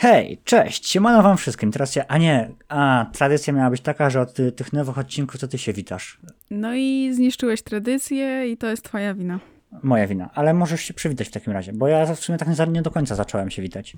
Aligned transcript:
Hej, 0.00 0.38
cześć, 0.44 0.88
siemano 0.88 1.22
wam 1.22 1.36
wszystkim. 1.36 1.72
Teraz 1.72 1.96
ja, 1.96 2.04
a 2.08 2.18
nie, 2.18 2.50
a 2.68 3.06
tradycja 3.12 3.52
miała 3.52 3.70
być 3.70 3.80
taka, 3.80 4.10
że 4.10 4.20
od 4.20 4.34
ty, 4.34 4.52
tych 4.52 4.72
nowych 4.72 4.98
odcinków 4.98 5.40
to 5.40 5.48
ty 5.48 5.58
się 5.58 5.72
witasz. 5.72 6.18
No 6.50 6.74
i 6.74 7.10
zniszczyłeś 7.14 7.62
tradycję 7.62 8.50
i 8.50 8.56
to 8.56 8.66
jest 8.66 8.82
twoja 8.82 9.14
wina. 9.14 9.40
Moja 9.82 10.06
wina, 10.06 10.30
ale 10.34 10.54
możesz 10.54 10.80
się 10.80 10.94
przywitać 10.94 11.28
w 11.28 11.30
takim 11.30 11.52
razie, 11.52 11.72
bo 11.72 11.88
ja 11.88 12.14
w 12.14 12.20
sumie 12.20 12.38
tak 12.38 12.48
nie 12.68 12.82
do 12.82 12.90
końca 12.90 13.14
zacząłem 13.14 13.50
się 13.50 13.62
witać. 13.62 13.96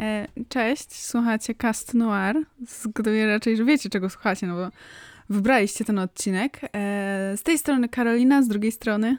E, 0.00 0.26
cześć, 0.48 1.04
słuchacie 1.04 1.54
Cast 1.54 1.94
Noir. 1.94 2.36
Zgaduję 2.66 3.26
raczej, 3.26 3.56
że 3.56 3.64
wiecie 3.64 3.88
czego 3.88 4.10
słuchacie, 4.10 4.46
no 4.46 4.54
bo 4.54 4.70
wybraliście 5.30 5.84
ten 5.84 5.98
odcinek. 5.98 6.60
E, 6.62 6.68
z 7.36 7.42
tej 7.42 7.58
strony 7.58 7.88
Karolina, 7.88 8.42
z 8.42 8.48
drugiej 8.48 8.72
strony 8.72 9.18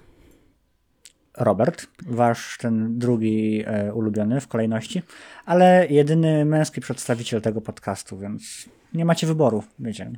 Robert, 1.38 1.88
wasz 2.08 2.58
ten 2.58 3.00
drugi 3.00 3.64
e, 3.66 3.94
ulubiony 3.94 4.42
w 4.42 4.48
kolejności, 4.48 5.02
ale 5.46 5.88
jedyny 5.90 6.46
męski 6.46 6.82
przedstawiciel 6.82 7.42
tego 7.42 7.62
podcastu, 7.62 8.18
więc 8.18 8.70
nie 8.94 9.06
macie 9.06 9.28
wyboru, 9.28 9.64
wiecie. 9.80 10.12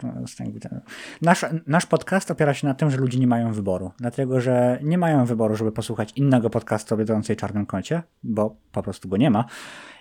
Nasz, 1.21 1.45
nasz 1.67 1.85
podcast 1.85 2.31
opiera 2.31 2.53
się 2.53 2.67
na 2.67 2.73
tym, 2.73 2.91
że 2.91 2.97
ludzie 2.97 3.19
nie 3.19 3.27
mają 3.27 3.53
wyboru, 3.53 3.91
dlatego, 3.99 4.41
że 4.41 4.79
nie 4.83 4.97
mają 4.97 5.25
wyboru, 5.25 5.55
żeby 5.55 5.71
posłuchać 5.71 6.13
innego 6.15 6.49
podcastu 6.49 6.95
o 6.95 6.97
Biedronce 6.97 7.35
Czarnym 7.35 7.65
Kącie, 7.65 8.03
bo 8.23 8.55
po 8.71 8.83
prostu 8.83 9.09
go 9.09 9.17
nie 9.17 9.29
ma 9.29 9.45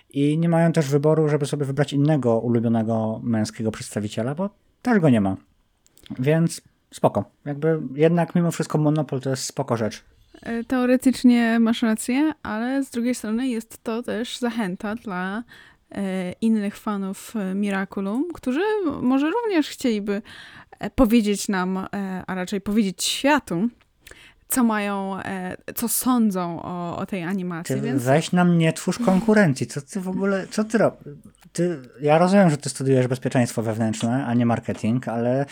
i 0.09 0.37
nie 0.37 0.49
mają 0.49 0.71
też 0.71 0.89
wyboru, 0.89 1.29
żeby 1.29 1.45
sobie 1.45 1.65
wybrać 1.65 1.93
innego 1.93 2.39
ulubionego 2.39 3.19
męskiego 3.23 3.71
przedstawiciela, 3.71 4.35
bo 4.35 4.49
też 4.81 4.99
go 4.99 5.09
nie 5.09 5.21
ma. 5.21 5.37
Więc 6.19 6.61
spoko. 6.93 7.25
Jakby 7.45 7.81
jednak 7.93 8.35
mimo 8.35 8.51
wszystko 8.51 8.77
monopol 8.77 9.21
to 9.21 9.29
jest 9.29 9.43
spoko 9.43 9.77
rzecz. 9.77 10.03
E, 10.43 10.63
teoretycznie 10.63 11.59
masz 11.59 11.81
rację, 11.81 12.33
ale 12.43 12.83
z 12.83 12.89
drugiej 12.89 13.15
strony 13.15 13.47
jest 13.47 13.83
to 13.83 14.03
też 14.03 14.37
zachęta 14.37 14.95
dla 14.95 15.43
e, 15.91 16.31
innych 16.31 16.77
fanów 16.77 17.33
e, 17.35 17.55
Miraculum, 17.55 18.25
którzy 18.33 18.61
może 19.01 19.29
również 19.29 19.69
chcieliby 19.69 20.21
powiedzieć 20.95 21.47
nam, 21.47 21.87
a 22.27 22.35
raczej 22.35 22.61
powiedzieć 22.61 23.03
światu, 23.03 23.69
co 24.47 24.63
mają, 24.63 25.17
co 25.75 25.87
sądzą 25.87 26.61
o, 26.61 26.97
o 26.97 27.05
tej 27.05 27.23
animacji. 27.23 27.75
Ty 27.75 27.81
więc... 27.81 28.03
Weź 28.03 28.31
nam 28.31 28.57
nie 28.57 28.73
twórz 28.73 28.99
konkurencji. 28.99 29.67
Co 29.67 29.81
ty 29.81 29.99
w 29.99 30.09
ogóle, 30.09 30.47
co 30.47 30.63
ty 30.63 30.77
robisz? 30.77 31.13
Ty, 31.53 31.79
ja 32.01 32.17
rozumiem, 32.17 32.49
że 32.49 32.57
ty 32.57 32.69
studiujesz 32.69 33.07
bezpieczeństwo 33.07 33.61
wewnętrzne, 33.63 34.25
a 34.25 34.33
nie 34.33 34.45
marketing, 34.45 35.07
ale 35.07 35.45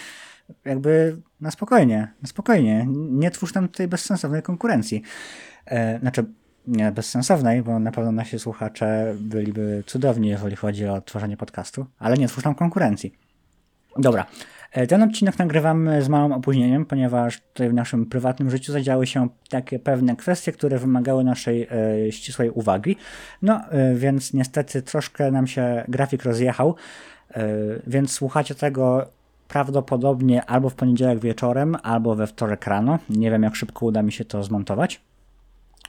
jakby 0.65 1.17
na 1.41 1.51
spokojnie, 1.51 2.13
na 2.21 2.27
spokojnie. 2.27 2.87
Nie 2.95 3.31
twórz 3.31 3.53
tam 3.53 3.67
tej 3.67 3.87
bezsensownej 3.87 4.41
konkurencji. 4.41 5.01
E, 5.65 5.99
znaczy, 5.99 6.25
nie 6.67 6.91
bezsensownej, 6.91 7.61
bo 7.61 7.79
na 7.79 7.91
pewno 7.91 8.11
nasi 8.11 8.39
słuchacze 8.39 9.15
byliby 9.19 9.83
cudowni, 9.85 10.29
jeżeli 10.29 10.55
chodzi 10.55 10.87
o 10.87 11.01
tworzenie 11.01 11.37
podcastu, 11.37 11.85
ale 11.99 12.17
nie 12.17 12.27
twórz 12.27 12.43
tam 12.43 12.55
konkurencji. 12.55 13.13
Dobra. 13.97 14.25
E, 14.71 14.87
ten 14.87 15.03
odcinek 15.03 15.39
nagrywamy 15.39 16.01
z 16.01 16.09
małym 16.09 16.31
opóźnieniem, 16.31 16.85
ponieważ 16.85 17.41
tutaj 17.41 17.69
w 17.69 17.73
naszym 17.73 18.05
prywatnym 18.05 18.49
życiu 18.49 18.71
zadziały 18.73 19.07
się 19.07 19.27
takie 19.49 19.79
pewne 19.79 20.15
kwestie, 20.15 20.51
które 20.51 20.77
wymagały 20.77 21.23
naszej 21.23 21.67
e, 22.07 22.11
ścisłej 22.11 22.49
uwagi. 22.49 22.95
No, 23.41 23.61
e, 23.71 23.95
więc 23.95 24.33
niestety 24.33 24.81
troszkę 24.81 25.31
nam 25.31 25.47
się 25.47 25.83
grafik 25.87 26.23
rozjechał, 26.23 26.75
e, 27.31 27.47
więc 27.87 28.11
słuchacie 28.11 28.55
tego 28.55 29.07
prawdopodobnie 29.49 30.45
albo 30.45 30.69
w 30.69 30.75
poniedziałek 30.75 31.19
wieczorem, 31.19 31.77
albo 31.83 32.15
we 32.15 32.27
wtorek 32.27 32.67
rano. 32.67 32.99
Nie 33.09 33.31
wiem, 33.31 33.43
jak 33.43 33.55
szybko 33.55 33.85
uda 33.85 34.01
mi 34.01 34.11
się 34.11 34.25
to 34.25 34.43
zmontować. 34.43 35.01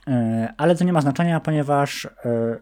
E, 0.09 0.55
ale 0.57 0.77
to 0.77 0.85
nie 0.85 0.93
ma 0.93 1.01
znaczenia, 1.01 1.41
ponieważ. 1.41 2.05
E, 2.25 2.59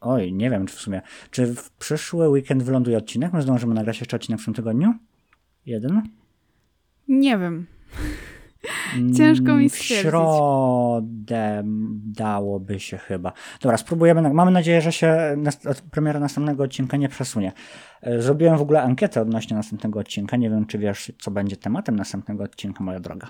oj, 0.00 0.32
nie 0.32 0.50
wiem, 0.50 0.66
czy 0.66 0.76
w 0.76 0.80
sumie. 0.80 1.02
Czy 1.30 1.54
w 1.54 1.70
przyszły 1.70 2.28
weekend 2.28 2.62
wyląduje 2.62 2.98
odcinek? 2.98 3.32
My 3.32 3.42
zdążymy 3.42 3.74
nagrać 3.74 4.00
jeszcze 4.00 4.16
odcinek 4.16 4.40
w 4.40 4.44
tym 4.44 4.54
tygodniu? 4.54 4.94
Jeden? 5.66 6.02
Nie 7.08 7.38
wiem. 7.38 7.66
Ciężko 9.16 9.56
mi 9.56 9.70
stwierdzić. 9.70 9.98
W 9.98 10.00
środę 10.02 11.62
dałoby 12.16 12.80
się 12.80 12.98
chyba. 12.98 13.32
Dobra, 13.60 13.76
spróbujemy. 13.76 14.34
Mamy 14.34 14.50
nadzieję, 14.50 14.80
że 14.80 14.92
się 14.92 15.36
premiera 15.90 16.20
następnego 16.20 16.64
odcinka 16.64 16.96
nie 16.96 17.08
przesunie. 17.08 17.52
E, 18.02 18.22
zrobiłem 18.22 18.58
w 18.58 18.62
ogóle 18.62 18.82
ankietę 18.82 19.20
odnośnie 19.20 19.56
następnego 19.56 20.00
odcinka. 20.00 20.36
Nie 20.36 20.50
wiem, 20.50 20.66
czy 20.66 20.78
wiesz, 20.78 21.12
co 21.18 21.30
będzie 21.30 21.56
tematem 21.56 21.96
następnego 21.96 22.44
odcinka, 22.44 22.84
moja 22.84 23.00
droga. 23.00 23.28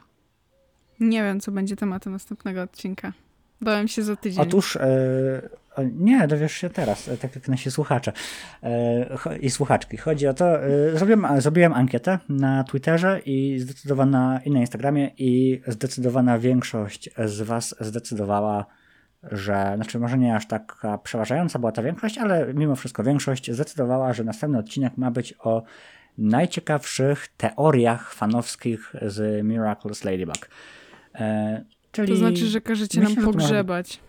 Nie 1.01 1.23
wiem, 1.23 1.41
co 1.41 1.53
będzie 1.53 1.77
tematem 1.77 2.13
następnego 2.13 2.63
odcinka. 2.63 3.13
Dałem 3.61 3.89
się 3.89 4.03
za 4.03 4.17
tydzień. 4.17 4.43
Otóż 4.43 4.75
yy, 4.75 5.49
nie, 5.95 6.29
dowiesz 6.29 6.53
się 6.53 6.71
teraz, 6.71 7.09
e, 7.09 7.17
tak 7.17 7.35
jak 7.35 7.49
nasi 7.49 7.71
słuchacze 7.71 8.13
yy, 8.63 9.39
i 9.39 9.51
słuchaczki. 9.51 9.97
Chodzi 9.97 10.27
o 10.27 10.35
to, 10.35 10.59
yy, 10.59 10.99
zrobiłem, 10.99 11.27
zrobiłem 11.41 11.73
ankietę 11.73 12.19
na 12.29 12.65
Twitterze 12.65 13.21
i 13.27 13.59
zdecydowana 13.59 14.41
i 14.45 14.51
na 14.51 14.61
Instagramie 14.61 15.11
i 15.19 15.61
zdecydowana 15.67 16.39
większość 16.39 17.11
z 17.25 17.43
was 17.43 17.75
zdecydowała, 17.81 18.67
że, 19.23 19.73
znaczy 19.77 19.99
może 19.99 20.19
nie 20.19 20.37
aż 20.37 20.47
taka 20.47 20.99
przeważająca 20.99 21.59
była 21.59 21.73
ta 21.73 21.83
większość, 21.83 22.19
ale 22.19 22.55
mimo 22.55 22.77
wszystko 22.77 23.05
większość 23.05 23.51
zdecydowała, 23.51 24.13
że 24.13 24.25
następny 24.25 24.59
odcinek 24.59 24.97
ma 24.97 25.11
być 25.11 25.35
o 25.39 25.63
najciekawszych 26.19 27.29
teoriach 27.37 28.15
fanowskich 28.15 28.93
z 29.03 29.45
Miraculous 29.45 30.05
Ladybug. 30.05 30.49
Czyli 31.93 32.09
to 32.09 32.17
znaczy, 32.17 32.47
że 32.47 32.61
każecie 32.61 33.01
myślę, 33.01 33.15
nam 33.15 33.25
pogrzebać. 33.25 34.01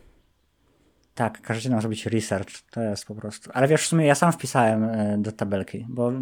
Tak, 1.15 1.41
każecie 1.41 1.69
nam 1.69 1.81
zrobić 1.81 2.05
research. 2.05 2.61
To 2.71 2.81
jest 2.81 3.05
po 3.05 3.15
prostu. 3.15 3.49
Ale 3.53 3.67
wiesz, 3.67 3.81
w 3.81 3.87
sumie 3.87 4.05
ja 4.05 4.15
sam 4.15 4.31
wpisałem 4.31 4.83
e, 4.83 5.17
do 5.17 5.31
tabelki, 5.31 5.85
bo 5.89 6.11
e, 6.11 6.13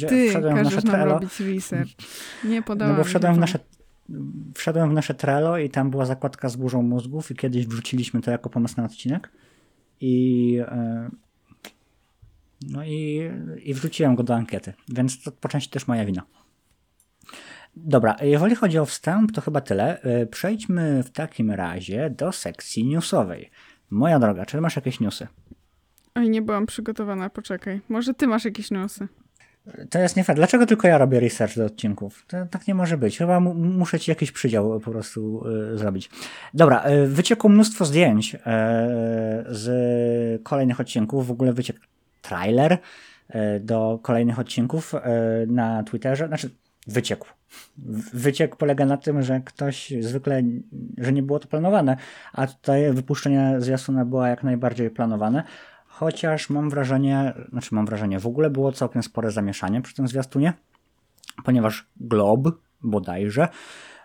to 0.00 0.08
ty 0.08 0.28
wszedłem 0.28 0.58
w 0.58 0.62
nasze 0.62 0.82
Trello. 0.82 1.14
robić 1.14 1.40
research. 1.40 1.90
Nie 2.44 2.62
podałem. 2.62 2.92
No 2.92 2.98
bo 2.98 3.04
wszedłem 3.04 3.34
w 3.34 3.38
nasze 3.38 3.58
wszedłem 4.54 4.90
w 4.90 4.92
nasze 4.92 5.14
Trello 5.14 5.58
i 5.58 5.70
tam 5.70 5.90
była 5.90 6.06
zakładka 6.06 6.48
z 6.48 6.56
burzą 6.56 6.82
mózgów 6.82 7.30
i 7.30 7.34
kiedyś 7.34 7.66
wrzuciliśmy 7.66 8.20
to 8.20 8.30
jako 8.30 8.50
pomysł 8.50 8.74
na 8.76 8.84
odcinek 8.84 9.30
i 10.00 10.58
e, 10.68 11.10
no 12.62 12.84
i, 12.84 13.30
i 13.62 13.74
wrzuciłem 13.74 14.14
go 14.14 14.22
do 14.22 14.34
ankiety, 14.34 14.72
więc 14.88 15.22
to 15.22 15.32
po 15.32 15.48
części 15.48 15.70
też 15.70 15.88
moja 15.88 16.04
wina. 16.04 16.22
Dobra, 17.76 18.16
jeżeli 18.22 18.54
chodzi 18.54 18.78
o 18.78 18.86
wstęp, 18.86 19.32
to 19.32 19.40
chyba 19.40 19.60
tyle. 19.60 20.00
Przejdźmy 20.30 21.02
w 21.02 21.10
takim 21.10 21.50
razie 21.50 22.10
do 22.10 22.32
sekcji 22.32 22.86
newsowej. 22.86 23.50
Moja 23.90 24.18
droga, 24.18 24.46
czy 24.46 24.60
masz 24.60 24.76
jakieś 24.76 25.00
newsy? 25.00 25.26
Oj, 26.14 26.30
nie 26.30 26.42
byłam 26.42 26.66
przygotowana, 26.66 27.30
poczekaj. 27.30 27.80
Może 27.88 28.14
ty 28.14 28.26
masz 28.26 28.44
jakieś 28.44 28.70
newsy? 28.70 29.08
To 29.90 29.98
jest 29.98 30.16
nie 30.16 30.24
fair. 30.24 30.36
Dlaczego 30.36 30.66
tylko 30.66 30.88
ja 30.88 30.98
robię 30.98 31.20
research 31.20 31.56
do 31.56 31.64
odcinków? 31.64 32.24
To 32.26 32.36
tak 32.50 32.68
nie 32.68 32.74
może 32.74 32.98
być. 32.98 33.18
Chyba 33.18 33.40
muszę 33.40 34.00
ci 34.00 34.10
jakiś 34.10 34.32
przydział 34.32 34.80
po 34.80 34.90
prostu 34.90 35.44
y, 35.74 35.78
zrobić. 35.78 36.10
Dobra, 36.54 36.90
y, 36.90 37.06
wyciekło 37.06 37.50
mnóstwo 37.50 37.84
zdjęć 37.84 38.34
y, 38.34 38.38
z 39.48 40.42
kolejnych 40.42 40.80
odcinków. 40.80 41.26
W 41.26 41.30
ogóle 41.30 41.52
wyciekł 41.52 41.80
trailer 42.22 42.78
do 43.60 43.98
kolejnych 44.02 44.38
odcinków 44.38 44.94
na 45.46 45.82
Twitterze. 45.82 46.26
Znaczy, 46.28 46.50
wyciekł. 46.88 47.26
Wyciek 48.12 48.56
polega 48.56 48.86
na 48.86 48.96
tym, 48.96 49.22
że 49.22 49.40
ktoś 49.40 49.92
zwykle, 50.00 50.42
że 50.98 51.12
nie 51.12 51.22
było 51.22 51.38
to 51.38 51.48
planowane, 51.48 51.96
a 52.32 52.46
tutaj 52.46 52.92
wypuszczenie 52.92 53.54
zwiastuna 53.58 54.04
było 54.04 54.26
jak 54.26 54.42
najbardziej 54.42 54.90
planowane. 54.90 55.44
Chociaż 55.86 56.50
mam 56.50 56.70
wrażenie, 56.70 57.34
znaczy 57.50 57.74
mam 57.74 57.86
wrażenie, 57.86 58.20
w 58.20 58.26
ogóle 58.26 58.50
było 58.50 58.72
całkiem 58.72 59.02
spore 59.02 59.30
zamieszanie 59.30 59.82
przy 59.82 59.94
tym 59.94 60.08
zwiastunie, 60.08 60.52
ponieważ 61.44 61.86
Glob 61.96 62.48
bodajże, 62.82 63.48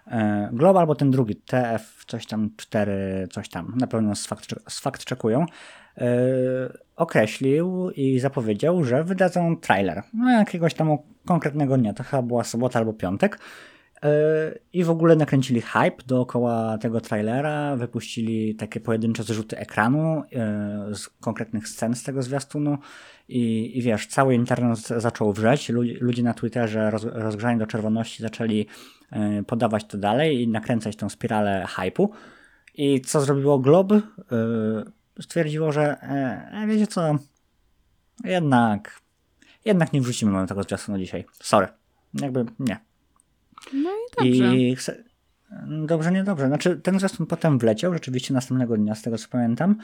e, 0.08 0.50
Glob 0.54 0.78
albo 0.78 0.96
ten 0.96 1.12
drugi, 1.12 1.36
TF 1.36 2.06
coś 2.08 2.26
tam 2.26 2.50
4, 2.58 3.28
coś 3.32 3.50
tam, 3.50 3.74
na 3.78 3.88
pewno 3.88 4.16
z 4.16 4.26
fakt, 4.28 4.56
z 4.70 4.80
fakt 4.80 5.06
czekują, 5.06 5.40
yy, 5.40 5.48
określił 6.96 7.90
i 7.90 8.20
zapowiedział, 8.20 8.84
że 8.84 9.04
wydadzą 9.04 9.58
trailer. 9.58 10.04
No 10.14 10.32
jakiegoś 10.32 10.74
tam 10.74 10.98
konkretnego 11.26 11.78
dnia, 11.78 11.94
to 11.94 12.04
chyba 12.04 12.22
była 12.22 12.44
sobota 12.44 12.80
albo 12.80 12.94
piątek. 12.94 13.40
E, 14.04 14.10
I 14.74 14.84
w 14.84 14.90
ogóle 14.90 15.16
nakręcili 15.16 15.62
hype 15.62 16.04
dookoła 16.08 16.78
tego 16.78 17.02
trailera, 17.02 17.76
wypuścili 17.76 18.56
takie 18.56 18.80
pojedyncze 18.80 19.24
zrzuty 19.24 19.58
ekranu 19.58 20.24
e, 20.36 20.96
z 20.96 21.10
konkretnych 21.10 21.68
scen 21.68 21.96
z 21.96 22.04
tego 22.04 22.24
zwiastunu 22.24 22.78
i, 23.28 23.72
i 23.78 23.82
wiesz, 23.82 24.08
cały 24.08 24.36
internet 24.36 24.80
zaczął 24.80 25.34
wrzeć, 25.34 25.70
ludzie 26.02 26.24
na 26.24 26.34
Twitterze 26.34 26.92
roz, 26.92 27.04
rozgrzani 27.04 27.60
do 27.60 27.68
czerwoności 27.68 28.24
zaczęli 28.24 28.66
e, 29.12 29.44
podawać 29.44 29.86
to 29.86 29.98
dalej 29.98 30.42
i 30.42 30.48
nakręcać 30.48 30.96
tą 30.96 31.10
spiralę 31.10 31.66
hype'u. 31.68 32.08
I 32.76 33.02
co 33.02 33.22
zrobiło 33.22 33.60
Glob? 33.60 33.94
Stwierdziło, 35.22 35.72
że 35.72 36.02
e, 36.02 36.68
wiecie 36.68 36.88
co, 36.88 37.16
jednak 38.24 39.04
jednak 39.66 39.94
nie 39.94 40.02
wrzucimy 40.02 40.48
tego 40.48 40.64
zwiastunu 40.64 40.98
dzisiaj. 40.98 41.26
Sorry. 41.42 41.68
Jakby 42.14 42.46
nie. 42.60 42.80
No 43.74 43.90
i 44.24 44.40
dobrze. 44.40 44.56
I. 44.56 44.78
Dobrze, 45.86 46.12
nie 46.12 46.24
dobrze. 46.24 46.48
Znaczy, 46.48 46.76
ten 46.76 47.00
zwiastun 47.00 47.26
potem 47.26 47.60
wleciał, 47.60 47.94
rzeczywiście 47.94 48.34
następnego 48.34 48.78
dnia, 48.78 48.96
z 48.96 49.02
tego 49.02 49.18
co 49.18 49.28
pamiętam, 49.30 49.76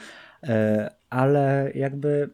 e, 0.42 0.90
ale 1.10 1.72
jakby 1.74 2.30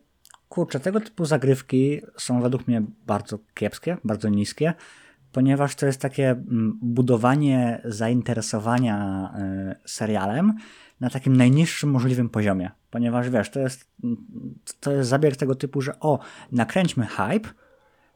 kurczę, 0.48 0.81
tego 0.81 1.00
typu 1.00 1.25
zagrywki 1.25 2.00
są 2.16 2.43
według 2.43 2.69
mnie 2.69 2.82
bardzo 3.06 3.38
kiepskie, 3.54 3.96
bardzo 4.04 4.28
niskie, 4.28 4.75
ponieważ 5.32 5.75
to 5.75 5.87
jest 5.87 6.00
takie 6.00 6.31
mm, 6.31 6.78
budowanie 6.82 7.81
zainteresowania 7.84 9.31
y, 9.75 9.88
serialem 9.88 10.54
na 11.00 11.10
takim 11.10 11.37
najniższym 11.37 11.90
możliwym 11.90 12.28
poziomie. 12.28 12.70
Ponieważ 12.96 13.31
wiesz, 13.31 13.50
to 13.50 13.60
jest, 13.60 13.90
to 14.81 14.93
jest 14.93 15.08
zabieg 15.08 15.37
tego 15.37 15.54
typu, 15.54 15.81
że 15.81 16.00
o, 16.00 16.19
nakręćmy 16.52 17.06
hype, 17.06 17.48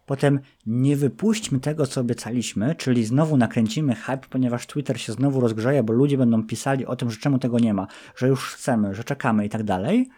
potem 0.06 0.40
nie 0.66 0.96
wypuśćmy 0.96 1.60
tego, 1.60 1.86
co 1.86 2.00
obiecaliśmy, 2.00 2.74
czyli 2.74 3.04
znowu 3.04 3.36
nakręcimy 3.36 3.94
hype, 3.94 4.28
ponieważ 4.30 4.66
Twitter 4.66 5.00
się 5.00 5.12
znowu 5.12 5.40
rozgrzeje, 5.40 5.82
bo 5.82 5.92
ludzie 5.92 6.18
będą 6.18 6.46
pisali 6.46 6.86
o 6.86 6.96
tym, 6.96 7.10
że 7.10 7.16
czemu 7.16 7.38
tego 7.38 7.58
nie 7.58 7.74
ma, 7.74 7.86
że 8.16 8.28
już 8.28 8.54
chcemy, 8.54 8.94
że 8.94 9.04
czekamy 9.04 9.46
i 9.46 9.48
tak 9.48 9.62
dalej, 9.62 10.10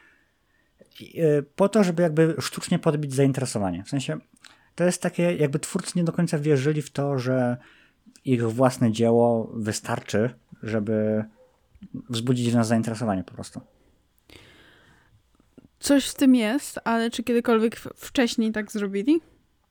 y, 1.00 1.44
po 1.56 1.68
to, 1.68 1.84
żeby 1.84 2.02
jakby 2.02 2.34
sztucznie 2.38 2.78
podbić 2.78 3.14
zainteresowanie. 3.14 3.84
W 3.84 3.88
sensie 3.88 4.18
to 4.74 4.84
jest 4.84 5.02
takie, 5.02 5.36
jakby 5.36 5.58
twórcy 5.58 5.92
nie 5.96 6.04
do 6.04 6.12
końca 6.12 6.38
wierzyli 6.38 6.82
w 6.82 6.90
to, 6.90 7.18
że 7.18 7.56
ich 8.24 8.50
własne 8.50 8.92
dzieło 8.92 9.52
wystarczy, 9.54 10.30
żeby 10.62 11.24
wzbudzić 12.10 12.50
w 12.50 12.54
nas 12.54 12.66
zainteresowanie 12.68 13.24
po 13.24 13.34
prostu. 13.34 13.60
Coś 15.82 16.08
w 16.08 16.14
tym 16.14 16.34
jest, 16.34 16.81
ale 16.84 17.11
czy 17.11 17.23
kiedykolwiek 17.23 17.76
wcześniej 17.76 18.52
tak 18.52 18.73
zrobili? 18.73 19.20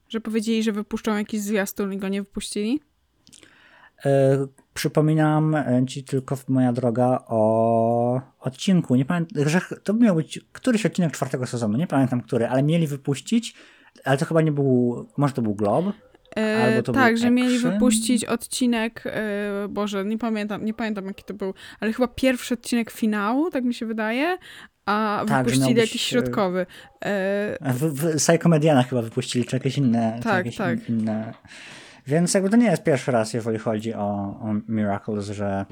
Że 0.09 0.21
powiedzieli, 0.21 0.63
że 0.63 0.71
wypuszczą 0.71 1.17
jakiś 1.17 1.41
zwiastun 1.41 1.93
i 1.93 1.97
go 1.97 2.07
nie 2.07 2.21
wypuścili? 2.21 2.81
E, 4.05 4.47
przypominam 4.73 5.55
ci 5.87 6.03
tylko, 6.03 6.37
moja 6.47 6.73
droga, 6.73 7.23
o 7.27 8.21
odcinku. 8.39 8.95
Nie 8.95 9.05
pamiętam, 9.05 9.49
że 9.49 9.61
to 9.83 9.93
miał 9.93 10.15
być 10.15 10.39
któryś 10.51 10.85
odcinek 10.85 11.11
czwartego 11.11 11.47
sezonu, 11.47 11.77
nie 11.77 11.87
pamiętam 11.87 12.21
który, 12.21 12.47
ale 12.47 12.63
mieli 12.63 12.87
wypuścić, 12.87 13.55
ale 14.05 14.17
to 14.17 14.25
chyba 14.25 14.41
nie 14.41 14.51
był, 14.51 15.05
może 15.17 15.33
to 15.33 15.41
był 15.41 15.55
Glob? 15.55 15.85
E, 16.35 16.83
tak, 16.83 17.17
że 17.17 17.31
mieli 17.31 17.59
wypuścić 17.59 18.25
odcinek, 18.25 19.03
e, 19.05 19.67
Boże, 19.69 20.05
nie 20.05 20.17
pamiętam, 20.17 20.65
nie 20.65 20.73
pamiętam 20.73 21.05
jaki 21.05 21.23
to 21.23 21.33
był, 21.33 21.53
ale 21.79 21.93
chyba 21.93 22.07
pierwszy 22.07 22.53
odcinek 22.53 22.91
finału, 22.91 23.51
tak 23.51 23.63
mi 23.63 23.73
się 23.73 23.85
wydaje, 23.85 24.37
a 24.85 25.25
tak, 25.27 25.45
wypuścili 25.45 25.79
jakiś 25.79 26.01
środkowy. 26.01 26.65
E... 27.05 27.73
W, 27.73 27.79
w 27.79 28.15
Psychomediana 28.15 28.83
chyba 28.83 29.01
wypuścili, 29.01 29.45
czy 29.45 29.55
jakieś 29.55 29.77
inne. 29.77 30.19
Tak, 30.23 30.45
jakieś 30.45 30.57
tak. 30.57 30.89
Inne. 30.89 31.33
Więc 32.07 32.33
jakby 32.33 32.49
to 32.49 32.55
nie 32.55 32.65
jest 32.65 32.83
pierwszy 32.83 33.11
raz, 33.11 33.33
jeżeli 33.33 33.59
chodzi 33.59 33.93
o, 33.93 34.07
o 34.41 34.53
Miracles, 34.67 35.29
że 35.29 35.65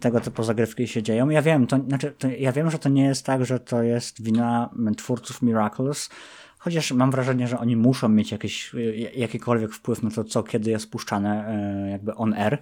tego 0.00 0.20
typu 0.20 0.42
zagrywki 0.42 0.88
się 0.88 1.02
dzieją. 1.02 1.28
Ja 1.28 1.42
wiem, 1.42 1.66
to, 1.66 1.78
znaczy, 1.88 2.14
to, 2.18 2.28
ja 2.28 2.52
wiem, 2.52 2.70
że 2.70 2.78
to 2.78 2.88
nie 2.88 3.04
jest 3.04 3.26
tak, 3.26 3.44
że 3.44 3.60
to 3.60 3.82
jest 3.82 4.22
wina 4.22 4.70
twórców 4.96 5.42
Miracles, 5.42 6.10
chociaż 6.58 6.92
mam 6.92 7.10
wrażenie, 7.10 7.48
że 7.48 7.58
oni 7.58 7.76
muszą 7.76 8.08
mieć 8.08 8.32
jakiś, 8.32 8.72
jakikolwiek 9.14 9.72
wpływ 9.72 10.02
na 10.02 10.10
to, 10.10 10.24
co 10.24 10.42
kiedy 10.42 10.70
jest 10.70 10.90
puszczane 10.90 11.48
e, 11.48 11.90
jakby 11.90 12.14
on 12.14 12.34
air, 12.34 12.58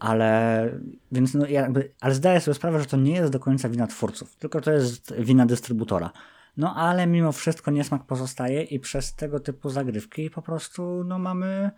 ale 0.00 0.70
więc 1.12 1.34
no, 1.34 1.46
jakby, 1.46 1.92
ale 2.00 2.14
zdaję 2.14 2.40
sobie 2.40 2.54
sprawę, 2.54 2.80
że 2.80 2.86
to 2.86 2.96
nie 2.96 3.12
jest 3.12 3.32
do 3.32 3.40
końca 3.40 3.68
wina 3.68 3.86
twórców, 3.86 4.36
tylko 4.36 4.60
to 4.60 4.72
jest 4.72 5.14
wina 5.14 5.46
dystrybutora. 5.46 6.10
No 6.56 6.74
ale 6.74 7.06
mimo 7.06 7.32
wszystko 7.32 7.70
niesmak 7.70 8.04
pozostaje 8.04 8.62
i 8.62 8.80
przez 8.80 9.14
tego 9.14 9.40
typu 9.40 9.70
zagrywki 9.70 10.30
po 10.30 10.42
prostu 10.42 11.04
no 11.04 11.18
mamy 11.18 11.70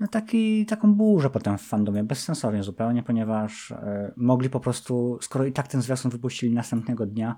no, 0.00 0.08
taki, 0.08 0.66
taką 0.66 0.94
burzę 0.94 1.30
potem 1.30 1.58
w 1.58 1.62
fandomie, 1.62 2.04
bezsensownie 2.04 2.62
zupełnie, 2.62 3.02
ponieważ 3.02 3.72
e, 3.72 4.12
mogli 4.16 4.50
po 4.50 4.60
prostu, 4.60 5.18
skoro 5.22 5.44
i 5.44 5.52
tak 5.52 5.68
ten 5.68 5.82
zwiastun 5.82 6.10
wypuścili 6.10 6.54
następnego 6.54 7.06
dnia, 7.06 7.36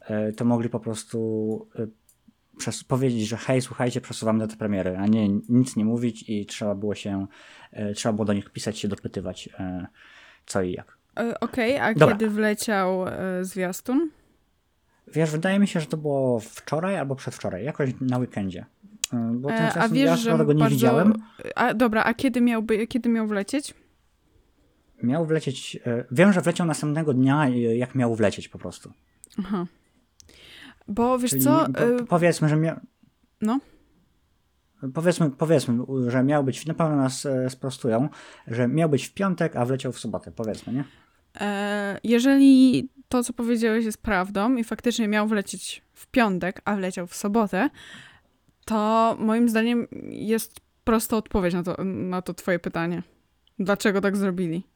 e, 0.00 0.32
to 0.32 0.44
mogli 0.44 0.68
po 0.68 0.80
prostu 0.80 1.68
przez, 1.74 1.86
powiedzieć, 2.88 3.28
że 3.28 3.36
hej, 3.36 3.62
słuchajcie, 3.62 4.00
przesuwamy 4.00 4.38
datę 4.38 4.56
premiery, 4.56 4.96
a 4.96 5.06
nie 5.06 5.28
nic 5.48 5.76
nie 5.76 5.84
mówić 5.84 6.24
i 6.28 6.46
trzeba 6.46 6.74
było 6.74 6.94
się, 6.94 7.26
e, 7.72 7.92
trzeba 7.92 8.12
było 8.12 8.24
do 8.24 8.32
nich 8.32 8.50
pisać, 8.50 8.78
się 8.78 8.88
dopytywać 8.88 9.48
e, 9.58 9.86
co 10.46 10.62
i 10.62 10.72
jak. 10.72 10.98
E, 11.18 11.40
okej, 11.40 11.74
okay, 11.74 11.88
a 11.90 11.94
Dobra. 11.94 12.16
kiedy 12.16 12.30
wleciał 12.30 13.08
e, 13.08 13.44
zwiastun? 13.44 14.10
Wiesz, 15.14 15.30
wydaje 15.30 15.58
mi 15.58 15.68
się, 15.68 15.80
że 15.80 15.86
to 15.86 15.96
było 15.96 16.40
wczoraj 16.40 16.96
albo 16.96 17.16
przedwczoraj, 17.16 17.64
jakoś 17.64 17.90
na 18.00 18.18
weekendzie. 18.18 18.66
E, 19.12 19.32
bo 19.34 19.48
ten 19.48 19.70
a 19.74 19.88
wiesz, 19.88 20.20
że 20.20 20.30
go 20.30 20.52
nie 20.52 20.58
bardzo... 20.58 20.74
widziałem. 20.74 21.12
A, 21.54 21.74
dobra, 21.74 22.04
a 22.04 22.14
kiedy, 22.14 22.40
miałby, 22.40 22.86
kiedy 22.86 23.08
miał 23.08 23.26
wlecieć? 23.26 23.74
Miał 25.02 25.26
wlecieć. 25.26 25.78
E, 25.86 26.04
wiem, 26.10 26.32
że 26.32 26.40
wleciał 26.40 26.66
następnego 26.66 27.14
dnia, 27.14 27.48
jak 27.74 27.94
miał 27.94 28.16
wlecieć 28.16 28.48
po 28.48 28.58
prostu. 28.58 28.92
Aha. 29.38 29.66
Bo 30.94 31.18
wiesz 31.18 31.30
Czyli 31.30 31.42
co? 31.42 31.66
Po, 31.74 31.84
y, 31.84 32.06
powiedzmy, 32.06 32.48
że 32.48 32.56
miał. 32.56 32.76
No. 33.40 33.60
Powiedzmy, 34.94 35.30
powiedzmy, 35.30 35.78
że 36.08 36.22
miał 36.22 36.44
być, 36.44 36.66
na 36.66 36.74
pewno 36.74 36.96
nas 36.96 37.26
e, 37.26 37.50
sprostują, 37.50 38.08
że 38.46 38.68
miał 38.68 38.88
być 38.88 39.06
w 39.06 39.14
piątek, 39.14 39.56
a 39.56 39.64
wleciał 39.64 39.92
w 39.92 39.98
sobotę, 39.98 40.32
powiedzmy, 40.32 40.72
nie? 40.72 40.84
E, 41.40 42.00
jeżeli 42.04 42.88
to, 43.08 43.24
co 43.24 43.32
powiedziałeś, 43.32 43.84
jest 43.84 44.02
prawdą 44.02 44.56
i 44.56 44.64
faktycznie 44.64 45.08
miał 45.08 45.28
wlecieć 45.28 45.82
w 45.92 46.06
piątek, 46.06 46.62
a 46.64 46.76
wleciał 46.76 47.06
w 47.06 47.14
sobotę, 47.14 47.70
to 48.64 49.16
moim 49.20 49.48
zdaniem 49.48 49.86
jest 50.10 50.60
prosta 50.84 51.16
odpowiedź 51.16 51.54
na 51.54 51.62
to, 51.62 51.84
na 51.84 52.22
to 52.22 52.34
twoje 52.34 52.58
pytanie. 52.58 53.02
Dlaczego 53.58 54.00
tak 54.00 54.16
zrobili? 54.16 54.66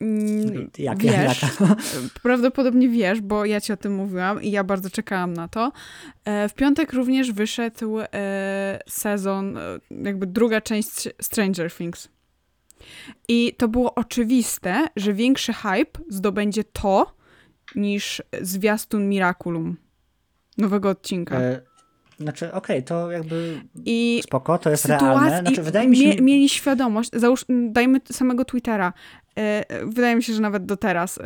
Mm, 0.00 0.70
jak, 0.78 0.98
wiesz, 0.98 1.42
jaka? 1.42 1.76
prawdopodobnie 2.22 2.88
wiesz, 2.88 3.20
bo 3.20 3.44
ja 3.44 3.60
ci 3.60 3.72
o 3.72 3.76
tym 3.76 3.94
mówiłam 3.94 4.42
i 4.42 4.50
ja 4.50 4.64
bardzo 4.64 4.90
czekałam 4.90 5.32
na 5.32 5.48
to. 5.48 5.72
E, 6.24 6.48
w 6.48 6.54
piątek 6.54 6.92
również 6.92 7.32
wyszedł 7.32 7.98
e, 8.00 8.78
sezon, 8.88 9.58
e, 9.58 9.60
jakby 9.90 10.26
druga 10.26 10.60
część 10.60 11.08
Stranger 11.22 11.72
Things. 11.72 12.08
I 13.28 13.54
to 13.58 13.68
było 13.68 13.94
oczywiste, 13.94 14.86
że 14.96 15.14
większy 15.14 15.52
hype 15.52 16.00
zdobędzie 16.08 16.64
to 16.64 17.16
niż 17.74 18.22
zwiastun 18.40 19.08
Miraculum 19.08 19.76
nowego 20.58 20.88
odcinka. 20.88 21.40
E 21.40 21.60
znaczy, 22.20 22.52
okej, 22.52 22.76
okay, 22.76 22.82
to 22.82 23.10
jakby 23.10 23.60
I 23.84 24.20
spoko, 24.24 24.58
to 24.58 24.70
jest 24.70 24.84
realne. 24.84 25.40
Znaczy, 25.40 25.62
wydaje 25.62 25.88
mi 25.88 25.96
się... 25.96 26.08
Mie 26.08 26.22
mieli 26.22 26.48
świadomość, 26.48 27.10
załóż, 27.12 27.44
dajmy 27.48 28.00
samego 28.12 28.44
Twittera. 28.44 28.92
E, 29.38 29.64
wydaje 29.86 30.16
mi 30.16 30.22
się, 30.22 30.32
że 30.32 30.40
nawet 30.40 30.66
do 30.66 30.76
teraz. 30.76 31.18
E, 31.18 31.24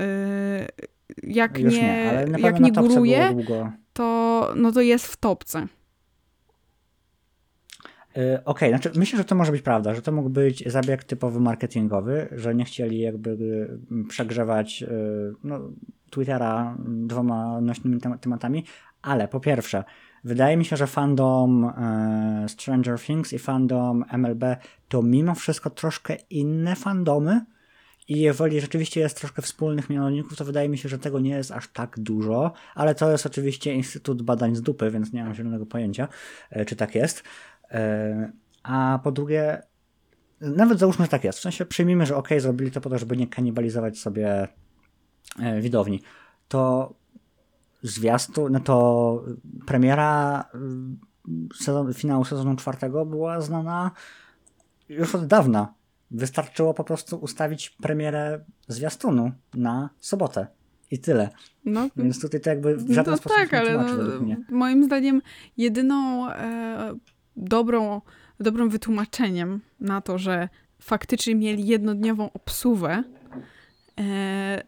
jak 1.22 1.58
Już 1.58 1.74
nie, 1.74 2.24
nie 2.30 2.40
jak 2.42 2.60
nie 2.60 2.72
góruje, 2.72 3.36
to, 3.92 4.52
no 4.56 4.72
to 4.72 4.80
jest 4.80 5.06
w 5.06 5.16
topce. 5.16 5.58
E, 8.16 8.44
okej, 8.44 8.44
okay, 8.44 8.68
znaczy 8.68 8.98
myślę, 8.98 9.18
że 9.18 9.24
to 9.24 9.34
może 9.34 9.52
być 9.52 9.62
prawda, 9.62 9.94
że 9.94 10.02
to 10.02 10.12
mógł 10.12 10.30
być 10.30 10.64
zabieg 10.66 11.04
typowy 11.04 11.40
marketingowy, 11.40 12.28
że 12.32 12.54
nie 12.54 12.64
chcieli 12.64 12.98
jakby 12.98 13.36
przegrzewać 14.08 14.84
no, 15.44 15.60
Twittera 16.10 16.76
dwoma 16.86 17.60
nośnymi 17.60 18.00
tematami, 18.20 18.64
ale 19.02 19.28
po 19.28 19.40
pierwsze, 19.40 19.84
Wydaje 20.24 20.56
mi 20.56 20.64
się, 20.64 20.76
że 20.76 20.86
fandom 20.86 21.64
e, 21.64 22.46
Stranger 22.48 23.00
Things 23.00 23.32
i 23.32 23.38
fandom 23.38 24.04
MLB 24.12 24.44
to 24.88 25.02
mimo 25.02 25.34
wszystko 25.34 25.70
troszkę 25.70 26.16
inne 26.30 26.76
fandomy. 26.76 27.44
I 28.10 28.20
jeżeli 28.20 28.60
rzeczywiście 28.60 29.00
jest 29.00 29.16
troszkę 29.16 29.42
wspólnych 29.42 29.90
mianowników, 29.90 30.36
to 30.36 30.44
wydaje 30.44 30.68
mi 30.68 30.78
się, 30.78 30.88
że 30.88 30.98
tego 30.98 31.20
nie 31.20 31.30
jest 31.30 31.50
aż 31.50 31.68
tak 31.68 32.00
dużo, 32.00 32.52
ale 32.74 32.94
to 32.94 33.10
jest 33.10 33.26
oczywiście 33.26 33.74
Instytut 33.74 34.22
Badań 34.22 34.56
z 34.56 34.62
Dupy, 34.62 34.90
więc 34.90 35.12
nie 35.12 35.24
mam 35.24 35.34
zielonego 35.34 35.66
pojęcia, 35.66 36.08
e, 36.50 36.64
czy 36.64 36.76
tak 36.76 36.94
jest. 36.94 37.22
E, 37.70 38.32
a 38.62 39.00
po 39.04 39.12
drugie, 39.12 39.62
nawet 40.40 40.78
załóżmy, 40.78 41.04
że 41.04 41.10
tak 41.10 41.24
jest. 41.24 41.38
W 41.38 41.42
sensie 41.42 41.66
przyjmijmy, 41.66 42.06
że 42.06 42.16
ok, 42.16 42.28
zrobili 42.38 42.70
to 42.70 42.80
po 42.80 42.90
to, 42.90 42.98
żeby 42.98 43.16
nie 43.16 43.26
kanibalizować 43.26 43.98
sobie 43.98 44.48
e, 45.38 45.60
widowni. 45.60 46.02
To 46.48 46.94
zwiastu, 47.82 48.48
no 48.48 48.60
to 48.60 49.24
premiera 49.66 50.44
y, 50.54 51.64
sezon, 51.64 51.94
finału 51.94 52.24
sezonu 52.24 52.56
czwartego 52.56 53.06
była 53.06 53.40
znana 53.40 53.90
już 54.88 55.14
od 55.14 55.26
dawna. 55.26 55.79
Wystarczyło 56.10 56.74
po 56.74 56.84
prostu 56.84 57.16
ustawić 57.16 57.70
premierę 57.70 58.44
zwiastunu 58.68 59.32
na 59.54 59.90
sobotę. 60.00 60.46
I 60.90 60.98
tyle. 60.98 61.28
No, 61.64 61.88
Więc 61.96 62.20
tutaj 62.20 62.40
to 62.40 62.50
jakby 62.50 62.76
w 62.76 62.92
żaden 62.92 63.12
no 63.12 63.16
sposób 63.16 63.38
tak, 63.38 63.52
nie 63.52 63.58
ale 63.58 63.72
no, 63.76 64.36
moim 64.50 64.84
zdaniem 64.84 65.22
jedyną 65.56 66.30
e, 66.30 66.94
dobrą, 67.36 68.00
dobrym 68.40 68.70
wytłumaczeniem 68.70 69.60
na 69.80 70.00
to, 70.00 70.18
że 70.18 70.48
faktycznie 70.80 71.34
mieli 71.34 71.66
jednodniową 71.66 72.32
obsługę 72.32 73.02
e, 74.00 74.62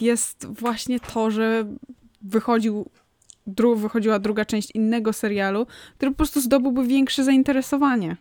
jest 0.00 0.46
właśnie 0.46 1.00
to, 1.00 1.30
że 1.30 1.66
wychodził, 2.22 2.90
dru, 3.46 3.76
wychodziła 3.76 4.18
druga 4.18 4.44
część 4.44 4.70
innego 4.70 5.12
serialu, 5.12 5.66
który 5.96 6.10
po 6.10 6.16
prostu 6.16 6.40
zdobyłby 6.40 6.86
większe 6.86 7.24
zainteresowanie. 7.24 8.16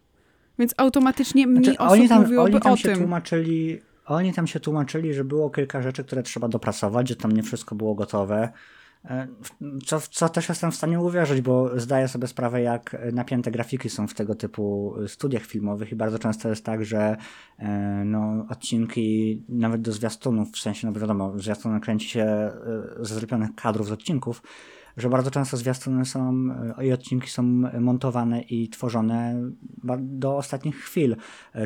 Więc 0.59 0.73
automatycznie 0.77 1.47
mniej 1.47 1.63
znaczy, 1.63 1.79
osób 1.79 1.91
oni 1.91 2.09
tam, 2.09 2.21
mówiłoby 2.21 2.51
oni 2.51 2.61
tam 2.61 2.73
o 2.73 2.77
się 2.77 2.89
tym. 2.89 2.97
Tłumaczyli, 2.97 3.81
oni 4.05 4.33
tam 4.33 4.47
się 4.47 4.59
tłumaczyli, 4.59 5.13
że 5.13 5.23
było 5.23 5.49
kilka 5.49 5.81
rzeczy, 5.81 6.03
które 6.03 6.23
trzeba 6.23 6.47
dopracować, 6.47 7.09
że 7.09 7.15
tam 7.15 7.31
nie 7.31 7.43
wszystko 7.43 7.75
było 7.75 7.95
gotowe. 7.95 8.49
E, 9.05 9.27
co, 9.85 10.01
co 10.01 10.29
też 10.29 10.49
jestem 10.49 10.71
w 10.71 10.75
stanie 10.75 10.99
uwierzyć, 10.99 11.41
bo 11.41 11.79
zdaję 11.79 12.07
sobie 12.07 12.27
sprawę, 12.27 12.61
jak 12.61 12.97
napięte 13.13 13.51
grafiki 13.51 13.89
są 13.89 14.07
w 14.07 14.13
tego 14.13 14.35
typu 14.35 14.95
studiach 15.07 15.45
filmowych 15.45 15.91
i 15.91 15.95
bardzo 15.95 16.19
często 16.19 16.49
jest 16.49 16.65
tak, 16.65 16.85
że 16.85 17.17
e, 17.59 17.69
no, 18.05 18.45
odcinki 18.49 19.41
nawet 19.49 19.81
do 19.81 19.91
zwiastunów, 19.91 20.51
w 20.51 20.59
sensie, 20.59 20.87
no 20.87 20.99
wiadomo, 20.99 21.39
zwiastun 21.39 21.79
kręci 21.79 22.09
się 22.09 22.23
e, 22.23 22.51
ze 22.99 23.15
zrobionych 23.15 23.49
kadrów 23.55 23.87
z 23.87 23.91
odcinków, 23.91 24.41
że 24.97 25.09
bardzo 25.09 25.31
często 25.31 25.57
zwiastuny 25.57 26.05
są 26.05 26.47
i 26.81 26.91
odcinki 26.91 27.29
są 27.29 27.43
montowane 27.79 28.41
i 28.41 28.69
tworzone 28.69 29.35
do 29.99 30.37
ostatnich 30.37 30.75
chwil, 30.75 31.15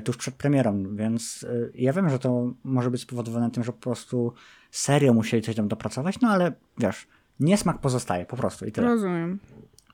tuż 0.03 0.17
przed 0.17 0.35
premierą, 0.35 0.95
więc 0.95 1.45
ja 1.73 1.93
wiem, 1.93 2.09
że 2.09 2.19
to 2.19 2.53
może 2.63 2.91
być 2.91 3.01
spowodowane 3.01 3.51
tym, 3.51 3.63
że 3.63 3.73
po 3.73 3.79
prostu 3.79 4.33
serio 4.71 5.13
musieli 5.13 5.43
coś 5.43 5.55
tam 5.55 5.67
dopracować, 5.67 6.19
no 6.21 6.29
ale 6.29 6.53
wiesz, 6.77 7.07
niesmak 7.39 7.79
pozostaje 7.79 8.25
po 8.25 8.38
prostu 8.38 8.65
i 8.65 8.71
tyle. 8.71 8.88
Rozumiem. 8.88 9.39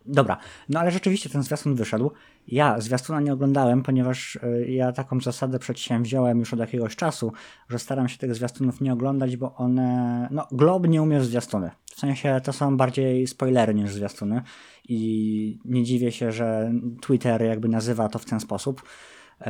Dobra, 0.07 0.37
no 0.69 0.79
ale 0.79 0.91
rzeczywiście 0.91 1.29
ten 1.29 1.43
zwiastun 1.43 1.75
wyszedł. 1.75 2.11
Ja 2.47 2.81
zwiastuna 2.81 3.21
nie 3.21 3.33
oglądałem, 3.33 3.83
ponieważ 3.83 4.35
y, 4.35 4.65
ja 4.69 4.91
taką 4.91 5.21
zasadę 5.21 5.59
przedsięwziąłem 5.59 6.39
już 6.39 6.53
od 6.53 6.59
jakiegoś 6.59 6.95
czasu, 6.95 7.31
że 7.69 7.79
staram 7.79 8.09
się 8.09 8.17
tych 8.17 8.35
zwiastunów 8.35 8.81
nie 8.81 8.93
oglądać, 8.93 9.37
bo 9.37 9.55
one, 9.55 10.27
no 10.31 10.47
Glob 10.51 10.87
nie 10.87 11.01
umie 11.01 11.21
zwiastuny. 11.21 11.71
W 11.85 11.99
sensie 11.99 12.41
to 12.43 12.53
są 12.53 12.77
bardziej 12.77 13.27
spoilery 13.27 13.75
niż 13.75 13.93
zwiastuny 13.93 14.41
i 14.89 15.59
nie 15.65 15.83
dziwię 15.83 16.11
się, 16.11 16.31
że 16.31 16.71
Twitter 17.01 17.41
jakby 17.41 17.67
nazywa 17.67 18.09
to 18.09 18.19
w 18.19 18.25
ten 18.25 18.39
sposób, 18.39 18.81
y, 19.41 19.45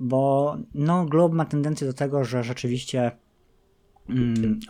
bo 0.00 0.56
no 0.74 1.04
Glob 1.04 1.32
ma 1.32 1.44
tendencję 1.44 1.86
do 1.86 1.92
tego, 1.92 2.24
że 2.24 2.44
rzeczywiście 2.44 3.12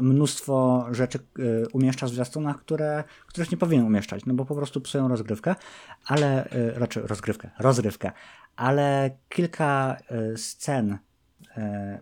mnóstwo 0.00 0.86
rzeczy 0.90 1.18
y, 1.38 1.66
umieszcza 1.72 2.06
w 2.06 2.10
zwiastunach, 2.10 2.58
które, 2.60 3.04
których 3.26 3.52
nie 3.52 3.58
powinien 3.58 3.86
umieszczać, 3.86 4.26
no 4.26 4.34
bo 4.34 4.44
po 4.44 4.54
prostu 4.54 4.80
psują 4.80 5.08
rozgrywkę, 5.08 5.54
ale 6.06 6.52
y, 6.52 6.72
raczej 6.74 7.02
rozgrywkę, 7.06 7.50
rozrywkę, 7.58 8.12
ale 8.56 9.10
kilka 9.28 9.96
y, 10.32 10.38
scen 10.38 10.98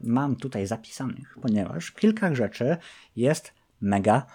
mam 0.01 0.37
tutaj 0.37 0.67
zapisanych, 0.67 1.39
ponieważ 1.43 1.93
kilka 1.93 2.35
rzeczy 2.35 2.77
jest 3.17 3.53
mega 3.81 4.27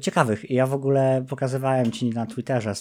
ciekawych. 0.00 0.50
I 0.50 0.54
ja 0.54 0.66
w 0.66 0.74
ogóle 0.74 1.24
pokazywałem 1.28 1.90
ci 1.90 2.10
na 2.10 2.26
Twitterze 2.26 2.74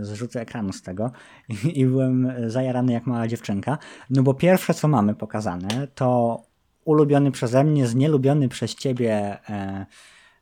zrzuty 0.00 0.40
ekranu 0.40 0.72
z 0.72 0.82
tego 0.82 1.12
i, 1.48 1.80
i 1.80 1.86
byłem 1.86 2.32
zajarany 2.46 2.92
jak 2.92 3.06
mała 3.06 3.28
dziewczynka, 3.28 3.78
no 4.10 4.22
bo 4.22 4.34
pierwsze 4.34 4.74
co 4.74 4.88
mamy 4.88 5.14
pokazane 5.14 5.88
to 5.94 6.42
ulubiony 6.88 7.30
przeze 7.30 7.64
mnie, 7.64 7.86
znielubiony 7.86 8.48
przez 8.48 8.74
ciebie, 8.74 9.38
e, 9.50 9.86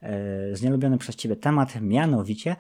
e, 0.02 0.56
znielubiony 0.56 0.98
przez 0.98 1.16
ciebie 1.16 1.36
temat, 1.36 1.80
mianowicie 1.80 2.56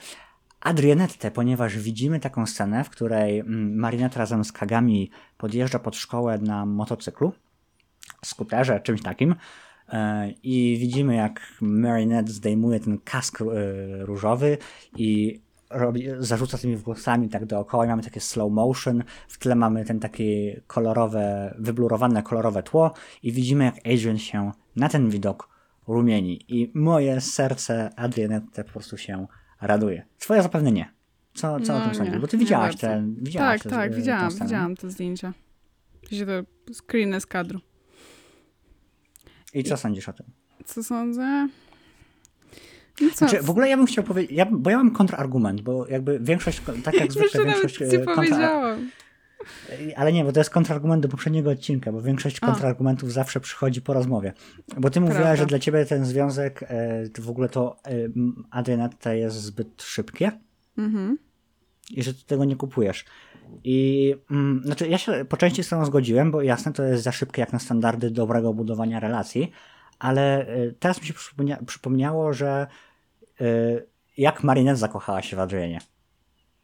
Adrianette, 0.60 1.30
ponieważ 1.30 1.78
widzimy 1.78 2.20
taką 2.20 2.46
scenę, 2.46 2.84
w 2.84 2.90
której 2.90 3.38
mm, 3.38 3.78
Marinette 3.78 4.18
razem 4.18 4.44
z 4.44 4.52
Kagami 4.52 5.10
podjeżdża 5.38 5.78
pod 5.78 5.96
szkołę 5.96 6.38
na 6.38 6.66
motocyklu, 6.66 7.32
skuterze, 8.24 8.80
czymś 8.80 9.02
takim. 9.02 9.34
E, 9.88 10.30
I 10.42 10.76
widzimy, 10.80 11.14
jak 11.14 11.40
Marinette 11.60 12.32
zdejmuje 12.32 12.80
ten 12.80 12.98
kask 12.98 13.38
różowy 14.00 14.58
i 14.96 15.40
robi, 15.76 16.06
zarzuca 16.18 16.58
tymi 16.58 16.76
włosami 16.76 17.28
tak 17.28 17.46
dookoła 17.46 17.84
i 17.84 17.88
mamy 17.88 18.02
takie 18.02 18.20
slow 18.20 18.52
motion, 18.52 19.02
w 19.28 19.38
tle 19.38 19.54
mamy 19.54 19.84
ten 19.84 20.00
takie 20.00 20.60
kolorowe, 20.66 21.54
wyblurowane 21.58 22.22
kolorowe 22.22 22.62
tło 22.62 22.94
i 23.22 23.32
widzimy 23.32 23.64
jak 23.64 23.76
Adrian 23.78 24.18
się 24.18 24.52
na 24.76 24.88
ten 24.88 25.10
widok 25.10 25.48
rumieni 25.88 26.44
i 26.48 26.70
moje 26.74 27.20
serce 27.20 27.90
Adrianette 27.96 28.64
po 28.64 28.72
prostu 28.72 28.96
się 28.96 29.26
raduje. 29.60 30.06
Twoje 30.18 30.42
zapewne 30.42 30.72
nie. 30.72 30.92
Co, 31.34 31.60
co 31.60 31.72
no, 31.72 31.78
o 31.78 31.84
tym 31.84 31.94
sądzisz? 31.94 32.18
Bo 32.18 32.26
ty 32.26 32.38
widziałaś 32.38 32.76
ten, 32.76 33.14
widziałaś 33.14 33.62
Tak, 33.62 33.72
te, 33.72 33.76
tak, 33.76 33.94
widziałam, 33.94 34.30
widziałam 34.42 34.76
te 34.76 34.90
zdjęcia. 34.90 35.32
Widzicie 36.02 36.26
to 36.26 36.42
screeny 36.74 37.20
z 37.20 37.26
kadru. 37.26 37.60
I 39.54 39.64
co 39.64 39.76
sądzisz 39.76 40.08
o 40.08 40.12
tym? 40.12 40.26
Co 40.64 40.82
sądzę? 40.82 41.48
No 43.00 43.08
znaczy, 43.14 43.42
w 43.42 43.50
ogóle 43.50 43.68
ja 43.68 43.76
bym 43.76 43.86
chciał 43.86 44.04
powiedzieć, 44.04 44.32
ja, 44.32 44.46
bo 44.50 44.70
ja 44.70 44.76
mam 44.76 44.90
kontrargument, 44.90 45.60
bo 45.60 45.86
jakby 45.86 46.18
większość, 46.20 46.62
tak 46.84 46.94
jak 46.94 47.12
zwykle 47.16 47.44
większość... 47.44 47.74
Ci 47.74 47.84
kontra... 47.84 48.14
powiedziałam. 48.14 48.90
Ale 49.96 50.12
nie, 50.12 50.24
bo 50.24 50.32
to 50.32 50.40
jest 50.40 50.50
kontrargument 50.50 51.02
do 51.02 51.08
poprzedniego 51.08 51.50
odcinka, 51.50 51.92
bo 51.92 52.02
większość 52.02 52.40
kontrargumentów 52.40 53.12
zawsze 53.12 53.40
przychodzi 53.40 53.82
po 53.82 53.92
rozmowie. 53.92 54.32
Bo 54.76 54.90
ty 54.90 55.00
mówiłaś, 55.00 55.38
że 55.38 55.46
dla 55.46 55.58
ciebie 55.58 55.84
ten 55.84 56.04
związek, 56.04 56.62
e, 56.62 57.20
w 57.20 57.30
ogóle 57.30 57.48
to 57.48 57.76
e, 57.84 57.90
Adrianetta 58.50 59.14
jest 59.14 59.36
zbyt 59.36 59.82
szybkie 59.82 60.32
mhm. 60.78 61.18
i 61.90 62.02
że 62.02 62.14
ty 62.14 62.24
tego 62.26 62.44
nie 62.44 62.56
kupujesz. 62.56 63.04
I 63.64 64.14
mm, 64.30 64.62
znaczy 64.64 64.88
ja 64.88 64.98
się 64.98 65.24
po 65.28 65.36
części 65.36 65.64
z 65.64 65.68
tą 65.68 65.84
zgodziłem, 65.84 66.30
bo 66.30 66.42
jasne, 66.42 66.72
to 66.72 66.82
jest 66.82 67.02
za 67.02 67.12
szybkie 67.12 67.40
jak 67.40 67.52
na 67.52 67.58
standardy 67.58 68.10
dobrego 68.10 68.54
budowania 68.54 69.00
relacji, 69.00 69.50
ale 69.98 70.46
e, 70.46 70.72
teraz 70.72 71.00
mi 71.00 71.06
się 71.06 71.14
przypomnia 71.14 71.58
przypomniało, 71.66 72.32
że 72.32 72.66
jak 74.16 74.42
Marinette 74.42 74.76
zakochała 74.76 75.22
się 75.22 75.36
w 75.36 75.40
Adrianie. 75.40 75.80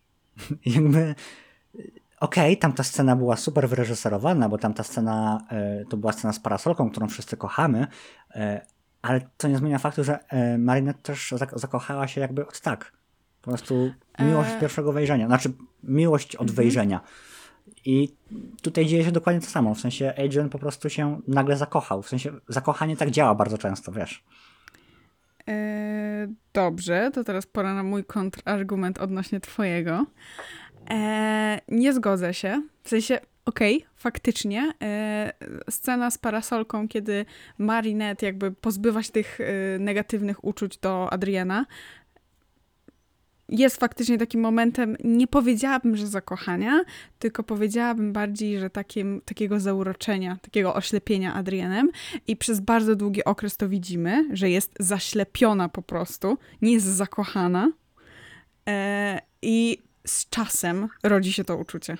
Jakby 0.67 1.14
okej, 2.21 2.52
okay, 2.52 2.57
tamta 2.57 2.83
scena 2.83 3.17
była 3.17 3.37
super 3.37 3.69
wyreżyserowana, 3.69 4.49
bo 4.49 4.59
tamta 4.59 4.83
scena 4.83 5.47
y, 5.83 5.87
to 5.87 5.97
była 5.97 6.12
scena 6.12 6.33
z 6.33 6.41
parasolką, 6.41 6.91
którą 6.91 7.09
wszyscy 7.09 7.37
kochamy, 7.37 7.87
y, 8.37 8.61
ale 9.02 9.21
to 9.37 9.49
nie 9.49 9.59
zmienia 9.59 9.79
faktu, 9.79 10.05
że 10.05 10.19
Marinette 10.59 11.02
też 11.02 11.35
zakochała 11.55 12.09
się 12.09 12.21
jakby 12.21 12.47
od 12.47 12.61
tak. 12.61 12.93
Po 13.43 13.50
prostu 13.50 13.93
miłość 14.19 14.50
e... 14.50 14.61
pierwszego 14.61 14.93
wejrzenia, 14.93 15.26
znaczy 15.26 15.52
miłość 15.83 16.37
od 16.37 16.41
mhm. 16.41 16.57
wejrzenia. 16.57 17.00
I 17.85 18.14
tutaj 18.62 18.87
dzieje 18.87 19.05
się 19.05 19.12
dokładnie 19.12 19.41
to 19.41 19.47
samo, 19.47 19.75
w 19.75 19.81
sensie 19.81 20.14
Adrian 20.25 20.49
po 20.49 20.59
prostu 20.59 20.91
się 20.91 21.21
nagle 21.29 21.57
zakochał, 21.57 22.02
w 22.02 22.09
sensie 22.09 22.33
zakochanie 22.49 22.97
tak 22.97 23.11
działa 23.11 23.35
bardzo 23.35 23.59
często, 23.59 23.93
wiesz. 23.93 24.25
E, 25.49 26.29
dobrze, 26.53 27.11
to 27.15 27.25
teraz 27.25 27.47
pora 27.47 27.75
na 27.75 27.83
mój 27.83 28.05
kontrargument 28.05 28.99
odnośnie 28.99 29.41
twojego. 29.41 30.07
E, 30.91 31.61
nie 31.69 31.93
zgodzę 31.93 32.35
się. 32.35 32.63
W 32.83 32.89
sensie, 32.89 33.21
okej, 33.45 33.77
okay, 33.77 33.89
faktycznie, 33.97 34.73
e, 34.83 35.33
scena 35.71 36.11
z 36.11 36.19
parasolką, 36.19 36.89
kiedy 36.89 37.25
Marinette 37.59 38.27
jakby 38.27 38.53
pozbywa 38.53 39.03
się 39.03 39.13
tych 39.13 39.39
negatywnych 39.79 40.45
uczuć 40.45 40.79
do 40.79 41.13
Adriana, 41.13 41.67
jest 43.52 43.76
faktycznie 43.76 44.18
takim 44.18 44.40
momentem, 44.40 44.97
nie 45.04 45.26
powiedziałabym, 45.26 45.97
że 45.97 46.06
zakochania, 46.06 46.80
tylko 47.18 47.42
powiedziałabym 47.42 48.12
bardziej, 48.12 48.59
że 48.59 48.71
takim, 48.71 49.21
takiego 49.25 49.61
zauroczenia, 49.61 50.38
takiego 50.42 50.75
oślepienia 50.75 51.35
Adrianem 51.35 51.90
i 52.26 52.37
przez 52.37 52.61
bardzo 52.61 52.97
długi 52.97 53.25
okres 53.25 53.56
to 53.56 53.68
widzimy, 53.68 54.28
że 54.32 54.50
jest 54.50 54.75
zaślepiona 54.80 55.68
po 55.68 55.82
prostu, 55.82 56.38
nie 56.62 56.73
jest 56.73 56.87
zakochana 56.87 57.73
e, 58.68 59.21
i 59.42 59.78
z 60.06 60.28
czasem 60.28 60.88
rodzi 61.02 61.32
się 61.32 61.44
to 61.44 61.56
uczucie. 61.56 61.97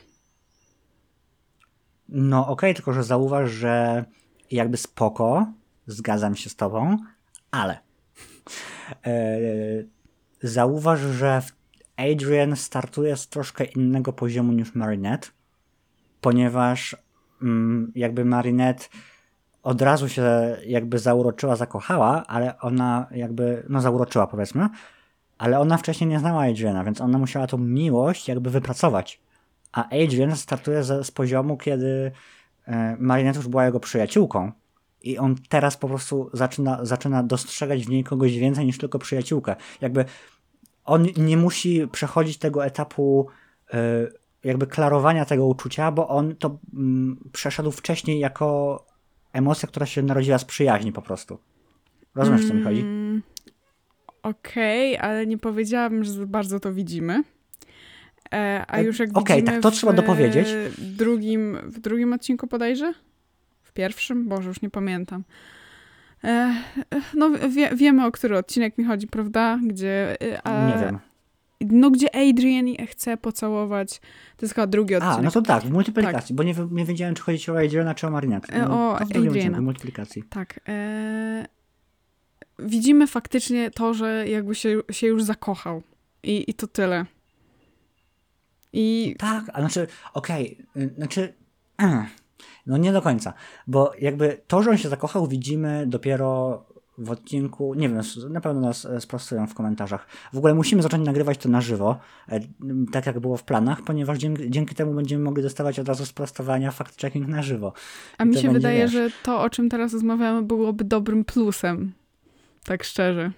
No 2.09 2.40
okej, 2.40 2.52
okay, 2.52 2.75
tylko 2.75 2.92
że 2.92 3.04
zauważ, 3.04 3.50
że 3.50 4.04
jakby 4.50 4.76
spoko, 4.76 5.52
zgadzam 5.87 6.37
się 6.37 6.50
z 6.50 6.56
tobą, 6.56 6.97
ale... 7.50 7.78
E, 9.06 9.38
Zauważ, 10.43 11.01
że 11.01 11.43
Adrian 11.97 12.57
startuje 12.57 13.17
z 13.17 13.29
troszkę 13.29 13.65
innego 13.65 14.13
poziomu 14.13 14.53
niż 14.53 14.75
Marinette, 14.75 15.29
ponieważ 16.21 16.97
mm, 17.43 17.93
jakby 17.95 18.25
Marinette 18.25 18.85
od 19.63 19.83
razu 19.83 20.09
się 20.09 20.57
jakby 20.67 20.99
zauroczyła, 20.99 21.57
zakochała, 21.57 22.27
ale 22.27 22.59
ona 22.59 23.07
jakby, 23.11 23.67
no 23.69 23.81
zauroczyła 23.81 24.27
powiedzmy, 24.27 24.69
ale 25.39 25.61
ona 25.61 25.77
wcześniej 25.79 26.11
nie 26.11 26.19
znała 26.19 26.45
Adriana, 26.45 26.85
więc 26.85 27.01
ona 27.01 27.19
musiała 27.19 27.47
tą 27.47 27.59
miłość 27.59 28.29
jakby 28.29 28.51
wypracować. 28.51 29.21
A 29.73 29.89
Adrian 29.89 30.37
startuje 30.37 30.85
z, 30.85 31.07
z 31.07 31.11
poziomu, 31.11 31.57
kiedy 31.57 32.13
e, 32.67 32.97
Marinette 33.01 33.39
już 33.39 33.49
była 33.49 33.65
jego 33.65 33.81
przyjaciółką 33.81 34.53
i 35.03 35.19
on 35.19 35.37
teraz 35.49 35.77
po 35.77 35.89
prostu 35.89 36.31
zaczyna, 36.33 36.85
zaczyna 36.85 37.23
dostrzegać 37.23 37.87
w 37.87 37.89
niej 37.89 38.05
kogoś 38.05 38.39
więcej 38.39 38.67
niż 38.67 38.79
tylko 38.79 38.99
przyjaciółkę. 38.99 39.57
Jakby 39.81 40.05
on 40.85 41.07
nie 41.17 41.37
musi 41.37 41.89
przechodzić 41.93 42.39
tego 42.39 42.65
etapu 42.65 43.27
e, 43.75 43.79
jakby 44.45 44.67
klarowania 44.67 45.25
tego 45.25 45.47
uczucia, 45.47 45.93
bo 45.93 46.09
on 46.09 46.37
to 46.37 46.59
mm, 46.75 47.31
przeszedł 47.33 47.71
wcześniej 47.71 48.19
jako 48.19 48.79
emocja, 49.33 49.69
która 49.69 49.87
się 49.87 50.03
narodziła 50.03 50.39
z 50.39 50.45
przyjaźni 50.45 50.93
po 50.93 51.03
prostu. 51.03 51.39
Rozumiesz, 52.15 52.49
co 52.49 52.55
mi 52.55 52.62
chodzi? 52.62 52.81
Mm, 52.81 53.23
okej, 54.23 54.97
okay, 54.97 55.09
ale 55.09 55.27
nie 55.27 55.39
powiedziałabym, 55.39 56.05
że 56.05 56.27
bardzo 56.27 56.61
to 56.61 56.73
widzimy. 56.73 57.23
E, 58.33 58.65
a 58.69 58.81
już 58.81 58.99
jak 58.99 59.17
Okej, 59.17 59.43
okay, 59.43 59.53
tak, 59.53 59.62
to 59.62 59.71
trzeba 59.71 59.93
dopowiedzieć. 59.93 60.49
Drugim, 60.79 61.59
w 61.65 61.81
drugim 61.81 62.12
odcinku 62.12 62.47
podajże? 62.47 62.93
W 63.62 63.73
pierwszym? 63.73 64.29
Boże, 64.29 64.49
już 64.49 64.62
nie 64.62 64.71
pamiętam. 64.71 65.25
E, 66.25 66.55
no 67.14 67.31
wie, 67.49 67.71
wiemy, 67.76 68.07
o 68.07 68.12
który 68.12 68.38
odcinek 68.38 68.79
mi 68.79 68.85
chodzi, 68.85 69.07
prawda? 69.07 69.59
Gdzie... 69.67 70.17
e, 70.23 70.47
A, 70.47 70.69
Nie 70.69 70.85
wiem. 70.85 70.99
No, 71.61 71.91
gdzie 71.91 72.14
Adrian 72.31 72.87
chce 72.87 73.17
pocałować. 73.17 74.00
To 74.37 74.47
jest 74.47 74.55
chyba 74.55 74.67
drugi 74.67 74.95
odcinek. 74.95 75.19
A, 75.19 75.23
no 75.23 75.31
to 75.31 75.43
tak, 75.43 75.62
w 75.62 75.71
multiplikacji, 75.71 76.35
bo 76.35 76.43
nie, 76.43 76.55
nie 76.71 76.85
wiedziałem, 76.85 77.14
czy 77.14 77.23
chodzi 77.23 77.50
o 77.50 77.59
Adriana, 77.59 77.95
czy 77.95 78.07
o 78.07 78.11
Marinette. 78.11 78.52
E, 78.52 78.69
No, 78.69 78.93
o 78.93 78.97
w 78.99 79.02
Adriana. 79.02 79.31
odcinku, 79.31 79.62
multiplikacji. 79.62 80.23
Tak. 80.31 80.61
E... 80.69 81.47
Widzimy 82.59 83.07
faktycznie 83.07 83.71
to, 83.71 83.95
że 83.95 84.29
jakby 84.29 84.55
się, 84.55 84.81
się 84.91 85.07
już 85.07 85.23
zakochał. 85.23 85.83
I, 86.23 86.50
I 86.50 86.55
to 86.55 86.67
tyle. 86.67 87.07
I 88.73 89.17
Tak, 89.19 89.45
a 89.52 89.61
znaczy, 89.61 89.87
okej, 90.14 90.59
y, 90.76 90.91
znaczy, 90.97 91.35
no 92.66 92.76
nie 92.76 92.92
do 92.92 93.02
końca, 93.02 93.33
bo 93.66 93.92
jakby 94.00 94.40
to, 94.47 94.62
że 94.62 94.71
on 94.71 94.78
się 94.78 94.88
zakochał, 94.88 95.26
widzimy 95.26 95.87
dopiero 95.87 96.62
w 96.99 97.11
odcinku, 97.11 97.75
nie 97.75 97.88
wiem, 97.88 98.00
na 98.31 98.40
pewno 98.40 98.61
nas 98.61 98.85
e, 98.85 99.00
sprostują 99.00 99.47
w 99.47 99.54
komentarzach. 99.54 100.07
W 100.33 100.38
ogóle 100.38 100.54
musimy 100.54 100.83
zacząć 100.83 101.07
nagrywać 101.07 101.38
to 101.38 101.49
na 101.49 101.61
żywo, 101.61 101.99
e, 102.28 102.40
tak 102.92 103.07
jak 103.07 103.21
było 103.21 103.37
w 103.37 103.45
planach, 103.45 103.83
ponieważ 103.83 104.19
dzięki, 104.19 104.50
dzięki 104.50 104.75
temu 104.75 104.95
będziemy 104.95 105.25
mogli 105.25 105.42
dostawać 105.42 105.78
od 105.78 105.88
razu 105.88 106.07
sprostowania, 106.07 106.71
fact-checking 106.71 107.28
na 107.28 107.42
żywo. 107.42 107.73
A 108.19 108.25
I 108.25 108.26
mi 108.26 108.35
się 108.35 108.42
będzie, 108.42 108.59
wydaje, 108.59 108.81
wiesz, 108.81 108.92
że 108.92 109.11
to, 109.23 109.42
o 109.42 109.50
czym 109.50 109.69
teraz 109.69 109.92
rozmawiamy, 109.92 110.42
byłoby 110.42 110.85
dobrym 110.85 111.25
plusem. 111.25 111.92
Tak 112.64 112.85
szczerze. 112.85 113.33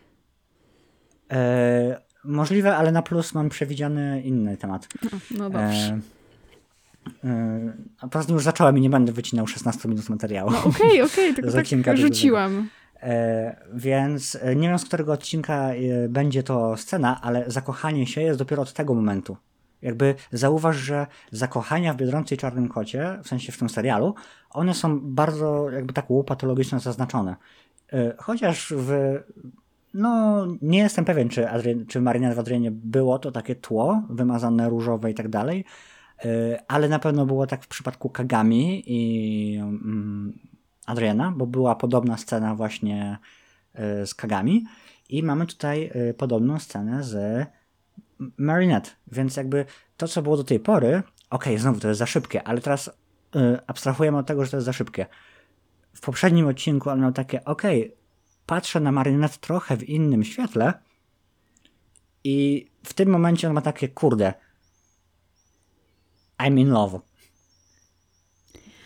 E, 1.33 2.01
możliwe, 2.25 2.77
ale 2.77 2.93
na 2.93 3.03
plus 3.03 3.35
mam 3.35 3.49
przewidziany 3.49 4.23
inny 4.23 4.57
temat. 4.57 4.89
No, 5.03 5.19
no 5.39 5.51
dobrze. 5.51 5.69
E, 5.69 6.01
a 8.01 8.09
poza 8.09 8.25
tym 8.25 8.35
już 8.35 8.45
zacząłem 8.45 8.79
i 8.79 8.81
nie 8.81 8.91
będę 8.91 9.13
wycinał 9.13 9.47
16 9.47 9.89
minut 9.89 10.09
materiału. 10.09 10.51
No 10.51 10.65
okej, 10.65 11.03
okej, 11.13 11.35
tylko 11.35 11.51
z 11.51 11.55
tak 11.85 11.97
rzuciłam. 11.97 12.69
E, 13.03 13.57
więc 13.75 14.39
e, 14.41 14.57
nie 14.57 14.69
wiem, 14.69 14.79
z 14.79 14.85
którego 14.85 15.13
odcinka 15.13 15.75
e, 15.75 16.09
będzie 16.09 16.43
to 16.43 16.77
scena, 16.77 17.21
ale 17.23 17.45
zakochanie 17.47 18.07
się 18.07 18.21
jest 18.21 18.39
dopiero 18.39 18.63
od 18.63 18.73
tego 18.73 18.95
momentu. 18.95 19.37
Jakby 19.83 20.15
zauważ, 20.33 20.77
że 20.77 21.07
zakochania 21.33 21.95
w 21.95 21.97
Biedronce 21.97 22.35
i 22.35 22.39
Czarnym 22.39 22.69
Kocie, 22.69 23.19
w 23.23 23.29
sensie 23.29 23.53
w 23.53 23.59
tym 23.59 23.69
serialu, 23.69 24.15
one 24.51 24.75
są 24.75 25.01
bardzo 25.01 25.71
jakby 25.71 25.93
tak 25.93 26.11
łopatologicznie 26.11 26.81
zaznaczone. 26.81 27.37
E, 27.93 28.15
chociaż 28.19 28.73
w... 28.77 29.19
No, 29.95 30.47
nie 30.63 30.79
jestem 30.79 31.05
pewien, 31.05 31.29
czy, 31.29 31.51
Adrien, 31.51 31.87
czy 31.87 32.01
Marinette 32.01 32.35
w 32.35 32.39
Adrienie 32.39 32.71
było 32.71 33.19
to 33.19 33.33
takie 33.33 33.55
tło, 33.55 34.03
wymazane 34.11 34.69
różowe 34.69 35.11
i 35.11 35.15
tak 35.15 35.29
dalej, 35.29 35.59
e, 35.61 35.65
ale 36.69 36.89
na 36.89 36.99
pewno 36.99 37.27
było 37.27 37.47
tak 37.47 37.65
w 37.65 37.69
przypadku 37.69 38.11
Kagami 38.11 38.83
i 38.87 39.57
mm, 39.57 40.39
Adriana, 40.87 41.33
bo 41.37 41.47
była 41.47 41.77
podobna 41.77 42.17
scena 42.17 42.55
właśnie 42.55 43.19
y, 44.03 44.07
z 44.07 44.15
Kagami 44.15 44.65
i 45.09 45.23
mamy 45.23 45.47
tutaj 45.47 45.91
y, 46.11 46.15
podobną 46.15 46.59
scenę 46.59 47.05
z 47.05 47.47
Marinette, 48.37 48.91
więc 49.13 49.37
jakby 49.37 49.65
to, 49.97 50.09
co 50.09 50.23
było 50.23 50.37
do 50.37 50.45
tej 50.45 50.61
pory, 50.61 51.03
okej, 51.31 51.59
znowu 51.59 51.81
to 51.81 51.89
jest 51.89 51.99
za 51.99 52.07
szybkie, 52.07 52.43
ale 52.43 52.61
teraz 52.61 52.89
y, 52.89 52.93
abstrahujemy 53.67 54.19
od 54.19 54.27
tego, 54.27 54.45
że 54.45 54.51
to 54.51 54.57
jest 54.57 54.67
za 54.67 54.73
szybkie. 54.73 55.07
W 55.95 56.01
poprzednim 56.01 56.47
odcinku 56.47 56.91
on 56.91 57.01
miał 57.01 57.13
takie, 57.13 57.45
okej, 57.45 57.95
patrzę 58.47 58.81
na 58.81 58.93
Marinette 58.93 59.39
trochę 59.39 59.77
w 59.77 59.89
innym 59.89 60.25
świetle 60.25 60.73
i 62.25 62.67
w 62.85 62.95
tym 62.95 63.09
momencie 63.09 63.49
on 63.49 63.55
ma 63.55 63.61
takie, 63.61 63.89
kurde, 63.89 64.35
I'm 66.39 66.59
in 66.61 66.71
love. 66.71 67.01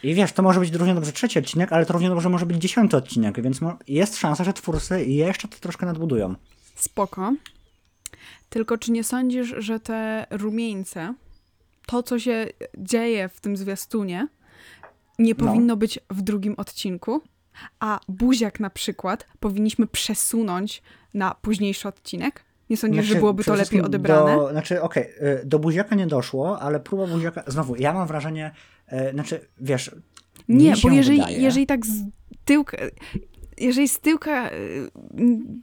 I 0.02 0.14
wiesz, 0.14 0.32
to 0.32 0.42
może 0.42 0.60
być 0.60 0.72
równie 0.72 0.94
dobrze 0.94 1.12
trzeci 1.12 1.38
odcinek, 1.38 1.72
ale 1.72 1.86
to 1.86 1.92
równie 1.92 2.08
dobrze 2.08 2.28
może 2.28 2.46
być 2.46 2.56
dziesiąty 2.56 2.96
odcinek, 2.96 3.40
więc 3.42 3.60
jest 3.88 4.16
szansa, 4.16 4.44
że 4.44 4.52
twórcy 4.52 5.04
jeszcze 5.04 5.48
to 5.48 5.56
troszkę 5.58 5.86
nadbudują. 5.86 6.34
Spoko. 6.74 7.32
Tylko 8.50 8.78
czy 8.78 8.92
nie 8.92 9.04
sądzisz, 9.04 9.54
że 9.58 9.80
te 9.80 10.26
rumieńce, 10.30 11.14
to 11.86 12.02
co 12.02 12.18
się 12.18 12.46
dzieje 12.78 13.28
w 13.28 13.40
tym 13.40 13.56
zwiastunie, 13.56 14.28
nie 15.18 15.34
No. 15.38 15.46
powinno 15.46 15.76
być 15.76 15.98
w 16.10 16.22
drugim 16.22 16.54
odcinku? 16.56 17.20
A 17.80 18.00
buziak 18.08 18.60
na 18.60 18.70
przykład 18.70 19.26
powinniśmy 19.40 19.86
przesunąć 19.86 20.82
na 21.14 21.34
późniejszy 21.34 21.88
odcinek? 21.88 22.44
Nie 22.70 22.76
sądzisz, 22.76 23.04
że 23.06 23.14
byłoby 23.14 23.44
to 23.44 23.54
lepiej 23.54 23.82
odebrane? 23.82 24.36
Do, 24.36 24.50
znaczy, 24.50 24.82
okej, 24.82 25.02
y, 25.02 25.46
do 25.46 25.58
buziaka 25.58 25.94
nie 25.94 26.06
doszło, 26.06 26.60
ale 26.60 26.80
próba 26.80 27.06
buziaka, 27.06 27.42
znowu, 27.46 27.76
ja 27.76 27.92
mam 27.92 28.08
wrażenie, 28.08 28.50
y, 28.92 29.12
znaczy, 29.12 29.40
wiesz, 29.60 29.94
Nie, 30.48 30.74
bo 30.82 30.90
jeżeli, 30.90 31.18
wydaje, 31.18 31.38
jeżeli 31.38 31.66
tak 31.66 31.86
z 31.86 31.90
tyłka, 32.44 32.76
jeżeli 33.58 33.88
z 33.88 34.00
tyłka 34.00 34.50
y, 34.50 34.90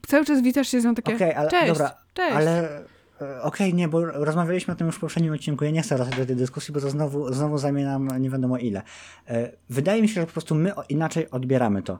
cały 0.07 0.25
czas 0.25 0.41
witasz 0.41 0.67
się 0.67 0.81
z 0.81 0.85
nią 0.85 0.95
takie, 0.95 1.15
Okej, 1.15 1.33
ale 1.33 1.49
cześć, 1.49 1.67
dobra, 1.67 1.95
cześć. 2.13 2.35
ale 2.35 2.79
e, 3.21 3.41
okej, 3.41 3.73
nie, 3.73 3.87
bo 3.87 4.05
rozmawialiśmy 4.05 4.73
o 4.73 4.77
tym 4.77 4.87
już 4.87 4.95
w 4.95 4.99
poprzednim 4.99 5.33
odcinku. 5.33 5.65
Ja 5.65 5.71
nie 5.71 5.81
chcę 5.81 5.95
wracać 5.95 6.15
do 6.15 6.25
tej 6.25 6.35
dyskusji, 6.35 6.73
bo 6.73 6.81
to 6.81 6.89
znowu, 6.89 7.33
znowu 7.33 7.57
zajmie 7.57 7.85
nam 7.85 8.21
nie 8.21 8.29
wiadomo 8.29 8.57
ile. 8.57 8.81
E, 9.27 9.51
Wydaje 9.69 10.01
mi 10.01 10.07
się, 10.07 10.13
że 10.21 10.27
po 10.27 10.33
prostu 10.33 10.55
my 10.55 10.71
inaczej 10.89 11.31
odbieramy 11.31 11.81
to. 11.83 11.99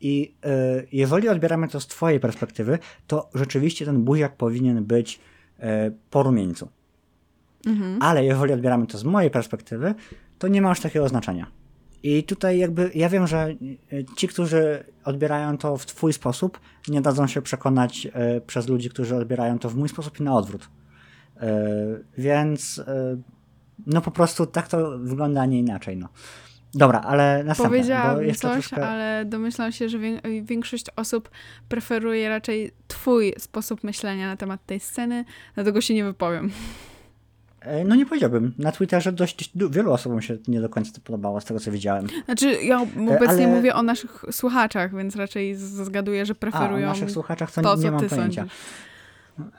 I 0.00 0.34
e, 0.44 0.82
jeżeli 0.92 1.28
odbieramy 1.28 1.68
to 1.68 1.80
z 1.80 1.86
twojej 1.86 2.20
perspektywy, 2.20 2.78
to 3.06 3.30
rzeczywiście 3.34 3.84
ten 3.84 4.04
buziak 4.04 4.36
powinien 4.36 4.84
być 4.84 5.20
e, 5.58 5.90
po 6.10 6.22
rumieńcu. 6.22 6.68
Mhm. 7.66 8.02
Ale 8.02 8.24
jeżeli 8.24 8.52
odbieramy 8.52 8.86
to 8.86 8.98
z 8.98 9.04
mojej 9.04 9.30
perspektywy, 9.30 9.94
to 10.38 10.48
nie 10.48 10.62
ma 10.62 10.68
już 10.68 10.80
takiego 10.80 11.08
znaczenia. 11.08 11.46
I 12.02 12.24
tutaj 12.24 12.58
jakby 12.58 12.90
ja 12.94 13.08
wiem, 13.08 13.26
że 13.26 13.48
y, 13.92 14.04
ci, 14.16 14.28
którzy 14.28 14.84
odbierają 15.04 15.58
to 15.58 15.76
w 15.76 15.86
twój 15.86 16.12
sposób, 16.12 16.60
nie 16.88 17.00
dadzą 17.00 17.26
się 17.26 17.42
przekonać 17.42 18.06
y, 18.06 18.40
przez 18.40 18.68
ludzi, 18.68 18.90
którzy 18.90 19.16
odbierają 19.16 19.58
to 19.58 19.70
w 19.70 19.76
mój 19.76 19.88
sposób 19.88 20.20
i 20.20 20.22
na 20.22 20.34
odwrót. 20.34 20.62
Y, 20.62 21.40
więc 22.18 22.78
y, 22.78 22.84
no 23.86 24.00
po 24.00 24.10
prostu 24.10 24.46
tak 24.46 24.68
to 24.68 24.98
wygląda, 24.98 25.40
a 25.40 25.46
nie 25.46 25.58
inaczej. 25.58 25.96
No. 25.96 26.08
Dobra, 26.74 27.00
ale 27.00 27.44
następne, 27.44 27.76
jeszcze 28.20 28.48
coś, 28.48 28.52
troszkę... 28.68 28.88
ale 28.88 29.24
domyślam 29.24 29.72
się, 29.72 29.88
że 29.88 29.98
wię- 29.98 30.20
większość 30.42 30.84
osób 30.96 31.30
preferuje 31.68 32.28
raczej 32.28 32.70
twój 32.88 33.34
sposób 33.38 33.84
myślenia 33.84 34.26
na 34.26 34.36
temat 34.36 34.66
tej 34.66 34.80
sceny, 34.80 35.24
dlatego 35.54 35.80
się 35.80 35.94
nie 35.94 36.04
wypowiem. 36.04 36.50
E, 37.60 37.84
No 37.84 37.94
nie 37.94 38.06
powiedziałbym. 38.06 38.54
Na 38.58 38.72
Twitterze 38.72 39.12
dość 39.12 39.50
wielu 39.70 39.92
osobom 39.92 40.22
się 40.22 40.36
nie 40.48 40.60
do 40.60 40.68
końca 40.68 40.92
to 40.92 41.00
podobało, 41.00 41.40
z 41.40 41.44
tego 41.44 41.60
co 41.60 41.70
widziałem. 41.70 42.06
Znaczy, 42.24 42.52
ja 42.62 42.80
obecnie 43.16 43.26
ale- 43.28 43.46
mówię 43.46 43.74
o 43.74 43.82
naszych 43.82 44.24
słuchaczach, 44.30 44.96
więc 44.96 45.16
raczej 45.16 45.54
zgaduję, 45.56 46.26
że 46.26 46.32
A, 46.32 46.36
o 46.36 46.38
preferują 46.40 46.86
naszych 46.86 47.10
słuchaczach 47.10 47.52
to, 47.52 47.62
to, 47.62 47.76
nie 47.76 47.82
co 47.82 47.90
mam 47.92 48.00
ty 48.00 48.08
pojęcia. 48.08 48.40
sądzisz. 48.40 48.56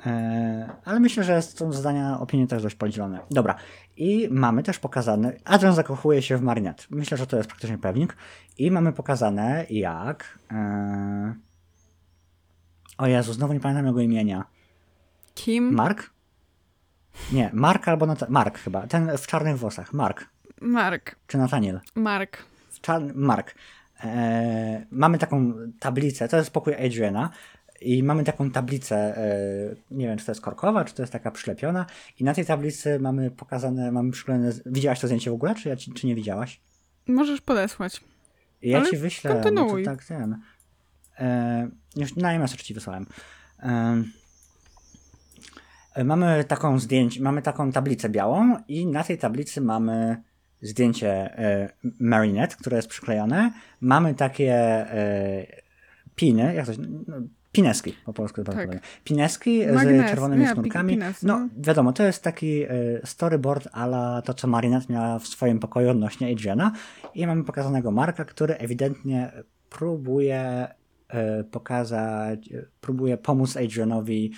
E, 0.06 0.70
ale 0.86 1.00
myślę, 1.00 1.24
że 1.24 1.42
są 1.42 1.74
zdania, 1.74 2.20
opinie 2.20 2.48
też 2.48 2.64
dość 2.64 2.76
podzielone. 2.76 3.20
Dobra. 3.32 3.56
I 3.98 4.28
mamy 4.32 4.64
też 4.64 4.80
pokazane, 4.80 5.34
Adrian 5.46 5.76
zakochuje 5.76 6.22
się 6.22 6.38
w 6.38 6.42
Marinette. 6.42 6.84
Myślę, 6.90 7.18
że 7.18 7.28
to 7.28 7.38
jest 7.38 7.50
praktycznie 7.50 7.78
pewnik. 7.78 8.18
I 8.58 8.72
mamy 8.72 8.94
pokazane, 8.94 9.66
jak... 9.70 10.40
E, 10.52 11.34
o 12.98 13.08
Jezu, 13.08 13.34
znowu 13.34 13.54
nie 13.54 13.60
pamiętam 13.60 13.86
jego 13.86 14.02
imienia. 14.02 14.46
Kim? 15.36 15.74
Mark? 15.74 16.10
Nie, 17.32 17.50
Mark 17.54 17.88
albo 17.88 18.08
Mark 18.30 18.60
chyba. 18.60 18.88
Ten 18.88 19.18
w 19.18 19.28
czarnych 19.28 19.58
włosach. 19.58 19.94
Mark. 19.94 20.26
Mark. 20.62 21.16
Czy 21.28 21.38
Nathaniel? 21.38 21.80
Mark. 21.96 22.38
Czarny, 22.82 23.14
Mark. 23.16 23.56
E, 24.04 24.86
mamy 24.92 25.18
taką 25.18 25.54
tablicę, 25.80 26.28
to 26.28 26.38
jest 26.38 26.52
pokój 26.52 26.76
Adriana 26.76 27.30
i 27.82 28.04
mamy 28.04 28.24
taką 28.24 28.52
tablicę, 28.52 28.96
e, 29.18 29.76
nie 29.92 30.08
wiem 30.08 30.18
czy 30.18 30.26
to 30.26 30.32
jest 30.32 30.42
korkowa, 30.42 30.86
czy 30.86 30.94
to 30.94 31.04
jest 31.04 31.14
taka 31.14 31.32
przylepiona 31.32 31.86
i 32.20 32.24
na 32.24 32.34
tej 32.34 32.46
tablicy 32.46 33.00
mamy 33.00 33.32
pokazane, 33.32 33.92
mamy 33.92 34.12
przyklejone, 34.12 34.52
widziałaś 34.66 35.00
to 35.00 35.08
zdjęcie 35.08 35.32
w 35.32 35.34
ogóle, 35.34 35.56
czy, 35.56 35.70
ja 35.70 35.76
ci, 35.76 35.94
czy 35.94 36.08
nie 36.08 36.16
widziałaś? 36.16 36.62
Możesz 37.08 37.42
podesłać. 37.42 38.02
Ja 38.62 38.80
Ale 38.80 38.90
ci 38.90 38.98
wyślę, 38.98 39.30
bo 39.30 39.36
kontynuuj. 39.36 39.84
to 39.84 39.92
tak 39.92 40.06
ten, 40.06 40.38
e, 41.20 41.70
już 41.96 42.16
na 42.16 42.34
iMessage 42.34 42.64
ci 42.64 42.74
wysłałem. 42.74 43.06
E, 43.60 44.04
e, 45.96 46.04
mamy 46.04 46.44
taką 46.44 46.80
zdjęcie, 46.80 47.22
mamy 47.22 47.42
taką 47.42 47.72
tablicę 47.72 48.10
białą 48.10 48.58
i 48.68 48.88
na 48.88 49.04
tej 49.04 49.18
tablicy 49.18 49.62
mamy 49.62 50.22
zdjęcie 50.62 51.38
e, 51.38 51.70
Marinette, 52.00 52.56
które 52.56 52.78
jest 52.78 52.90
przyklejone. 52.90 53.52
Mamy 53.82 54.14
takie 54.14 54.54
e, 54.54 55.46
piny, 56.16 56.56
jak 56.56 56.66
to 56.66 56.74
się, 56.74 56.82
no, 57.08 57.18
pineski 57.52 57.94
po 58.06 58.14
polsku. 58.14 58.44
Tak. 58.44 58.70
Pineski 59.04 59.68
Magnes, 59.74 60.08
z 60.08 60.10
czerwonymi 60.10 60.44
nie, 60.44 60.52
sznurkami. 60.52 60.94
pines, 60.94 61.24
no 61.24 61.40
no. 61.40 61.50
wiadomo, 61.58 61.94
to 61.94 62.04
jest 62.04 62.24
taki 62.24 62.64
e, 62.64 62.68
storyboard 63.04 63.68
ala 63.72 64.22
to, 64.22 64.34
co 64.34 64.48
Marinette 64.48 64.94
miała 64.94 65.20
w 65.20 65.28
swoim 65.28 65.60
pokoju 65.60 65.90
odnośnie 65.90 66.32
Adriana. 66.32 66.72
I 67.16 67.28
mamy 67.28 67.44
pokazanego 67.44 67.92
Marka, 67.92 68.26
który 68.26 68.58
ewidentnie 68.58 69.32
próbuje 69.70 70.68
e, 71.08 71.44
pokazać, 71.44 72.52
e, 72.52 72.66
próbuje 72.82 73.18
pomóc 73.18 73.58
Adrianowi 73.58 74.32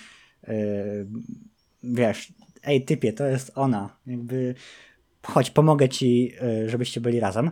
wiesz, 1.82 2.32
ej 2.62 2.84
typie, 2.84 3.12
to 3.12 3.26
jest 3.26 3.52
ona, 3.54 3.96
jakby 4.06 4.54
chodź, 5.22 5.50
pomogę 5.50 5.88
ci, 5.88 6.32
żebyście 6.66 7.00
byli 7.00 7.20
razem. 7.20 7.50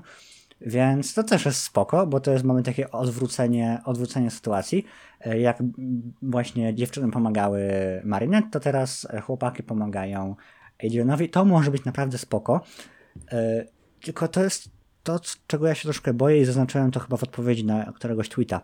Więc 0.66 1.14
to 1.14 1.22
też 1.22 1.44
jest 1.44 1.62
spoko, 1.62 2.07
bo 2.07 2.20
to 2.20 2.31
jest, 2.31 2.44
mamy 2.44 2.62
takie 2.62 2.90
odwrócenie, 2.90 3.81
odwrócenie 3.85 4.31
sytuacji. 4.31 4.85
E, 5.20 5.38
Jak 5.38 5.62
właśnie 6.22 6.75
dziewczyny 6.75 7.11
pomagały 7.11 7.62
Marinette, 8.05 8.51
to 8.51 8.61
teraz 8.61 9.07
chłopaki 9.22 9.62
pomagają 9.62 10.37
Adrianowi. 10.85 11.29
To 11.29 11.44
może 11.44 11.70
być 11.70 11.85
naprawdę 11.85 12.18
spoko. 12.18 12.61
E, 13.33 13.64
Tylko 14.01 14.29
to 14.29 14.44
jest 14.44 14.70
to, 15.03 15.20
czego 15.46 15.66
ja 15.66 15.75
się 15.75 15.83
troszkę 15.83 16.14
boję 16.14 16.40
i 16.40 16.44
zaznaczyłem 16.44 16.90
to 16.90 17.01
chyba 17.01 17.16
w 17.16 17.22
odpowiedzi 17.22 17.64
na 17.64 17.92
któregoś 17.92 18.29
tweeta. 18.29 18.61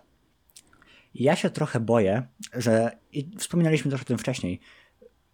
Ja 1.15 1.37
się 1.37 1.51
trochę 1.51 1.81
boję, 1.81 2.23
że, 2.53 2.99
i 3.13 3.31
wspominaliśmy 3.39 3.91
też 3.91 4.03
o 4.03 4.05
tym 4.05 4.19
wcześniej, 4.19 4.61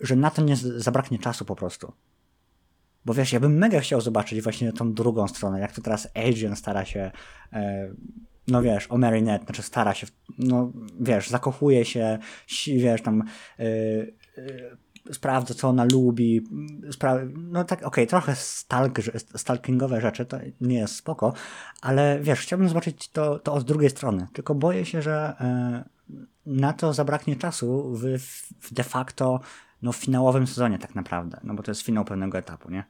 że 0.01 0.17
na 0.17 0.31
to 0.31 0.43
nie 0.43 0.57
zabraknie 0.57 1.19
czasu 1.19 1.45
po 1.45 1.57
prostu. 1.57 1.93
Bo 3.05 3.15
wiesz, 3.15 3.33
ja 3.33 3.41
bym 3.41 3.59
mega 3.59 3.81
chciał 3.81 4.01
zobaczyć 4.01 4.43
właśnie 4.43 4.73
tą 4.73 4.93
drugą 4.93 5.29
stronę, 5.29 5.61
jak 5.61 5.73
to 5.73 5.83
teraz 5.83 6.09
Adrian 6.15 6.57
stara 6.57 6.85
się, 6.85 7.11
e, 7.53 7.89
no 8.49 8.63
wiesz, 8.63 8.87
o 8.91 8.99
Marinette, 8.99 9.45
znaczy 9.45 9.63
stara 9.63 9.95
się, 9.95 10.07
no 10.39 10.73
wiesz, 11.01 11.29
zakochuje 11.29 11.85
się, 11.85 12.19
si- 12.47 12.79
wiesz, 12.79 13.03
tam 13.03 13.23
e, 13.59 13.63
e, 13.63 14.05
sprawdza, 15.13 15.55
co 15.55 15.69
ona 15.69 15.85
lubi, 15.85 16.41
spra- 16.91 17.33
no 17.37 17.65
tak, 17.65 17.83
okej, 17.83 18.07
trochę 18.07 18.37
stalk, 18.37 18.99
stalkingowe 19.37 20.01
rzeczy, 20.01 20.27
to 20.27 20.39
nie 20.61 20.79
jest 20.79 20.97
spoko, 20.97 21.33
ale 21.83 22.19
wiesz, 22.23 22.41
chciałbym 22.41 22.69
zobaczyć 22.69 23.09
to, 23.09 23.39
to 23.39 23.53
od 23.53 23.65
drugiej 23.65 23.91
strony, 23.91 24.27
tylko 24.33 24.55
boję 24.55 24.85
się, 24.85 25.03
że 25.03 25.37
na 26.47 26.73
to 26.73 26.93
zabraknie 26.93 27.37
czasu 27.37 27.93
w, 27.95 28.19
w 28.61 28.75
de 28.75 28.85
facto 28.85 29.41
no, 29.85 29.93
w 29.93 29.97
finałowym 29.97 30.47
sezonie 30.47 30.79
tak 30.79 30.95
naprawdę, 30.95 31.41
no 31.43 31.55
bo 31.55 31.63
to 31.63 31.71
jest 31.71 31.83
finał 31.83 32.05
pewnego 32.05 32.39
etapu, 32.39 32.71
nie? 32.71 32.85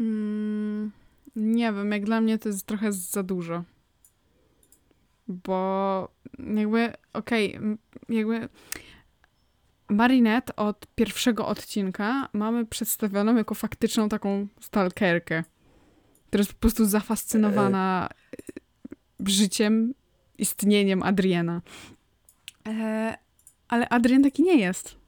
Mm, 0.00 0.92
nie 1.36 1.72
wiem, 1.72 1.92
jak 1.92 2.04
dla 2.04 2.20
mnie 2.20 2.38
to 2.38 2.48
jest 2.48 2.66
trochę 2.66 2.92
za 2.92 3.22
dużo. 3.22 3.64
Bo 5.28 6.08
jakby, 6.38 6.92
okej, 7.12 7.54
m, 7.54 7.78
jakby 8.08 8.48
Marinette 9.88 10.56
od 10.56 10.86
pierwszego 10.94 11.46
odcinka 11.46 12.28
mamy 12.32 12.66
przedstawioną 12.66 13.36
jako 13.36 13.54
faktyczną 13.54 14.08
taką 14.08 14.46
stalkerkę, 14.60 15.44
która 16.26 16.40
jest 16.40 16.52
po 16.52 16.60
prostu 16.60 16.84
zafascynowana 16.84 18.08
e, 19.22 19.30
życiem, 19.30 19.94
istnieniem 20.38 21.02
Adriana. 21.02 21.62
E, 22.68 23.14
ale 23.68 23.88
Adrian 23.88 24.22
taki 24.22 24.42
nie 24.42 24.56
jest. 24.56 25.03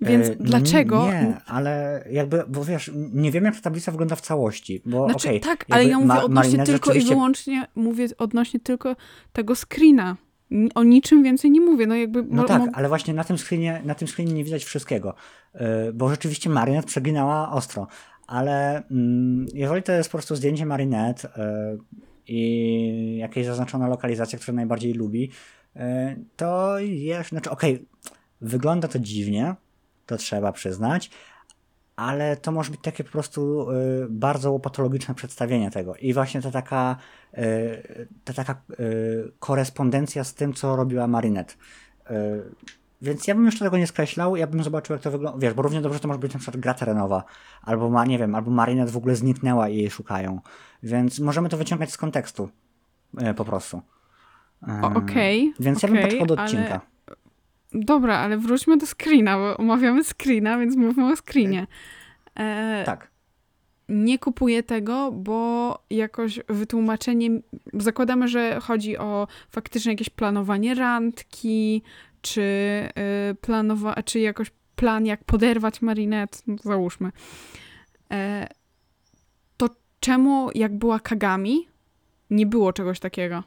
Więc 0.00 0.26
E, 0.26 0.30
no 0.30 0.36
dlaczego? 0.40 1.06
Nie, 1.06 1.36
ale 1.46 2.04
jakby, 2.10 2.44
bo 2.48 2.64
wiesz, 2.64 2.90
nie 3.12 3.30
wiem 3.30 3.44
jak 3.44 3.54
ta 3.54 3.60
tablica 3.60 3.92
wygląda 3.92 4.16
w 4.16 4.20
całości, 4.20 4.82
bo 4.86 5.04
Znaczy, 5.04 5.28
okej, 5.28 5.40
tak, 5.40 5.66
ale 5.70 5.84
ja 5.84 5.96
mówię 5.96 6.08
Ma- 6.08 6.24
odnośnie 6.24 6.64
tylko 6.64 6.92
i 6.92 7.00
wyłącznie, 7.00 7.66
mówię 7.74 8.06
odnośnie 8.18 8.60
tylko 8.60 8.96
tego 9.32 9.54
screena. 9.54 10.16
O 10.74 10.82
niczym 10.82 11.22
więcej 11.22 11.50
nie 11.50 11.60
mówię, 11.60 11.86
no 11.86 11.94
jakby... 11.94 12.22
No 12.30 12.44
tak, 12.44 12.62
ale 12.72 12.88
właśnie 12.88 13.14
na 13.14 13.24
tym 13.24 13.38
screenie, 13.38 13.82
na 13.84 13.94
tym 13.94 14.08
screenie 14.08 14.32
nie 14.32 14.44
widać 14.44 14.64
wszystkiego, 14.64 15.14
Yy, 15.54 15.92
bo 15.92 16.08
rzeczywiście 16.10 16.50
Marinette 16.50 16.86
przeginała 16.86 17.52
ostro, 17.52 17.86
ale 18.26 18.82
mm, 18.90 19.46
jeżeli 19.54 19.82
to 19.82 19.92
jest 19.92 20.10
po 20.10 20.18
prostu 20.18 20.36
zdjęcie 20.36 20.66
Marinette 20.66 21.28
yy, 21.36 21.78
i 22.28 23.16
jakaś 23.16 23.46
zaznaczona 23.46 23.88
lokalizacja, 23.88 24.38
którą 24.38 24.56
najbardziej 24.56 24.92
lubi, 24.92 25.30
to 26.36 26.78
jest, 26.78 27.28
znaczy 27.28 27.50
okej, 27.50 27.86
wygląda 28.40 28.88
to 28.88 28.98
dziwnie, 28.98 29.54
to 30.06 30.16
trzeba 30.16 30.52
przyznać, 30.52 31.10
ale 31.96 32.36
to 32.36 32.52
może 32.52 32.70
być 32.70 32.80
takie 32.80 33.04
po 33.04 33.10
prostu 33.10 33.70
y, 33.70 33.74
bardzo 34.10 34.52
łopatologiczne 34.52 35.14
przedstawienie 35.14 35.70
tego. 35.70 35.94
I 35.96 36.14
właśnie 36.14 36.42
ta 36.42 36.50
taka, 36.50 36.96
y, 37.38 38.08
ta 38.24 38.32
taka 38.32 38.54
y, 38.80 39.32
korespondencja 39.38 40.24
z 40.24 40.34
tym, 40.34 40.52
co 40.54 40.76
robiła 40.76 41.06
Marinette. 41.06 41.54
Y, 42.10 42.14
więc 43.02 43.26
ja 43.26 43.34
bym 43.34 43.46
jeszcze 43.46 43.64
tego 43.64 43.78
nie 43.78 43.86
skreślał, 43.86 44.36
ja 44.36 44.46
bym 44.46 44.62
zobaczył, 44.62 44.94
jak 44.94 45.02
to 45.02 45.10
wygląda. 45.10 45.38
Wiesz, 45.38 45.54
bo 45.54 45.62
równie 45.62 45.80
dobrze 45.80 46.00
to 46.00 46.08
może 46.08 46.20
być 46.20 46.32
na 46.34 46.40
przykład 46.40 46.60
gra 46.62 46.74
terenowa, 46.74 47.24
albo 47.62 47.90
ma, 47.90 48.04
nie 48.04 48.18
wiem, 48.18 48.34
albo 48.34 48.50
Marinette 48.50 48.92
w 48.92 48.96
ogóle 48.96 49.16
zniknęła 49.16 49.68
i 49.68 49.76
jej 49.76 49.90
szukają. 49.90 50.40
Więc 50.82 51.18
możemy 51.18 51.48
to 51.48 51.56
wyciągać 51.56 51.92
z 51.92 51.96
kontekstu. 51.96 52.48
y, 53.30 53.34
po 53.34 53.44
prostu. 53.44 53.82
Okej, 54.82 55.54
Więc 55.60 55.82
ja 55.82 55.88
bym 55.88 56.02
poczekał 56.02 56.26
do 56.26 56.34
ale- 56.38 56.44
odcinka. 56.44 56.80
Dobra, 57.72 58.18
ale 58.18 58.38
wróćmy 58.38 58.76
do 58.76 58.86
screena, 58.86 59.36
bo 59.36 59.56
omawiamy 59.56 60.04
screena, 60.04 60.58
więc 60.58 60.76
mówmy 60.76 61.12
o 61.12 61.16
screenie. 61.16 61.66
E, 62.34 62.82
Tak. 62.86 63.10
Nie 63.88 64.18
kupuję 64.18 64.62
tego, 64.62 65.12
bo 65.12 65.78
jakoś 65.90 66.40
wytłumaczenie... 66.48 67.30
Zakładamy, 67.74 68.28
że 68.28 68.60
chodzi 68.60 68.98
o 68.98 69.28
faktycznie 69.50 69.92
jakieś 69.92 70.10
planowanie 70.10 70.74
randki, 70.74 71.82
czy 72.22 72.42
y, 73.30 73.34
planowa... 73.34 74.02
czy 74.02 74.20
jakoś 74.20 74.50
plan, 74.76 75.06
jak 75.06 75.24
poderwać 75.24 75.82
Marinette, 75.82 76.38
no 76.46 76.56
załóżmy. 76.62 77.12
E, 78.12 78.48
to 79.56 79.68
czemu, 80.00 80.50
jak 80.54 80.78
była 80.78 81.00
Kagami, 81.00 81.68
nie 82.30 82.46
było 82.46 82.72
czegoś 82.72 83.00
takiego? 83.00 83.42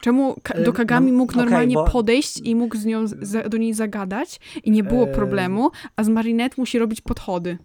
Czemu 0.00 0.36
ka- 0.42 0.58
Y, 0.58 0.64
do 0.64 0.72
Kagami 0.72 1.12
no, 1.12 1.18
mógł 1.18 1.36
normalnie 1.36 1.74
bo- 1.74 1.90
podejść 1.90 2.38
i 2.40 2.54
mógł 2.54 2.76
z 2.76 2.84
nią, 2.84 3.06
za, 3.06 3.42
do 3.48 3.56
niej 3.56 3.74
zagadać 3.74 4.40
i 4.64 4.70
nie 4.70 4.84
było 4.84 5.08
Y- 5.08 5.12
problemu, 5.12 5.70
a 5.96 6.04
z 6.04 6.08
Marinette 6.08 6.54
musi 6.58 6.78
robić 6.78 7.00
podchody. 7.00 7.58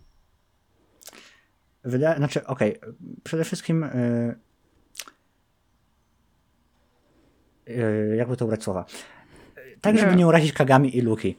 Wydaje, 1.83 2.17
znaczy, 2.17 2.45
okej, 2.45 2.75
przede 3.23 3.43
wszystkim 3.43 3.85
yy, 7.65 8.15
jakby 8.15 8.37
to 8.37 8.45
ubrać 8.45 8.63
słowa. 8.63 8.85
Tak, 9.81 9.97
żeby 9.97 10.11
Nie. 10.11 10.17
nie 10.17 10.27
urazić 10.27 10.53
Kagami 10.53 10.97
i 10.97 11.01
Luki. 11.01 11.37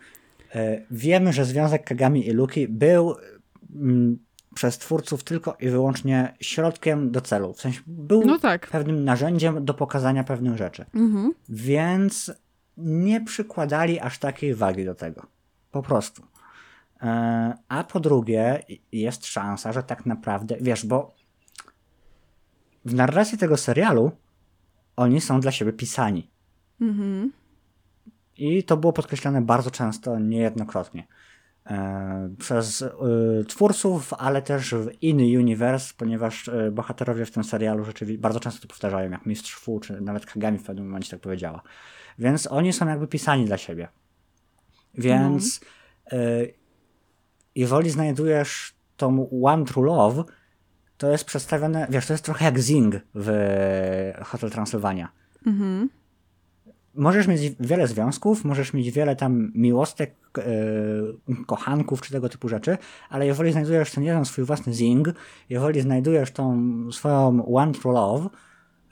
Yy, 0.55 0.87
wiemy, 0.91 1.33
że 1.33 1.45
związek 1.45 1.85
Kagami 1.85 2.29
i 2.29 2.31
Luki 2.31 2.69
był 2.69 3.15
mm, 3.75 4.19
przez 4.55 4.79
twórców 4.79 5.25
tylko 5.25 5.57
i 5.61 5.69
wyłącznie 5.69 6.35
środkiem 6.41 7.11
do 7.11 7.21
celu. 7.21 7.53
W 7.55 7.61
sensie 7.61 7.81
był 7.87 8.23
No 8.27 8.39
tak. 8.39 8.71
pewnym 8.71 9.05
narzędziem 9.05 9.65
do 9.65 9.75
pokazania 9.75 10.25
pewnych 10.25 10.57
rzeczy. 10.57 10.85
Mhm. 10.95 11.33
Więc 11.49 12.33
nie 12.77 13.21
przykładali 13.21 14.01
aż 14.01 14.19
takiej 14.19 14.55
wagi 14.55 14.85
do 14.85 14.95
tego. 14.95 15.27
Po 15.71 15.83
prostu. 15.83 16.23
E, 17.03 17.55
A 17.69 17.85
po 17.85 18.01
drugie, 18.01 18.63
jest 18.93 19.27
szansa, 19.27 19.73
że 19.73 19.83
tak 19.83 20.07
naprawdę, 20.07 20.57
wiesz, 20.61 20.87
bo 20.87 21.15
w 22.85 22.95
narracji 22.95 23.39
tego 23.39 23.57
serialu 23.57 24.13
oni 24.97 25.21
są 25.21 25.41
dla 25.41 25.53
siebie 25.53 25.73
pisani. 25.73 26.31
Mhm. 26.81 27.33
I 28.37 28.65
to 28.65 28.77
było 28.77 28.93
podkreślane 28.93 29.43
bardzo 29.43 29.71
często, 29.71 30.19
niejednokrotnie. 30.19 31.07
E, 31.67 32.35
Przez 32.39 32.83
e, 32.83 32.89
twórców, 33.49 34.15
ale 34.19 34.43
też 34.43 34.75
w 34.75 35.03
inny 35.03 35.39
universe, 35.39 35.95
ponieważ 35.97 36.49
e, 36.49 36.71
bohaterowie 36.71 37.27
w 37.27 37.31
tym 37.31 37.45
serialu 37.45 37.85
rzeczywiście 37.85 38.21
bardzo 38.21 38.41
często 38.41 38.63
to 38.63 38.69
powtarzają, 38.69 39.11
jak 39.11 39.27
Mistrz 39.27 39.55
Fu, 39.55 39.81
czy 39.81 40.01
nawet 40.01 40.27
Kagami 40.27 40.59
w 40.59 40.63
pewnym 40.63 40.87
momencie 40.87 41.11
tak 41.11 41.21
powiedziała. 41.21 41.63
Więc 42.19 42.47
oni 42.47 42.73
są 42.73 42.89
jakby 42.89 43.07
pisani 43.07 43.45
dla 43.45 43.59
siebie. 43.59 43.89
Więc 44.95 45.61
e, 46.13 46.17
jeżeli 47.55 47.91
znajdujesz 47.91 48.75
tą 48.97 49.29
One 49.43 49.65
True 49.65 49.85
Love, 49.85 50.25
to 50.97 51.11
jest 51.11 51.25
przedstawione, 51.25 51.87
wiesz, 51.91 52.07
to 52.07 52.13
jest 52.13 52.25
trochę 52.25 52.45
jak 52.45 52.61
Zing 52.61 52.95
w 53.15 53.31
Hotel 54.25 54.51
Transylwania 54.51 55.09
Mhm. 55.47 55.89
Możesz 56.95 57.27
mieć 57.27 57.41
wiele 57.61 57.87
związków, 57.87 58.45
możesz 58.45 58.73
mieć 58.73 58.91
wiele 58.91 59.17
tam 59.17 59.53
miłostek, 59.55 60.15
e, 60.39 60.43
kochanków 61.47 62.01
czy 62.03 62.13
tego 62.13 62.29
typu 62.29 62.49
rzeczy, 62.49 62.79
ale 63.11 63.27
jeżeli 63.27 63.53
znajdujesz 63.53 63.91
ten 63.91 64.05
jeden 64.05 64.25
swój 64.25 64.45
własny 64.45 64.75
zing, 64.75 65.09
jeżeli 65.49 65.81
znajdujesz 65.81 66.31
tą 66.31 66.63
swoją 66.93 67.47
one 67.55 67.73
true 67.73 67.93
love, 67.93 68.29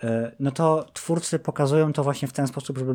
e, 0.03 0.33
no 0.41 0.51
to 0.51 0.87
twórcy 0.93 1.39
pokazują 1.39 1.93
to 1.93 2.05
właśnie 2.05 2.29
w 2.29 2.33
ten 2.33 2.47
sposób, 2.47 2.79
żeby 2.79 2.95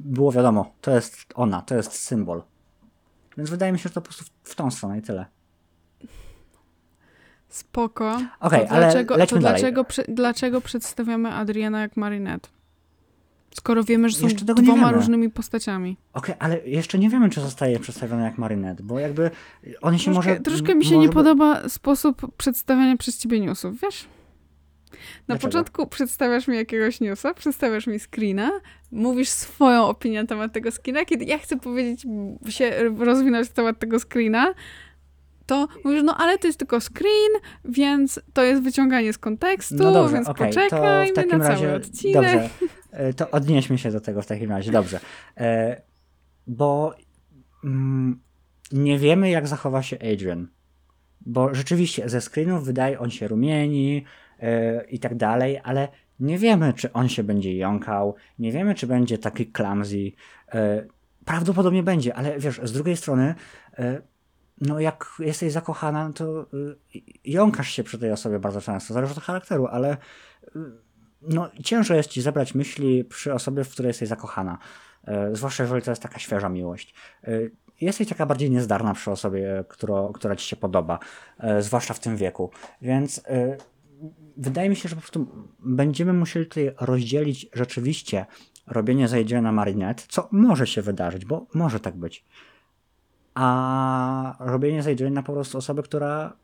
było 0.00 0.32
wiadomo, 0.32 0.72
to 0.80 0.90
jest 0.90 1.16
ona, 1.34 1.62
to 1.62 1.74
jest 1.74 1.92
symbol. 1.92 2.42
Więc 3.36 3.50
wydaje 3.50 3.72
mi 3.72 3.78
się, 3.78 3.82
że 3.82 3.94
to 3.94 4.00
po 4.00 4.04
prostu 4.04 4.24
w, 4.42 4.54
tą 4.54 4.70
stronę 4.70 4.98
i 4.98 5.02
tyle. 5.02 5.26
Spoko. 7.48 8.20
Okej, 8.40 8.66
to 8.66 8.72
ale 8.72 8.86
dlaczego, 8.86 9.16
lećmy 9.16 9.38
to 9.38 9.42
dalej. 9.42 9.74
dlaczego 10.08 10.60
przedstawiamy 10.60 11.32
Adriana 11.32 11.80
jak 11.80 11.96
Marinette? 11.96 12.55
Skoro 13.56 13.84
wiemy, 13.84 14.08
że 14.08 14.16
są 14.16 14.24
Jeszcze 14.28 14.44
tego 14.44 14.62
dwoma 14.62 14.92
różnymi 14.92 15.30
postaciami. 15.30 15.96
Okej, 16.12 16.34
ale 16.38 16.58
jeszcze 16.66 16.98
nie 16.98 17.10
wiemy, 17.10 17.30
czy 17.30 17.40
zostaje 17.40 17.80
przedstawiony 17.80 18.22
jak 18.22 18.38
Marinette, 18.38 18.82
bo 18.82 18.98
jakby 18.98 19.30
oni 19.82 19.98
się 19.98 20.12
Troszkę, 20.12 20.30
może... 20.30 20.40
troszkę 20.42 20.74
mi 20.74 20.84
się 20.84 20.94
może 20.94 21.06
nie 21.06 21.12
podoba 21.12 21.68
sposób 21.68 22.36
przedstawiania 22.36 22.96
przez 22.96 23.18
ciebie 23.18 23.40
newsów, 23.40 23.80
wiesz? 23.80 24.04
Na 24.92 24.98
Dlaczego? 25.26 25.48
początku 25.48 25.86
przedstawiasz 25.86 26.48
mi 26.48 26.56
jakiegoś 26.56 27.00
newsa, 27.00 27.34
przedstawiasz 27.34 27.86
mi 27.86 27.98
screena, 27.98 28.50
mówisz 28.92 29.28
swoją 29.28 29.84
opinię 29.84 30.20
na 30.22 30.26
temat 30.28 30.52
tego 30.52 30.70
screena. 30.70 31.04
Kiedy 31.04 31.24
ja 31.24 31.38
chcę 31.38 31.58
powiedzieć, 31.58 32.06
się 32.48 32.72
rozwinąć 32.98 33.48
na 33.48 33.54
temat 33.54 33.78
tego 33.78 33.98
screena, 33.98 34.54
to 35.46 35.68
mówisz, 35.84 36.02
no 36.04 36.16
ale 36.16 36.38
to 36.38 36.46
jest 36.46 36.58
tylko 36.58 36.80
screen, 36.80 37.32
więc 37.64 38.20
to 38.32 38.42
jest 38.42 38.62
wyciąganie 38.62 39.12
z 39.12 39.18
kontekstu, 39.18 39.74
No 39.78 39.92
dobrze, 39.92 40.14
więc 40.14 40.28
okej, 40.28 40.48
poczekajmy 40.48 41.26
na 41.26 41.38
razie, 41.48 41.62
cały 41.62 41.74
odcinek. 41.74 42.14
dobrze, 42.14 42.48
to 43.16 43.30
odnieśmy 43.30 43.78
się 43.78 43.90
do 43.90 44.00
tego 44.00 44.22
w 44.22 44.26
takim 44.26 44.50
razie, 44.50 44.72
dobrze. 44.72 45.00
E, 45.36 45.80
bo 46.46 46.94
mm, 47.64 48.20
nie 48.72 48.98
wiemy, 48.98 49.30
jak 49.30 49.48
zachowa 49.48 49.82
się 49.82 49.96
Adrian. 50.12 50.48
Bo 51.26 51.54
rzeczywiście 51.54 52.08
ze 52.08 52.20
screenów 52.20 52.64
wydaje 52.64 52.98
on 52.98 53.10
się 53.10 53.28
rumieni 53.28 54.04
e, 54.40 54.84
i 54.84 54.98
tak 54.98 55.14
dalej, 55.14 55.60
ale 55.64 55.88
nie 56.20 56.38
wiemy, 56.38 56.72
czy 56.72 56.92
on 56.92 57.08
się 57.08 57.24
będzie 57.24 57.56
jąkał, 57.56 58.14
nie 58.38 58.52
wiemy, 58.52 58.74
czy 58.74 58.86
będzie 58.86 59.18
taki 59.18 59.46
clumsy. 59.46 60.12
E, 60.54 60.86
prawdopodobnie 61.24 61.82
będzie, 61.82 62.14
ale 62.14 62.38
wiesz, 62.38 62.60
z 62.62 62.72
drugiej 62.72 62.96
strony, 62.96 63.34
e, 63.78 64.02
no 64.60 64.80
jak 64.80 65.06
jesteś 65.18 65.52
zakochana, 65.52 66.12
to 66.14 66.46
jąkasz 67.24 67.68
się 67.68 67.84
przy 67.84 67.98
tej 67.98 68.12
osobie 68.12 68.38
bardzo 68.38 68.60
często, 68.60 68.94
zależy 68.94 69.12
od 69.12 69.20
charakteru, 69.20 69.66
ale 69.66 69.96
no, 71.28 71.50
ciężko 71.64 71.94
jest 71.94 72.10
ci 72.10 72.22
zebrać 72.22 72.54
myśli 72.54 73.04
przy 73.04 73.34
osobie, 73.34 73.64
w 73.64 73.70
której 73.70 73.88
jesteś 73.88 74.08
zakochana. 74.08 74.58
E, 75.04 75.36
zwłaszcza 75.36 75.62
jeżeli 75.62 75.82
to 75.82 75.90
jest 75.90 76.02
taka 76.02 76.18
świeża 76.18 76.48
miłość. 76.48 76.94
E, 77.24 77.30
jesteś 77.80 78.08
taka 78.08 78.26
bardziej 78.26 78.50
niezdarna 78.50 78.94
przy 78.94 79.10
osobie, 79.10 79.64
którą, 79.68 80.12
która 80.12 80.36
ci 80.36 80.48
się 80.48 80.56
podoba, 80.56 80.98
e, 81.38 81.62
zwłaszcza 81.62 81.94
w 81.94 82.00
tym 82.00 82.16
wieku. 82.16 82.50
Więc 82.82 83.22
wydaje 84.36 84.68
mi 84.68 84.76
się, 84.76 84.88
że 84.88 84.96
po 84.96 85.00
prostu 85.00 85.26
będziemy 85.58 86.12
musieli 86.12 86.46
tutaj 86.46 86.74
rozdzielić 86.80 87.46
rzeczywiście 87.52 88.26
robienie 88.66 89.08
zajdzie 89.08 89.42
na 89.42 89.52
marinette, 89.52 90.02
co 90.08 90.28
może 90.32 90.66
się 90.66 90.82
wydarzyć, 90.82 91.24
bo 91.24 91.46
może 91.54 91.80
tak 91.80 91.96
być. 91.96 92.24
A 93.34 94.36
robienie 94.40 94.82
zajdzie 94.82 95.10
na 95.10 95.22
po 95.22 95.32
prostu 95.32 95.58
osoby, 95.58 95.82
która 95.82 96.36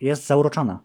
jest 0.00 0.26
zauroczona. 0.26 0.80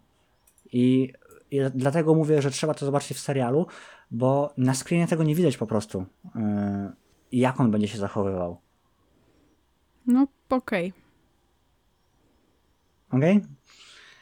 I, 0.72 1.12
I 1.52 1.60
dlatego 1.74 2.14
mówię, 2.14 2.42
że 2.42 2.50
trzeba 2.50 2.74
to 2.74 2.86
zobaczyć 2.86 3.16
w 3.16 3.20
serialu, 3.20 3.66
bo 4.10 4.54
na 4.56 4.74
screenie 4.74 5.06
tego 5.06 5.22
nie 5.22 5.34
widać 5.34 5.56
po 5.56 5.66
prostu, 5.66 6.04
yy, 6.34 6.40
jak 7.32 7.60
on 7.60 7.70
będzie 7.70 7.88
się 7.88 7.98
zachowywał. 7.98 8.60
No 10.06 10.26
okej. 10.50 10.92
Okej? 13.10 13.42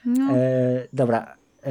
No, 0.04 0.32
E, 0.36 0.88
dobra. 0.92 1.36
E, 1.64 1.70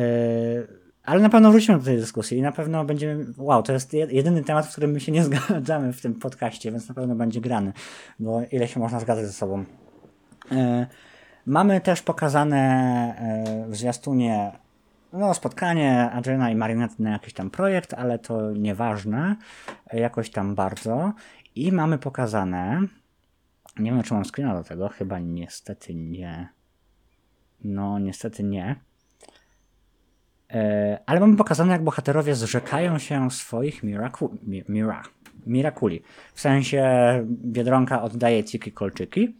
ale 1.03 1.21
na 1.21 1.29
pewno 1.29 1.51
wrócimy 1.51 1.77
do 1.79 1.85
tej 1.85 1.97
dyskusji 1.97 2.37
i 2.37 2.41
na 2.41 2.51
pewno 2.51 2.85
będziemy. 2.85 3.25
Wow, 3.37 3.63
to 3.63 3.73
jest 3.73 3.93
jed- 3.93 4.11
jedyny 4.11 4.43
temat, 4.43 4.67
w 4.67 4.71
którym 4.71 4.91
my 4.91 4.99
się 4.99 5.11
nie 5.11 5.23
zgadzamy 5.29 5.93
w 5.93 6.01
tym 6.01 6.15
podcaście, 6.15 6.71
więc 6.71 6.89
na 6.89 6.95
pewno 6.95 7.15
będzie 7.15 7.41
grany, 7.41 7.73
bo 8.19 8.41
ile 8.51 8.67
się 8.67 8.79
można 8.79 8.99
zgadzać 8.99 9.25
ze 9.25 9.33
sobą. 9.33 9.65
E, 10.51 10.87
mamy 11.45 11.81
też 11.81 12.01
pokazane 12.01 13.65
w 13.69 13.75
zwiastunie 13.75 14.51
no, 15.13 15.33
spotkanie 15.33 16.11
Adriana 16.11 16.51
i 16.51 16.55
Marinette 16.55 16.95
na 16.99 17.11
jakiś 17.11 17.33
tam 17.33 17.49
projekt, 17.49 17.93
ale 17.93 18.19
to 18.19 18.51
nieważne, 18.51 19.35
jakoś 19.93 20.29
tam 20.29 20.55
bardzo. 20.55 21.13
I 21.55 21.71
mamy 21.71 21.97
pokazane. 21.97 22.81
Nie 23.79 23.91
wiem, 23.91 24.03
czy 24.03 24.13
mam 24.13 24.25
screena 24.25 24.53
do 24.53 24.63
tego, 24.63 24.89
chyba 24.89 25.19
niestety 25.19 25.95
nie. 25.95 26.49
No, 27.63 27.99
niestety 27.99 28.43
nie. 28.43 28.75
E, 30.53 30.99
ale 31.05 31.19
mamy 31.19 31.35
pokazane, 31.35 31.73
jak 31.73 31.83
bohaterowie 31.83 32.35
zrzekają 32.35 32.99
się 32.99 33.31
swoich 33.31 33.83
miraku, 33.83 34.37
mi, 34.43 34.63
mira, 34.69 35.03
mirakuli. 35.45 36.01
W 36.33 36.41
sensie 36.41 36.83
Biedronka 37.25 38.01
oddaje 38.01 38.43
Ciki 38.43 38.71
kolczyki, 38.71 39.35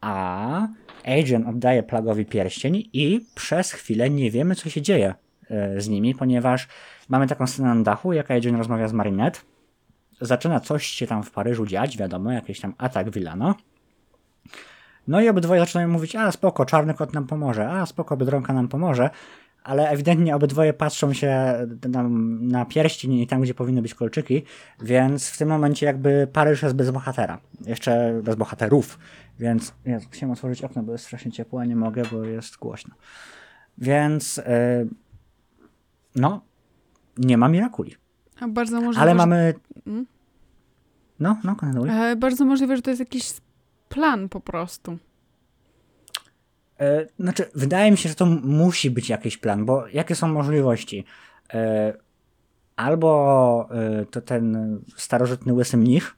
a 0.00 0.68
Adrian 1.04 1.46
oddaje 1.46 1.82
Plagowi 1.82 2.26
pierścień 2.26 2.76
i 2.92 3.26
przez 3.34 3.72
chwilę 3.72 4.10
nie 4.10 4.30
wiemy, 4.30 4.54
co 4.54 4.70
się 4.70 4.82
dzieje 4.82 5.14
e, 5.50 5.80
z 5.80 5.88
nimi, 5.88 6.14
ponieważ 6.14 6.68
mamy 7.08 7.26
taką 7.26 7.46
scenę 7.46 7.74
na 7.74 7.82
dachu, 7.82 8.12
jak 8.12 8.30
Adrian 8.30 8.56
rozmawia 8.56 8.88
z 8.88 8.92
Marinette. 8.92 9.40
Zaczyna 10.20 10.60
coś 10.60 10.86
się 10.86 11.06
tam 11.06 11.22
w 11.22 11.30
Paryżu 11.30 11.66
dziać, 11.66 11.98
wiadomo, 11.98 12.32
jakiś 12.32 12.60
tam 12.60 12.74
atak 12.78 13.10
Villano. 13.10 13.54
No 15.08 15.20
i 15.20 15.28
obydwoje 15.28 15.60
zaczynają 15.60 15.88
mówić, 15.88 16.16
a 16.16 16.32
spoko, 16.32 16.64
czarny 16.64 16.94
kot 16.94 17.14
nam 17.14 17.26
pomoże, 17.26 17.70
a 17.70 17.86
spoko, 17.86 18.16
Biedronka 18.16 18.52
nam 18.52 18.68
pomoże, 18.68 19.10
ale 19.64 19.88
ewidentnie 19.88 20.36
obydwoje 20.36 20.72
patrzą 20.72 21.12
się 21.12 21.54
na, 21.88 22.02
na 22.40 22.64
pierścień 22.64 23.12
i 23.12 23.26
tam, 23.26 23.40
gdzie 23.40 23.54
powinny 23.54 23.82
być 23.82 23.94
kolczyki, 23.94 24.42
więc 24.82 25.28
w 25.28 25.38
tym 25.38 25.48
momencie 25.48 25.86
jakby 25.86 26.28
Paryż 26.32 26.62
jest 26.62 26.74
bez 26.74 26.90
bohatera. 26.90 27.38
Jeszcze 27.66 28.20
bez 28.22 28.36
bohaterów, 28.36 28.98
więc 29.38 29.74
Jezu, 29.84 30.08
chciałem 30.10 30.32
otworzyć 30.32 30.62
okno, 30.64 30.82
bo 30.82 30.92
jest 30.92 31.04
strasznie 31.04 31.32
ciepło, 31.32 31.60
a 31.60 31.64
nie 31.64 31.76
mogę, 31.76 32.02
bo 32.12 32.24
jest 32.24 32.56
głośno. 32.56 32.94
Więc 33.78 34.36
yy, 34.36 34.42
no, 36.14 36.40
nie 37.18 37.38
ma 37.38 37.48
Mirakuli. 37.48 37.94
a 38.40 38.48
bardzo 38.48 38.80
możliwe, 38.80 39.02
Ale 39.02 39.14
mamy... 39.14 39.54
Mm. 39.86 40.06
No, 41.20 41.36
no, 41.44 41.56
kontynuuj. 41.56 41.88
E, 41.92 42.16
bardzo 42.16 42.44
możliwe, 42.44 42.76
że 42.76 42.82
to 42.82 42.90
jest 42.90 43.00
jakiś 43.00 43.32
plan 43.88 44.28
po 44.28 44.40
prostu. 44.40 44.98
E, 46.80 47.06
Znaczy, 47.18 47.44
wydaje 47.54 47.90
mi 47.90 47.96
się, 47.96 48.08
że 48.08 48.14
to 48.14 48.26
musi 48.26 48.90
być 48.90 49.08
jakiś 49.08 49.36
plan, 49.38 49.64
bo 49.64 49.86
jakie 49.88 50.14
są 50.14 50.28
możliwości? 50.28 51.04
E, 51.54 51.92
Albo 52.76 53.68
e, 53.70 54.06
to 54.06 54.20
ten 54.20 54.78
starożytny 54.96 55.52
łysy 55.52 55.76
mnich, 55.76 56.16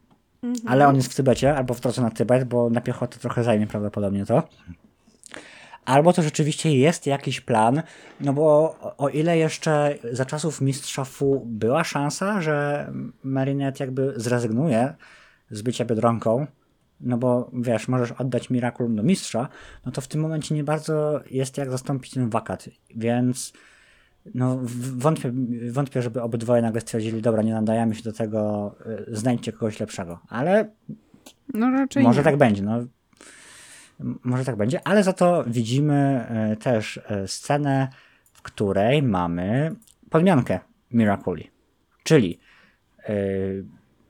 ale 0.67 0.89
on 0.89 0.97
jest 0.97 1.13
w 1.13 1.15
Tybecie, 1.17 1.57
albo 1.57 1.75
w 1.75 1.81
drodze 1.81 2.03
na 2.03 2.11
Tybet, 2.11 2.45
bo 2.45 2.71
na 2.71 2.81
piechotę 2.81 3.19
trochę 3.19 3.45
zajmie 3.45 3.67
prawdopodobnie 3.67 4.27
to. 4.27 4.43
Albo 5.85 6.13
to 6.13 6.23
rzeczywiście 6.23 6.77
jest 6.77 7.07
jakiś 7.07 7.41
plan, 7.41 7.83
no 8.21 8.33
bo 8.33 8.43
o- 8.81 8.95
o 8.99 9.09
ile 9.09 9.39
jeszcze 9.39 9.95
za 10.13 10.27
czasów 10.27 10.61
mistrza 10.61 11.05
Fu 11.05 11.43
była 11.47 11.85
szansa, 11.85 12.41
że 12.41 12.87
Marinette 13.23 13.85
jakby 13.85 14.13
zrezygnuje 14.17 14.95
z 15.51 15.63
bycia 15.63 15.85
Biedronką, 15.85 16.47
no 17.03 17.19
bo 17.19 17.51
wiesz, 17.53 17.89
możesz 17.89 18.13
oddać 18.13 18.51
Miraculum 18.51 18.97
do 18.97 19.03
mistrza, 19.03 19.49
no 19.87 19.93
to 19.93 20.01
w 20.01 20.09
tym 20.09 20.21
momencie 20.21 20.55
nie 20.55 20.65
bardzo 20.65 21.21
jest 21.31 21.59
jak 21.59 21.71
zastąpić 21.71 22.15
ten 22.15 22.31
wakat, 22.31 22.69
więc 22.97 23.53
no 24.35 24.59
wątpię, 24.97 25.33
wątpię 25.71 26.03
żeby 26.03 26.23
obydwoje 26.23 26.63
nagle 26.63 26.81
stwierdzili, 26.81 27.23
dobra, 27.23 27.43
nie 27.43 27.53
nadajemy 27.53 27.95
się 27.95 28.03
do 28.03 28.13
tego, 28.13 28.75
y, 29.11 29.17
znajdźcie 29.17 29.53
kogoś 29.53 29.81
lepszego, 29.81 30.21
ale 30.29 30.71
No 31.55 31.71
raczej 31.71 32.03
może 32.03 32.21
nie. 32.21 32.25
tak 32.25 32.37
będzie, 32.37 32.63
no. 32.63 32.87
Może 34.25 34.45
tak 34.45 34.57
będzie, 34.57 34.81
ale 34.89 35.03
za 35.03 35.13
to 35.13 35.45
widzimy 35.47 36.27
e, 36.29 36.57
też 36.57 37.01
e, 37.09 37.29
scenę, 37.29 37.89
w 38.33 38.43
której 38.43 39.03
mamy 39.03 39.75
podmiankę 40.11 40.59
Miraculi. 40.91 41.51
Czyli 42.03 42.39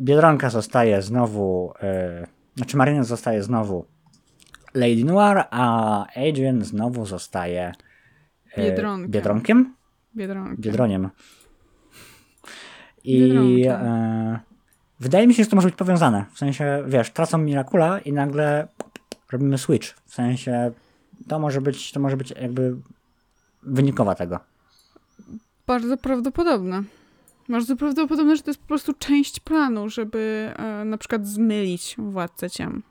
Biedronka 0.00 0.50
zostaje 0.50 1.02
znowu, 1.02 1.72
znaczy 2.56 2.76
Marina 2.76 3.04
zostaje 3.04 3.42
znowu 3.42 3.84
Lady 4.74 5.04
Noir, 5.04 5.44
a 5.50 6.06
Adrian 6.16 6.64
znowu 6.64 7.06
zostaje 7.06 7.72
e, 8.52 8.62
Biedronkiem. 8.62 9.10
Biedronkiem? 9.10 9.74
Biedronka. 10.16 10.54
Biedroniem. 10.58 11.10
I 13.04 13.18
Biedronkiem. 13.20 13.72
e, 13.72 14.40
wydaje 15.00 15.26
mi 15.26 15.34
się, 15.34 15.44
że 15.44 15.50
to 15.50 15.56
może 15.56 15.68
być 15.68 15.76
powiązane. 15.76 16.24
W 16.32 16.38
sensie, 16.38 16.84
wiesz, 16.86 17.10
tracą 17.10 17.38
Miracula 17.38 17.98
i 17.98 18.12
nagle 18.12 18.68
robimy 19.32 19.58
switch. 19.58 19.94
W 20.06 20.14
sensie, 20.14 20.72
to 21.28 21.38
może 21.38 21.60
być, 21.60 21.92
to 21.92 22.00
może 22.00 22.16
być 22.16 22.30
jakby 22.30 22.76
wynikowa 23.62 24.14
tego. 24.14 24.40
Bardzo 25.66 25.96
prawdopodobne. 25.96 26.82
Bardzo 27.48 27.76
prawdopodobne, 27.76 28.36
że 28.36 28.42
to 28.42 28.50
jest 28.50 28.60
po 28.60 28.66
prostu 28.66 28.92
część 28.92 29.40
planu, 29.40 29.88
żeby 29.90 30.52
e, 30.56 30.84
na 30.84 30.98
przykład 30.98 31.26
zmylić 31.26 31.94
władcę 31.98 32.50
ciem. 32.50 32.82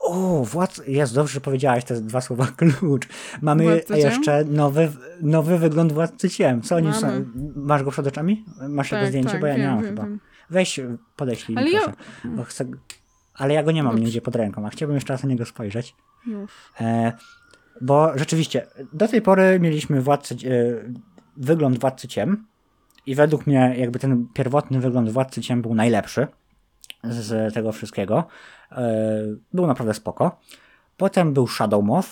O, 0.00 0.44
władz... 0.44 0.80
Jest, 0.86 1.14
dobrze, 1.14 1.34
że 1.34 1.40
powiedziałaś 1.40 1.84
te 1.84 2.00
dwa 2.00 2.20
słowa 2.20 2.46
klucz. 2.80 3.08
Mamy 3.42 3.64
Władcy 3.64 3.86
Ciem? 3.94 3.96
jeszcze 3.98 4.44
nowy, 4.44 4.92
nowy 5.20 5.58
wygląd 5.58 5.92
Władcy 5.92 6.30
Ciem. 6.30 6.62
Co 6.62 6.76
oni 6.76 6.92
są? 6.94 7.24
Masz 7.56 7.82
go 7.82 7.90
przed 7.90 8.06
oczami? 8.06 8.44
Masz 8.68 8.90
jego 8.92 9.02
Tak, 9.02 9.08
zdjęcie? 9.08 9.30
tak, 9.30 9.40
bo 9.40 9.46
ja 9.46 9.52
nie 9.56 9.62
wiem, 9.62 9.70
mam 9.74 9.80
wiem, 9.82 9.88
chyba. 9.90 10.02
wiem. 10.02 10.20
Weź, 10.50 10.80
podeślij 11.16 11.58
Ale 11.58 11.66
mi 11.66 11.72
ja- 11.72 11.80
proszę. 11.80 11.96
Bo 12.24 12.44
chcę... 12.44 12.64
Ale 13.34 13.54
ja 13.54 13.62
go 13.62 13.72
nie 13.72 13.82
mam 13.82 13.92
Dobrze. 13.92 14.04
nigdzie 14.04 14.20
pod 14.20 14.36
ręką, 14.36 14.66
a 14.66 14.70
chciałbym 14.70 14.94
jeszcze 14.94 15.12
raz 15.12 15.22
na 15.22 15.28
niego 15.28 15.44
spojrzeć. 15.44 15.94
E, 16.80 17.12
bo 17.80 18.18
rzeczywiście, 18.18 18.66
do 18.92 19.08
tej 19.08 19.22
pory 19.22 19.60
mieliśmy 19.60 19.98
e, 19.98 20.02
wygląd 21.36 21.78
Władcy 21.80 22.08
Ciem 22.08 22.46
i 23.06 23.14
według 23.14 23.46
mnie 23.46 23.74
jakby 23.78 23.98
ten 23.98 24.26
pierwotny 24.34 24.80
wygląd 24.80 25.10
Władcy 25.10 25.40
Ciem 25.40 25.62
był 25.62 25.74
najlepszy 25.74 26.26
z 27.04 27.54
tego 27.54 27.72
wszystkiego. 27.72 28.24
E, 28.72 29.22
był 29.52 29.66
naprawdę 29.66 29.94
spoko. 29.94 30.40
Potem 30.96 31.32
był 31.32 31.46
Shadow 31.46 31.84
Moth, 31.84 32.08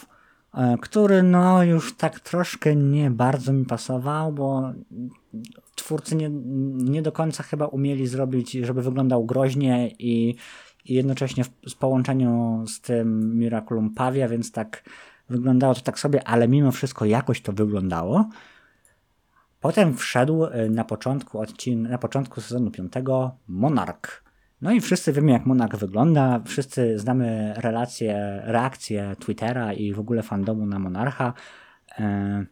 e, 0.55 0.77
który 0.81 1.23
no 1.23 1.63
już 1.63 1.97
tak 1.97 2.21
troszkę 2.21 2.77
nie 2.77 3.11
bardzo 3.11 3.53
mi 3.53 3.65
pasował, 3.65 4.33
bo 4.33 4.73
twórcy 5.75 6.17
nie, 6.17 6.31
nie 6.75 7.03
do 7.03 7.13
końca 7.13 7.43
chyba 7.43 7.67
umieli 7.67 8.07
zrobić, 8.07 8.53
żeby 8.53 8.83
wyglądał 8.83 9.25
groźnie 9.25 9.91
i 9.99 10.35
i 10.85 10.95
jednocześnie 10.95 11.45
w, 11.45 11.51
z 11.67 11.75
połączeniu 11.75 12.65
z 12.67 12.81
tym 12.81 13.39
Miraculum 13.39 13.95
Pavia, 13.95 14.29
więc 14.29 14.53
tak 14.53 14.85
wyglądało 15.29 15.75
to 15.75 15.81
tak 15.81 15.99
sobie, 15.99 16.29
ale 16.29 16.49
mimo 16.49 16.73
wszystko 16.73 17.05
jakoś 17.05 17.41
to 17.41 17.53
wyglądało. 17.53 18.29
Potem 19.65 19.97
wszedł 19.97 20.45
y, 20.45 20.71
na 20.71 20.85
początku 20.85 21.39
odcin- 21.39 21.89
na 21.89 21.99
początku 21.99 22.41
sezonu 22.41 22.71
5 22.71 22.93
Monarch. 23.49 24.25
No 24.61 24.73
i 24.73 24.81
wszyscy 24.81 25.13
wiemy, 25.13 25.33
jak 25.33 25.47
Monarch 25.47 25.77
wygląda, 25.77 26.41
wszyscy 26.47 26.99
znamy 26.99 27.55
relacje, 27.57 28.43
reakcje 28.45 29.17
Twittera 29.19 29.73
i 29.73 29.93
w 29.93 30.01
ogóle 30.01 30.23
fandomu 30.23 30.67
na 30.67 30.79
Monarcha. 30.79 31.33
E, 31.99 32.47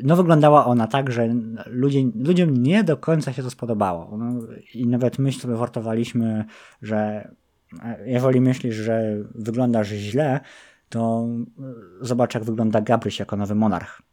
no 0.00 0.16
wyglądała 0.16 0.66
ona 0.66 0.86
tak, 0.86 1.12
że 1.12 1.28
ludzie, 1.66 2.00
ludziom 2.14 2.56
nie 2.56 2.84
do 2.84 2.96
końca 2.96 3.32
się 3.32 3.42
to 3.42 3.50
spodobało. 3.50 4.18
No, 4.18 4.46
I 4.74 4.86
nawet 4.86 5.18
my 5.18 5.32
sobie 5.32 5.54
wartowaliśmy, 5.54 6.44
że 6.82 7.30
e, 7.82 8.10
jeżeli 8.10 8.40
myślisz, 8.40 8.74
że 8.74 9.16
wyglądasz 9.34 9.88
źle, 9.88 10.40
to 10.88 11.28
e, 11.58 11.64
zobacz, 12.00 12.34
jak 12.34 12.44
wygląda 12.44 12.80
Gabryś 12.80 13.18
jako 13.18 13.36
nowy 13.36 13.54
monarch. 13.54 14.07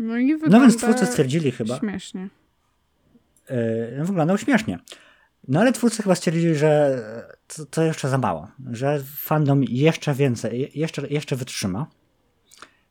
No 0.00 0.18
i 0.18 0.32
wygląda 0.32 0.58
No 0.58 0.60
więc 0.64 0.76
twórcy 0.76 1.06
stwierdzili 1.06 1.50
chyba, 1.50 1.78
śmiesznie. 1.78 2.28
yy, 3.98 4.04
wyglądał 4.04 4.38
śmiesznie. 4.38 4.78
No 5.48 5.60
ale 5.60 5.72
twórcy 5.72 6.02
chyba 6.02 6.14
stwierdzili, 6.14 6.54
że 6.54 7.02
to, 7.56 7.66
to 7.66 7.82
jeszcze 7.82 8.08
za 8.08 8.18
mało, 8.18 8.48
że 8.70 9.00
fandom 9.16 9.64
jeszcze 9.64 10.14
więcej, 10.14 10.60
je- 10.60 10.68
jeszcze, 10.74 11.08
jeszcze 11.08 11.36
wytrzyma. 11.36 11.86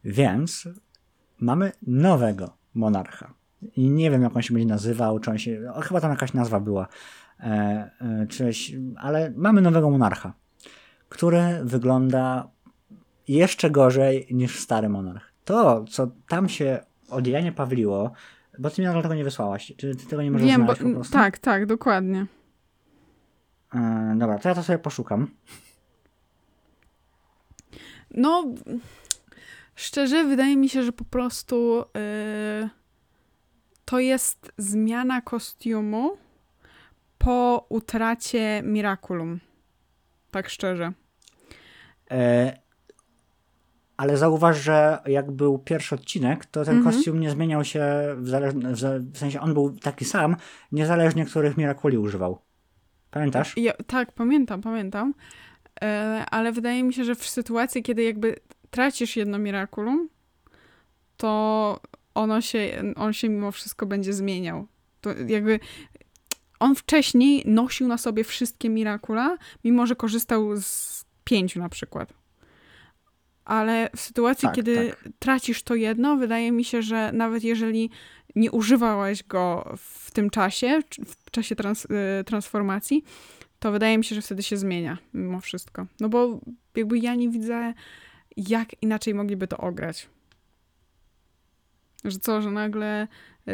Więc 0.03 0.67
mamy 1.39 1.71
nowego 1.87 2.57
monarcha. 2.73 3.33
I 3.75 3.89
nie 3.89 4.11
wiem, 4.11 4.21
jak 4.21 4.35
on 4.35 4.41
się 4.41 4.53
będzie 4.53 4.67
nazywał, 4.67 5.19
czy 5.19 5.31
on 5.31 5.37
się. 5.37 5.71
O, 5.73 5.81
chyba 5.81 6.01
tam 6.01 6.11
jakaś 6.11 6.33
nazwa 6.33 6.59
była. 6.59 6.87
E, 7.39 7.45
e, 8.01 8.27
czyś, 8.29 8.73
ale 8.97 9.33
mamy 9.35 9.61
nowego 9.61 9.89
monarcha, 9.89 10.33
który 11.09 11.41
wygląda 11.63 12.49
jeszcze 13.27 13.69
gorzej 13.69 14.27
niż 14.31 14.59
stary 14.59 14.89
monarch. 14.89 15.33
To, 15.45 15.85
co 15.89 16.07
tam 16.27 16.49
się 16.49 16.79
od 17.09 17.27
Janie 17.27 17.51
Pawliło, 17.51 18.11
bo 18.59 18.69
ty 18.69 18.81
mi 18.81 18.87
nadal 18.87 19.01
tego 19.01 19.15
nie 19.15 19.23
wysłałaś. 19.23 19.73
Czy 19.77 19.95
ty 19.95 20.05
tego 20.05 20.23
nie 20.23 20.31
możesz 20.31 20.47
Wiem, 20.47 20.65
bo, 20.65 20.65
znaleźć 20.65 20.83
po 20.83 20.89
prostu? 20.91 21.13
tak, 21.13 21.37
tak, 21.37 21.65
dokładnie. 21.65 22.25
E, 23.75 24.15
dobra, 24.17 24.39
to 24.39 24.49
ja 24.49 24.55
to 24.55 24.63
sobie 24.63 24.79
poszukam. 24.79 25.27
No, 28.11 28.43
szczerze, 29.75 30.23
wydaje 30.23 30.57
mi 30.57 30.69
się, 30.69 30.83
że 30.83 30.91
po 30.91 31.05
prostu 31.05 31.83
yy, 32.61 32.69
to 33.85 33.99
jest 33.99 34.51
zmiana 34.57 35.21
kostiumu 35.21 36.17
po 37.17 37.65
utracie 37.69 38.61
Miraculum. 38.63 39.39
Tak 40.31 40.49
szczerze. 40.49 40.91
E, 42.11 42.57
ale 43.99 44.17
zauważ, 44.17 44.57
że 44.57 44.97
jak 45.05 45.31
był 45.31 45.59
pierwszy 45.59 45.95
odcinek, 45.95 46.45
to 46.45 46.65
ten 46.65 46.77
Mhm. 46.77 46.95
kostium 46.95 47.19
nie 47.19 47.31
zmieniał 47.31 47.65
się, 47.65 47.83
w, 48.17 48.31
w, 49.13 49.17
sensie 49.17 49.39
on 49.41 49.53
był 49.53 49.69
taki 49.71 50.05
sam, 50.05 50.35
niezależnie 50.71 51.25
których 51.25 51.57
Mirakuli 51.57 51.97
używał. 51.97 52.41
Pamiętasz? 53.11 53.57
Ja, 53.57 53.73
tak, 53.87 54.11
pamiętam, 54.11 54.61
pamiętam. 54.61 55.13
E, 55.81 56.25
ale 56.31 56.51
wydaje 56.51 56.83
mi 56.83 56.93
się, 56.93 57.03
że 57.03 57.15
w 57.15 57.29
sytuacji, 57.29 57.83
kiedy 57.83 58.03
jakby 58.03 58.35
tracisz 58.69 59.15
jedno 59.15 59.39
Miraculum, 59.39 60.09
to 61.17 61.79
ono 62.15 62.41
się, 62.41 62.83
on 62.95 63.13
się 63.13 63.29
mimo 63.29 63.51
wszystko 63.51 63.85
będzie 63.85 64.13
zmieniał. 64.13 64.67
To 65.01 65.09
jakby 65.27 65.59
on 66.59 66.75
wcześniej 66.75 67.43
nosił 67.45 67.87
na 67.87 67.97
sobie 67.97 68.23
wszystkie 68.23 68.69
Miracula, 68.69 69.37
mimo 69.63 69.87
że 69.87 69.95
korzystał 69.95 70.57
z 70.57 71.05
pięciu 71.23 71.59
na 71.59 71.69
przykład. 71.69 72.18
Ale 73.49 73.89
w 73.95 73.99
sytuacji, 73.99 74.47
Tak, 74.47 74.55
kiedy 74.55 74.89
tak. 74.89 75.09
tracisz 75.19 75.63
to 75.63 75.75
jedno, 75.75 76.17
wydaje 76.17 76.51
mi 76.51 76.63
się, 76.63 76.81
że 76.81 77.11
nawet 77.13 77.43
jeżeli 77.43 77.89
nie 78.35 78.51
używałeś 78.51 79.23
go 79.23 79.73
w 79.77 80.11
tym 80.11 80.29
czasie, 80.29 80.81
w 81.25 81.31
czasie 81.31 81.55
trans, 81.55 81.85
y, 81.85 82.23
transformacji, 82.23 83.03
to 83.59 83.71
wydaje 83.71 83.97
mi 83.97 84.03
się, 84.03 84.15
że 84.15 84.21
wtedy 84.21 84.43
się 84.43 84.57
zmienia 84.57 84.97
mimo 85.13 85.39
wszystko. 85.39 85.85
No 85.99 86.09
bo 86.09 86.39
jakby 86.75 86.99
ja 86.99 87.15
nie 87.15 87.29
widzę, 87.29 87.73
jak 88.37 88.83
inaczej 88.83 89.13
mogliby 89.13 89.47
to 89.47 89.57
ograć. 89.57 90.09
Że 92.05 92.19
co, 92.19 92.41
że 92.41 92.51
nagle 92.51 93.07
y, 93.47 93.51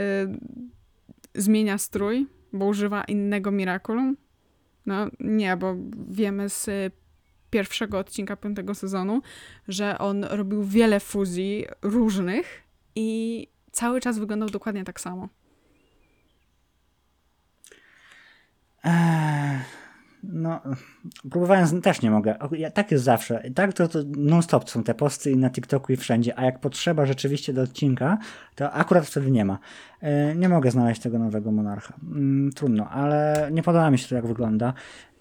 zmienia 1.35 1.77
strój, 1.77 2.27
bo 2.53 2.65
używa 2.65 3.03
innego 3.03 3.51
Miraculum? 3.51 4.17
No 4.85 5.07
nie, 5.19 5.57
bo 5.57 5.75
wiemy 6.09 6.49
z 6.49 6.93
pierwszego 7.49 7.99
odcinka 7.99 8.35
piątego 8.35 8.75
sezonu, 8.75 9.21
że 9.67 9.97
on 9.97 10.23
robił 10.23 10.63
wiele 10.63 10.99
fuzji 10.99 11.65
różnych 11.81 12.63
i 12.95 13.47
cały 13.71 14.01
czas 14.01 14.19
wyglądał 14.19 14.49
dokładnie 14.49 14.83
tak 14.83 14.99
samo. 14.99 15.29
Eee, 18.83 19.59
no, 20.23 20.61
próbowałem, 21.31 21.81
też 21.81 22.01
nie 22.01 22.11
mogę. 22.11 22.35
Ja, 22.51 22.71
tak 22.71 22.91
jest 22.91 23.03
zawsze. 23.03 23.43
Tak 23.55 23.73
to, 23.73 23.87
to 23.87 23.99
non-stop 24.17 24.69
są 24.69 24.83
te 24.83 24.93
posty 24.93 25.31
i 25.31 25.37
na 25.37 25.49
TikToku 25.49 25.93
i 25.93 25.97
wszędzie, 25.97 26.39
a 26.39 26.45
jak 26.45 26.59
potrzeba 26.59 27.05
rzeczywiście 27.05 27.53
do 27.53 27.61
odcinka, 27.61 28.17
to 28.55 28.71
akurat 28.71 29.05
wtedy 29.05 29.31
nie 29.31 29.45
ma. 29.45 29.59
E, 30.01 30.35
nie 30.35 30.49
mogę 30.49 30.71
znaleźć 30.71 31.01
tego 31.01 31.19
nowego 31.19 31.51
monarcha. 31.51 31.93
Mm, 32.03 32.51
trudno, 32.51 32.89
ale 32.89 33.49
nie 33.51 33.63
podoba 33.63 33.91
mi 33.91 33.97
się 33.97 34.07
to, 34.07 34.15
jak 34.15 34.27
wygląda. 34.27 34.73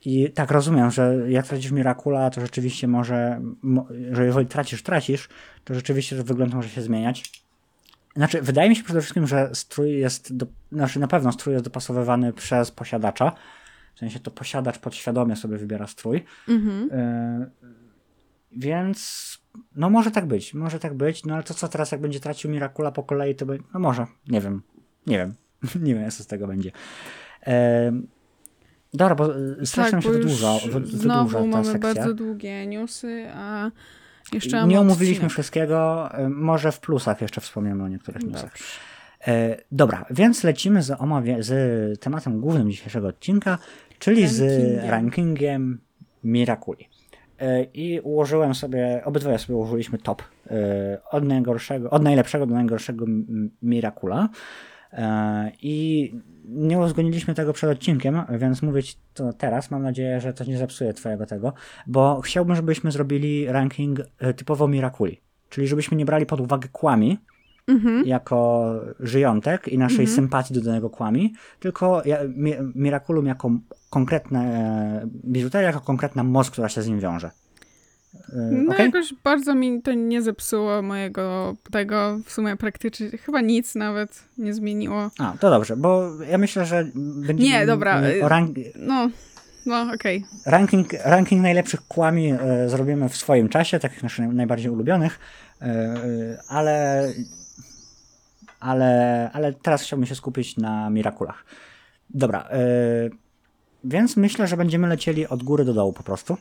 I 0.05 0.31
tak 0.31 0.51
rozumiem, 0.51 0.91
że 0.91 1.17
jak 1.29 1.47
tracisz 1.47 1.71
Miracula, 1.71 2.31
to 2.31 2.41
rzeczywiście 2.41 2.89
może, 2.89 3.41
mo, 3.63 3.87
że 4.13 4.25
jeżeli 4.25 4.47
tracisz, 4.47 4.83
tracisz, 4.83 5.29
to 5.65 5.75
rzeczywiście 5.75 6.23
wygląd 6.23 6.55
może 6.55 6.69
się 6.69 6.83
zmieniać. 6.83 7.45
Znaczy, 8.17 8.43
wydaje 8.43 8.69
mi 8.69 8.77
się 8.77 8.83
przede 8.83 9.01
wszystkim, 9.01 9.27
że 9.27 9.51
strój 9.53 9.99
jest, 9.99 10.37
do, 10.37 10.47
znaczy 10.73 11.01
na 11.01 11.09
pewno 11.09 11.33
strój 11.33 11.53
jest 11.53 11.65
dopasowywany 11.65 12.33
przez 12.33 12.71
posiadacza. 12.71 13.33
W 13.95 13.99
sensie 13.99 14.21
to 14.21 14.31
posiadacz 14.31 14.79
podświadomie 14.79 15.37
sobie 15.37 15.59
wybiera 15.59 15.87
strój. 15.87 16.25
Mhm. 16.49 16.89
E, 16.93 17.51
więc 18.53 19.39
no 19.77 19.91
może 19.91 20.11
tak 20.11 20.27
być, 20.27 20.55
może 20.55 20.79
tak 20.79 20.95
być, 20.95 21.25
no 21.25 21.35
ale 21.35 21.43
to 21.43 21.55
co 21.55 21.69
teraz 21.69 21.93
jak 21.93 22.01
będzie 22.01 22.21
tracił 22.21 22.51
Miracula 22.51 22.93
po 22.93 23.03
kolei, 23.03 23.35
to 23.35 23.47
będzie, 23.47 23.65
no 23.75 23.81
może, 23.81 24.07
nie 24.29 24.41
wiem, 24.41 24.63
nie 25.07 25.19
wiem, 25.19 25.35
nie 25.87 25.95
wiem 25.95 26.11
co 26.11 26.23
z 26.23 26.27
tego 26.27 26.47
będzie. 26.47 26.71
E, 27.47 27.93
dobra, 28.95 29.15
bo 29.15 29.37
e, 29.37 29.67
strasznie 29.67 29.93
nam 29.93 30.03
się 30.03 30.09
Tak, 30.09 30.17
bo 30.17 30.23
wydłuża, 30.23 30.53
wy, 30.65 30.71
wydłuża 30.81 30.99
Znowu 30.99 31.39
ta 31.39 31.47
mamy 31.47 31.65
sekcja. 31.65 31.79
bardzo 31.95 32.15
długie 32.15 32.67
newsy, 32.67 33.27
a 33.35 33.71
jeszcze 34.33 34.67
Nie 34.67 34.81
omówiliśmy 34.81 35.15
odcinek. 35.15 35.33
wszystkiego, 35.33 36.11
e, 36.15 36.29
może 36.29 36.73
w 36.73 36.81
plusach 36.81 37.21
jeszcze 37.21 37.41
wspomniemy 37.41 37.85
o 37.85 37.89
niektórych 37.89 38.23
newsach. 38.23 38.51
Dobrze. 38.51 38.65
E, 39.27 39.57
dobra, 39.73 40.05
więc 40.11 40.45
lecimy 40.45 40.83
z, 40.83 40.97
z 41.41 42.01
tematem 42.01 42.41
głównym 42.41 42.71
dzisiejszego 42.71 43.09
odcinka, 43.09 43.59
czyli 43.99 44.29
z 44.29 44.41
Rankingiem. 44.41 44.91
rankingiem 44.91 45.81
Miraculi. 46.25 46.89
E, 47.41 47.65
I 47.65 48.01
ułożyłem 48.01 48.55
sobie, 48.55 49.03
obydwoje 49.05 49.39
sobie 49.39 49.57
ułożyliśmy 49.57 49.99
top 49.99 50.23
e, 50.51 50.99
od, 51.11 51.25
najgorszego, 51.25 51.91
od 51.91 52.03
najlepszego 52.03 52.47
do 52.47 52.55
najgorszego 52.55 53.05
Miracula. 53.63 54.29
E, 54.93 55.53
I 55.63 56.13
nie 56.49 56.79
uzgodniliśmy 56.79 57.35
tego 57.35 57.53
przed 57.53 57.71
odcinkiem, 57.71 58.23
więc 58.39 58.63
mówię 58.63 58.83
ci 58.83 58.95
to 59.15 59.33
teraz. 59.33 59.71
Mam 59.71 59.83
nadzieję, 59.83 60.21
że 60.21 60.33
to 60.35 60.45
nie 60.45 60.59
zepsuje 60.59 60.93
twojego 60.95 61.27
tego, 61.27 61.53
bo 61.87 62.21
chciałbym, 62.21 62.57
żebyśmy 62.57 62.93
zrobili 62.93 63.47
ranking 63.47 64.01
e, 64.19 64.35
typowo 64.35 64.69
Miraculi. 64.69 65.21
Czyli 65.49 65.67
żebyśmy 65.69 65.97
nie 65.97 66.05
brali 66.05 66.27
pod 66.27 66.41
uwagę 66.41 66.69
kłami, 66.73 67.19
Mhm. 67.69 68.07
jako 68.07 68.71
żyjątek 69.01 69.69
i 69.69 69.79
naszej 69.79 70.01
Mhm. 70.01 70.15
sympatii 70.17 70.55
do 70.55 70.61
danego 70.61 70.91
kłami, 70.91 71.35
tylko 71.61 72.03
ja, 72.05 72.19
mi, 72.37 72.53
Miraculum 72.75 73.27
jako 73.27 73.51
konkretne 73.91 74.41
e, 74.41 75.07
biżuteria, 75.25 75.67
jako 75.67 75.81
konkretna 75.81 76.23
moc, 76.25 76.51
która 76.51 76.69
się 76.69 76.83
z 76.83 76.89
nim 76.89 77.01
wiąże. 77.01 77.31
E, 78.15 78.37
No 78.37 78.73
okej? 78.73 78.87
jakoś 78.87 79.15
bardzo 79.25 79.55
mi 79.55 79.83
to 79.83 79.93
nie 79.93 80.23
zepsuło 80.23 80.83
mojego 80.83 81.57
tego, 81.71 82.19
w 82.25 82.33
sumie 82.33 82.57
praktycznie 82.57 83.11
chyba 83.11 83.41
nic 83.41 83.75
nawet 83.75 84.25
nie 84.39 84.55
zmieniło. 84.55 85.11
A, 85.19 85.35
to 85.41 85.51
dobrze, 85.51 85.77
bo 85.77 86.11
ja 86.31 86.39
myślę, 86.39 86.67
że 86.67 86.87
będzie 86.95 87.45
Nie, 87.45 87.67
dobra, 87.67 88.03
o 88.23 88.29
rank, 88.29 88.57
No, 88.77 89.11
no 89.67 89.93
okej. 89.95 90.25
ranking, 90.47 90.93
ranking 91.05 91.43
najlepszych 91.43 91.81
kłami 91.89 92.33
e, 92.33 92.69
zrobimy 92.69 93.09
w 93.09 93.17
swoim 93.17 93.49
czasie, 93.49 93.79
takich 93.79 94.03
naszych 94.03 94.29
najbardziej 94.29 94.71
ulubionych, 94.71 95.19
e, 95.63 95.65
e, 95.65 95.97
ale, 96.49 97.09
ale, 98.61 99.31
ale 99.33 99.53
teraz 99.53 99.83
chciałbym 99.83 100.07
się 100.07 100.15
skupić 100.15 100.57
na 100.57 100.91
Miraculach. 100.91 101.45
Dobra, 102.11 102.49
e, 102.51 102.59
więc 103.85 104.17
myślę, 104.17 104.47
że 104.47 104.57
będziemy 104.57 104.89
lecieli 104.89 105.27
od 105.27 105.43
góry 105.43 105.65
do 105.65 105.75
dołu 105.75 105.93
po 105.93 106.03
prostu. 106.03 106.37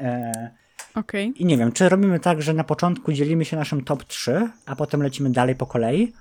E, 0.00 0.50
Okej. 0.96 1.32
I 1.36 1.44
nie 1.44 1.56
wiem, 1.56 1.72
czy 1.72 1.88
robimy 1.88 2.20
tak, 2.20 2.42
że 2.42 2.54
na 2.54 2.64
początku 2.64 3.12
dzielimy 3.12 3.44
się 3.44 3.56
naszym 3.56 3.84
top 3.84 4.04
3, 4.04 4.48
a 4.66 4.76
potem 4.76 5.02
lecimy 5.02 5.30
dalej 5.30 5.54
po 5.54 5.66
kolei, 5.66 6.12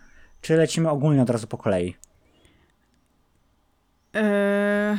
czy 0.42 0.56
lecimy 0.56 0.90
ogólnie 0.90 1.22
od 1.22 1.30
razu 1.30 1.48
po 1.48 1.58
kolei? 1.58 1.96
Eee, 4.14 4.98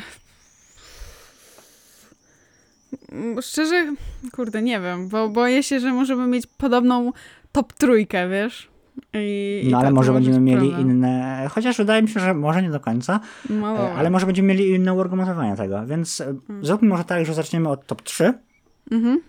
szczerze, 3.42 3.94
kurde, 4.32 4.62
nie 4.62 4.80
wiem, 4.80 5.08
bo 5.08 5.28
boję 5.28 5.62
się, 5.62 5.80
że 5.80 5.92
możemy 5.92 6.26
mieć 6.26 6.46
podobną 6.46 7.12
top 7.52 7.72
trójkę, 7.72 8.28
wiesz? 8.28 8.68
I, 9.14 9.62
i 9.64 9.70
No 9.70 9.78
ale 9.78 9.86
to- 9.86 9.90
to 9.90 9.94
może 9.94 10.12
będziemy 10.12 10.40
mieli 10.40 10.68
problem. 10.68 10.90
inne, 10.90 11.46
chociaż 11.50 11.76
wydaje 11.78 12.02
mi 12.02 12.08
się, 12.08 12.20
że 12.20 12.34
może 12.34 12.62
nie 12.62 12.70
do 12.70 12.80
końca, 12.80 13.20
No, 13.50 13.72
e, 13.74 13.76
dobra. 13.76 13.94
ale 13.94 14.10
może 14.10 14.26
będziemy 14.26 14.48
mieli 14.48 14.70
inne 14.70 14.92
uargumentowanie 14.94 15.56
tego, 15.56 15.86
więc 15.86 16.20
e, 16.20 16.24
Mm. 16.48 16.64
zróbmy 16.64 16.88
może 16.88 17.04
tak, 17.04 17.26
że 17.26 17.34
zaczniemy 17.34 17.68
od 17.68 17.86
top 17.86 18.02
3, 18.02 18.34
Mhm. 18.90 19.20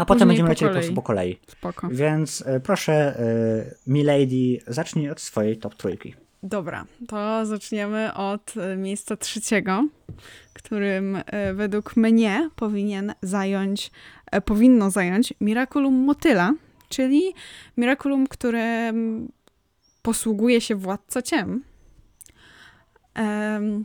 A, 0.00 0.04
potem 0.04 0.28
będziemy 0.28 0.46
po 0.46 0.52
lecieli 0.52 0.68
po 0.68 0.72
kolei. 0.72 0.82
prostu 0.82 0.94
po 0.94 1.02
kolei. 1.02 1.38
Spoko. 1.48 1.88
Więc 1.90 2.44
e, 2.46 2.60
proszę, 2.60 2.92
e, 2.92 3.74
Milady, 3.86 4.58
zacznij 4.66 5.10
od 5.10 5.20
swojej 5.20 5.56
top 5.56 5.74
trójki. 5.74 6.14
Dobra, 6.42 6.86
to 7.08 7.46
zaczniemy 7.46 8.14
od 8.14 8.54
e, 8.56 8.76
miejsca 8.76 9.16
trzeciego, 9.16 9.88
którym 10.52 11.18
według 11.54 11.96
mnie 11.96 12.50
powinien 12.56 13.14
zająć, 13.22 13.90
powinno 14.44 14.90
zająć 14.90 15.34
Miraculum 15.40 15.94
Motyla, 15.94 16.54
czyli 16.88 17.34
Miraculum, 17.76 18.26
którym 18.26 19.28
posługuje 20.02 20.60
się 20.60 20.74
Władca 20.74 21.22
Ciem. 21.22 21.62
Em, 23.14 23.84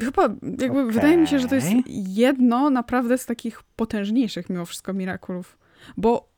chyba 0.00 0.22
jakby 0.58 0.92
wydaje 0.92 1.16
mi 1.16 1.28
się, 1.28 1.38
że 1.38 1.48
to 1.48 1.54
jest 1.54 1.68
jedno 1.86 2.70
naprawdę 2.70 3.18
z 3.18 3.26
takich 3.26 3.62
potężniejszych 3.62 4.50
mimo 4.50 4.66
wszystko 4.66 4.92
Miraculów, 4.92 5.58
bo 5.96 6.28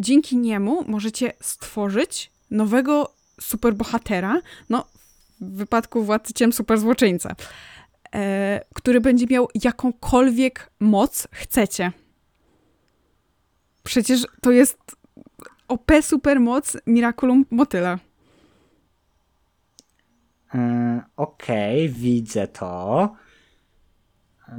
dzięki 0.00 0.36
niemu 0.36 0.84
możecie 0.86 1.32
stworzyć 1.40 2.32
nowego 2.50 3.14
superbohatera, 3.40 4.40
no 4.70 4.86
w 5.40 5.56
wypadku 5.56 6.04
Władcy 6.04 6.32
Ciem 6.32 6.52
superzłoczyńcę, 6.52 7.34
e, 8.14 8.60
który 8.74 9.00
będzie 9.00 9.26
miał 9.30 9.48
jakąkolwiek 9.62 10.70
moc 10.80 11.28
chcecie. 11.32 11.92
Przecież 13.82 14.26
to 14.40 14.50
jest 14.50 14.78
OP 15.68 15.92
supermoc 16.02 16.76
Miraculum 16.86 17.44
Motyla. 17.50 17.98
E, 20.54 21.02
Okej, 21.16 21.88
widzę 21.88 22.48
to. 22.48 23.12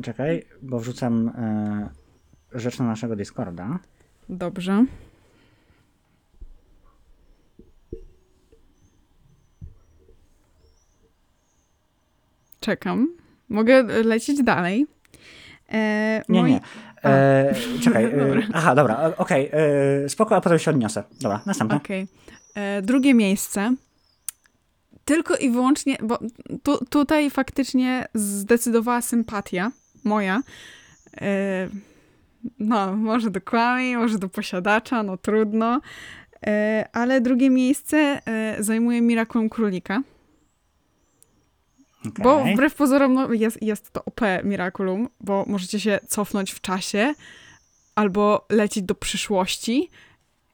Czekaj, 0.03 0.45
bo 0.61 0.79
wrzucam 0.79 1.27
e, 1.29 1.89
rzecz 2.59 2.79
na 2.79 2.85
naszego 2.85 3.15
Discorda. 3.15 3.79
Dobrze. 4.29 4.85
Czekam. 12.59 13.07
Mogę 13.49 13.83
lecieć 13.83 14.43
dalej. 14.43 14.87
E, 15.71 16.21
Nie, 16.29 16.41
moi- 16.41 16.51
nie. 16.51 16.59
E, 17.03 17.55
czekaj, 17.83 18.05
e, 18.05 18.17
Dobra. 18.27 18.41
aha, 18.53 18.75
dobra, 18.75 19.11
okej, 19.17 19.49
e, 20.05 20.09
spoko, 20.09 20.35
a 20.35 20.41
potem 20.41 20.59
się 20.59 20.71
odniosę. 20.71 21.03
Dobra, 21.21 21.41
następne. 21.45 21.77
Okej. 21.77 22.07
Drugie 22.83 23.13
miejsce. 23.13 23.75
Tylko 25.05 25.35
i 25.35 25.49
wyłącznie, 25.49 25.97
bo 26.03 26.19
tu, 26.63 26.85
tutaj 26.85 27.29
faktycznie 27.29 28.07
zdecydowała 28.13 29.01
sympatia 29.01 29.71
moja. 30.03 30.41
E, 31.21 31.69
no, 32.59 32.95
może 32.95 33.31
do 33.31 33.41
kłamie, 33.41 33.97
może 33.97 34.19
do 34.19 34.29
posiadacza, 34.29 35.03
no 35.03 35.17
trudno. 35.17 35.81
E, 36.47 36.85
ale 36.93 37.21
drugie 37.21 37.49
miejsce 37.49 38.21
e, 38.25 38.63
zajmuje 38.63 39.01
Miraculum 39.01 39.49
Królika. 39.49 40.01
Bo 42.19 42.39
Okej. 42.39 42.53
wbrew 42.53 42.75
pozorom 42.75 43.13
no, 43.13 43.33
jest, 43.33 43.61
jest 43.61 43.91
to 43.91 44.05
OP 44.05 44.21
Miraculum, 44.43 45.09
bo 45.21 45.45
możecie 45.47 45.79
się 45.79 45.99
cofnąć 46.07 46.51
w 46.51 46.61
czasie 46.61 47.13
albo 47.95 48.45
lecieć 48.49 48.83
do 48.83 48.95
przyszłości 48.95 49.89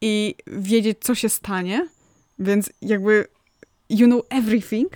i 0.01 0.35
wiedzieć, 0.47 0.97
co 1.01 1.15
się 1.15 1.29
stanie. 1.29 1.87
Więc 2.39 2.69
jakby 2.81 3.27
you 3.91 4.07
know 4.07 4.25
everything. 4.29 4.89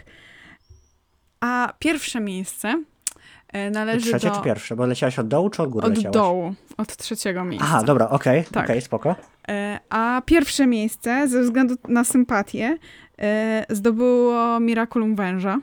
A 1.39 1.73
pierwsze 1.79 2.19
miejsce 2.19 2.83
e, 3.53 3.69
należy 3.71 4.09
Trzecie 4.09 4.29
do... 4.29 4.35
czy 4.35 4.41
pierwsze? 4.41 4.75
Bo 4.75 4.85
leciałaś 4.85 5.19
od 5.19 5.27
dołu 5.27 5.49
czy 5.49 5.61
od 5.63 5.69
góry 5.69 5.87
Od 5.87 5.95
leciałaś? 5.97 6.13
dołu, 6.13 6.53
od 6.77 6.97
trzeciego 6.97 7.43
miejsca. 7.45 7.67
Aha, 7.69 7.83
dobra, 7.83 8.09
okej, 8.09 8.43
Tak. 8.51 8.65
okej, 8.65 8.81
spoko. 8.81 9.15
E, 9.47 9.79
A 9.89 10.21
pierwsze 10.25 10.67
miejsce, 10.67 11.27
ze 11.27 11.41
względu 11.41 11.75
na 11.87 12.03
sympatię, 12.03 12.77
e, 13.19 13.65
zdobyło 13.69 14.59
Miraculum 14.59 15.15
Węża. 15.15 15.57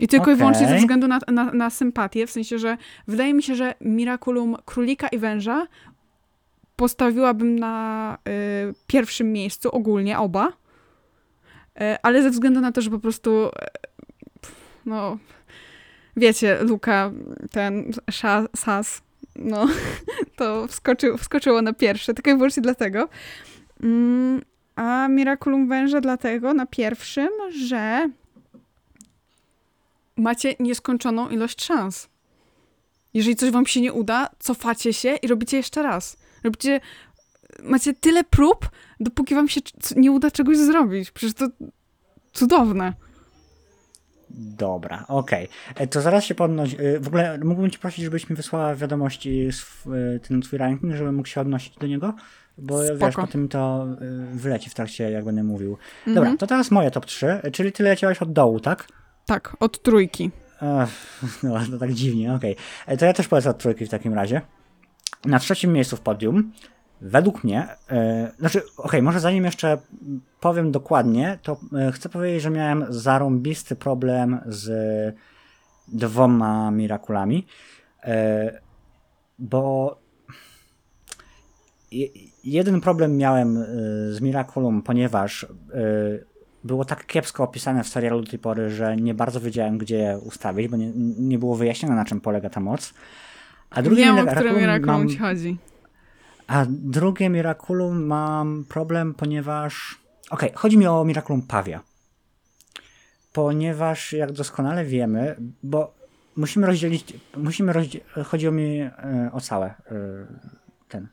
I 0.00 0.08
tylko 0.08 0.30
i 0.30 0.34
wyłącznie 0.34 0.68
ze 0.68 0.76
względu 0.76 1.08
na, 1.08 1.18
na, 1.28 1.44
na 1.52 1.70
sympatię, 1.70 2.26
w 2.26 2.30
sensie, 2.30 2.58
że 2.58 2.76
wydaje 3.08 3.34
mi 3.34 3.42
się, 3.42 3.54
że 3.54 3.74
Miraculum 3.80 4.56
Królika 4.64 5.08
i 5.08 5.18
Węża 5.18 5.66
postawiłabym 6.76 7.58
na 7.58 8.18
y, 8.70 8.74
pierwszym 8.86 9.32
miejscu 9.32 9.68
ogólnie 9.68 10.18
oba, 10.18 10.52
ale 12.02 12.22
ze 12.22 12.30
względu 12.30 12.60
na 12.60 12.72
to, 12.72 12.80
że 12.80 12.90
po 12.90 12.98
prostu 12.98 13.46
e, 13.46 13.68
no 14.86 15.18
wiecie, 16.16 16.58
Luka, 16.62 17.12
ten 17.50 17.92
Sas, 18.56 19.02
no 19.36 19.66
to 20.38 20.66
wskoczył, 20.66 21.18
wskoczyło 21.18 21.62
na 21.62 21.72
pierwsze, 21.72 22.14
tylko 22.14 22.30
i 22.30 22.34
wyłącznie 22.34 22.62
dlatego. 22.62 23.08
Mm, 23.82 24.42
a 24.76 25.08
Miraculum 25.08 25.68
Węża 25.68 26.00
dlatego 26.00 26.54
na 26.54 26.66
pierwszym, 26.66 27.28
że 27.50 28.10
macie 30.16 30.54
nieskończoną 30.60 31.28
ilość 31.28 31.64
szans. 31.64 32.08
Jeżeli 33.14 33.36
coś 33.36 33.50
wam 33.50 33.66
się 33.66 33.80
nie 33.80 33.92
uda, 33.92 34.28
cofacie 34.38 34.92
się 34.92 35.16
i 35.16 35.26
robicie 35.26 35.56
jeszcze 35.56 35.82
raz. 35.82 36.16
Robicie, 36.44 36.80
macie 37.62 37.94
tyle 37.94 38.24
prób, 38.24 38.68
dopóki 39.00 39.34
wam 39.34 39.48
się 39.48 39.60
nie 39.96 40.12
uda 40.12 40.30
czegoś 40.30 40.58
zrobić. 40.58 41.10
Przecież 41.10 41.34
to 41.34 41.46
cudowne. 42.32 42.92
Dobra, 44.30 45.04
okej. 45.08 45.48
E, 45.74 45.86
To 45.86 46.00
zaraz 46.00 46.24
się 46.24 46.34
podnoś. 46.34 46.74
e, 46.74 47.00
W 47.00 47.06
ogóle 47.08 47.38
mógłbym 47.44 47.70
cię 47.70 47.78
prosić, 47.78 48.04
żebyś 48.04 48.30
mi 48.30 48.36
wysłała 48.36 48.74
wiadomości 48.74 49.48
e, 49.86 50.18
ten 50.18 50.40
twój 50.42 50.58
ranking, 50.58 50.94
żebym 50.94 51.14
mógł 51.14 51.28
się 51.28 51.40
odnosić 51.40 51.76
do 51.76 51.86
niego, 51.86 52.14
bo 52.58 52.78
wiesz, 52.82 52.96
Spoko. 52.96 53.22
potem 53.26 53.48
to 53.48 53.86
wyleci 54.32 54.70
w 54.70 54.74
trakcie, 54.74 55.10
jak 55.10 55.24
będę 55.24 55.42
mówił. 55.42 55.76
Mhm. 56.06 56.14
Dobra, 56.14 56.36
to 56.36 56.46
teraz 56.46 56.70
moje 56.70 56.90
top 56.90 57.06
3, 57.06 57.26
e, 57.42 57.50
czyli 57.50 57.72
ty 57.72 57.82
leciałeś 57.82 58.22
od 58.22 58.32
dołu, 58.32 58.60
tak? 58.60 58.88
Tak, 59.26 59.56
od 59.60 59.82
trójki. 59.82 60.30
Ech, 60.82 61.20
no, 61.42 61.54
to 61.70 61.78
tak 61.78 61.92
dziwnie, 61.92 62.34
okej. 62.34 62.56
E, 62.86 62.96
To 62.96 63.04
ja 63.06 63.12
też 63.12 63.28
polecę 63.28 63.50
od 63.50 63.58
trójki 63.58 63.86
w 63.86 63.88
takim 63.88 64.14
razie. 64.14 64.40
Na 65.24 65.38
trzecim 65.38 65.72
miejscu 65.72 65.96
w 65.96 66.00
podium, 66.00 66.52
według 67.00 67.44
mnie, 67.44 67.68
e, 67.90 68.30
znaczy, 68.38 68.62
okej, 68.76 69.02
może 69.02 69.20
zanim 69.20 69.44
jeszcze 69.44 69.78
powiem 70.40 70.72
dokładnie, 70.72 71.38
to 71.42 71.60
e, 71.78 71.92
chcę 71.92 72.08
powiedzieć, 72.08 72.42
że 72.42 72.50
miałem 72.50 72.86
zarąbisty 72.88 73.76
problem 73.76 74.38
z 74.46 74.70
dwoma 75.88 76.70
Mirakulami, 76.70 77.46
e, 78.04 78.60
bo 79.38 79.98
je- 81.92 82.08
jeden 82.44 82.80
problem 82.80 83.16
miałem 83.16 83.64
z 84.14 84.20
Miraculum, 84.20 84.82
ponieważ 84.82 85.46
było 86.64 86.84
tak 86.84 87.06
kiepsko 87.06 87.44
opisane 87.44 87.84
w 87.84 87.88
serialu 87.88 88.20
do 88.22 88.30
tej 88.30 88.38
pory, 88.38 88.70
że 88.70 88.96
nie 88.96 89.14
bardzo 89.14 89.40
wiedziałem, 89.40 89.78
gdzie 89.78 89.96
je 89.98 90.18
ustawić, 90.18 90.68
bo 90.68 90.76
nie, 90.76 90.92
nie 91.18 91.38
było 91.38 91.56
wyjaśnione, 91.56 91.94
na 91.94 92.04
czym 92.04 92.20
polega 92.20 92.50
ta 92.50 92.60
moc. 92.60 92.94
A 93.70 93.82
drugie 93.82 94.04
Wiem, 94.04 94.18
o 94.18 94.26
które 94.26 94.52
Miraculum 94.60 94.98
mam, 94.98 95.08
ci 95.08 95.18
chodzi. 95.18 95.56
A 96.48 96.66
drugie 96.68 97.28
Miraculum 97.28 98.06
mam 98.06 98.64
problem, 98.68 99.14
ponieważ. 99.14 99.98
Okej, 100.30 100.52
chodzi 100.54 100.78
mi 100.78 100.86
o 100.86 101.04
Miraculum 101.04 101.42
Pawia. 101.42 101.80
Ponieważ, 103.32 104.12
jak 104.12 104.32
doskonale 104.32 104.84
wiemy, 104.84 105.36
bo 105.62 105.94
musimy 106.36 106.66
rozdzielić. 106.66 107.14
Musimy 107.36 107.72
rozdzielić. 107.72 108.08
Chodzi 108.26 108.48
o 108.48 108.50
mi 108.50 108.80
e, 108.80 109.30
o 109.32 109.40
całe. 109.40 109.66
e, 109.66 109.74
ten. 110.88 111.08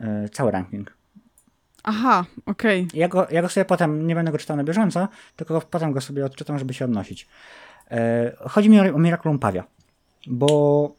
e, 0.00 0.28
cały 0.28 0.50
ranking. 0.50 0.96
Aha, 1.82 2.24
okej. 2.46 2.88
Ja 2.94 3.08
go, 3.08 3.26
ja 3.30 3.42
go 3.42 3.48
sobie 3.48 3.64
potem, 3.64 4.06
nie 4.06 4.14
będę 4.14 4.32
go 4.32 4.38
czytał 4.38 4.56
na 4.56 4.64
bieżąco, 4.64 5.08
tylko 5.36 5.60
potem 5.60 5.92
go 5.92 6.00
sobie 6.00 6.24
odczytam, 6.24 6.58
żeby 6.58 6.74
się 6.74 6.84
odnosić. 6.84 7.28
Chodzi 8.40 8.70
mi 8.70 8.80
o, 8.80 8.94
o 8.94 8.98
Miraculum 8.98 9.38
Pawia, 9.38 9.64
bo 10.26 10.94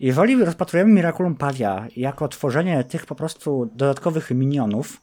jeżeli 0.00 0.44
rozpatrujemy 0.44 0.92
Miraculum 0.92 1.34
Pawia 1.34 1.86
jako 1.96 2.28
tworzenie 2.28 2.84
tych 2.84 3.06
po 3.06 3.14
prostu 3.14 3.70
dodatkowych 3.74 4.30
minionów 4.30 5.00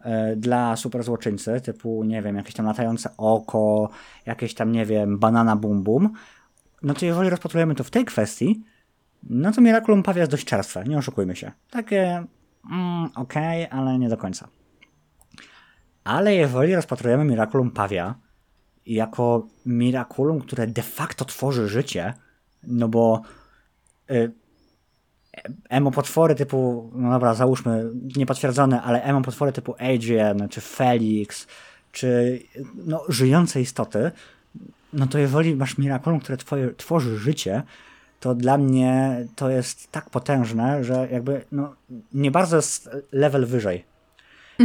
e, 0.00 0.36
dla 0.36 0.76
superzłoczyńcy, 0.76 1.60
typu, 1.60 2.04
nie 2.04 2.22
wiem, 2.22 2.36
jakieś 2.36 2.54
tam 2.54 2.66
latające 2.66 3.10
oko, 3.16 3.88
jakieś 4.26 4.54
tam, 4.54 4.72
nie 4.72 4.86
wiem, 4.86 5.18
banana 5.18 5.56
bum 5.56 5.82
bum, 5.82 6.12
no 6.82 6.94
to 6.94 7.06
jeżeli 7.06 7.30
rozpatrujemy 7.30 7.74
to 7.74 7.84
w 7.84 7.90
tej 7.90 8.04
kwestii, 8.04 8.64
no 9.22 9.52
to 9.52 9.60
Miraculum 9.60 10.02
Pawia 10.02 10.20
jest 10.20 10.30
dość 10.30 10.44
czerstwe, 10.44 10.84
nie 10.84 10.98
oszukujmy 10.98 11.36
się. 11.36 11.52
Takie, 11.70 12.24
mm, 12.70 13.10
okej, 13.14 13.66
ale 13.70 13.98
nie 13.98 14.08
do 14.08 14.16
końca. 14.16 14.48
Ale 16.04 16.34
jeżeli 16.34 16.74
rozpatrujemy 16.74 17.24
Miraculum 17.24 17.70
Pawia 17.70 18.14
jako 18.86 19.46
Miraculum, 19.66 20.40
które 20.40 20.66
de 20.66 20.82
facto 20.82 21.24
tworzy 21.24 21.68
życie 21.68 22.14
No 22.66 22.88
bo 22.88 23.22
y, 23.22 23.43
emo 25.68 25.90
potwory 25.90 26.34
typu, 26.34 26.90
no 26.94 27.10
dobra, 27.10 27.34
załóżmy, 27.34 27.90
niepotwierdzone, 28.16 28.82
ale 28.82 29.02
emo 29.02 29.22
potwory 29.22 29.52
typu 29.52 29.74
Adrian, 29.78 30.48
czy 30.48 30.60
Felix, 30.60 31.46
czy 31.92 32.40
no, 32.86 33.04
żyjące 33.08 33.60
istoty, 33.60 34.10
no 34.92 35.06
to 35.06 35.18
jeżeli 35.18 35.56
masz 35.56 35.78
Miraculum, 35.78 36.20
które 36.20 36.36
twoje, 36.36 36.74
tworzy 36.76 37.18
życie, 37.18 37.62
to 38.20 38.34
dla 38.34 38.58
mnie 38.58 39.24
to 39.36 39.50
jest 39.50 39.92
tak 39.92 40.10
potężne, 40.10 40.84
że 40.84 41.08
jakby 41.12 41.44
no, 41.52 41.74
nie 42.12 42.30
bardzo 42.30 42.56
jest 42.56 42.90
level 43.12 43.46
wyżej. 43.46 43.84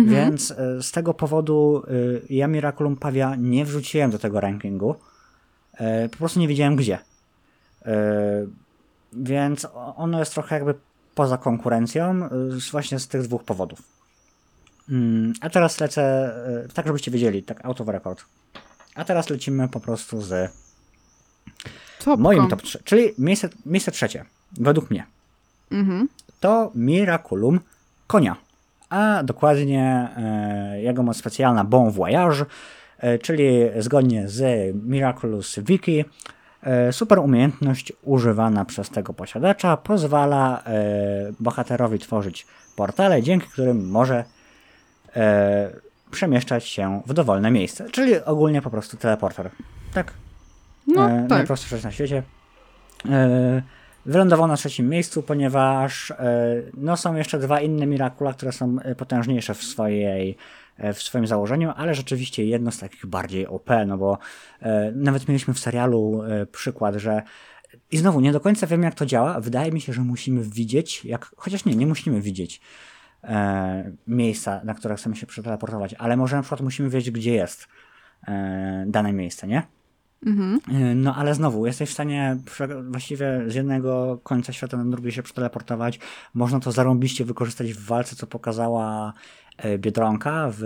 Więc 0.05 0.51
y, 0.51 0.83
z 0.83 0.91
tego 0.91 1.13
powodu 1.13 1.83
y, 1.87 2.21
ja 2.29 2.47
Miraculum 2.47 2.95
Pawia 2.95 3.35
nie 3.35 3.65
wrzuciłem 3.65 4.11
do 4.11 4.19
tego 4.19 4.39
rankingu. 4.39 4.95
Po 6.11 6.17
prostu 6.17 6.39
nie 6.39 6.47
wiedziałem 6.47 6.75
gdzie. 6.75 6.99
Więc 9.13 9.67
ono 9.95 10.19
jest 10.19 10.33
trochę 10.33 10.55
jakby 10.55 10.75
poza 11.15 11.37
konkurencją, 11.37 12.29
y, 12.57 12.71
właśnie 12.71 12.99
z 12.99 13.07
tych 13.07 13.21
dwóch 13.21 13.43
powodów. 13.43 13.81
Mm, 14.89 15.33
A 15.41 15.49
teraz 15.49 15.79
lecę, 15.79 16.33
y, 16.65 16.73
tak 16.73 16.87
żebyście 16.87 17.11
wiedzieli, 17.11 17.43
tak 17.43 17.65
out 17.65 17.81
of 17.81 17.87
record. 17.87 18.25
A 18.95 19.03
teraz 19.05 19.29
lecimy 19.29 19.67
po 19.67 19.79
prostu 19.79 20.21
z 20.21 20.51
Topką. 21.99 22.17
moim 22.17 22.47
top 22.47 22.61
3, 22.61 22.83
czyli 22.83 23.13
miejsce, 23.17 23.49
miejsce 23.65 23.91
trzecie, 23.91 24.25
według 24.51 24.91
mnie. 24.91 25.05
Mhm. 25.71 26.07
To 26.39 26.71
Miraculum 26.75 27.59
konia, 28.07 28.35
a 28.89 29.23
dokładnie 29.23 30.09
e, 30.17 30.81
jego 30.81 31.03
moc 31.03 31.17
specjalna 31.17 31.63
Bon 31.63 31.91
Voyage, 31.91 32.45
e, 32.97 33.17
czyli 33.19 33.49
zgodnie 33.79 34.29
z 34.29 34.75
Miraculous 34.75 35.59
Wiki, 35.59 36.05
super 36.91 37.19
umiejętność 37.19 37.93
używana 38.03 38.65
przez 38.65 38.89
tego 38.89 39.13
posiadacza 39.13 39.77
pozwala 39.77 40.63
e, 40.65 40.71
bohaterowi 41.39 41.99
tworzyć 41.99 42.47
portale, 42.75 43.23
dzięki 43.23 43.47
którym 43.47 43.89
może 43.89 44.23
e, 45.15 45.69
przemieszczać 46.11 46.65
się 46.65 47.01
w 47.05 47.13
dowolne 47.13 47.51
miejsce, 47.51 47.89
czyli 47.89 48.23
ogólnie 48.25 48.61
po 48.61 48.69
prostu 48.69 48.97
teleporter. 48.97 49.49
Tak, 49.93 50.13
No 50.87 51.09
e, 51.09 51.19
tak. 51.21 51.29
najprostsza 51.29 51.67
rzecz 51.67 51.83
na 51.83 51.91
świecie. 51.91 52.23
E, 53.09 53.61
wylądował 54.05 54.47
na 54.47 54.55
trzecim 54.55 54.89
miejscu, 54.89 55.23
ponieważ 55.23 56.11
e, 56.11 56.15
no, 56.77 56.97
są 56.97 57.15
jeszcze 57.15 57.39
dwa 57.39 57.61
inne 57.61 57.85
Miracula, 57.85 58.33
które 58.33 58.51
są 58.51 58.77
e, 58.79 58.95
potężniejsze 58.95 59.53
w, 59.55 59.63
swojej, 59.63 60.29
e, 60.31 60.35
w 60.93 61.01
swoim 61.01 61.27
założeniu, 61.27 61.71
ale 61.75 61.95
rzeczywiście 61.95 62.45
jedno 62.45 62.71
z 62.71 62.79
takich 62.79 63.05
bardziej 63.05 63.47
OP, 63.47 63.69
no 63.87 63.97
bo 63.97 64.17
e, 64.61 64.91
nawet 64.95 65.27
mieliśmy 65.27 65.53
w 65.53 65.59
serialu 65.59 66.23
e, 66.23 66.45
przykład, 66.45 66.95
że 66.95 67.21
i 67.91 67.97
znowu 67.97 68.19
nie 68.19 68.31
do 68.31 68.39
końca 68.39 68.67
wiem 68.67 68.83
jak 68.83 68.95
to 68.95 69.05
działa. 69.05 69.39
Wydaje 69.39 69.71
mi 69.71 69.81
się, 69.81 69.93
że 69.93 70.01
musimy 70.01 70.43
widzieć, 70.43 71.05
jak, 71.05 71.31
chociaż 71.37 71.65
nie, 71.65 71.75
nie 71.75 71.87
musimy 71.87 72.21
widzieć 72.21 72.61
e, 73.23 73.91
miejsca, 74.07 74.61
na 74.63 74.73
które 74.73 74.95
chcemy 74.95 75.15
się 75.15 75.25
przeteleportować, 75.25 75.93
ale 75.93 76.17
może 76.17 76.35
na 76.35 76.41
przykład 76.41 76.61
musimy 76.61 76.89
wiedzieć, 76.89 77.11
gdzie 77.11 77.33
jest 77.33 77.67
e, 78.27 78.85
dane 78.87 79.13
miejsce, 79.13 79.47
nie? 79.47 79.63
Mhm. 80.25 80.59
Yy, 80.67 80.95
No 80.95 81.15
ale 81.15 81.35
znowu, 81.35 81.65
jesteś 81.65 81.89
w 81.89 81.93
stanie 81.93 82.37
właściwie 82.89 83.43
z 83.47 83.55
jednego 83.55 84.19
końca 84.23 84.53
świata 84.53 84.77
na 84.77 84.85
drugi 84.91 85.11
się 85.11 85.23
przeteleportować. 85.23 85.99
Można 86.33 86.59
to 86.59 86.71
zarąbiście 86.71 87.25
wykorzystać 87.25 87.73
w 87.73 87.85
walce, 87.85 88.15
co 88.15 88.27
pokazała 88.27 89.13
e, 89.57 89.77
Biedronka 89.77 90.51
w 90.57 90.63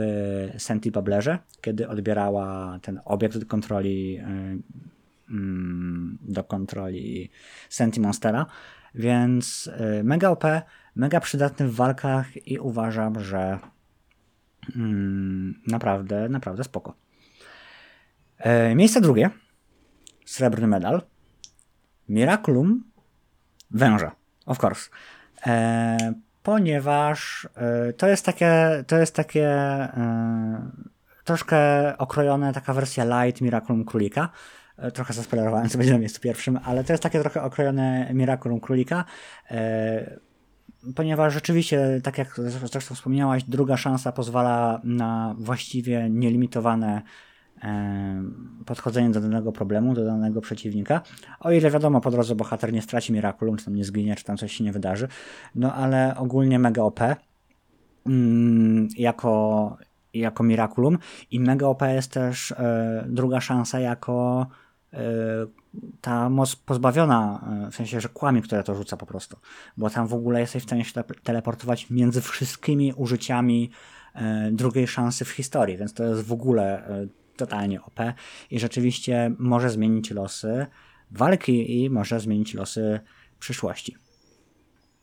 Senti 0.57 0.91
Bablerze, 0.91 1.39
kiedy 1.61 1.87
odbierała 1.87 2.79
ten 2.81 2.99
obiekt 3.05 3.37
do 3.37 3.45
kontroli 3.45 4.17
e, 4.17 4.57
mm, 5.29 6.17
do 6.21 6.43
kontroli 6.43 7.29
Senti 7.69 8.01
Monstera. 8.01 8.45
Więc 8.95 9.69
e, 9.73 10.03
mega 10.03 10.29
OP, 10.29 10.43
mega 10.95 11.19
przydatny 11.19 11.67
w 11.67 11.75
walkach 11.75 12.47
i 12.47 12.59
uważam, 12.59 13.19
że 13.19 13.59
mm, 14.75 15.61
naprawdę, 15.67 16.29
naprawdę 16.29 16.63
spoko. 16.63 16.93
E, 18.37 18.75
Miejsce 18.75 19.01
drugie. 19.01 19.42
Srebrny 20.25 20.67
medal. 20.67 21.01
Miraculum 22.09 22.83
węża. 23.71 24.11
Of 24.45 24.63
course. 24.63 24.89
E, 25.47 26.13
ponieważ 26.43 27.47
e, 27.55 27.93
to 27.93 28.07
jest 28.07 28.25
takie, 28.25 28.83
to 28.87 28.97
jest 28.97 29.15
takie 29.15 29.47
e, 29.47 30.71
troszkę 31.23 31.57
okrojone, 31.97 32.53
taka 32.53 32.73
wersja 32.73 33.25
light 33.25 33.41
Miraculum 33.41 33.85
królika. 33.85 34.29
E, 34.77 34.91
trochę 34.91 35.13
zaspoilerowałem, 35.13 35.69
co 35.69 35.77
będzie 35.77 35.93
na 35.93 35.99
miejscu 35.99 36.21
pierwszym, 36.21 36.59
ale 36.63 36.83
to 36.83 36.93
jest 36.93 37.03
takie 37.03 37.19
trochę 37.19 37.43
okrojone 37.43 38.13
Miraculum 38.13 38.59
królika. 38.59 39.05
E, 39.51 40.19
ponieważ 40.95 41.33
rzeczywiście, 41.33 42.01
tak 42.03 42.17
jak 42.17 42.35
zresztą 42.37 42.95
wspomniałaś, 42.95 43.43
druga 43.43 43.77
szansa 43.77 44.11
pozwala 44.11 44.81
na 44.83 45.35
właściwie 45.37 46.09
nielimitowane 46.09 47.01
podchodzenie 48.65 49.09
do 49.09 49.21
danego 49.21 49.51
problemu, 49.51 49.93
do 49.93 50.05
danego 50.05 50.41
przeciwnika. 50.41 51.01
O 51.39 51.51
ile 51.51 51.71
wiadomo, 51.71 52.01
po 52.01 52.11
drodze 52.11 52.35
bohater 52.35 52.73
nie 52.73 52.81
straci 52.81 53.13
Miraculum, 53.13 53.57
czy 53.57 53.65
tam 53.65 53.75
nie 53.75 53.85
zginie, 53.85 54.15
czy 54.15 54.23
tam 54.23 54.37
coś 54.37 54.53
się 54.53 54.63
nie 54.63 54.71
wydarzy. 54.71 55.07
No 55.55 55.73
ale 55.73 56.15
ogólnie 56.17 56.59
mega 56.59 56.81
OP 56.81 56.99
mm, 58.05 58.87
jako, 58.97 59.77
jako 60.13 60.43
Miraculum 60.43 60.97
i 61.31 61.39
mega 61.39 61.67
OP 61.67 61.81
jest 61.81 62.11
też 62.11 62.51
e, 62.51 63.05
druga 63.07 63.41
szansa 63.41 63.79
jako 63.79 64.47
e, 64.93 64.99
ta 66.01 66.29
moc 66.29 66.55
pozbawiona, 66.55 67.47
e, 67.67 67.71
w 67.71 67.75
sensie, 67.75 68.01
że 68.01 68.09
kłamie, 68.09 68.41
które 68.41 68.63
to 68.63 68.75
rzuca 68.75 68.97
po 68.97 69.05
prostu. 69.05 69.37
Bo 69.77 69.89
tam 69.89 70.07
w 70.07 70.13
ogóle 70.13 70.39
jesteś 70.39 70.63
w 70.63 70.65
stanie 70.65 70.85
się 70.85 70.93
tele- 70.93 71.21
teleportować 71.23 71.89
między 71.89 72.21
wszystkimi 72.21 72.93
użyciami 72.93 73.71
drugiej 74.51 74.87
szansy 74.87 75.25
w 75.25 75.29
historii, 75.29 75.77
więc 75.77 75.93
to 75.93 76.03
jest 76.03 76.21
w 76.21 76.33
ogóle 76.33 76.83
totalnie 77.37 77.81
OP 77.81 77.99
i 78.51 78.59
rzeczywiście 78.59 79.31
może 79.39 79.69
zmienić 79.69 80.11
losy 80.11 80.65
walki 81.11 81.83
i 81.83 81.89
może 81.89 82.19
zmienić 82.19 82.53
losy 82.53 82.99
przyszłości. 83.39 83.97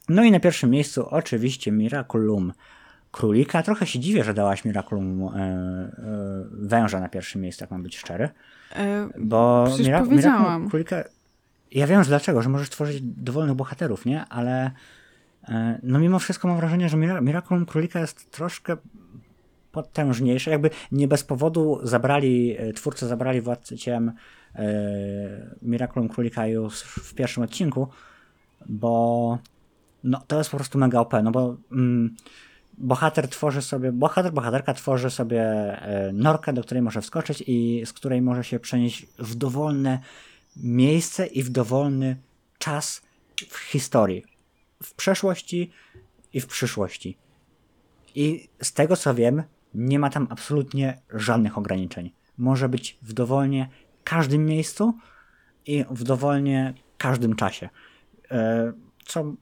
No 0.08 0.24
i 0.24 0.30
na 0.30 0.40
pierwszym 0.40 0.70
miejscu 0.70 1.06
oczywiście 1.08 1.72
Miraculum 1.72 2.52
Królika. 3.10 3.62
Trochę 3.62 3.86
się 3.86 3.98
dziwię, 3.98 4.24
że 4.24 4.34
dałaś 4.34 4.64
Miraculum 4.64 5.22
e, 5.22 5.28
e, 5.28 5.90
Węża 6.50 7.00
na 7.00 7.08
pierwszym 7.08 7.40
miejscu, 7.40 7.64
jak 7.64 7.70
mam 7.70 7.82
być 7.82 7.98
szczery. 7.98 8.28
E, 8.76 9.08
Bo 9.18 9.64
Przecież 9.68 9.86
Mira- 9.86 10.04
powiedziałam. 10.04 10.40
Miraculum 10.42 10.70
Królika... 10.70 11.04
Ja 11.72 11.86
wiem, 11.86 12.02
że 12.04 12.08
dlaczego, 12.08 12.42
że 12.42 12.48
możesz 12.48 12.70
tworzyć 12.70 13.00
dowolnych 13.02 13.54
bohaterów, 13.56 14.06
nie? 14.06 14.24
Ale 14.24 14.70
no 15.82 15.98
mimo 15.98 16.18
wszystko 16.18 16.48
mam 16.48 16.56
wrażenie, 16.56 16.88
że 16.88 16.96
Mira- 16.96 17.22
Miraculum 17.22 17.66
Królika 17.66 18.00
jest 18.00 18.30
troszkę 18.30 18.76
potężniejsze. 19.72 20.50
Jakby 20.50 20.70
nie 20.92 21.08
bez 21.08 21.24
powodu 21.24 21.80
zabrali, 21.82 22.56
e, 22.58 22.72
twórcy 22.72 23.06
zabrali 23.06 23.40
Władcy 23.40 23.76
Ciem 23.76 24.12
e, 24.54 24.62
Miraculum 25.62 26.08
Królika 26.08 26.46
już 26.46 26.82
w 26.82 27.14
pierwszym 27.14 27.42
odcinku, 27.42 27.88
bo 28.66 29.38
no, 30.04 30.22
to 30.26 30.38
jest 30.38 30.50
po 30.50 30.56
prostu 30.56 30.78
mega 30.78 31.00
OP, 31.00 31.14
no 31.22 31.30
bo 31.30 31.56
mm, 31.72 32.16
bohater 32.78 33.28
tworzy 33.28 33.62
sobie, 33.62 33.92
bohater, 33.92 34.32
bohaterka 34.32 34.74
tworzy 34.74 35.10
sobie 35.10 35.42
e, 35.42 36.12
norkę, 36.12 36.52
do 36.52 36.62
której 36.62 36.82
może 36.82 37.00
wskoczyć 37.00 37.44
i 37.46 37.82
z 37.86 37.92
której 37.92 38.22
może 38.22 38.44
się 38.44 38.60
przenieść 38.60 39.06
w 39.18 39.34
dowolne 39.34 39.98
miejsce 40.56 41.26
i 41.26 41.42
w 41.42 41.50
dowolny 41.50 42.16
czas 42.58 43.02
w 43.48 43.58
historii. 43.58 44.24
W 44.82 44.94
przeszłości 44.94 45.70
i 46.32 46.40
w 46.40 46.46
przyszłości. 46.46 47.16
I 48.14 48.48
z 48.62 48.72
tego 48.72 48.96
co 48.96 49.14
wiem, 49.14 49.42
nie 49.74 49.98
ma 49.98 50.10
tam 50.10 50.26
absolutnie 50.30 51.00
żadnych 51.10 51.58
ograniczeń. 51.58 52.12
Może 52.38 52.68
być 52.68 52.98
w 53.02 53.12
dowolnie 53.12 53.68
każdym 54.04 54.46
miejscu 54.46 54.94
i 55.66 55.84
w 55.90 56.04
dowolnie 56.04 56.74
każdym 56.98 57.36
czasie. 57.36 57.68
E, 58.30 58.72
Co 59.04 59.32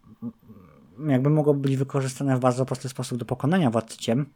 jakby 1.07 1.31
mogło 1.31 1.55
być 1.55 1.76
wykorzystane 1.76 2.37
w 2.37 2.41
bardzo 2.41 2.66
prosty 2.66 2.89
sposób 2.89 3.18
do 3.18 3.24
pokonania 3.24 3.70
władcy 3.70 3.99
ciem. 3.99 4.26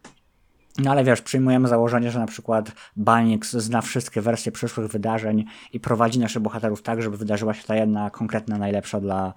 No 0.79 0.91
ale 0.91 1.05
wiesz, 1.05 1.23
przyjmujemy 1.23 1.69
założenie, 1.69 2.11
że 2.11 2.19
na 2.19 2.27
przykład 2.27 2.73
Banix 2.97 3.53
zna 3.53 3.81
wszystkie 3.81 4.21
wersje 4.21 4.53
przyszłych 4.53 4.91
wydarzeń 4.91 5.45
i 5.73 5.81
prowadzi 5.81 6.19
naszych 6.19 6.43
bohaterów 6.43 6.83
tak, 6.83 7.03
żeby 7.03 7.17
wydarzyła 7.17 7.55
się 7.55 7.65
ta 7.65 7.77
jedna 7.77 8.11
konkretna, 8.11 8.59
najlepsza 8.59 9.01
dla, 9.01 9.35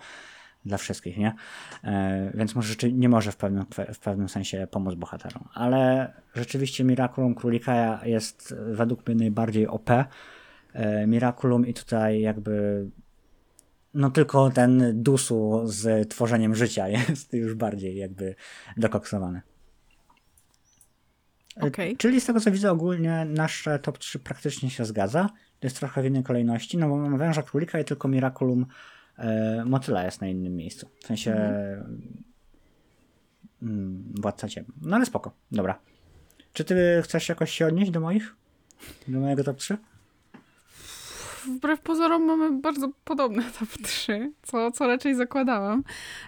dla 0.65 0.77
wszystkich, 0.77 1.17
nie? 1.17 1.33
E, 1.83 2.31
więc 2.33 2.55
może 2.55 2.67
rzeczy, 2.67 2.93
nie 2.93 3.09
może 3.09 3.31
w 3.31 3.37
pewnym, 3.37 3.65
w 3.93 3.99
pewnym 3.99 4.29
sensie 4.29 4.67
pomóc 4.71 4.95
bohaterom. 4.95 5.47
Ale 5.53 6.13
rzeczywiście 6.35 6.83
Miraculum 6.83 7.35
Królika 7.35 8.01
jest 8.05 8.55
według 8.71 9.07
mnie 9.07 9.15
najbardziej 9.15 9.67
OP. 9.67 9.89
E, 9.89 11.07
Miraculum 11.07 11.67
i 11.67 11.73
tutaj 11.73 12.21
jakby 12.21 12.85
no 13.93 14.09
tylko 14.09 14.49
ten 14.49 15.03
dusu 15.03 15.61
z 15.65 16.09
tworzeniem 16.09 16.55
życia 16.55 16.87
jest 17.09 17.33
już 17.33 17.53
bardziej 17.53 17.95
jakby 17.97 18.35
dokoksowany. 18.77 19.41
E, 21.57 21.67
Okej. 21.67 21.97
Czyli 21.97 22.21
z 22.21 22.25
tego 22.25 22.39
co 22.39 22.51
widzę 22.51 22.71
ogólnie 22.71 23.25
nasze 23.25 23.79
top 23.79 23.97
3 23.97 24.19
praktycznie 24.19 24.69
się 24.69 24.85
zgadza. 24.85 25.29
To 25.59 25.67
jest 25.67 25.79
trochę 25.79 26.01
w 26.01 26.05
innej 26.05 26.23
kolejności, 26.23 26.77
no 26.77 26.89
bo 26.89 26.97
mamy 26.97 27.17
węża 27.17 27.43
królika 27.43 27.79
i 27.79 27.85
tylko 27.85 28.07
Miraculum 28.07 28.65
e, 29.17 29.63
Motyla 29.65 30.03
jest 30.03 30.21
na 30.21 30.27
innym 30.27 30.55
miejscu. 30.55 30.89
W 31.03 31.07
sensie 31.07 31.31
Mhm. 31.31 32.01
mm, 33.61 34.13
Władca 34.21 34.47
Ciem. 34.47 34.65
No 34.81 34.95
ale 34.95 35.05
spoko, 35.05 35.31
dobra. 35.51 35.79
Czy 36.53 36.63
ty 36.63 37.01
chcesz 37.03 37.29
jakoś 37.29 37.51
się 37.51 37.65
odnieść 37.67 37.91
do 37.91 37.99
moich? 37.99 38.35
Do 39.07 39.19
mojego 39.19 39.43
top 39.43 39.57
3? 39.57 39.77
Wbrew 41.47 41.81
pozorom 41.81 42.25
mamy 42.25 42.61
bardzo 42.61 42.89
podobne 43.03 43.43
top 43.59 43.69
3, 43.83 44.31
co, 44.43 44.71
co 44.71 44.87
raczej 44.87 45.15
zakładałam. 45.15 45.83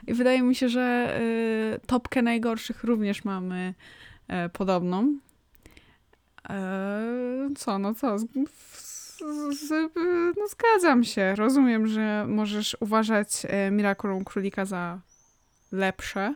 I 0.08 0.14
wydaje 0.14 0.42
mi 0.42 0.56
się, 0.56 0.70
że 0.70 1.18
y, 1.22 1.88
topkę 1.88 2.22
najgorszych 2.22 2.84
również 2.84 3.26
mamy 3.26 3.74
e, 4.28 4.50
podobną. 4.50 5.18
E, 6.50 7.50
co, 7.58 7.80
no 7.80 7.94
co? 7.96 8.16
Z, 9.52 9.92
no 10.38 10.48
zgadzam 10.48 11.04
się. 11.04 11.36
Rozumiem, 11.36 11.88
że 11.88 12.26
możesz 12.28 12.78
uważać 12.80 13.30
e, 13.48 13.72
Miraculum 13.72 14.24
Królika 14.24 14.66
za 14.66 15.00
lepsze, 15.72 16.36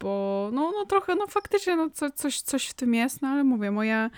bo 0.00 0.50
no, 0.52 0.72
no 0.78 0.86
trochę, 0.86 1.14
no 1.14 1.26
faktycznie 1.26 1.76
no, 1.76 1.90
co, 1.90 2.10
coś, 2.10 2.40
coś 2.40 2.66
w 2.68 2.74
tym 2.74 2.94
jest, 2.94 3.22
no 3.22 3.28
ale 3.28 3.44
mówię, 3.44 3.70
moja 3.70 4.10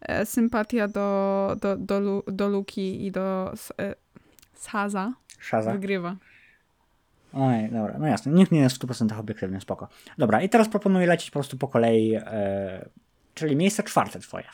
e, 0.00 0.26
sympatia 0.26 0.88
do, 0.88 1.56
do, 1.60 1.76
do, 1.76 2.00
Lu, 2.00 2.22
do 2.26 2.48
Luki 2.48 3.06
i 3.06 3.12
do 3.12 3.52
e, 3.80 3.94
Saza 4.54 5.12
Szaza? 5.38 5.72
wygrywa. 5.72 6.16
Oj, 7.32 7.68
dobra, 7.72 7.98
no 7.98 8.06
jasne. 8.06 8.32
Nikt 8.32 8.52
nie 8.52 8.60
jest 8.60 8.76
w 8.76 8.86
100% 8.86 9.20
obiektywny, 9.20 9.60
spoko. 9.60 9.88
Dobra, 10.18 10.42
i 10.42 10.48
teraz 10.48 10.68
proponuję 10.68 11.06
lecieć 11.06 11.30
po 11.30 11.38
prostu 11.38 11.58
po 11.58 11.68
kolei, 11.68 12.14
e, 12.14 12.88
czyli 13.34 13.56
miejsce 13.56 13.82
czwarte 13.82 14.20
twoje. 14.20 14.44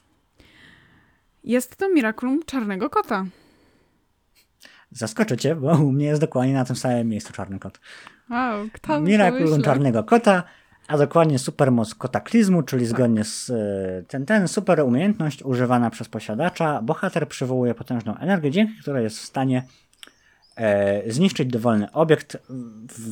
Jest 1.44 1.76
to 1.76 1.88
Miraculum 1.88 2.42
Czarnego 2.46 2.90
Kota. 2.90 3.24
Zaskoczę 4.90 5.36
cię, 5.36 5.56
bo 5.56 5.72
u 5.72 5.92
mnie 5.92 6.06
jest 6.06 6.20
dokładnie 6.20 6.54
na 6.54 6.64
tym 6.64 6.76
samym 6.76 7.08
miejscu 7.08 7.32
czarny 7.32 7.58
kot. 7.58 7.80
Wow, 8.30 8.68
kto 8.72 9.00
Miraculum 9.00 9.62
czarnego 9.62 10.04
kota, 10.04 10.42
a 10.88 10.98
dokładnie 10.98 11.38
supermoc 11.38 11.94
kotaklizmu, 11.94 12.62
czyli 12.62 12.86
zgodnie 12.86 13.24
z 13.24 13.50
e, 13.50 14.02
ten, 14.08 14.26
ten 14.26 14.48
super 14.48 14.80
umiejętność 14.80 15.42
używana 15.42 15.90
przez 15.90 16.08
posiadacza, 16.08 16.82
bohater 16.82 17.28
przywołuje 17.28 17.74
potężną 17.74 18.16
energię, 18.16 18.50
dzięki 18.50 18.74
której 18.82 19.04
jest 19.04 19.18
w 19.18 19.24
stanie 19.24 19.62
zniszczyć 21.06 21.48
dowolny 21.48 21.92
obiekt 21.92 22.36
w, 22.88 23.08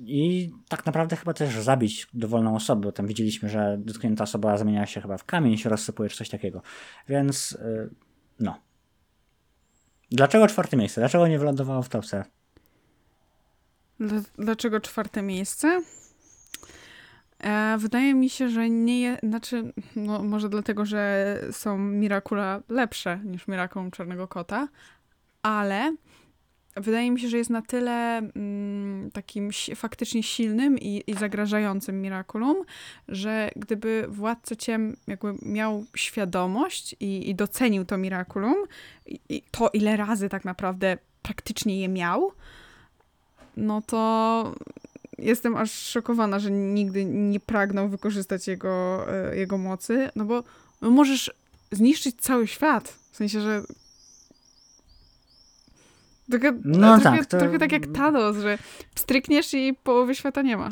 i 0.00 0.52
tak 0.68 0.86
naprawdę 0.86 1.16
chyba 1.16 1.34
też 1.34 1.54
zabić 1.54 2.06
dowolną 2.14 2.56
osobę, 2.56 2.82
bo 2.82 2.92
tam 2.92 3.06
widzieliśmy, 3.06 3.48
że 3.48 3.76
dotknięta 3.78 4.24
osoba 4.24 4.56
zamienia 4.56 4.86
się 4.86 5.00
chyba 5.00 5.18
w 5.18 5.24
kamień, 5.24 5.56
się 5.56 5.68
rozsypuje 5.68 6.08
czy 6.08 6.16
coś 6.16 6.28
takiego. 6.28 6.62
Więc 7.08 7.58
e, 7.62 7.88
no. 8.40 8.60
Dlaczego 10.10 10.46
czwarte 10.46 10.76
miejsce? 10.76 11.00
Dlaczego 11.00 11.28
nie 11.28 11.38
wylądowało 11.38 11.82
w 11.82 11.88
topce? 11.88 12.24
Dla- 14.00 14.22
Dlaczego 14.38 14.80
czwarte 14.80 15.22
miejsce? 15.22 15.82
E, 17.38 17.76
wydaje 17.78 18.14
mi 18.14 18.30
się, 18.30 18.48
że 18.48 18.70
nie 18.70 19.18
znaczy, 19.22 19.72
no 19.96 20.22
może 20.22 20.48
dlatego, 20.48 20.86
że 20.86 21.36
są 21.52 21.78
Miracula 21.78 22.60
lepsze 22.68 23.20
niż 23.24 23.48
Miraculum 23.48 23.90
Czarnego 23.90 24.28
Kota, 24.28 24.68
ale 25.42 25.96
wydaje 26.76 27.10
mi 27.10 27.20
się, 27.20 27.28
że 27.28 27.38
jest 27.38 27.50
na 27.50 27.62
tyle 27.62 28.18
mm, 28.18 29.10
takim 29.10 29.50
faktycznie 29.76 30.22
silnym 30.22 30.78
i, 30.78 31.02
i 31.06 31.14
zagrażającym 31.14 32.02
Miraculum, 32.02 32.56
że 33.08 33.50
gdyby 33.56 34.04
Władca 34.08 34.56
Ciem 34.56 34.96
jakby 35.06 35.34
miał 35.42 35.84
świadomość 35.96 36.96
i, 37.00 37.30
i 37.30 37.34
docenił 37.34 37.84
to 37.84 37.98
Miraculum 37.98 38.56
i, 39.06 39.20
i 39.28 39.42
to 39.50 39.70
ile 39.72 39.96
razy 39.96 40.28
tak 40.28 40.44
naprawdę 40.44 40.98
praktycznie 41.22 41.80
je 41.80 41.88
miał, 41.88 42.32
no 43.56 43.82
to 43.82 44.54
jestem 45.18 45.56
aż 45.56 45.72
szokowana, 45.72 46.38
że 46.38 46.50
nigdy 46.50 47.04
nie 47.04 47.40
pragnął 47.40 47.88
wykorzystać 47.88 48.48
jego, 48.48 49.06
e, 49.12 49.36
jego 49.36 49.58
mocy, 49.58 50.10
no 50.16 50.24
bo 50.24 50.44
możesz 50.80 51.30
zniszczyć 51.72 52.16
cały 52.20 52.46
świat. 52.46 52.88
W 53.10 53.16
sensie, 53.16 53.40
że 53.40 53.62
trochę, 56.30 56.52
No 56.64 56.98
trochę, 57.00 57.18
tak, 57.18 57.26
to- 57.26 57.38
trochę 57.38 57.58
tak 57.58 57.72
jak 57.72 57.86
Thanos, 57.86 58.36
że 58.36 58.58
strykniesz 58.94 59.54
i 59.54 59.74
połowy 59.84 60.14
świata 60.14 60.42
nie 60.42 60.56
ma. 60.56 60.68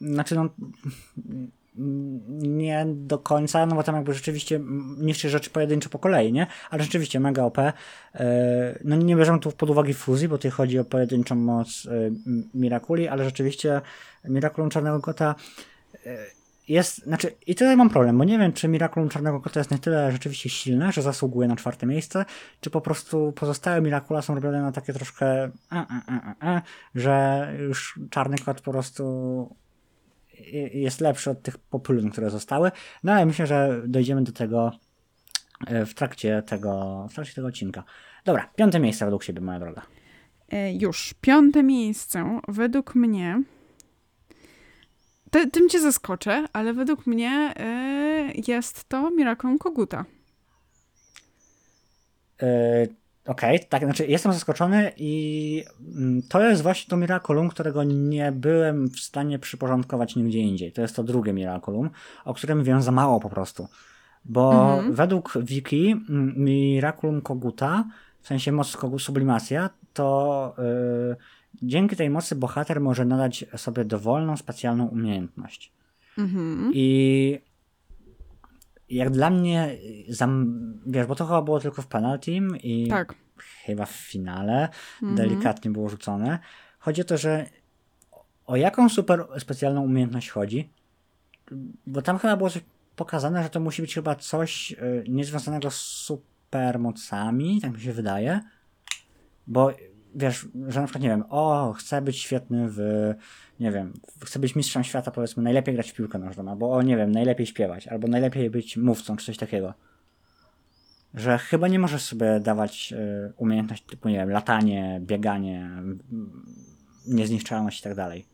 Znaczy, 0.00 0.34
no, 0.34 0.48
nie 2.28 2.86
do 2.88 3.18
końca, 3.18 3.66
no 3.66 3.76
bo 3.76 3.82
tam 3.82 3.94
jakby 3.94 4.14
rzeczywiście 4.14 4.60
niszczy 4.98 5.30
rzeczy 5.30 5.50
pojedynczo 5.50 5.88
po 5.90 5.98
kolei, 5.98 6.32
nie? 6.32 6.46
Ale 6.70 6.82
rzeczywiście 6.82 7.20
mega 7.20 7.42
OP. 7.44 7.58
E, 7.58 7.74
No 8.84 8.96
nie 8.96 9.16
bierzemy 9.16 9.40
tu 9.40 9.52
pod 9.52 9.70
uwagę 9.70 9.94
fuzji, 9.94 10.28
bo 10.28 10.38
tutaj 10.38 10.50
chodzi 10.50 10.78
o 10.78 10.84
pojedynczą 10.84 11.34
moc 11.34 11.86
e, 11.86 11.90
Mirakuli, 12.54 13.08
ale 13.08 13.24
rzeczywiście 13.24 13.80
Miraculum 14.24 14.70
Czarnego 14.70 15.00
Kota 15.00 15.34
e, 16.06 16.16
jest, 16.68 16.96
znaczy 16.98 17.34
i 17.46 17.54
tutaj 17.54 17.76
mam 17.76 17.90
problem, 17.90 18.18
bo 18.18 18.24
nie 18.24 18.38
wiem, 18.38 18.52
czy 18.52 18.68
Miraculum 18.68 19.08
Czarnego 19.08 19.40
Kota 19.40 19.60
jest 19.60 19.70
na 19.70 19.78
tyle 19.78 20.12
rzeczywiście 20.12 20.48
silne, 20.48 20.92
że 20.92 21.02
zasługuje 21.02 21.48
na 21.48 21.56
czwarte 21.56 21.86
miejsce, 21.86 22.24
czy 22.60 22.70
po 22.70 22.80
prostu 22.80 23.32
pozostałe 23.32 23.80
Miracula 23.80 24.22
są 24.22 24.34
robione 24.34 24.62
na 24.62 24.72
takie 24.72 24.92
troszkę 24.92 25.26
e, 25.26 25.50
e, 25.72 26.34
e, 26.42 26.62
że 26.94 27.46
już 27.58 28.00
Czarny 28.10 28.36
Kot 28.38 28.60
po 28.60 28.72
prostu 28.72 29.56
jest 30.74 31.00
lepszy 31.00 31.30
od 31.30 31.42
tych 31.42 31.58
populin, 31.58 32.10
które 32.10 32.30
zostały. 32.30 32.70
No 33.04 33.12
ale 33.12 33.26
myślę, 33.26 33.46
że 33.46 33.82
dojdziemy 33.86 34.22
do 34.22 34.32
tego 34.32 34.72
e, 35.66 35.86
w 35.86 35.94
trakcie 35.94 36.42
tego, 36.42 37.06
w 37.10 37.14
trakcie 37.14 37.34
tego 37.34 37.48
odcinka. 37.48 37.84
Dobra, 38.24 38.50
piąte 38.56 38.80
miejsce 38.80 39.04
według 39.04 39.24
siebie, 39.24 39.40
moja 39.40 39.60
droga. 39.60 39.82
E, 40.48 40.72
już. 40.72 41.14
Piąte 41.20 41.62
miejsce 41.62 42.40
według 42.48 42.94
mnie. 42.94 43.42
Ty, 45.30 45.50
tym 45.50 45.68
cię 45.68 45.80
zaskoczę, 45.80 46.44
ale 46.52 46.74
według 46.74 47.06
mnie 47.06 47.52
e, 47.56 48.32
jest 48.48 48.88
to 48.88 49.10
Miraculum 49.10 49.58
Koguta. 49.58 50.04
E, 52.42 52.86
Okej, 53.26 53.60
tak, 53.68 53.84
znaczy 53.84 54.06
jestem 54.06 54.32
zaskoczony 54.32 54.92
i 54.96 55.64
mm, 55.96 56.22
to 56.28 56.42
jest 56.42 56.62
właśnie 56.62 56.90
to 56.90 56.96
Miraculum, 56.96 57.48
którego 57.48 57.84
nie 57.84 58.32
byłem 58.32 58.88
w 58.88 59.00
stanie 59.00 59.38
przyporządkować 59.38 60.16
nigdzie 60.16 60.38
indziej. 60.38 60.72
To 60.72 60.82
jest 60.82 60.96
to 60.96 61.02
drugie 61.02 61.32
Miraculum, 61.32 61.90
o 62.24 62.34
którym 62.34 62.64
wiem 62.64 62.82
za 62.82 62.92
mało 62.92 63.20
po 63.20 63.30
prostu. 63.30 63.68
Bo 64.24 64.74
Mhm. 64.74 64.94
według 64.94 65.38
Wiki 65.42 65.90
mm, 65.90 66.34
Miraculum 66.36 67.20
Koguta, 67.20 67.84
w 68.20 68.26
sensie 68.26 68.52
moc 68.52 68.76
sublimacja, 68.98 69.70
to 69.92 70.54
y, 71.12 71.16
dzięki 71.62 71.96
tej 71.96 72.10
mocy 72.10 72.36
bohater 72.36 72.80
może 72.80 73.04
nadać 73.04 73.44
sobie 73.56 73.84
dowolną 73.84 74.36
specjalną 74.36 74.86
umiejętność. 74.86 75.72
Mhm. 76.18 76.70
I 76.74 77.38
jak 78.88 79.10
dla 79.10 79.30
mnie, 79.30 79.76
zam, 80.08 80.56
wiesz, 80.86 81.06
bo 81.06 81.14
to 81.14 81.26
chyba 81.26 81.42
było 81.42 81.60
tylko 81.60 81.82
w 81.82 81.86
penalty 81.86 82.32
i 82.62 82.88
Tak. 82.88 83.14
chyba 83.64 83.86
w 83.86 83.90
finale 83.92 84.68
Mhm. 85.02 85.14
delikatnie 85.16 85.70
było 85.70 85.88
rzucone. 85.88 86.38
Chodzi 86.78 87.00
o 87.00 87.04
to, 87.04 87.16
że 87.18 87.46
o 88.46 88.56
jaką 88.56 88.88
super 88.88 89.24
specjalną 89.38 89.82
umiejętność 89.82 90.30
chodzi, 90.30 90.68
bo 91.86 92.02
tam 92.02 92.18
chyba 92.18 92.36
było 92.36 92.50
coś 92.50 92.62
pokazane, 92.96 93.42
że 93.42 93.50
to 93.50 93.60
musi 93.60 93.82
być 93.82 93.94
chyba 93.94 94.14
coś 94.14 94.72
y, 94.72 95.04
niezwiązanego 95.08 95.70
z 95.70 95.76
supermocami, 95.76 97.60
tak 97.60 97.72
mi 97.72 97.80
się 97.80 97.92
wydaje, 97.92 98.40
bo 99.46 99.72
wiesz, 100.16 100.48
że 100.68 100.80
na 100.80 100.86
przykład 100.86 101.02
nie 101.02 101.08
wiem, 101.08 101.24
o, 101.30 101.72
chcę 101.78 102.02
być 102.02 102.18
świetny 102.18 102.66
w, 102.68 102.78
nie 103.60 103.70
wiem, 103.72 103.92
chcę 104.24 104.38
być 104.38 104.56
mistrzem 104.56 104.84
świata, 104.84 105.10
powiedzmy, 105.10 105.42
najlepiej 105.42 105.74
grać 105.74 105.90
w 105.90 105.94
piłkę 105.94 106.18
nożną, 106.18 106.50
albo 106.50 106.72
o, 106.72 106.82
nie 106.82 106.96
wiem, 106.96 107.12
najlepiej 107.12 107.46
śpiewać, 107.46 107.88
albo 107.88 108.08
najlepiej 108.08 108.50
być 108.50 108.76
mówcą, 108.76 109.16
czy 109.16 109.26
coś 109.26 109.36
takiego. 109.36 109.74
Że 111.14 111.38
chyba 111.38 111.68
nie 111.68 111.78
możesz 111.78 112.02
sobie 112.02 112.40
dawać 112.40 112.92
y, 112.92 113.32
umiejętność 113.36 113.82
typu, 113.82 114.08
nie 114.08 114.14
wiem, 114.16 114.30
latanie, 114.30 115.00
bieganie, 115.02 115.70
niezniszczalność 117.06 117.80
i 117.80 117.82
tak 117.82 117.94
dalej. 117.94 118.26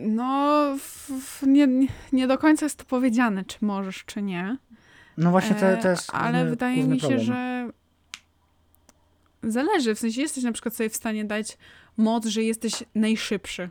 No, 0.00 0.62
nie, 1.46 1.68
nie 2.12 2.26
do 2.26 2.38
końca 2.38 2.66
jest 2.66 2.78
to 2.78 2.84
powiedziane, 2.84 3.44
czy 3.44 3.58
możesz, 3.64 4.04
czy 4.04 4.22
nie. 4.22 4.56
No 5.18 5.30
właśnie 5.30 5.54
to, 5.54 5.60
to 5.82 5.88
E, 5.88 5.90
jest 5.90 6.10
Ale 6.14 6.32
główny- 6.38 6.50
wydaje 6.50 6.84
mi 6.84 7.00
się, 7.00 7.06
problem. 7.08 7.20
że 7.26 7.68
zależy. 9.42 9.94
W 9.94 9.98
sensie 9.98 10.20
jesteś 10.20 10.44
na 10.44 10.52
przykład 10.52 10.74
sobie 10.74 10.90
w 10.90 10.96
stanie 10.96 11.24
dać 11.24 11.58
moc, 11.96 12.26
że 12.26 12.42
jesteś 12.42 12.84
najszybszy. 12.94 13.70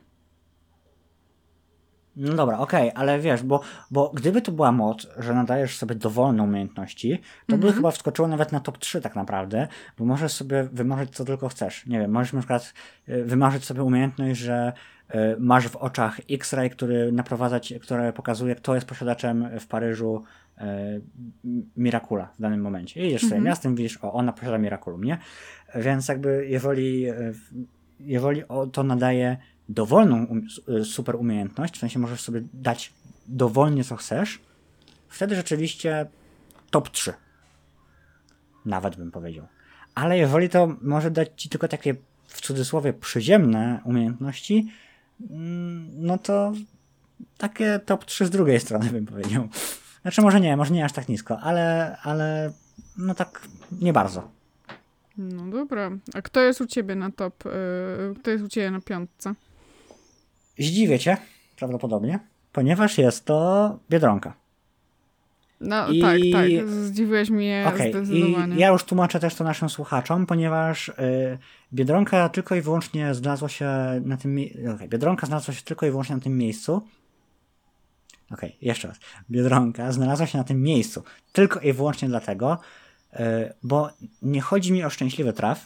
No 2.15 2.33
dobra, 2.35 2.57
okej, 2.57 2.91
ale 2.95 3.19
wiesz, 3.19 3.43
bo, 3.43 3.61
bo 3.91 4.11
gdyby 4.15 4.41
to 4.41 4.51
była 4.51 4.71
moc, 4.71 5.07
że 5.17 5.33
nadajesz 5.33 5.77
sobie 5.77 5.95
dowolne 5.95 6.43
umiejętności, 6.43 7.21
to 7.47 7.57
by 7.57 7.73
chyba 7.73 7.91
wskoczyło 7.91 8.27
nawet 8.27 8.51
na 8.51 8.59
top 8.59 8.77
3 8.77 9.01
tak 9.01 9.15
naprawdę, 9.15 9.67
bo 9.97 10.05
możesz 10.05 10.31
sobie 10.31 10.63
wymarzyć 10.63 11.15
co 11.15 11.25
tylko 11.25 11.49
chcesz. 11.49 11.85
Nie 11.85 11.99
wiem, 11.99 12.11
możesz 12.11 12.33
na 12.33 12.39
przykład 12.39 12.73
y, 13.09 13.23
wymarzyć 13.23 13.65
sobie 13.65 13.83
umiejętność, 13.83 14.39
że 14.39 14.73
masz 15.39 15.67
w 15.67 15.75
oczach 15.75 16.19
X-ray, 16.31 16.69
który 16.69 17.11
naprowadza 17.11 17.59
ci, 17.59 17.79
które 17.79 18.13
pokazuje, 18.13 18.55
kto 18.55 18.75
jest 18.75 18.87
posiadaczem 18.87 19.59
w 19.59 19.67
Paryżu 19.67 20.23
y, 20.57 20.61
Miracula 21.77 22.29
w 22.37 22.41
danym 22.41 22.61
momencie. 22.61 23.03
I 23.03 23.07
idziesz 23.07 23.21
sobie 23.21 23.41
miastem, 23.41 23.75
widzisz, 23.75 23.99
o, 24.01 24.13
ona 24.13 24.33
posiada 24.33 24.57
Miraculum, 24.57 25.03
nie? 25.03 25.17
Więc 25.75 26.07
jakby 26.07 26.47
jeżeli, 26.47 27.09
y, 27.09 27.33
jeżeli 27.99 28.43
to 28.71 28.83
nadaje 28.83 29.37
dowolną 29.69 30.25
um, 30.25 30.85
super 30.85 31.15
umiejętność, 31.15 31.75
w 31.75 31.79
sensie 31.79 31.99
możesz 31.99 32.21
sobie 32.21 32.41
dać 32.53 32.93
dowolnie 33.27 33.83
co 33.83 33.95
chcesz, 33.95 34.39
wtedy 35.07 35.35
rzeczywiście 35.35 36.05
top 36.69 36.89
3. 36.89 37.13
Nawet 38.65 38.95
bym 38.95 39.11
powiedział. 39.11 39.47
Ale 39.95 40.17
jeżeli 40.17 40.49
to 40.49 40.75
może 40.81 41.11
dać 41.11 41.29
ci 41.35 41.49
tylko 41.49 41.67
takie 41.67 41.95
w 42.27 42.41
cudzysłowie 42.41 42.93
przyziemne 42.93 43.81
umiejętności, 43.85 44.55
mm, 44.55 44.71
no 45.97 46.17
to 46.17 46.53
takie 47.37 47.79
top 47.85 48.05
3 48.05 48.25
z 48.25 48.29
drugiej 48.29 48.59
strony 48.59 48.89
bym 48.89 49.05
powiedział. 49.05 49.47
Znaczy 50.01 50.21
może 50.21 50.39
nie, 50.41 50.57
może 50.57 50.73
nie 50.73 50.85
aż 50.85 50.93
tak 50.93 51.09
nisko, 51.09 51.39
ale, 51.39 51.97
ale 52.03 52.51
no 52.97 53.15
tak 53.15 53.47
nie 53.81 53.93
bardzo. 53.93 54.31
No 55.17 55.51
dobra. 55.51 55.91
A 56.13 56.21
kto 56.21 56.39
jest 56.41 56.61
u 56.61 56.65
ciebie 56.65 56.95
na 56.95 57.11
top? 57.11 57.45
y, 57.45 57.49
Kto 58.19 58.31
jest 58.31 58.43
u 58.43 58.47
ciebie 58.47 58.71
na 58.71 58.81
piątce? 58.81 59.33
Zdziwię 60.59 60.99
cię, 60.99 61.17
prawdopodobnie, 61.57 62.19
ponieważ 62.53 62.97
jest 62.97 63.25
to 63.25 63.79
Biedronka. 63.89 64.33
No 65.61 65.89
I- 65.89 66.01
tak, 66.01 66.19
tak. 66.31 66.69
Zdziwiłeś 66.69 67.29
mnie 67.29 67.65
Okej, 67.67 67.91
zdecydowanie. 67.91 68.55
i 68.55 68.59
ja 68.59 68.67
już 68.67 68.83
tłumaczę 68.83 69.19
też 69.19 69.35
to 69.35 69.43
naszym 69.43 69.69
słuchaczom, 69.69 70.25
ponieważ 70.25 70.89
y, 70.89 70.93
Biedronka 71.73 72.29
tylko 72.29 72.55
i 72.55 72.61
wyłącznie 72.61 73.13
znalazła 73.13 73.49
się 73.49 73.69
na 74.05 74.17
tym 74.17 74.39
okay, 74.75 74.87
Biedronka 74.87 75.27
znalazła 75.27 75.53
się 75.53 75.61
tylko 75.61 75.85
i 75.85 75.89
wyłącznie 75.89 76.15
na 76.15 76.21
tym 76.21 76.37
miejscu. 76.37 76.81
Okej, 78.31 78.57
jeszcze 78.61 78.87
raz. 78.87 78.99
Biedronka 79.31 79.91
znalazła 79.91 80.27
się 80.27 80.37
na 80.37 80.43
tym 80.43 80.61
miejscu 80.61 81.03
tylko 81.31 81.59
i 81.59 81.73
wyłącznie 81.73 82.07
dlatego, 82.07 82.59
y, 83.13 83.17
bo 83.63 83.89
nie 84.21 84.41
chodzi 84.41 84.73
mi 84.73 84.83
o 84.83 84.89
szczęśliwy 84.89 85.33
traf. 85.33 85.65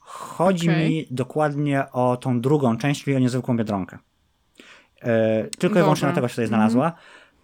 Chodzi 0.00 0.68
mi 0.68 1.06
dokładnie 1.10 1.84
o 1.92 2.16
tą 2.16 2.40
drugą 2.40 2.76
część, 2.76 3.04
czyli 3.04 3.16
o 3.16 3.18
niezwykłą 3.18 3.56
Biedronkę. 3.56 3.98
Y, 5.04 5.50
tylko 5.58 5.78
i 5.78 5.82
wyłącznie 5.82 6.00
Dobra. 6.00 6.12
dlatego 6.12 6.28
się 6.28 6.32
tutaj 6.32 6.46
znalazła 6.46 6.92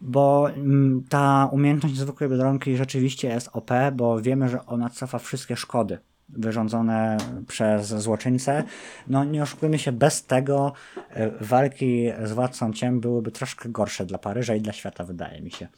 bo 0.00 0.50
mm, 0.50 1.04
ta 1.08 1.48
umiejętność 1.52 1.94
niezwykłej 1.94 2.30
biedronki 2.30 2.76
rzeczywiście 2.76 3.28
jest 3.28 3.50
OP, 3.52 3.70
bo 3.92 4.20
wiemy, 4.20 4.48
że 4.48 4.66
ona 4.66 4.90
cofa 4.90 5.18
wszystkie 5.18 5.56
szkody 5.56 5.98
wyrządzone 6.28 7.16
przez 7.46 7.88
złoczyńcę. 7.88 8.64
No 9.06 9.24
nie 9.24 9.42
oszukujmy 9.42 9.78
się, 9.78 9.92
bez 9.92 10.26
tego 10.26 10.72
e, 11.10 11.30
walki 11.44 12.08
z 12.24 12.32
Władcą 12.32 12.72
Ciem 12.72 13.00
byłyby 13.00 13.30
troszkę 13.30 13.68
gorsze 13.68 14.06
dla 14.06 14.18
Paryża 14.18 14.54
i 14.54 14.60
dla 14.60 14.72
świata, 14.72 15.04
wydaje 15.04 15.42
mi 15.42 15.50
się. 15.50 15.68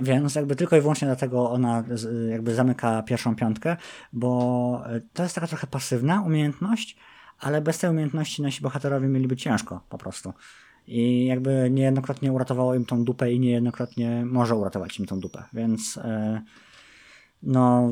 Więc 0.00 0.34
jakby 0.34 0.56
tylko 0.56 0.76
i 0.76 0.80
wyłącznie 0.80 1.06
dlatego 1.06 1.50
ona 1.50 1.84
jakby 2.30 2.54
zamyka 2.54 3.02
pierwszą 3.02 3.36
piątkę, 3.36 3.76
bo 4.12 4.82
e, 4.86 5.00
to 5.12 5.22
jest 5.22 5.34
taka 5.34 5.46
trochę 5.46 5.66
pasywna 5.66 6.22
umiejętność, 6.22 6.96
ale 7.38 7.60
bez 7.60 7.78
tej 7.78 7.90
umiejętności 7.90 8.42
nasi 8.42 8.62
bohaterowie 8.62 9.08
mieliby 9.08 9.36
ciężko 9.36 9.80
po 9.88 9.98
prostu. 9.98 10.32
I 10.92 11.26
jakby 11.26 11.70
niejednokrotnie 11.70 12.32
uratowało 12.32 12.74
im 12.74 12.84
tą 12.84 13.04
dupę 13.04 13.32
i 13.32 13.40
niejednokrotnie 13.40 14.24
może 14.26 14.56
uratować 14.56 14.98
im 14.98 15.06
tą 15.06 15.20
dupę. 15.20 15.44
Więc 15.52 15.96
e, 15.96 16.42
no 17.42 17.90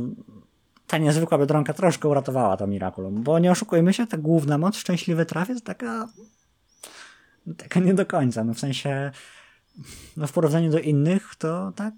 ta 0.86 0.98
niezwykła 0.98 1.38
Biedronka 1.38 1.72
troszkę 1.72 2.08
uratowała 2.08 2.56
to 2.56 2.66
Miraculum, 2.66 3.22
bo 3.22 3.38
nie 3.38 3.50
oszukujmy 3.50 3.92
się, 3.92 4.06
ta 4.06 4.16
główna 4.16 4.58
moc, 4.58 4.76
szczęśliwy 4.76 5.26
traf 5.26 5.48
jest 5.48 5.64
taka 5.64 6.08
taka 7.56 7.80
nie 7.80 7.94
do 7.94 8.06
końca, 8.06 8.44
no 8.44 8.54
w 8.54 8.58
sensie 8.58 9.10
no 10.16 10.26
w 10.26 10.32
porównaniu 10.32 10.70
do 10.70 10.78
innych 10.78 11.34
to 11.38 11.72
tak 11.76 11.94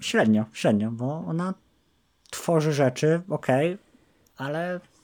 średnio, 0.00 0.44
średnio, 0.52 0.90
bo 0.90 1.24
ona 1.26 1.54
tworzy 2.30 2.72
rzeczy, 2.72 3.22
okej, 3.28 3.78
ale 4.36 4.80
wie- 4.80 4.97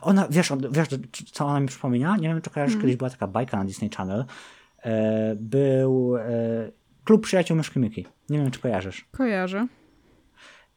ona, 0.00 0.26
wiesz, 0.30 0.52
wiesz, 0.70 0.88
co 1.32 1.46
ona 1.46 1.60
mi 1.60 1.66
przypomina? 1.68 2.16
Nie 2.16 2.28
wiem, 2.28 2.40
czy 2.42 2.50
kojarzysz, 2.50 2.76
kiedyś 2.76 2.96
była 2.96 3.10
taka 3.10 3.26
bajka 3.26 3.56
na 3.56 3.64
Disney 3.64 3.90
Channel. 3.90 4.24
E, 4.84 5.34
był 5.36 6.16
e, 6.16 6.22
Klub 7.04 7.22
Przyjaciół 7.22 7.56
Myszki 7.56 7.78
Myki. 7.78 8.06
Nie 8.30 8.38
wiem, 8.38 8.50
czy 8.50 8.60
kojarzysz. 8.60 9.08
Kojarzę. 9.12 9.66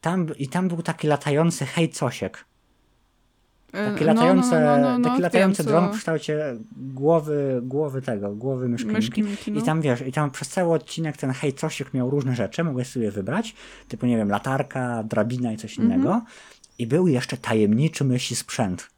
Tam, 0.00 0.26
I 0.38 0.48
tam 0.48 0.68
był 0.68 0.82
taki 0.82 1.06
latający 1.06 1.66
hej 1.66 1.88
cosiek. 1.90 2.44
E, 3.72 3.92
Taki 3.92 4.04
no, 4.04 4.14
latający, 4.14 4.50
no, 4.50 4.60
no, 4.60 4.76
no, 4.78 4.98
no, 4.98 5.04
taki 5.04 5.14
wiem, 5.14 5.22
latający 5.22 5.64
dron 5.64 5.92
w 5.92 5.96
kształcie 5.98 6.56
głowy, 6.76 7.60
głowy 7.62 8.02
tego, 8.02 8.34
głowy 8.34 8.68
myszki, 8.68 8.90
Myszki 8.90 9.22
Miki. 9.22 9.30
Miki, 9.30 9.52
no. 9.52 9.60
I 9.60 9.62
tam 9.62 9.80
wiesz, 9.80 10.00
i 10.00 10.12
tam 10.12 10.30
przez 10.30 10.48
cały 10.48 10.74
odcinek 10.74 11.16
ten 11.16 11.30
hej 11.30 11.52
cosiek 11.52 11.94
miał 11.94 12.10
różne 12.10 12.36
rzeczy, 12.36 12.64
mogłeś 12.64 12.88
sobie 12.88 13.10
wybrać, 13.10 13.54
typu 13.88 14.06
nie 14.06 14.16
wiem, 14.16 14.28
latarka, 14.28 15.02
drabina 15.02 15.52
i 15.52 15.56
coś 15.56 15.78
Mhm. 15.78 15.88
innego. 15.88 16.22
I 16.82 16.86
był 16.86 17.08
jeszcze 17.08 17.36
tajemniczy 17.36 18.04
myśli 18.04 18.36
sprzęt. 18.36 18.90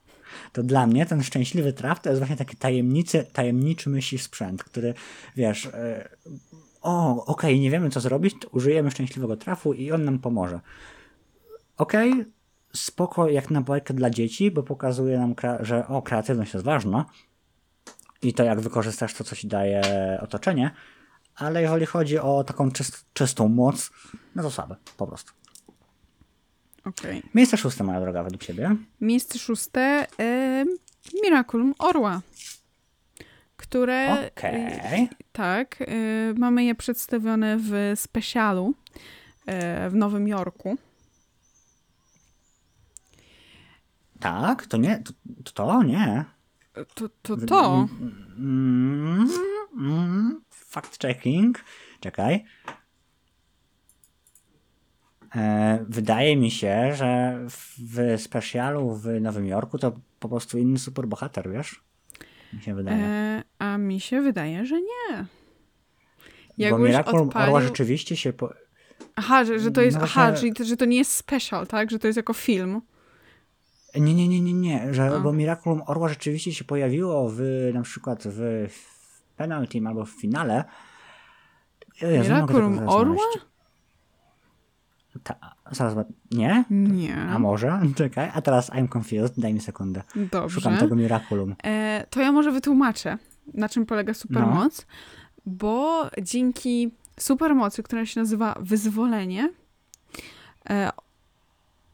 To 0.53 0.63
dla 0.63 0.87
mnie 0.87 1.07
ten 1.07 1.23
szczęśliwy 1.23 1.73
traf 1.73 2.01
to 2.01 2.09
jest 2.09 2.21
właśnie 2.21 2.37
taki 2.37 2.57
tajemnicy, 2.57 3.27
tajemniczy 3.33 3.91
myśli 3.91 4.19
sprzęt, 4.19 4.65
który 4.65 4.95
wiesz, 5.37 5.67
e, 5.67 6.09
o, 6.83 7.27
okej, 7.27 7.61
nie 7.61 7.71
wiemy 7.71 7.91
co 7.91 8.01
zrobić, 8.01 8.35
użyjemy 8.53 8.91
szczęśliwego 8.91 9.37
trafu 9.37 9.73
i 9.73 9.93
on 9.93 10.05
nam 10.05 10.19
pomoże. 10.19 10.61
Okej, 11.77 12.25
spoko 12.77 13.29
jak 13.29 13.51
na 13.51 13.61
bajkę 13.61 13.95
dla 13.95 14.11
dzieci, 14.11 14.51
bo 14.51 14.63
pokazuje 14.63 15.19
nam, 15.19 15.35
że 15.61 15.89
o, 15.89 16.03
kreatywność 16.03 16.55
jest 16.55 16.67
ważna 16.67 17.05
i 18.23 18.35
to 18.35 18.45
jak 18.45 18.61
wykorzystasz 18.61 19.15
to, 19.15 19.25
co 19.25 19.37
ci 19.37 19.49
daje 19.49 19.83
otoczenie, 20.23 20.71
ale 21.35 21.63
jeżeli 21.63 21.87
chodzi 21.87 22.19
o 22.19 22.45
taką 22.45 22.71
czyst, 22.71 23.07
czystą 23.13 23.49
moc, 23.49 23.91
no 24.35 24.43
to 24.43 24.51
słabe, 24.51 24.77
po 24.97 25.07
prostu. 25.07 25.44
Okej. 26.85 27.23
Miejsce 27.35 27.57
szóste, 27.57 27.85
moja 27.85 28.01
droga, 28.01 28.23
według 28.23 28.43
ciebie. 28.45 28.77
Miejsce 29.01 29.39
szóste. 29.39 30.07
E, 30.21 30.65
Miraculum 31.23 31.75
Orła. 31.79 32.21
Które. 33.57 34.29
Okej. 34.37 35.09
Tak. 35.33 35.79
E, 35.81 35.87
mamy 36.39 36.65
je 36.65 36.75
przedstawione 36.75 37.57
w 37.59 37.93
specjalu 37.97 38.75
e, 39.47 39.91
w 39.91 39.95
Nowym 39.95 40.29
Jorku. 40.29 40.77
Tak, 44.21 44.67
to 44.67 44.77
nie, 44.77 45.03
to, 45.45 45.53
to 45.53 45.83
nie. 45.83 46.25
To 46.95 47.09
to. 47.23 47.37
to. 47.37 47.89
Mm, 48.39 49.29
mm, 49.77 50.41
fact 50.51 50.99
checking. 50.99 51.65
Czekaj. 52.01 52.45
E, 55.37 55.85
wydaje 55.89 56.37
mi 56.37 56.51
się, 56.51 56.95
że 56.95 57.39
w 57.49 58.21
specjalu 58.23 58.95
w 58.95 59.21
Nowym 59.21 59.47
Jorku 59.47 59.79
to 59.79 59.93
po 60.21 60.29
prostu 60.29 60.59
inny 60.59 60.79
superbohater, 60.79 61.51
wiesz? 61.51 61.85
Mi 62.53 62.63
się 62.63 62.75
wydaje. 62.75 63.05
E, 63.05 63.43
a 63.59 63.79
mi 63.79 64.01
się 64.01 64.21
wydaje, 64.21 64.67
że 64.67 64.81
nie. 64.81 65.17
Bo 65.19 65.25
Jakbyś 66.59 66.89
Miracle 66.89 67.13
Orła 67.13 67.27
odpalił... 67.27 67.61
rzeczywiście 67.61 68.17
się... 68.17 68.33
Po... 68.33 68.55
Aha, 69.17 69.45
że, 69.45 69.59
że 69.59 69.71
to 69.71 69.81
jest. 69.81 69.97
No 69.97 70.03
Aha, 70.05 70.33
czyli 70.33 70.53
to, 70.53 70.65
że 70.65 70.77
to 70.77 70.85
nie 70.85 70.97
jest 70.97 71.13
special, 71.13 71.67
tak? 71.67 71.91
Że 71.91 71.99
to 71.99 72.07
jest 72.07 72.17
jako 72.17 72.33
film. 72.33 72.81
Nie, 73.95 74.15
nie, 74.15 74.29
nie, 74.29 74.41
nie, 74.41 74.53
nie, 74.53 74.95
że, 74.95 75.07
A. 75.17 75.21
bo 75.21 75.33
Miraculum 75.33 75.83
Orła 75.87 76.09
rzeczywiście 76.09 76.55
się 76.55 76.65
pojawiło 76.65 77.29
w, 77.33 77.41
na 77.75 77.83
przykład 77.83 78.23
w, 78.27 78.69
w 78.71 79.23
penalty 79.37 79.81
albo 79.87 80.05
w 80.05 80.11
finale. 80.11 80.65
Miraculum 82.03 82.89
Orła? 82.89 83.17
znaleźć. 83.17 83.54
Ta, 85.23 85.55
zaraz, 85.71 85.95
nie? 86.31 86.65
Nie. 86.71 87.17
A 87.17 87.39
może? 87.39 87.81
Czekaj, 87.97 88.31
a 88.35 88.43
teraz 88.43 88.71
I'm 88.71 88.89
confused, 88.97 89.41
daj 89.41 89.55
mi 89.55 89.61
sekundę. 89.61 90.03
Dobrze. 90.33 90.61
Szukam 90.61 90.79
tego 90.79 90.97
Miraculum. 90.97 91.55
E, 91.65 92.07
to 92.11 92.21
ja 92.21 92.33
może 92.33 92.53
wytłumaczę, 92.53 93.19
na 93.55 93.69
czym 93.69 93.87
polega 93.87 94.15
supermoc, 94.15 94.87
bo 95.47 96.11
dzięki 96.23 96.91
supermocy, 97.21 97.83
która 97.83 98.07
się 98.07 98.21
nazywa 98.21 98.55
wyzwolenie, 98.61 99.53
e, 100.71 100.91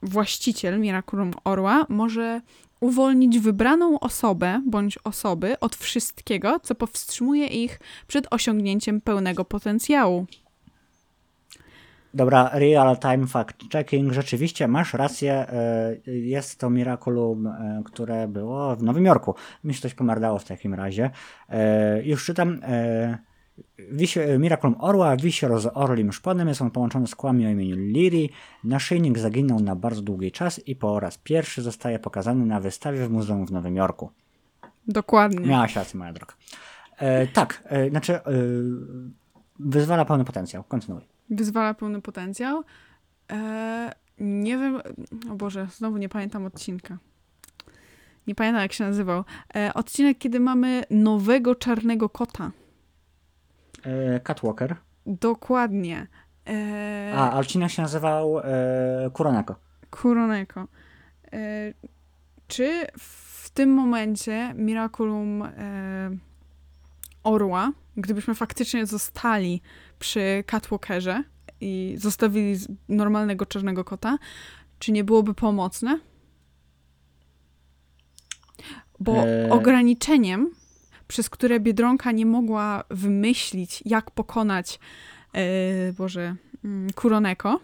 właściciel 0.03 0.81
Miraculum 0.81 1.31
Orła 1.45 1.87
może 1.89 2.41
uwolnić 2.81 3.39
wybraną 3.39 4.01
osobę 4.01 4.63
bądź 4.67 4.99
osoby 5.05 5.61
od 5.61 5.77
wszystkiego, 5.77 6.61
co 6.61 6.75
powstrzymuje 6.75 7.47
ich 7.47 7.81
przed 8.07 8.27
osiągnięciem 8.31 9.01
pełnego 9.01 9.45
potencjału. 9.45 10.27
Dobra, 12.15 12.51
real 12.53 12.99
time 12.99 13.27
fact 13.27 13.57
checking. 13.73 14.13
Rzeczywiście 14.13 14.69
masz 14.69 14.95
rację. 14.95 15.33
e, 15.33 15.97
Jest 16.07 16.61
to 16.61 16.71
Miraculum, 16.71 17.47
e, 17.47 17.83
które 17.85 18.29
było 18.29 18.77
w 18.77 18.83
Nowym 18.83 19.05
Jorku. 19.05 19.35
Mi 19.65 19.75
się 19.75 19.81
coś 19.81 19.95
pomardało 19.95 20.39
w 20.39 20.45
takim 20.45 20.75
razie. 20.75 21.11
E, 21.49 22.03
Już 22.03 22.25
czytam. 22.25 22.61
Wisi, 23.93 24.21
Miraculum 24.39 24.77
Orła, 24.81 25.17
wisior 25.17 25.61
z 25.61 25.71
orlim 25.75 26.13
szponem, 26.13 26.49
jest 26.49 26.63
on 26.63 26.71
połączony 26.71 27.07
z 27.07 27.15
kłami 27.15 27.47
o 27.47 27.51
imieniu 27.51 27.77
Liri. 27.77 28.31
Naszyjnik 28.65 29.19
zaginął 29.19 29.61
na 29.61 29.77
bardzo 29.77 30.03
długi 30.03 30.33
czas 30.33 30.59
i 30.69 30.77
po 30.77 31.01
raz 31.01 31.19
pierwszy 31.19 31.63
zostaje 31.63 31.99
pokazany 31.99 32.47
na 32.47 32.61
wystawie 32.61 33.07
w 33.07 33.11
Muzeum 33.11 33.47
w 33.47 33.53
Nowym 33.53 33.77
Jorku. 33.77 34.11
Dokładnie. 34.89 35.47
Miałaś 35.47 35.77
rację, 35.77 35.99
moja 35.99 36.13
droga. 36.13 36.35
E, 36.99 37.27
tak, 37.27 37.63
e, 37.67 37.91
znaczy 37.91 38.15
e, 38.15 38.23
wyzwala 39.59 40.05
pełny 40.05 40.25
potencjał. 40.25 40.65
Kontynuuj. 40.65 41.03
Wyzwala 41.31 41.75
pełny 41.75 42.03
potencjał. 42.03 42.65
E, 43.33 43.93
nie 44.19 44.59
wiem, 44.59 44.81
o 45.31 45.35
Boże, 45.35 45.67
znowu 45.71 45.97
nie 45.97 46.09
pamiętam 46.09 46.45
odcinka. 46.47 46.99
Nie 48.27 48.35
pamiętam, 48.35 48.63
jak 48.63 48.73
się 48.73 48.85
nazywał. 48.85 49.25
E, 49.57 49.75
odcinek, 49.75 50.19
kiedy 50.19 50.41
mamy 50.41 50.83
nowego 50.91 51.55
czarnego 51.55 52.09
kota. 52.09 52.51
E, 53.83 54.21
Catwalker. 54.21 54.77
Dokładnie. 55.07 56.07
A, 57.17 57.39
odcinek 57.39 57.71
się 57.71 57.83
nazywał 57.83 58.39
e, 58.39 58.43
Kuroneko. 59.13 59.55
Kuroneko. 59.91 60.69
E, 61.33 61.39
czy 62.49 62.87
w 62.99 63.51
tym 63.51 63.71
momencie 63.71 64.55
Miraculum 64.55 65.45
Orła, 67.23 67.73
gdybyśmy 67.97 68.35
faktycznie 68.35 68.87
zostali 68.87 69.63
przy 69.99 70.45
Catwalkerze 70.47 71.25
i 71.61 71.95
zostawili 71.99 72.59
normalnego 72.89 73.47
czarnego 73.47 73.85
kota, 73.85 74.19
czy 74.79 74.93
nie 74.93 75.05
byłoby 75.05 75.35
pomocne? 75.35 76.01
Bo 79.01 79.17
E. 79.17 79.51
ograniczeniem, 79.51 80.51
przez 81.09 81.31
które 81.31 81.61
Biedronka 81.61 82.13
nie 82.13 82.27
mogła 82.27 82.85
wymyślić, 82.91 83.83
jak 83.87 84.11
pokonać 84.11 84.79
e, 85.35 85.93
Boże, 85.93 86.37
mm, 86.65 86.93
Kuroneko, 86.93 87.61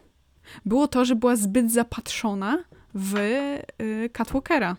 było 0.65 0.89
to, 0.89 1.05
że 1.05 1.17
była 1.17 1.37
zbyt 1.37 1.73
zapatrzona 1.73 2.65
w 2.95 3.17
y, 3.17 4.11
Catwalkera. 4.13 4.77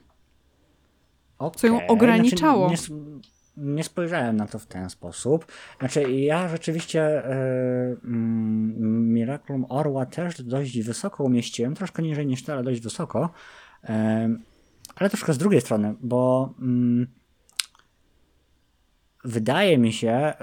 Co 1.56 1.68
ją 1.68 1.76
Okej, 1.76 1.88
ograniczało. 1.88 2.68
Znaczy, 2.70 2.92
nie, 2.94 3.22
nie 3.58 3.84
spojrzałem 3.84 4.38
na 4.38 4.48
to 4.48 4.60
w 4.60 4.66
ten 4.66 4.90
sposób. 4.90 5.46
Znaczy, 5.80 6.12
ja 6.12 6.50
rzeczywiście 6.50 7.26
mm, 7.26 9.14
Miraculum 9.14 9.66
Orła 9.70 10.06
też 10.06 10.42
dość 10.42 10.82
wysoko 10.82 11.24
umieściłem, 11.24 11.76
troszkę 11.76 12.04
niżej 12.04 12.28
niż 12.28 12.44
to, 12.44 12.54
ale 12.54 12.64
dość 12.64 12.82
wysoko. 12.82 13.30
E, 13.84 14.30
ale 14.96 15.10
troszkę 15.10 15.34
z 15.34 15.38
drugiej 15.38 15.62
strony, 15.62 15.96
bo 16.02 16.54
mm, 16.60 17.08
wydaje 19.24 19.78
mi 19.78 19.94
się, 19.94 20.34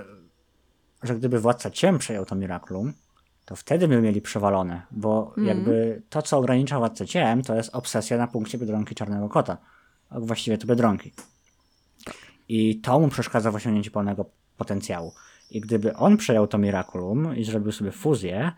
że 1.02 1.16
gdyby 1.16 1.40
Władca 1.40 1.70
Ciem 1.70 1.98
przejął 1.98 2.24
to 2.24 2.34
Miraculum, 2.34 2.92
to 3.44 3.56
wtedy 3.56 3.88
by 3.88 4.00
mieli 4.00 4.20
przewalone, 4.22 4.82
bo 4.90 5.34
jakby 5.36 6.02
to, 6.08 6.22
co 6.22 6.38
ogranicza 6.38 6.78
Władcę 6.78 7.06
Ciem, 7.06 7.42
to 7.42 7.54
jest 7.54 7.74
obsesja 7.74 8.18
na 8.18 8.26
punkcie 8.26 8.58
Biedronki 8.58 8.94
Czarnego 8.94 9.28
Kota. 9.28 9.56
A 10.10 10.20
właściwie 10.20 10.58
to 10.58 10.66
Biedronki. 10.66 11.12
I 12.48 12.80
to 12.80 13.00
mu 13.00 13.08
przeszkadza 13.08 13.50
w 13.50 13.54
osiągnięciu 13.54 13.90
pełnego 13.90 14.24
potencjału. 14.56 15.12
I 15.50 15.60
gdyby 15.60 15.96
on 15.96 16.16
przejął 16.16 16.46
to 16.46 16.58
Miraculum 16.58 17.36
i 17.36 17.44
zrobił 17.44 17.72
sobie 17.72 17.92
fuzję, 17.92 18.52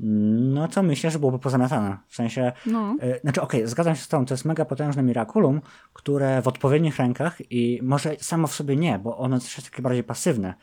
no 0.00 0.68
to 0.68 0.82
myślę, 0.82 1.10
że 1.10 1.18
byłoby 1.18 1.38
pozamiatane. 1.38 1.98
W 2.08 2.14
sensie, 2.14 2.52
No. 2.66 2.96
e, 3.00 3.20
znaczy 3.20 3.40
okej, 3.40 3.66
zgadzam 3.66 3.96
się 3.96 4.02
z 4.02 4.08
tą, 4.08 4.26
to 4.26 4.34
jest 4.34 4.44
mega 4.44 4.64
potężne 4.64 5.02
Miraculum, 5.02 5.60
które 5.92 6.42
w 6.42 6.48
odpowiednich 6.48 6.96
rękach 6.98 7.52
i 7.52 7.80
może 7.82 8.16
samo 8.20 8.46
w 8.46 8.54
sobie 8.54 8.76
nie, 8.76 8.98
bo 8.98 9.18
ono 9.18 9.36
jest 9.36 9.70
takie 9.70 9.82
bardziej 9.82 10.04
pasywne 10.04 10.54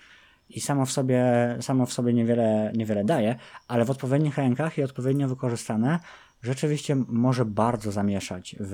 i 0.49 0.62
samo 0.62 0.86
w 0.86 0.91
sobie, 0.91 1.24
samo 1.62 1.86
w 1.86 1.93
sobie 1.93 2.14
niewiele, 2.14 2.72
niewiele 2.76 3.03
daje, 3.03 3.36
ale 3.68 3.86
w 3.86 3.89
odpowiednich 3.89 4.38
rękach 4.38 4.78
i 4.78 4.84
odpowiednio 4.84 5.28
wykorzystane 5.28 5.99
rzeczywiście 6.43 6.95
może 7.08 7.45
bardzo 7.45 7.91
zamieszać 7.91 8.56
w, 8.60 8.74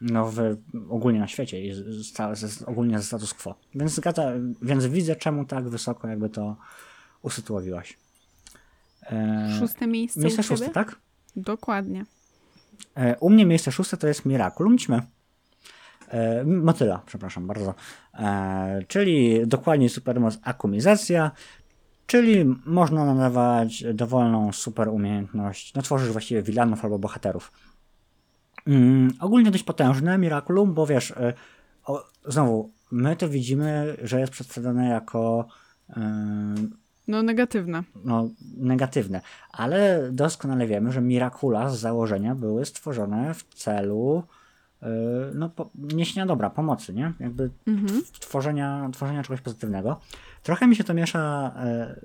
no 0.00 0.30
w, 0.30 0.56
ogólnie 0.88 1.20
na 1.20 1.28
świecie 1.28 1.66
i 1.66 1.74
z, 1.74 1.78
z, 1.78 2.38
z, 2.38 2.62
ogólnie 2.62 2.98
ze 2.98 3.04
status 3.04 3.34
quo. 3.34 3.54
Więc 3.74 3.92
zgadza, 3.92 4.32
więc 4.62 4.86
widzę 4.86 5.16
czemu 5.16 5.44
tak 5.44 5.68
wysoko 5.68 6.08
jakby 6.08 6.28
to 6.28 6.56
usytuowiłaś. 7.22 7.98
E, 9.02 9.56
Szóste 9.58 9.86
miejsce 9.86 10.20
miejsce 10.20 10.42
ciebie? 10.42 10.56
szóste, 10.56 10.70
tak? 10.70 10.96
Dokładnie. 11.36 12.04
E, 12.96 13.16
U 13.18 13.30
mnie 13.30 13.46
miejsce 13.46 13.72
szóste 13.72 13.96
to 13.96 14.08
jest 14.08 14.26
Miraculum 14.26 14.78
ćmy. 14.78 15.02
E, 16.08 16.44
motyla, 16.44 17.02
przepraszam 17.06 17.46
bardzo. 17.46 17.74
E, 18.14 18.82
czyli 18.88 19.46
dokładnie 19.46 19.88
supermoc 19.88 20.38
akumizacja, 20.42 21.30
czyli 22.06 22.44
można 22.66 23.14
nadawać 23.14 23.84
dowolną 23.94 24.52
super 24.52 24.88
umiejętność, 24.88 25.74
no 25.74 25.82
tworzysz 25.82 26.12
właściwie 26.12 26.42
wilanów 26.42 26.84
albo 26.84 26.98
bohaterów. 26.98 27.52
Mm, 28.66 29.10
ogólnie 29.20 29.50
dość 29.50 29.64
potężne 29.64 30.18
Miraculum, 30.18 30.74
bo 30.74 30.86
wiesz, 30.86 31.10
e, 31.10 31.32
o, 31.84 32.04
znowu, 32.26 32.70
my 32.90 33.16
to 33.16 33.28
widzimy, 33.28 33.96
że 34.02 34.20
jest 34.20 34.32
przedstawione 34.32 34.88
jako 34.88 35.46
e, 35.96 36.54
No 37.08 37.22
negatywne. 37.22 37.82
no, 38.04 38.28
negatywne, 38.56 39.20
ale 39.52 40.08
doskonale 40.12 40.66
wiemy, 40.66 40.92
że 40.92 41.00
Miracula 41.00 41.70
z 41.70 41.78
założenia 41.78 42.34
były 42.34 42.64
stworzone 42.64 43.34
w 43.34 43.44
celu 43.44 44.22
yy, 44.82 44.88
no, 45.34 45.48
po, 45.48 45.70
niesienia 45.74 46.26
dobra, 46.26 46.50
pomocy, 46.50 46.94
nie? 46.94 47.12
Jakby 47.20 47.50
Mhm. 47.66 48.02
tworzenia, 48.20 48.88
tworzenia 48.92 49.22
czegoś 49.22 49.40
pozytywnego. 49.40 50.00
Trochę 50.42 50.66
mi 50.66 50.76
się 50.76 50.84
to 50.84 50.94
miesza 50.94 51.54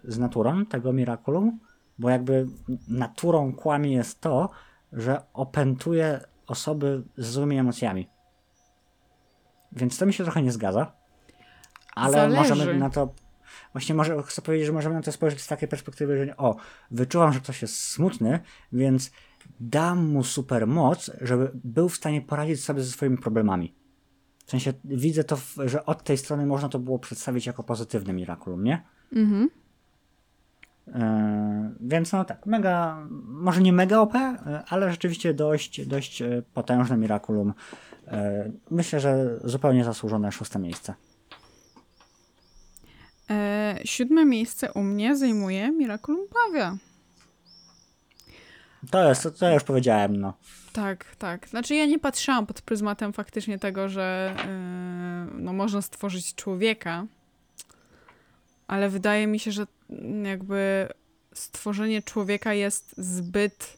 z 0.03 0.17
naturą 0.19 0.65
tego 0.65 0.93
Miraculum, 0.93 1.59
bo 1.99 2.09
jakby 2.09 2.47
naturą 2.87 3.53
kłami 3.53 3.91
jest 3.93 4.21
to, 4.21 4.49
że 4.93 5.21
opętuje 5.33 6.19
osoby 6.47 7.03
z 7.17 7.27
złymi 7.27 7.57
emocjami. 7.57 8.09
Więc 9.71 9.97
to 9.97 10.05
mi 10.05 10.13
się 10.13 10.23
trochę 10.23 10.41
nie 10.41 10.51
zgadza. 10.51 10.91
Ale 11.95 12.13
Zależy. 12.13 12.37
możemy 12.37 12.73
na 12.77 12.89
to. 12.89 13.13
Właśnie 13.73 13.95
może 13.95 14.23
chcę 14.23 14.41
powiedzieć, 14.41 14.67
że 14.67 14.73
możemy 14.73 14.95
na 14.95 15.01
to 15.01 15.11
spojrzeć 15.11 15.41
z 15.41 15.47
takiej 15.47 15.67
perspektywy, 15.67 16.25
że 16.25 16.37
o, 16.37 16.55
wyczuwam, 16.91 17.33
że 17.33 17.39
ktoś 17.39 17.61
jest 17.61 17.79
smutny, 17.79 18.39
więc 18.71 19.11
dam 19.59 20.05
mu 20.05 20.23
super 20.23 20.67
moc, 20.67 21.11
żeby 21.21 21.51
był 21.53 21.89
w 21.89 21.95
stanie 21.95 22.21
poradzić 22.21 22.63
sobie 22.63 22.81
ze 22.81 22.91
swoimi 22.91 23.17
problemami. 23.17 23.75
W 24.45 24.51
sensie 24.51 24.73
widzę 24.85 25.23
to, 25.23 25.37
że 25.65 25.85
od 25.85 26.03
tej 26.03 26.17
strony 26.17 26.45
można 26.45 26.69
to 26.69 26.79
było 26.79 26.99
przedstawić 26.99 27.45
jako 27.45 27.63
pozytywny 27.63 28.13
Miraculum, 28.13 28.63
nie? 28.63 28.83
Mhm. 29.13 29.49
E, 30.87 31.73
więc 31.79 32.11
no 32.11 32.25
tak, 32.25 32.45
mega, 32.45 33.07
może 33.27 33.61
nie 33.61 33.73
mega 33.73 33.99
OP, 33.99 34.15
e, 34.15 34.63
ale 34.69 34.91
rzeczywiście 34.91 35.33
dość, 35.33 35.85
dość 35.85 36.21
e, 36.21 36.43
potężne 36.53 36.97
Miraculum. 36.97 37.53
Myślę, 38.71 38.99
że 38.99 39.39
zupełnie 39.43 39.83
zasłużone 39.83 40.31
szóste 40.31 40.59
miejsce. 40.59 40.93
E, 43.29 43.79
siódme 43.85 44.25
miejsce 44.25 44.71
u 44.73 44.83
mnie 44.83 45.15
zajmuje 45.15 45.71
Miraculum 45.71 46.27
Pawia. 46.27 46.77
To 48.91 49.09
jest, 49.09 49.39
to 49.39 49.45
ja 49.45 49.53
już 49.53 49.63
powiedziałem, 49.63 50.15
no. 50.17 50.33
Tak, 50.73 51.15
tak. 51.15 51.47
Znaczy 51.47 51.75
ja 51.75 51.85
nie 51.85 51.99
patrzyłam 51.99 52.45
pod 52.45 52.61
pryzmatem 52.61 53.13
faktycznie 53.13 53.59
tego, 53.59 53.89
że 53.89 54.35
yy, 54.37 55.41
no, 55.41 55.53
można 55.53 55.81
stworzyć 55.81 56.35
człowieka, 56.35 57.05
ale 58.67 58.89
wydaje 58.89 59.27
mi 59.27 59.39
się, 59.39 59.51
że 59.51 59.67
jakby 60.23 60.87
stworzenie 61.33 62.01
człowieka 62.01 62.53
jest 62.53 62.93
zbyt 62.97 63.77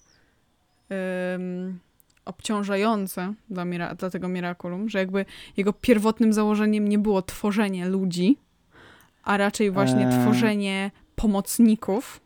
ym, 1.36 1.80
obciążające 2.26 3.34
dla, 3.50 3.64
mira- 3.66 3.96
dla 3.96 4.10
tego 4.10 4.28
Miraculum, 4.28 4.90
że 4.90 5.00
jakby 5.00 5.26
jego 5.58 5.74
pierwotnym 5.74 6.34
założeniem 6.34 6.88
nie 6.88 7.00
było 7.00 7.22
tworzenie 7.22 7.90
ludzi, 7.90 8.38
a 9.24 9.38
raczej 9.38 9.72
właśnie 9.72 10.08
Eee. 10.08 10.22
tworzenie 10.22 10.92
pomocników, 11.16 12.22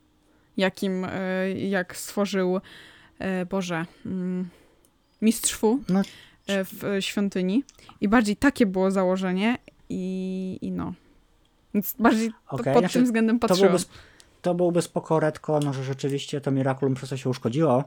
jakim, 0.57 1.05
y, 1.05 1.09
jak 1.69 1.97
stworzył 1.97 2.59
e, 3.19 3.45
Boże, 3.45 3.85
mm, 4.05 4.49
mistrz 5.21 5.53
Fu 5.55 5.79
No. 5.89 6.01
e, 6.47 6.65
w 6.65 6.83
e, 6.83 7.01
świątyni. 7.01 7.63
I 8.01 8.07
bardziej 8.07 8.35
takie 8.35 8.65
było 8.65 8.91
założenie 8.91 9.57
i, 9.89 10.57
i 10.61 10.71
no. 10.71 10.93
Więc 11.73 11.95
bardziej 11.99 12.29
to 12.29 12.35
Okej, 12.55 12.73
pod 12.73 12.81
znaczy, 12.81 12.93
tym 12.93 13.03
względem 13.05 13.39
To 13.39 13.47
patrzyłam. 13.47 13.69
byłby, 13.71 13.81
sp- 13.85 13.95
to 14.41 14.55
byłby 14.55 14.81
spoko 14.81 15.19
retcon, 15.19 15.73
że 15.73 15.83
rzeczywiście 15.83 16.41
to 16.41 16.51
Miraculum 16.51 16.93
przez 16.95 17.09
to 17.09 17.17
się 17.17 17.29
uszkodziło. 17.29 17.83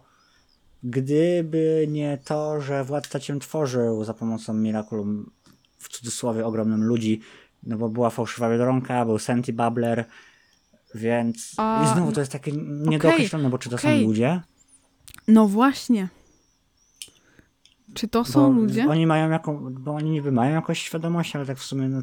Gdyby 0.82 1.86
nie 1.90 2.18
to, 2.24 2.60
że 2.60 2.84
Władca 2.84 3.20
Ciem 3.20 3.40
tworzył 3.40 4.04
za 4.04 4.14
pomocą 4.14 4.54
Miraculum 4.54 5.30
w 5.78 5.88
cudzysłowie 5.88 6.46
ogromnym 6.46 6.84
ludzi, 6.84 7.20
no 7.62 7.76
bo 7.76 7.88
była 7.88 8.10
fałszywa 8.10 8.50
Biedronka, 8.50 9.04
był 9.04 9.18
Senti 9.18 9.52
Babbler, 9.52 10.04
Więc 10.94 11.52
A, 11.56 11.84
i 11.84 11.94
znowu 11.94 12.12
to 12.12 12.20
jest 12.20 12.32
takie 12.32 12.52
niedookreślone, 12.86 13.50
bo 13.50 13.58
czy 13.58 13.68
to 13.70 13.76
okej. 13.76 14.00
są 14.02 14.06
ludzie? 14.08 14.40
No 15.28 15.48
właśnie. 15.48 16.08
Czy 17.94 18.08
to 18.08 18.24
są 18.24 18.54
bo 18.54 18.60
ludzie? 18.60 18.86
Oni 18.88 19.06
mają 19.06 19.30
jaką, 19.30 19.74
bo 19.74 19.94
oni 19.94 20.10
niby 20.10 20.32
mają 20.32 20.54
jakąś 20.54 20.78
świadomość, 20.82 21.36
ale 21.36 21.46
tak 21.46 21.58
w 21.58 21.62
sumie 21.64 21.88
no, 21.88 22.02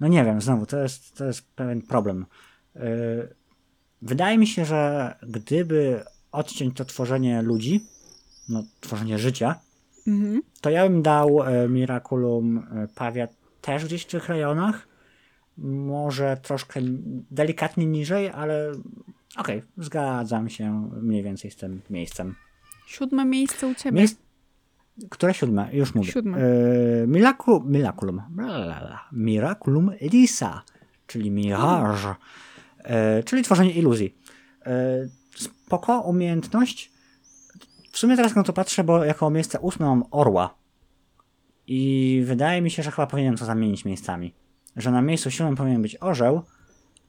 no 0.00 0.08
nie 0.08 0.24
wiem, 0.24 0.40
znowu 0.40 0.66
to 0.66 0.78
jest, 0.78 1.16
to 1.16 1.24
jest 1.24 1.54
pewien 1.54 1.82
problem. 1.82 2.26
Yy, 2.74 2.82
wydaje 4.02 4.38
mi 4.38 4.46
się, 4.46 4.64
że 4.64 5.14
gdyby 5.22 6.04
odciąć 6.32 6.76
to 6.76 6.84
tworzenie 6.84 7.42
ludzi, 7.42 7.80
no 8.48 8.64
tworzenie 8.80 9.18
życia, 9.18 9.60
Mhm. 10.06 10.42
to 10.60 10.70
ja 10.70 10.88
bym 10.88 11.02
dał 11.02 11.42
e, 11.42 11.68
Miraculum 11.68 12.58
e, 12.58 12.88
Pawia 12.94 13.28
też 13.60 13.84
gdzieś 13.84 14.02
w 14.02 14.06
tych 14.06 14.28
rejonach. 14.28 14.88
Może 15.58 16.36
troszkę 16.42 16.80
delikatnie 17.30 17.86
niżej, 17.86 18.28
ale 18.28 18.72
okej, 19.36 19.62
zgadzam 19.76 20.48
się 20.50 20.90
mniej 21.02 21.22
więcej 21.22 21.50
z 21.50 21.56
tym 21.56 21.80
miejscem. 21.90 22.34
Siódme 22.86 23.24
miejsce 23.24 23.66
u 23.66 23.74
ciebie. 23.74 23.98
Miejsc... 23.98 24.16
Które 25.10 25.34
siódme? 25.34 25.68
Już 25.72 25.94
mówię. 25.94 26.12
Siódme. 26.12 26.38
E. 26.38 27.06
Miraculum. 27.06 28.22
Blablabla. 28.30 29.08
Miraculum 29.12 29.90
Lisa, 30.00 30.62
czyli 31.06 31.30
Mirage, 31.30 32.14
e, 32.78 33.22
czyli 33.22 33.42
tworzenie 33.42 33.70
iluzji. 33.70 34.18
E, 34.66 35.08
spoko, 35.36 36.00
umiejętność. 36.00 36.92
W 37.92 37.98
sumie 37.98 38.16
teraz 38.16 38.34
na 38.34 38.42
to 38.42 38.52
patrzę, 38.52 38.84
bo 38.84 39.04
jako 39.04 39.30
miejsce 39.30 39.60
ósme 39.60 39.86
mam 39.86 40.04
orła. 40.10 40.54
I 41.66 42.22
wydaje 42.26 42.62
mi 42.62 42.70
się, 42.70 42.82
że 42.82 42.90
chyba 42.90 43.06
powinienem 43.06 43.38
to 43.38 43.44
zamienić 43.44 43.84
miejscami. 43.84 44.34
Że 44.76 44.90
na 44.90 45.02
miejscu 45.02 45.30
siódmym 45.30 45.56
powinien 45.56 45.82
być 45.82 45.96
orzeł, 46.00 46.42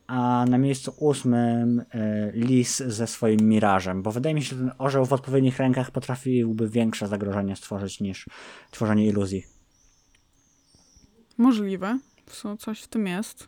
a 0.08 0.46
na 0.50 0.58
miejscu 0.58 0.94
ósmym 1.00 1.80
e, 1.80 2.32
lis 2.32 2.78
ze 2.78 3.08
swoim 3.08 3.40
mirażem, 3.42 4.04
bo 4.04 4.12
wydaje 4.12 4.36
mi 4.36 4.44
się, 4.44 4.56
że 4.56 4.62
ten 4.62 4.72
orzeł 4.78 5.06
w 5.06 5.14
odpowiednich 5.14 5.60
rękach 5.60 5.92
potrafiłby 5.92 6.70
większe 6.70 7.08
zagrożenie 7.08 7.56
stworzyć 7.56 8.00
niż 8.00 8.26
tworzenie 8.72 9.08
iluzji. 9.08 9.44
Możliwe. 11.38 12.00
Co, 12.26 12.58
coś 12.58 12.82
w 12.82 12.88
tym 12.88 13.08
jest. 13.08 13.48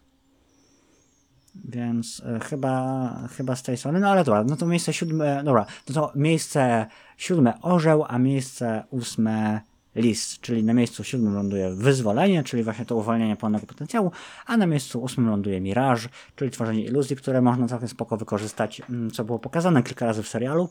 Więc 1.65 2.21
e, 2.25 2.39
chyba, 2.39 3.27
chyba 3.37 3.55
z 3.55 3.63
tej 3.63 3.77
strony, 3.77 3.99
no 3.99 4.09
ale 4.09 4.23
dobra, 4.23 4.43
no 4.43 4.55
to 4.55 4.65
miejsce 4.65 4.93
siódme, 4.93 5.43
dobra, 5.43 5.65
no 5.89 5.95
to 5.95 6.11
miejsce 6.15 6.85
siódme 7.17 7.61
orzeł, 7.61 8.05
a 8.07 8.19
miejsce 8.19 8.83
ósme 8.89 9.61
lis, 9.97 10.39
czyli 10.39 10.63
na 10.63 10.73
miejscu 10.73 11.03
siódmym 11.03 11.33
ląduje 11.35 11.69
wyzwolenie, 11.69 12.43
czyli 12.43 12.63
właśnie 12.63 12.85
to 12.85 12.95
uwolnienie 12.95 13.35
pełnego 13.35 13.65
potencjału, 13.65 14.11
a 14.45 14.57
na 14.57 14.65
miejscu 14.65 15.01
ósmym 15.01 15.29
ląduje 15.29 15.61
miraż, 15.61 16.09
czyli 16.35 16.51
tworzenie 16.51 16.83
iluzji, 16.83 17.15
które 17.15 17.41
można 17.41 17.67
całkiem 17.67 17.89
spoko 17.89 18.17
wykorzystać, 18.17 18.81
mm, 18.89 19.11
co 19.11 19.23
było 19.23 19.39
pokazane 19.39 19.83
kilka 19.83 20.05
razy 20.05 20.23
w 20.23 20.27
serialu. 20.27 20.69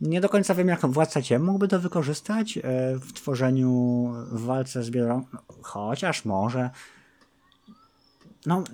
Nie 0.00 0.20
do 0.20 0.28
końca 0.28 0.54
wiem, 0.54 0.68
jak 0.68 0.86
Władca 0.86 1.22
Ciem 1.22 1.44
mógłby 1.44 1.68
to 1.68 1.80
wykorzystać 1.80 2.58
e, 2.58 2.62
w 2.98 3.12
tworzeniu, 3.12 4.12
w 4.30 4.44
walce 4.44 4.82
z 4.82 4.90
Biedrą, 4.90 5.24
chociaż 5.62 6.24
może, 6.24 6.70
no, 8.46 8.64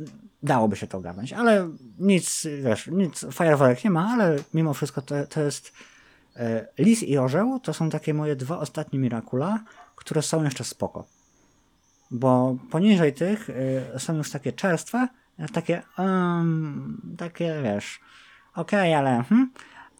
dałoby 0.43 0.77
się 0.77 0.87
to 0.87 0.99
ogarnąć, 0.99 1.33
ale 1.33 1.71
nic, 1.99 2.47
wiesz, 2.63 2.87
nic, 2.87 3.27
fajerwerek 3.33 3.85
nie 3.85 3.91
ma, 3.91 4.09
ale 4.13 4.37
mimo 4.55 4.75
wszystko 4.75 5.03
to, 5.03 5.27
to 5.27 5.41
jest 5.41 5.73
Lis 6.78 7.03
i 7.03 7.18
Orzeł 7.18 7.61
to 7.61 7.74
są 7.74 7.91
takie 7.91 8.14
moje 8.14 8.37
dwa 8.37 8.59
ostatnie 8.59 8.99
Mirakula, 8.99 9.64
które 9.97 10.22
są 10.22 10.45
jeszcze 10.45 10.64
spoko. 10.64 11.07
Bo 12.11 12.57
poniżej 12.70 13.12
tych 13.12 13.51
e, 13.51 13.99
są 14.01 14.16
już 14.16 14.30
takie 14.30 14.53
czerstwe, 14.53 15.09
e, 15.39 15.49
takie 15.49 15.83
um, 15.99 17.14
takie, 17.18 17.61
wiesz, 17.62 18.01
okej, 18.55 18.95
ale 18.95 19.24
hm, 19.28 19.51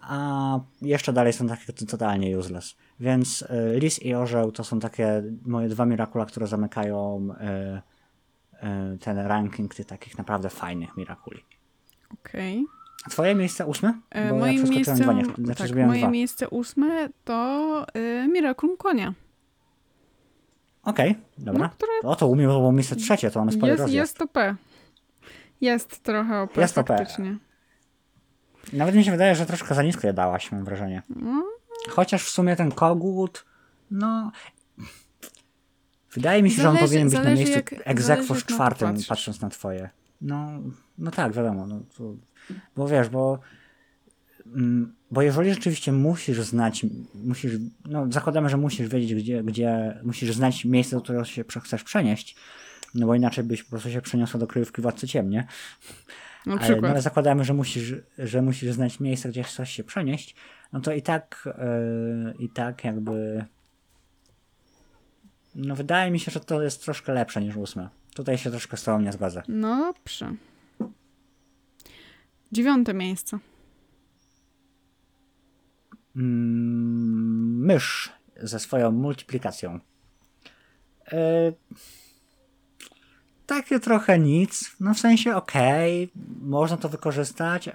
a 0.01 0.61
jeszcze 0.83 1.13
dalej 1.13 1.33
są 1.33 1.49
takie 1.49 1.73
to- 1.73 1.87
totalnie 1.87 2.39
useless. 2.39 2.77
Więc 3.01 3.45
e, 3.49 3.79
Lis 3.79 4.03
i 4.03 4.15
Orzeł 4.15 4.53
to 4.53 4.65
są 4.65 4.81
takie 4.81 5.23
moje 5.47 5.69
dwa 5.69 5.87
Mirakula, 5.87 6.27
które 6.27 6.47
zamykają 6.47 7.29
e, 7.41 7.83
e, 8.53 8.97
ten 9.01 9.19
ranking 9.19 9.75
tych 9.75 9.87
takich 9.87 10.19
naprawdę 10.19 10.51
fajnych 10.51 10.97
Mirakuli. 10.97 11.45
Okej. 12.13 12.65
A 12.65 12.82
Twoje 13.11 13.35
miejsce 13.35 13.67
ósme? 13.67 14.01
E, 14.11 14.31
Bo 14.31 14.37
Moje 14.39 14.55
ja 14.55 14.63
miejsce, 14.65 14.95
dwa, 14.95 15.13
nie, 15.13 15.25
znaczy 15.25 15.69
tak, 15.75 15.87
moje 15.87 16.01
dwa. 16.01 16.11
miejsce 16.11 16.49
ósme 16.49 17.09
to 17.25 17.87
y, 17.97 18.29
Miraculum 18.29 18.77
Konia. 18.77 19.15
Okej, 20.83 21.19
dobra. 21.39 21.63
No, 21.63 21.71
które 21.71 21.93
O, 22.03 22.17
to 22.17 22.27
u 22.27 22.37
mnie 22.37 22.47
było 22.47 22.73
miejsce 22.73 22.97
trzecie, 22.97 23.31
to 23.31 23.39
mamy 23.39 23.53
spory 23.53 23.73
jest, 23.73 23.89
jest 23.89 24.23
OP. 24.23 24.39
Jest 25.61 26.03
trochę 26.03 26.41
OP, 26.41 26.57
Jest 26.57 26.75
faktycznie. 26.75 27.37
Nawet 28.73 28.95
mi 28.95 29.05
się 29.05 29.11
wydaje, 29.11 29.35
że 29.35 29.47
troszkę 29.47 29.75
za 29.75 29.83
nisko 29.83 30.07
je 30.07 30.13
dałaś, 30.13 30.53
mam 30.53 30.65
wrażenie. 30.65 31.03
No, 31.17 31.45
Chociaż 31.91 32.25
w 32.25 32.29
sumie 32.31 32.57
ten 32.57 32.73
kogut, 32.73 33.45
no... 33.91 34.33
Wydaje 36.13 36.43
mi 36.43 36.51
się, 36.51 36.63
że 36.63 36.69
on 36.69 36.75
Zależy- 36.75 36.87
powinien 36.89 37.09
być 37.09 37.19
na 37.19 37.23
zależy 37.25 37.37
miejscu 37.45 37.57
jak- 37.57 37.75
egzekwo 37.89 38.27
zależy 38.27 38.47
to 38.47 38.53
czwartym, 38.55 38.97
patrząc 39.09 39.41
na 39.41 39.49
twoje. 39.49 39.91
No, 40.21 40.49
no 40.99 41.11
tak, 41.11 41.33
wiadomo. 41.33 41.67
No, 41.67 41.81
to, 41.97 42.15
bo 42.77 42.89
wiesz, 42.89 43.09
bo... 43.09 43.39
mm, 44.47 44.95
Bo 45.11 45.23
jeżeli 45.23 45.51
rzeczywiście 45.55 45.93
musisz 45.93 46.41
znać, 46.41 46.87
musisz, 47.15 47.53
no 47.85 48.07
zakładamy, 48.13 48.49
że 48.49 48.57
musisz 48.57 48.89
wiedzieć, 48.89 49.15
gdzie, 49.15 49.43
gdzie 49.43 50.01
musisz 50.05 50.33
znać 50.35 50.65
miejsce, 50.65 50.97
do 50.97 51.03
którego 51.03 51.25
się 51.25 51.45
chcesz 51.65 51.85
przenieść, 51.85 52.37
no 52.95 53.07
bo 53.07 53.15
inaczej 53.15 53.45
byś 53.45 53.63
po 53.63 53.71
prostu 53.71 53.91
się 53.91 54.01
przeniosła 54.01 54.41
do 54.41 54.47
kryjówki 54.47 54.83
Władcy 54.83 55.09
Ciemnie. 55.09 55.47
na 56.47 56.59
Ale, 56.59 56.81
no, 56.81 56.89
ale 56.89 57.03
zakładamy, 57.03 57.45
że 57.45 57.55
musisz, 57.55 57.95
że 58.19 58.43
musisz 58.43 58.73
znać 58.73 59.01
miejsce, 59.01 59.29
gdzie 59.29 59.43
chcesz 59.43 59.71
się 59.71 59.85
przenieść, 59.85 60.35
no 60.73 60.81
to 60.81 60.93
i 60.93 61.03
tak, 61.03 61.49
yy, 62.29 62.35
i 62.45 62.49
tak 62.49 62.85
jakby. 62.85 63.45
No 65.55 65.77
wydaje 65.77 66.11
mi 66.11 66.21
się, 66.21 66.31
że 66.31 66.41
to 66.41 66.63
jest 66.63 66.85
troszkę 66.85 67.13
lepsze 67.13 67.41
niż 67.41 67.57
ósme. 67.57 67.89
Tutaj 68.15 68.39
się 68.39 68.51
troszkę 68.51 68.77
z 68.77 68.83
tobą 68.83 69.01
nie 69.01 69.13
zgodzę. 69.13 69.43
No 69.49 69.93
dobrze. 69.95 70.35
Dziewiąte 72.53 72.95
miejsce. 72.95 73.39
Mm, 76.17 77.65
mysz 77.67 78.13
ze 78.37 78.59
swoją 78.59 78.91
multiplikacją. 78.91 79.81
Yy, 81.13 81.19
takie 83.47 83.81
trochę 83.81 84.19
nic. 84.19 84.77
No 84.81 84.95
w 84.95 84.99
sensie 84.99 85.37
okej, 85.37 86.13
można 86.41 86.77
to 86.77 86.89
wykorzystać. 86.89 87.71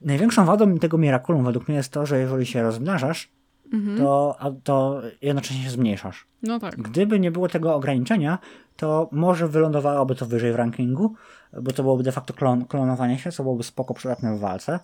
Największą 0.00 0.44
wadą 0.44 0.78
tego 0.78 0.98
Miraculum 0.98 1.44
według 1.44 1.68
mnie 1.68 1.76
jest 1.76 1.92
to, 1.92 2.06
że 2.06 2.18
jeżeli 2.18 2.46
się 2.46 2.62
rozmnażasz, 2.62 3.28
to, 3.98 4.36
a- 4.38 4.50
to 4.64 5.02
jednocześnie 5.22 5.62
się 5.64 5.70
zmniejszasz. 5.70 6.26
No 6.42 6.60
tak. 6.60 6.76
Gdyby 6.76 7.20
nie 7.20 7.30
było 7.30 7.48
tego 7.48 7.74
ograniczenia, 7.74 8.38
to 8.76 9.08
może 9.12 9.48
wylądowałoby 9.48 10.14
to 10.14 10.26
wyżej 10.26 10.52
w 10.52 10.56
rankingu, 10.56 11.14
bo 11.62 11.72
to 11.72 11.82
byłoby 11.82 12.02
de 12.02 12.12
facto 12.12 12.34
klon, 12.34 12.64
klonowanie 12.64 13.18
się, 13.18 13.32
co 13.32 13.42
byłoby 13.42 13.62
spoko 13.62 13.94
przydatne 13.94 14.36
w 14.36 14.40
walce 14.40 14.80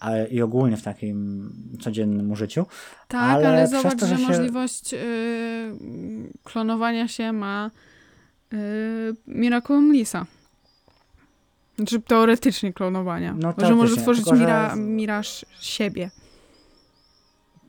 ale 0.00 0.28
i 0.28 0.42
ogólnie 0.42 0.76
w 0.76 0.82
takim 0.82 1.50
codziennym 1.80 2.30
użyciu. 2.32 2.66
Tak, 3.08 3.22
Ale 3.22 3.48
ale, 3.48 3.68
zobacz, 3.68 4.00
to, 4.00 4.06
że, 4.06 4.16
że 4.16 4.22
się- 4.22 4.28
możliwość 4.28 4.94
y, 4.94 4.98
klonowania 6.44 7.08
się 7.08 7.32
ma 7.32 7.70
y, 8.52 8.56
Miraculum 9.26 9.92
Lisa. 9.92 10.26
Znaczy 11.76 12.00
teoretycznie 12.00 12.72
klonowania. 12.72 13.32
No, 13.38 13.40
że 13.40 13.46
może 13.56 13.66
teoretycznie, 13.66 14.00
stworzyć 14.00 14.24
tylko 14.24 14.36
że- 14.36 14.42
mira, 14.42 14.76
miraż 14.76 15.44
siebie. 15.60 16.10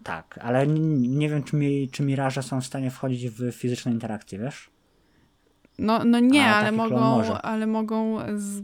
Tak, 0.04 0.40
ale 0.42 0.68
nie 0.68 1.30
wiem, 1.30 1.44
czy, 1.44 1.56
mi, 1.56 1.90
czy 1.90 2.04
Miraże 2.04 2.44
są 2.44 2.62
w 2.62 2.66
stanie 2.66 2.92
wchodzić 2.92 3.30
w 3.30 3.52
fizyczne 3.52 3.92
interakcje, 3.92 4.40
wiesz? 4.40 4.70
No, 5.80 6.04
no 6.06 6.20
nie, 6.20 6.46
A, 6.46 6.56
ale 6.56 6.72
mogą, 6.72 7.24
ale 7.34 7.68
mogą 7.68 8.18
z, 8.36 8.60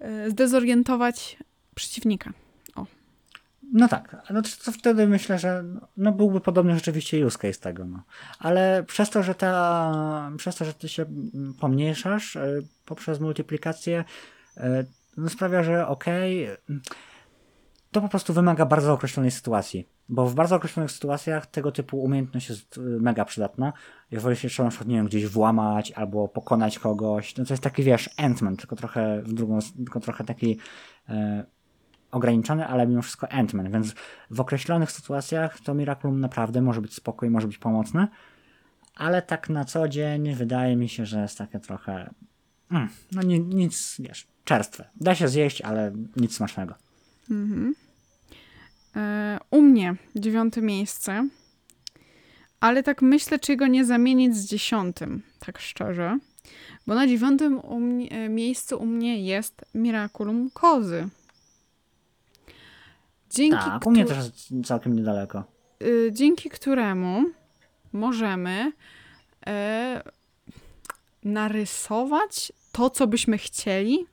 y, 0.00 0.30
zdezorientować 0.30 1.38
przeciwnika. 1.74 2.32
No 3.72 3.88
tak, 3.88 4.16
no 4.30 4.42
to, 4.42 4.48
to 4.64 4.72
wtedy 4.72 5.06
myślę, 5.06 5.38
że 5.38 5.64
no 5.96 6.12
byłby 6.12 6.40
podobny 6.40 6.74
rzeczywiście 6.74 7.26
use 7.26 7.38
case 7.38 7.60
tego, 7.60 7.84
no. 7.84 8.02
Ale 8.38 8.84
przez 8.86 9.10
to, 9.10 9.22
że 9.22 9.34
ta, 9.34 10.30
przez 10.36 10.56
to, 10.56 10.64
że 10.64 10.74
ty 10.74 10.88
się 10.88 11.06
pomniejszasz 11.60 12.36
e, 12.36 12.60
poprzez 12.84 13.20
multiplikację, 13.20 14.04
e, 14.56 14.84
no 15.16 15.28
sprawia, 15.28 15.62
że 15.62 15.86
okej, 15.86 16.44
mm, 16.44 16.82
to 17.92 18.00
po 18.00 18.08
prostu 18.08 18.32
wymaga 18.32 18.66
bardzo 18.66 18.92
określonej 18.92 19.30
sytuacji. 19.30 19.88
Bo 20.08 20.26
w 20.26 20.34
bardzo 20.34 20.56
określonych 20.56 20.90
sytuacjach 20.90 21.46
tego 21.46 21.72
typu 21.72 22.02
umiejętność 22.02 22.48
jest 22.48 22.76
y, 22.76 22.80
mega 22.80 23.24
przydatna. 23.24 23.72
Jeżeli 24.10 24.36
się 24.36 24.48
trzeba 24.48 24.64
na 24.64 24.70
przykład, 24.70 24.88
nie 24.88 24.96
wiem, 24.96 25.06
gdzieś 25.06 25.26
włamać 25.26 25.92
albo 25.92 26.28
pokonać 26.28 26.78
kogoś, 26.78 27.36
no 27.36 27.44
to 27.44 27.52
jest 27.52 27.62
taki, 27.62 27.82
wiesz, 27.82 28.10
Ant-Man, 28.16 28.56
tylko 28.56 28.76
trochę 28.76 29.22
w 29.22 29.32
drugą, 29.32 29.58
tylko 29.76 30.00
trochę 30.00 30.24
taki 30.24 30.58
e, 31.08 31.44
ograniczony, 32.10 32.66
ale 32.66 32.86
mimo 32.86 33.02
wszystko 33.02 33.26
Ant-Man, 33.26 33.70
więc 33.72 33.94
w 34.30 34.40
określonych 34.40 34.92
sytuacjach 34.92 35.60
to 35.60 35.74
Miraculum 35.74 36.20
naprawdę 36.20 36.62
może 36.62 36.80
być 36.80 36.94
spokój, 36.94 37.30
może 37.30 37.46
być 37.46 37.58
pomocne, 37.58 38.08
ale 38.94 39.22
tak 39.22 39.48
na 39.48 39.64
co 39.64 39.88
dzień 39.88 40.34
wydaje 40.34 40.76
mi 40.76 40.88
się, 40.88 41.06
że 41.06 41.22
jest 41.22 41.38
takie 41.38 41.60
trochę 41.60 42.10
Mm, 42.72 42.88
no 43.12 43.22
ni, 43.22 43.40
nic, 43.40 43.96
wiesz, 43.98 44.26
czerstwe. 44.44 44.88
Da 45.00 45.14
się 45.14 45.28
zjeść, 45.28 45.62
ale 45.62 45.92
nic 46.16 46.36
smacznego. 46.36 46.74
Mhm. 47.32 47.74
E, 48.96 49.38
u 49.50 49.62
mnie 49.62 49.94
dziewiąte 50.16 50.62
miejsce. 50.62 51.28
Ale 52.60 52.82
tak 52.82 53.02
myślę, 53.02 53.38
czy 53.38 53.56
go 53.56 53.66
nie 53.66 53.84
zamienić 53.84 54.36
z 54.36 54.46
dziesiątym, 54.46 55.22
tak 55.38 55.58
szczerze. 55.58 56.18
Bo 56.86 56.94
na 56.94 57.06
dziewiątym 57.06 57.58
u 57.60 57.80
mnie, 57.80 58.10
e, 58.10 58.28
miejscu 58.28 58.78
u 58.78 58.86
mnie 58.86 59.22
jest 59.24 59.64
Miraculum 59.74 60.50
Kozy. 60.50 61.08
Dzięki, 63.30 63.56
Tak, 63.64 63.86
u 63.86 63.90
mnie 63.90 64.04
też 64.04 64.16
jest 64.16 64.66
całkiem 64.66 64.96
niedaleko. 64.96 65.44
y, 65.82 66.10
dzięki 66.12 66.50
któremu 66.50 67.24
możemy 67.92 68.72
e, 69.46 70.02
narysować 71.24 72.52
to, 72.72 72.90
co 72.90 73.06
byśmy 73.06 73.38
chcieli. 73.38 74.06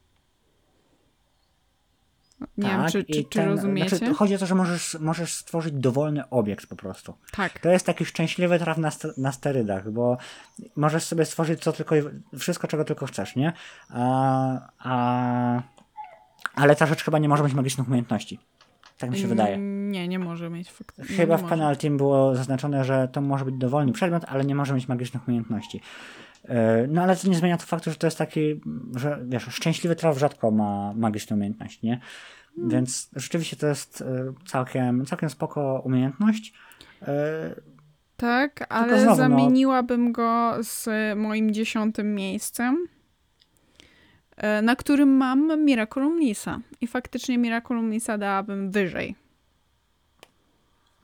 Nie 2.57 2.69
wiem, 2.69 2.81
tak, 2.81 2.91
czy, 2.91 2.99
i 2.99 3.13
czy, 3.13 3.23
czy 3.23 3.39
ten- 3.39 3.49
rozumiecie? 3.49 3.97
Znaczy, 3.97 4.13
chodzi 4.13 4.35
o 4.35 4.37
to, 4.37 4.45
że 4.45 4.55
możesz, 4.55 4.97
możesz 4.99 5.33
stworzyć 5.33 5.73
dowolny 5.73 6.29
obiekt 6.29 6.67
po 6.67 6.75
prostu. 6.75 7.13
Tak. 7.31 7.59
To 7.59 7.69
jest 7.69 7.85
taki 7.85 8.05
szczęśliwy 8.05 8.59
traf 8.59 8.77
na, 8.77 8.89
na 9.17 9.31
sterydach, 9.31 9.91
bo 9.91 10.17
możesz 10.75 11.03
sobie 11.03 11.25
stworzyć 11.25 11.61
co 11.61 11.71
tylko, 11.71 11.95
wszystko, 12.39 12.67
czego 12.67 12.85
tylko 12.85 13.05
chcesz, 13.05 13.35
nie? 13.35 13.53
A, 13.89 14.69
a, 14.79 15.61
ale 16.55 16.75
ta 16.75 16.85
rzecz 16.85 17.03
chyba 17.03 17.19
nie 17.19 17.29
może 17.29 17.43
mieć 17.43 17.53
magicznych 17.53 17.87
umiejętności. 17.87 18.39
Tak 18.97 19.11
mi 19.11 19.17
się 19.17 19.27
wydaje. 19.27 19.57
Nie, 19.57 20.07
nie 20.07 20.19
może 20.19 20.49
mieć 20.49 20.71
faktycznie. 20.71 21.15
Chyba 21.15 21.37
w 21.37 21.41
może. 21.41 21.55
penaltym 21.55 21.97
było 21.97 22.35
zaznaczone, 22.35 22.83
że 22.83 23.07
to 23.07 23.21
może 23.21 23.45
być 23.45 23.55
dowolny 23.55 23.91
przedmiot, 23.91 24.23
ale 24.27 24.45
nie 24.45 24.55
może 24.55 24.73
mieć 24.73 24.87
magicznych 24.87 25.27
umiejętności. 25.27 25.81
Yy, 26.43 26.51
No 26.87 27.01
ale 27.01 27.15
to 27.15 27.27
nie 27.27 27.35
zmienia 27.35 27.57
to 27.57 27.65
faktu, 27.65 27.89
że 27.91 27.95
to 27.95 28.07
jest 28.07 28.17
taki, 28.17 28.61
że 28.95 29.19
wiesz, 29.27 29.43
szczęśliwy 29.43 29.95
traf 29.95 30.17
rzadko 30.17 30.51
ma 30.51 30.93
magiczne 30.95 31.35
umiejętności, 31.35 31.85
nie? 31.87 31.99
Hmm. 32.55 32.69
Więc 32.69 33.09
rzeczywiście 33.15 33.57
to 33.57 33.67
jest 33.67 34.01
yy, 34.01 34.33
całkiem, 34.47 35.05
całkiem 35.05 35.29
spoko 35.29 35.81
umiejętność. 35.85 36.53
Yy, 37.01 37.07
Tak, 38.17 38.65
ale 38.69 38.99
znowu, 38.99 39.09
no- 39.09 39.15
zamieniłabym 39.15 40.11
go 40.11 40.53
z 40.61 40.87
moim 41.17 41.51
dziesiątym 41.53 42.15
miejscem, 42.15 42.87
e, 44.37 44.61
na 44.61 44.75
którym 44.75 45.09
mam 45.09 45.65
Miraculum 45.65 46.19
Lisa. 46.19 46.59
I 46.81 46.87
faktycznie 46.87 47.37
Miraculum 47.37 47.91
Lisa 47.91 48.17
dałabym 48.17 48.71
wyżej. 48.71 49.15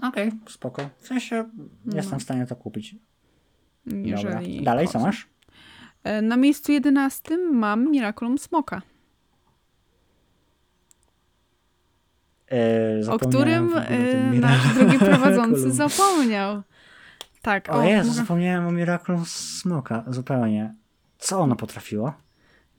Okej, 0.04 0.32
spoko. 0.50 0.90
W 0.98 1.08
sensie 1.08 1.50
jestem 1.94 2.20
w 2.20 2.24
stanie 2.24 2.46
to 2.46 2.56
kupić. 2.56 2.96
Dobra. 3.86 4.02
Jeżeli 4.10 4.64
Dalej, 4.64 4.88
co 4.88 5.00
masz? 5.00 5.28
E, 6.04 6.22
Na 6.22 6.38
miejscu 6.38 6.72
jedenastym 6.72 7.58
mam 7.58 7.92
Miraculum 7.92 8.38
Smoka, 8.38 8.82
Yy, 13.02 13.12
o 13.12 13.20
którym 13.20 13.74
o 13.74 13.82
e, 13.82 14.32
nasz 14.34 14.74
drugi 14.74 15.00
prowadzący 15.00 15.72
zapomniał. 15.72 16.62
Tak, 17.42 17.70
O 17.70 17.84
Jezu, 17.84 18.08
mogę- 18.10 18.18
zapomniałem 18.22 18.68
o 18.68 18.72
Miraculum 18.72 19.26
Smoka, 19.26 20.04
zupełnie. 20.08 20.74
Co 21.18 21.40
ono 21.40 21.56
potrafiło? 21.56 22.14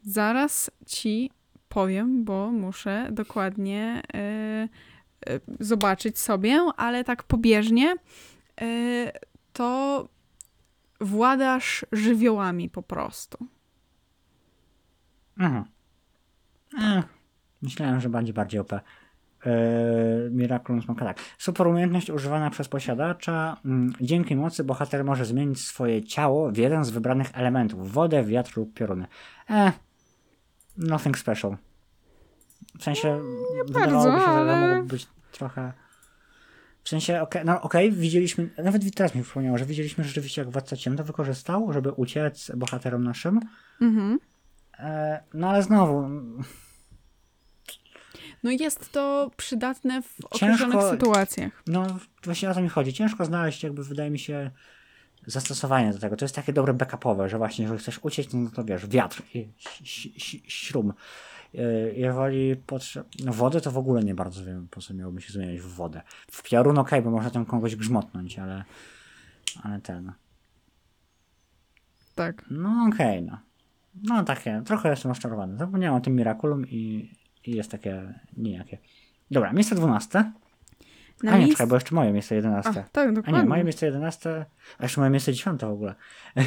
Zaraz 0.03 0.71
ci 0.87 1.31
powiem, 1.69 2.25
bo 2.25 2.51
muszę 2.53 3.09
dokładnie 3.13 4.03
e, 4.15 4.19
e, 4.19 4.69
zobaczyć 5.61 6.19
sobie, 6.19 6.61
ale 6.77 7.05
tak 7.05 7.23
pobieżnie 7.23 7.95
e, 8.61 8.67
to 9.53 10.09
władasz 11.01 11.87
żywiołami 11.93 12.71
po 12.71 12.83
prostu. 12.83 13.47
Mhm. 15.39 15.65
E, 16.83 17.03
myślałem, 17.63 18.01
że 18.01 18.09
będzie 18.09 18.33
bardziej 18.33 18.61
OP. 18.61 18.73
Yy, 18.73 19.53
Miraculum 20.31 20.83
Smoka, 20.83 21.05
tak. 21.05 21.19
Super 21.39 21.67
umiejętność 21.67 22.11
używana 22.11 22.51
przez 22.51 22.69
posiadacza. 22.69 23.57
Mm, 23.65 23.93
Dzięki 24.01 24.37
mocy 24.37 24.65
bohater 24.65 25.05
może 25.05 25.25
zmienić 25.25 25.61
swoje 25.67 26.05
ciało 26.05 26.51
w 26.53 26.57
jeden 26.57 26.85
z 26.85 26.91
wybranych 26.91 27.29
elementów. 27.35 27.93
Wodę, 27.93 28.25
wiatr 28.25 28.57
lub 28.57 28.75
pioruny. 28.75 29.07
E, 29.51 29.73
nothing 30.77 31.19
special. 31.19 31.57
W 32.79 32.85
sensie, 32.85 33.21
wydawałoby 33.67 34.19
się, 34.19 34.25
że 34.25 34.29
ale- 34.31 34.61
mogłoby 34.61 34.89
być 34.89 35.07
trochę... 35.33 35.73
W 36.87 36.89
sensie, 36.89 37.21
okej, 37.23 37.43
no 37.45 37.61
okej, 37.63 37.93
widzieliśmy, 37.93 38.51
nawet 38.65 38.95
teraz 38.95 39.15
mi 39.15 39.23
przypomniało, 39.23 39.59
że 39.59 39.65
widzieliśmy 39.65 40.05
rzeczywiście, 40.05 40.41
jak 40.41 40.51
Władca 40.51 40.77
Ciem 40.77 40.97
to 40.97 41.05
wykorzystał, 41.05 41.73
żeby 41.73 41.93
uciec 41.93 42.51
bohaterom 42.57 43.05
naszym. 43.05 43.41
Mhm. 43.81 44.19
E, 44.79 45.21
no 45.35 45.49
ale 45.49 45.63
znowu, 45.63 46.09
No 48.43 48.51
jest 48.51 48.93
to 48.93 49.31
przydatne 49.37 50.03
w 50.03 50.17
Ciężko- 50.35 50.65
określonych 50.65 50.91
sytuacjach. 50.91 51.63
No, 51.67 51.87
właśnie 52.25 52.51
o 52.51 52.55
to 52.55 52.61
mi 52.63 52.69
chodzi. 52.69 52.93
Ciężko 52.93 53.25
znaleźć, 53.25 53.63
jakby 53.63 53.85
wydaje 53.85 54.11
mi 54.11 54.19
się, 54.19 54.51
zastosowanie 55.27 55.93
do 55.93 55.99
tego. 55.99 56.17
To 56.17 56.25
jest 56.25 56.35
takie 56.35 56.53
dobre 56.53 56.75
backupowe, 56.75 57.29
że 57.29 57.39
właśnie, 57.39 57.63
jeżeli 57.63 57.81
chcesz 57.81 57.99
uciec, 58.03 58.33
no 58.33 58.51
to 58.51 58.65
wiesz, 58.65 58.87
wiatr 58.87 59.23
śrum. 60.49 60.93
Yy, 61.57 61.95
Jeżeli 61.97 62.57
potrzeb... 62.57 63.07
No 63.25 63.33
wodę 63.33 63.61
to 63.61 63.71
w 63.71 63.79
ogóle 63.79 64.03
nie 64.03 64.15
bardzo 64.15 64.45
wiem, 64.45 64.69
po 64.71 64.81
co 64.81 64.95
miałoby 64.95 65.21
się 65.21 65.33
zmieniać 65.33 65.61
w 65.61 65.67
wodę. 65.75 66.03
W 66.31 66.43
piorun 66.43 66.79
okej, 66.79 67.03
bo 67.03 67.11
można 67.11 67.31
tam 67.31 67.45
kogoś 67.47 67.77
grzmotnąć, 67.77 68.39
ale 68.39 68.65
ale 69.63 69.81
ten... 69.81 70.13
Tak. 72.15 72.45
No 72.51 72.89
okej, 72.93 73.23
no. 73.23 73.39
No 74.03 74.25
takie, 74.25 74.63
trochę 74.65 74.89
jestem 74.91 75.09
rozczarowany. 75.11 75.57
Zapomniałem 75.59 75.95
o 75.97 76.01
tym 76.01 76.17
Miraculum 76.17 76.67
i, 76.67 77.11
i 77.45 77.57
jest 77.57 77.71
takie 77.71 78.15
nijakie. 78.37 78.79
Dobra, 79.31 79.53
miejsce 79.53 79.75
12. 79.75 80.33
Na 81.23 81.33
A 81.33 81.39
nie, 81.39 81.45
miejsc- 81.45 81.51
czekaj, 81.53 81.67
bo 81.67 81.75
jeszcze 81.77 81.95
moje 81.95 82.13
miejsce 82.13 82.35
11. 82.35 82.71
A, 82.71 82.73
tak, 82.75 83.09
A 83.09 83.13
dokładnie. 83.13 83.41
nie, 83.43 83.49
moje 83.49 83.65
miejsce 83.65 83.87
11, 83.87 84.47
a 84.79 84.83
jeszcze 84.83 85.01
moje 85.01 85.11
miejsce 85.11 85.33
10 85.33 85.61
w 85.61 85.65
ogóle. 85.65 85.95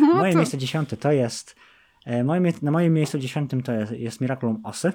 No 0.00 0.14
moje 0.14 0.32
to- 0.32 0.38
miejsce 0.38 0.58
10 0.58 0.88
to 1.00 1.12
jest, 1.12 1.56
e, 2.04 2.24
mie- 2.24 2.62
na 2.62 2.70
moim 2.70 2.92
miejscu 2.92 3.18
10 3.18 3.50
to 3.64 3.72
jest, 3.72 3.92
jest 3.92 4.20
Miraculum 4.20 4.60
Osy. 4.64 4.92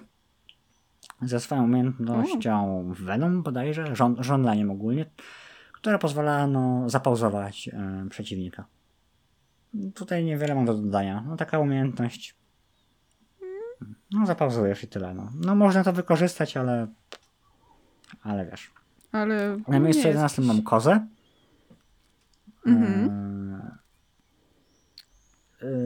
Ze 1.22 1.40
swoją 1.40 1.64
umiejętnością 1.64 2.84
Venom 3.00 3.44
bodajże, 3.44 3.96
żon, 3.96 4.16
żądlaniem 4.20 4.72
ogólnie, 4.72 5.06
która 5.74 5.98
pozwala 5.98 6.48
no, 6.48 6.90
zapauzować 6.90 7.68
e, 7.74 8.06
przeciwnika. 8.10 8.66
Tutaj 9.96 10.24
niewiele 10.26 10.56
mam 10.56 10.66
do 10.66 10.74
dodania. 10.74 11.24
No 11.28 11.38
taka 11.38 11.60
umiejętność. 11.60 12.36
No 14.12 14.26
zapauzujesz 14.26 14.84
i 14.84 14.88
tyle. 14.88 15.14
No, 15.14 15.32
no 15.46 15.56
można 15.56 15.84
to 15.84 15.94
wykorzystać, 15.94 16.58
ale 16.58 16.88
ale 18.24 18.46
wiesz. 18.46 18.72
Ale 19.12 19.58
Na 19.68 19.80
miejscu 19.80 20.04
nie 20.04 20.08
11 20.10 20.42
jest 20.42 20.54
mam 20.54 20.64
kozę. 20.64 21.08
Mhm. 22.66 22.94
Eee, 22.94 23.06
y, 23.08 23.39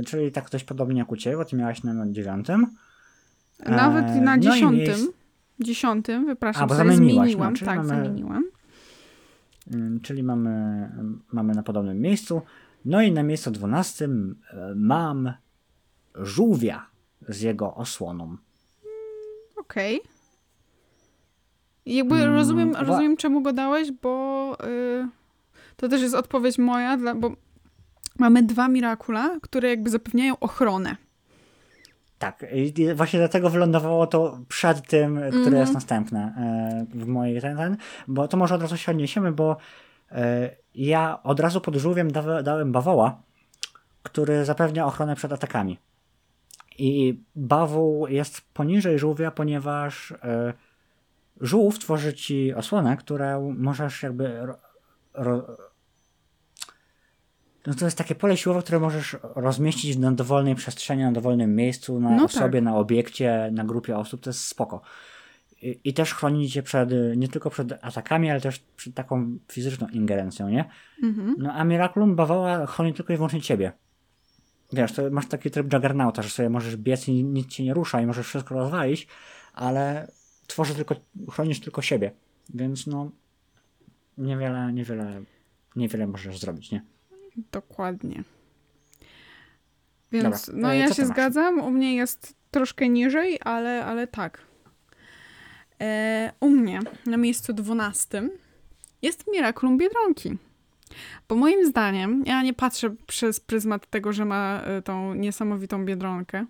czyli 0.06 0.32
tak 0.32 0.50
dość 0.50 0.64
podobnie 0.64 1.00
jak 1.00 1.12
u 1.12 1.18
Ciebie, 1.18 1.38
bo 1.38 1.46
Ty 1.46 1.56
miałaś 1.56 1.84
na 1.84 2.12
dziewiątym. 2.12 2.68
Nawet 3.66 4.06
Eee, 4.06 4.22
na 4.22 4.36
no 4.36 4.42
dziesiątym. 4.42 4.80
miejsc- 4.80 5.12
Dziesiątym, 5.60 6.26
wypraszam, 6.26 6.64
A, 6.64 6.68
bo 6.68 6.84
no, 6.84 6.94
zmieniłam. 6.94 7.54
czyli 7.56 7.66
tak, 7.66 7.78
mamy- 7.78 7.90
zamieniłam. 7.90 8.44
Ym, 9.74 10.00
Czyli 10.02 10.24
mamy, 10.24 10.90
mamy 11.32 11.54
na 11.54 11.64
podobnym 11.64 12.00
miejscu. 12.02 12.42
No 12.86 13.02
i 13.02 13.12
na 13.12 13.24
miejscu 13.24 13.52
12 13.52 14.06
e, 14.06 14.74
mam 14.76 15.34
żółwia 16.16 16.86
z 17.30 17.42
jego 17.42 17.76
osłoną. 17.76 18.38
Okej. 19.58 20.02
Jakby 21.86 22.16
Mm, 22.16 22.34
rozumiem, 22.34 22.76
rozumiem, 22.76 23.18
czemu 23.18 23.42
go 23.42 23.54
dałeś, 23.54 23.92
bo 23.92 24.58
y, 24.68 25.08
to 25.78 25.90
też 25.90 26.02
jest 26.02 26.16
odpowiedź 26.16 26.58
moja, 26.58 26.98
dla, 26.98 27.16
bo 27.16 27.32
mamy 28.20 28.44
dwa 28.44 28.68
Mirakula, 28.68 29.38
które 29.42 29.70
jakby 29.70 29.90
zapewniają 29.90 30.40
ochronę. 30.40 30.96
Tak, 32.20 32.46
i 32.54 32.74
właśnie 32.96 33.20
dlatego 33.20 33.50
wylądowało 33.50 34.08
to 34.08 34.40
przed 34.48 34.88
tym, 34.88 35.18
które 35.18 35.38
Mhm. 35.38 35.56
jest 35.56 35.74
następne 35.74 36.34
e, 36.38 36.98
w 36.98 37.08
mojej 37.08 37.42
ten, 37.42 37.58
ten, 37.58 37.78
bo 38.08 38.28
to 38.28 38.38
może 38.38 38.56
od 38.56 38.62
razu 38.62 38.78
się 38.78 38.92
odniesiemy, 38.92 39.32
bo 39.32 39.58
e, 40.12 40.50
ja 40.76 41.24
od 41.24 41.40
razu 41.40 41.62
pod 41.62 41.76
żółwiem 41.76 42.12
dałem 42.44 42.72
bawoła, 42.72 43.22
który 44.04 44.46
zapewnia 44.46 44.86
ochronę 44.86 45.16
przed 45.16 45.34
atakami. 45.34 45.80
I 46.78 47.20
bawół 47.36 48.08
jest 48.08 48.42
poniżej 48.54 49.00
żółwia, 49.00 49.32
ponieważ 49.32 50.12
e, 50.12 50.54
żółw 51.42 51.80
tworzy 51.80 52.14
ci 52.14 52.54
osłonę, 52.54 52.98
którą 52.98 53.56
możesz 53.58 54.04
jakby 54.04 54.46
ro, 54.46 54.58
ro, 55.14 55.58
no 57.68 57.74
to 57.74 57.86
jest 57.86 57.98
takie 57.98 58.16
pole 58.16 58.38
siłowe, 58.38 58.62
które 58.62 58.80
możesz 58.80 59.18
rozmieścić 59.36 59.98
na 59.98 60.12
dowolnej 60.12 60.56
przestrzeni, 60.56 61.04
na 61.04 61.12
dowolnym 61.12 61.56
miejscu, 61.56 62.00
na 62.00 62.10
No 62.16 62.24
osobie, 62.26 62.60
tak. 62.60 62.64
na 62.64 62.78
obiekcie, 62.78 63.50
na 63.54 63.64
grupie 63.64 63.98
osób. 63.98 64.22
To 64.22 64.30
jest 64.30 64.48
spoko. 64.48 64.82
I, 65.62 65.80
I 65.84 65.94
też 65.94 66.14
chroni 66.14 66.50
cię 66.50 66.64
przed, 66.64 66.90
nie 67.18 67.28
tylko 67.28 67.50
przed 67.50 67.72
atakami, 67.82 68.30
ale 68.32 68.42
też 68.42 68.60
przed 68.76 68.94
taką 68.96 69.38
fizyczną 69.52 69.88
ingerencją, 69.88 70.50
nie? 70.50 70.66
Mhm. 71.04 71.36
No 71.38 71.54
a 71.54 71.64
Miraculum 71.64 72.16
Bawoła 72.16 72.66
chroni 72.66 72.94
tylko 72.94 73.14
i 73.14 73.16
wyłącznie 73.16 73.42
ciebie. 73.42 73.72
wiesz, 74.74 74.92
to 74.94 75.02
masz 75.12 75.28
taki 75.28 75.52
tryb 75.52 75.74
Juggernauta, 75.74 76.22
że 76.22 76.30
sobie 76.30 76.50
możesz 76.50 76.78
biec 76.78 77.08
i 77.08 77.24
nic 77.24 77.48
cię 77.48 77.64
nie 77.64 77.74
rusza 77.74 78.02
i 78.02 78.06
możesz 78.06 78.28
wszystko 78.28 78.56
rozwalić, 78.56 79.08
ale 79.54 80.12
tworzysz 80.48 80.76
tylko, 80.76 80.96
chronisz 81.32 81.60
tylko 81.60 81.82
siebie, 81.82 82.12
więc 82.54 82.88
no 82.88 83.12
niewiele, 84.18 84.74
niewiele, 84.74 85.22
niewiele 85.76 86.08
możesz 86.08 86.40
zrobić, 86.40 86.72
nie? 86.72 86.82
Dokładnie. 87.52 88.24
Więc 90.12 90.46
Dobra, 90.46 90.62
no 90.62 90.74
e, 90.74 90.78
ja 90.78 90.88
co 90.88 90.94
się 90.94 91.06
zgadzam, 91.06 91.60
u 91.60 91.72
mnie 91.72 91.96
jest 91.96 92.36
troszkę 92.52 92.90
niżej, 92.90 93.40
ale, 93.42 93.86
ale 93.86 94.08
tak. 94.08 94.42
E, 95.82 96.32
u 96.40 96.50
mnie 96.50 96.80
na 97.06 97.18
miejscu 97.18 97.54
dwunastym 97.54 98.32
jest 99.02 99.26
Miraculum 99.32 99.78
Biedronki. 99.78 100.38
Bo 101.30 101.36
moim 101.36 101.66
zdaniem, 101.68 102.24
ja 102.26 102.44
nie 102.44 102.54
patrzę 102.54 102.96
przez 103.08 103.40
pryzmat 103.40 103.90
tego, 103.90 104.14
że 104.14 104.26
ma 104.26 104.62
e, 104.62 104.82
tą 104.82 105.14
niesamowitą 105.14 105.86
Biedronkę, 105.86 106.46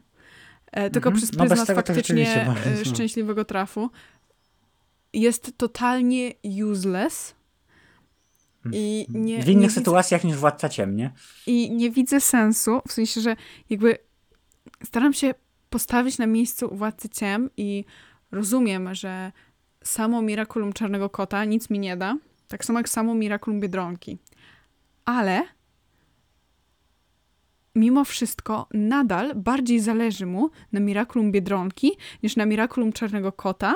e, 0.71 0.89
tylko 0.89 1.09
Mhm. 1.09 1.15
przez 1.15 1.37
No 1.37 1.45
pryzmat 1.45 1.67
to 1.67 1.75
faktycznie 1.75 2.41
e, 2.41 2.45
no. 2.45 2.85
szczęśliwego 2.85 3.45
trafu. 3.45 3.89
Jest 5.13 5.57
totalnie 5.57 6.33
useless 6.71 7.35
i 8.71 9.05
nie, 9.09 9.41
w 9.43 9.45
nie 9.47 9.51
innych 9.53 9.69
widzę- 9.69 9.73
sytuacjach 9.75 10.23
niż 10.23 10.35
Władca 10.37 10.69
Ciemnie. 10.69 11.11
i 11.47 11.71
nie 11.71 11.91
widzę 11.91 12.21
sensu, 12.21 12.81
w 12.87 12.91
sensie, 12.93 13.21
że 13.21 13.35
jakby 13.69 13.97
staram 14.83 15.13
się 15.13 15.33
postawić 15.69 16.17
na 16.17 16.27
miejscu 16.27 16.75
Władcy 16.75 17.09
Ciem 17.09 17.49
i 17.57 17.85
rozumiem, 18.31 18.95
że 18.95 19.31
samo 19.83 20.21
Miraculum 20.21 20.73
Czarnego 20.73 21.09
Kota 21.09 21.45
nic 21.45 21.69
mi 21.69 21.79
nie 21.79 21.97
da, 21.97 22.17
tak 22.47 22.65
samo 22.65 22.79
jak 22.79 22.89
samo 22.89 23.15
Miraculum 23.15 23.59
Biedronki. 23.59 24.17
Ale 25.05 25.41
mimo 27.75 28.05
wszystko 28.05 28.67
nadal 28.73 29.35
bardziej 29.35 29.79
zależy 29.79 30.25
mu 30.25 30.49
na 30.71 30.79
Miraculum 30.79 31.31
Biedronki 31.31 31.91
niż 32.23 32.35
na 32.35 32.45
Miraculum 32.45 32.93
Czarnego 32.93 33.31
Kota, 33.31 33.75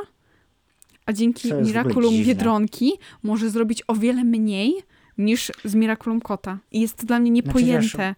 a 1.07 1.13
dzięki 1.13 1.53
Miraculum. 1.53 2.13
Biedronki 2.23 2.91
może 3.23 3.49
zrobić 3.49 3.83
o 3.87 3.95
wiele 3.95 4.23
mniej 4.23 4.73
niż 5.17 5.51
z 5.65 5.75
Miraculum 5.75 6.21
Kota. 6.21 6.57
I 6.71 6.81
jest 6.81 6.95
to 6.97 7.05
dla 7.05 7.19
mnie 7.19 7.41
Znaczy, 7.41 7.59
wiesz, 7.65 7.93
niepojęte. 7.93 8.15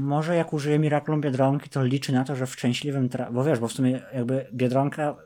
może 0.00 0.34
jak 0.36 0.52
użyje 0.52 0.78
Miraculum 0.78 1.20
Biedronki, 1.20 1.70
to 1.70 1.84
liczy 1.84 2.12
na 2.12 2.24
to, 2.24 2.36
że 2.36 2.46
w 2.46 2.52
szczęśliwym 2.52 3.08
tra- 3.08 3.32
bo 3.32 3.44
wiesz, 3.44 3.58
bo 3.58 3.68
w 3.68 3.72
sumie 3.72 4.00
jakby 4.14 4.46
Biedronka 4.54 5.16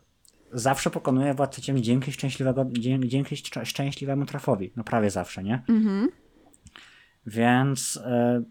zawsze 0.53 0.91
pokonuje 0.91 1.35
Władcę 1.35 1.63
Ciemni 1.63 1.83
dzięki, 1.83 2.13
szczęśliwego, 2.13 2.67
dzięki, 2.73 3.09
dzięki 3.09 3.35
szcz- 3.37 3.65
szczęśliwemu 3.65 4.27
trafowi. 4.27 4.73
No 4.77 4.85
prawie 4.85 5.11
zawsze, 5.11 5.43
nie? 5.45 5.63
Mhm. 5.69 6.09
Więc 7.27 8.01
e, 8.05 8.43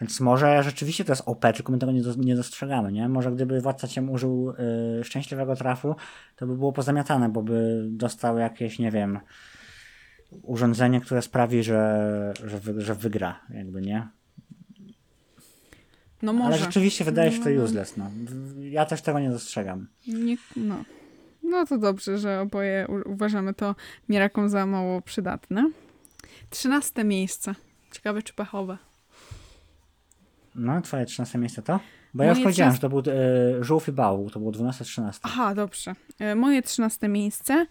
więc 0.00 0.20
może 0.20 0.62
rzeczywiście 0.62 1.04
to 1.04 1.12
jest 1.12 1.22
OP, 1.26 1.40
tylko 1.54 1.72
my 1.72 1.78
tego 1.78 1.92
nie, 1.92 2.02
do, 2.02 2.14
nie 2.14 2.36
dostrzegamy, 2.36 2.92
nie? 2.92 3.08
Może 3.08 3.32
gdyby 3.32 3.60
Władca 3.60 3.88
Ciem 3.88 4.10
użył 4.10 4.54
e, 5.00 5.04
szczęśliwego 5.04 5.56
trafu, 5.56 5.96
to 6.36 6.46
by 6.46 6.56
było 6.56 6.72
pozamiatane, 6.72 7.28
bo 7.28 7.42
by 7.42 7.86
dostał 7.90 8.38
jakieś, 8.38 8.78
nie 8.78 8.90
wiem, 8.90 9.18
urządzenie, 10.42 11.00
które 11.00 11.22
sprawi, 11.22 11.62
że, 11.62 12.32
że, 12.44 12.60
wy, 12.60 12.80
że 12.80 12.94
wygra, 12.94 13.40
jakby, 13.50 13.80
nie? 13.80 14.08
No 16.22 16.32
Ale 16.32 16.38
może. 16.40 16.58
rzeczywiście 16.58 17.04
wydaje 17.04 17.32
się 17.32 17.42
to 17.42 17.50
No. 17.50 17.64
useless, 17.64 17.96
no. 17.96 18.10
Ja 18.60 18.86
też 18.86 19.02
tego 19.02 19.20
nie 19.20 19.30
dostrzegam. 19.30 19.86
Nie, 20.06 20.36
no. 20.56 20.84
no 21.42 21.66
to 21.66 21.78
dobrze, 21.78 22.18
że 22.18 22.40
oboje 22.40 22.86
uważamy 23.06 23.54
to 23.54 23.74
Miraculum 24.08 24.48
za 24.48 24.66
mało 24.66 25.02
przydatne. 25.02 25.70
Trzynaste 26.50 27.04
miejsce. 27.04 27.54
Ciekawe 27.92 28.22
czy 28.22 28.32
pechowe. 28.32 28.78
No, 30.58 30.82
twoje 30.82 31.04
13 31.04 31.38
miejsce 31.38 31.62
to? 31.62 31.80
Bo 32.14 32.22
ja 32.24 32.28
już 32.28 32.38
Moje 32.38 32.44
powiedziałem, 32.44 32.72
13 32.72 32.76
że 32.76 32.80
to 32.80 33.02
był 33.02 33.12
e, 33.60 33.64
żółw 33.64 33.88
i 33.88 33.92
bał, 33.92 34.30
to 34.30 34.40
było 34.40 34.52
12-13. 34.52 35.18
Aha, 35.22 35.54
dobrze. 35.54 35.94
E, 36.18 36.34
Moje 36.34 36.62
trzynaste 36.62 37.08
miejsce 37.08 37.66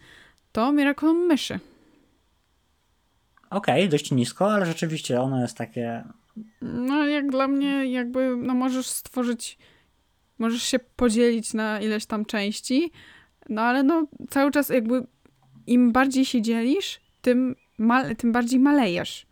to 0.52 0.72
Miraculum 0.72 1.26
Myszy. 1.26 1.60
Okej, 3.50 3.88
dość 3.88 4.10
nisko, 4.10 4.52
ale 4.52 4.66
rzeczywiście 4.66 5.20
ono 5.20 5.40
jest 5.40 5.56
takie 5.56 6.04
No 6.62 7.06
jak 7.06 7.30
dla 7.30 7.48
mnie 7.48 7.92
jakby, 7.92 8.36
no 8.36 8.54
możesz 8.54 8.86
stworzyć, 8.86 9.58
możesz 10.38 10.62
się 10.62 10.78
podzielić 10.78 11.54
na 11.54 11.80
ileś 11.80 12.06
tam 12.06 12.24
części, 12.24 12.92
no 13.48 13.62
ale 13.62 13.82
no 13.82 14.06
cały 14.30 14.50
czas 14.50 14.68
jakby 14.68 15.06
im 15.66 15.92
bardziej 15.92 16.24
się 16.24 16.42
dzielisz, 16.42 17.00
tym, 17.22 17.56
mal, 17.78 18.16
tym 18.16 18.32
bardziej 18.32 18.60
malejesz. 18.60 19.26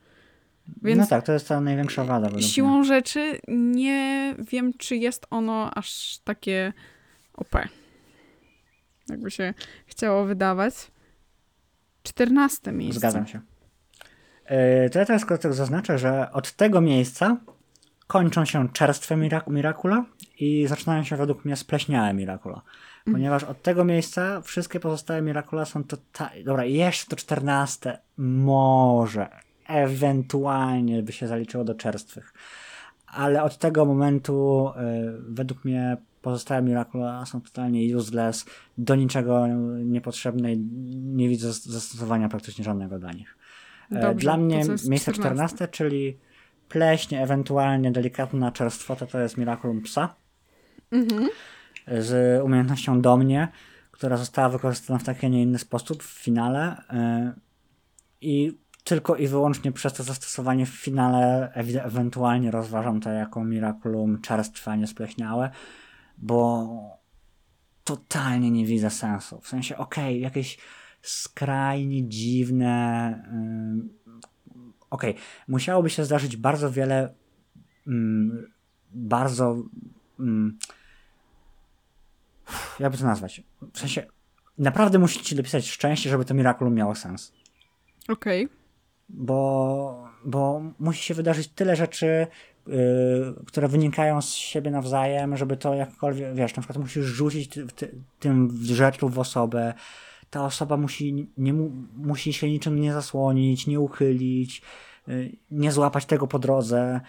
Więc 0.82 1.01
no 1.01 1.06
tak, 1.06 1.26
to 1.26 1.32
jest 1.32 1.48
ta 1.48 1.60
największa 1.60 2.05
wada. 2.05 2.20
według 2.20 2.43
mnie. 2.43 2.51
siłą 2.51 2.84
rzeczy 2.84 3.38
nie 3.48 4.34
wiem, 4.38 4.72
czy 4.78 4.97
jest 4.97 5.26
ono 5.30 5.70
aż 5.74 6.18
takie 6.24 6.72
OP. 7.34 7.55
Jakby 9.09 9.30
się 9.30 9.55
chciało 9.86 10.24
wydawać. 10.24 10.74
Czternaste 12.02 12.72
miejsce. 12.72 12.98
Zgadzam 12.98 13.26
się. 13.26 13.40
Yy, 14.51 14.90
to 14.90 14.98
ja 14.98 15.05
teraz 15.05 15.26
tylko 15.26 15.52
zaznaczę, 15.55 15.98
że 15.98 16.32
od 16.32 16.52
tego 16.52 16.80
miejsca 16.80 17.36
kończą 18.06 18.44
się 18.44 18.68
czerstwe 18.68 19.16
Mirak- 19.16 19.51
Miracula 19.51 20.05
i 20.38 20.66
zaczynają 20.66 21.05
się 21.05 21.16
według 21.16 21.44
mnie 21.44 21.56
spleśniałe 21.56 22.14
Miracula. 22.14 22.62
Ponieważ 23.12 23.44
od 23.44 23.62
tego 23.62 23.84
miejsca 23.84 24.40
wszystkie 24.40 24.80
pozostałe 24.80 25.22
Miracula 25.22 25.64
są 25.64 25.84
totalnie... 25.84 26.44
Dobra, 26.44 26.64
jeszcze 26.64 27.06
to 27.10 27.16
czternaste 27.16 27.98
może, 28.16 29.28
ewentualnie 29.68 31.02
by 31.02 31.12
się 31.12 31.26
zaliczyło 31.26 31.64
do 31.64 31.74
czerstwych. 31.74 32.32
Ale 33.06 33.43
od 33.43 33.59
tego 33.59 33.84
momentu 33.84 34.68
yy, 34.76 35.22
według 35.28 35.64
mnie 35.64 35.97
pozostałe 36.22 36.62
Miracula 36.62 37.26
są 37.26 37.40
totalnie 37.40 37.97
useless, 37.97 38.44
do 38.78 38.94
niczego 38.94 39.47
niepotrzebne 39.84 40.52
i 40.52 40.59
nie 40.97 41.28
widzę 41.28 41.48
zas- 41.48 41.68
zastosowania 41.68 42.28
praktycznie 42.28 42.64
żadnego 42.64 42.98
dla 42.98 43.12
nich. 43.12 43.36
E, 43.93 44.01
Dobrze, 44.01 44.14
Dla 44.14 44.36
mnie 44.36 44.56
miejsce 44.88 45.12
14? 45.12 45.14
14, 45.14 45.68
czyli 45.68 46.18
pleśń, 46.68 47.14
ewentualnie 47.14 47.93
delikatna 47.93 48.52
czerstwota, 48.52 49.06
to 49.06 49.18
jest 49.20 49.36
Miraculum 49.36 49.82
Psa 49.82 50.14
Mhm. 50.93 51.28
z 51.98 52.43
umiejętnością 52.44 53.01
do 53.01 53.16
mnie, 53.16 53.48
która 53.90 54.16
została 54.16 54.48
wykorzystana 54.48 54.98
w 54.98 55.05
taki, 55.05 55.26
a 55.26 55.28
nie 55.28 55.43
inny 55.43 55.59
sposób 55.59 56.02
w 56.02 56.22
finale 56.22 56.76
e, 56.90 57.32
i 58.20 58.59
tylko 58.86 59.16
i 59.16 59.28
wyłącznie 59.28 59.72
przez 59.72 59.92
to 59.92 60.02
zastosowanie 60.02 60.66
w 60.66 60.70
finale 60.70 61.52
ewi- 61.56 61.84
ewentualnie 61.86 62.50
rozważam 62.50 63.00
to 63.00 63.10
jako 63.10 63.44
Miraculum 63.44 64.20
czerstwe, 64.20 64.86
spleśniałe, 64.86 65.50
bo 66.18 66.68
totalnie 67.84 68.50
nie 68.50 68.66
widzę 68.66 68.90
sensu. 68.90 69.40
W 69.40 69.48
sensie, 69.48 69.76
okej, 69.76 70.20
jakieś 70.20 70.58
skrajnie 71.02 72.08
dziwne. 72.08 73.24
ym, 73.32 73.90
Okej, 74.90 75.14
musiałoby 75.48 75.90
się 75.90 76.04
zdarzyć 76.04 76.36
bardzo 76.36 76.70
wiele 76.70 77.14
mm, 77.86 78.52
bardzo. 78.92 79.62
Mm, 80.20 80.58
jakby 82.80 82.98
to 82.98 83.04
nazwać? 83.04 83.42
W 83.72 83.78
sensie, 83.78 84.06
naprawdę 84.58 84.98
musicie 84.98 85.36
dopisać 85.36 85.68
szczęście, 85.68 86.10
żeby 86.10 86.24
to 86.24 86.34
Miraculum 86.34 86.74
miało 86.74 86.94
sens 86.94 87.32
Okej. 88.08 88.48
Bo, 89.09 90.09
bo 90.24 90.62
musi 90.78 91.03
się 91.03 91.15
wydarzyć 91.15 91.49
tyle 91.49 91.77
rzeczy, 91.77 92.27
yy, 92.66 92.74
które 93.47 93.69
wynikają 93.69 94.23
z 94.23 94.35
siebie 94.35 94.70
nawzajem, 94.70 95.37
żeby 95.37 95.57
to 95.57 95.74
jakkolwiek, 95.74 96.35
wiesz, 96.35 96.57
na 96.57 96.62
przykład 96.62 96.78
musisz 96.78 97.05
rzucić 97.05 97.49
ty, 97.49 97.66
ty, 97.66 97.95
tym 98.20 98.59
rzeczu 98.62 99.09
w 99.09 99.19
osobę, 99.19 99.74
ta 100.31 100.45
osoba 100.45 100.77
musi, 100.77 101.28
nie, 101.39 101.53
mu, 101.53 101.70
musi 101.97 102.33
się 102.33 102.51
niczym 102.51 102.81
nie 102.81 102.93
zasłonić, 102.93 103.66
nie 103.66 103.81
uchylić, 103.81 104.62
yy, 105.07 105.33
nie 105.51 105.73
złapać 105.73 106.07
tego 106.07 106.27
po 106.27 106.39
drodze. 106.39 107.01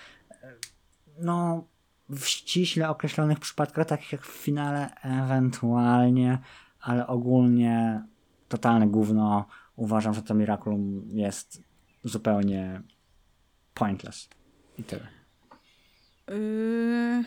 No, 1.19 1.64
w 2.10 2.26
ściśle 2.26 2.90
określonych 2.90 3.40
przypadkach, 3.40 3.88
takich 3.88 4.11
jak 4.11 4.22
w 4.22 4.44
finale, 4.44 4.90
ewentualnie, 5.02 6.40
ale 6.82 7.07
ogólnie 7.07 8.03
totalne 8.48 8.88
gówno. 8.88 9.45
Uważam, 9.76 10.14
że 10.14 10.22
to 10.22 10.34
Miraculum 10.34 11.02
jest 11.10 11.66
zupełnie 12.07 12.81
pointless. 13.73 14.29
I 14.77 14.84
tyle. 14.84 15.07
Yy, 16.29 17.23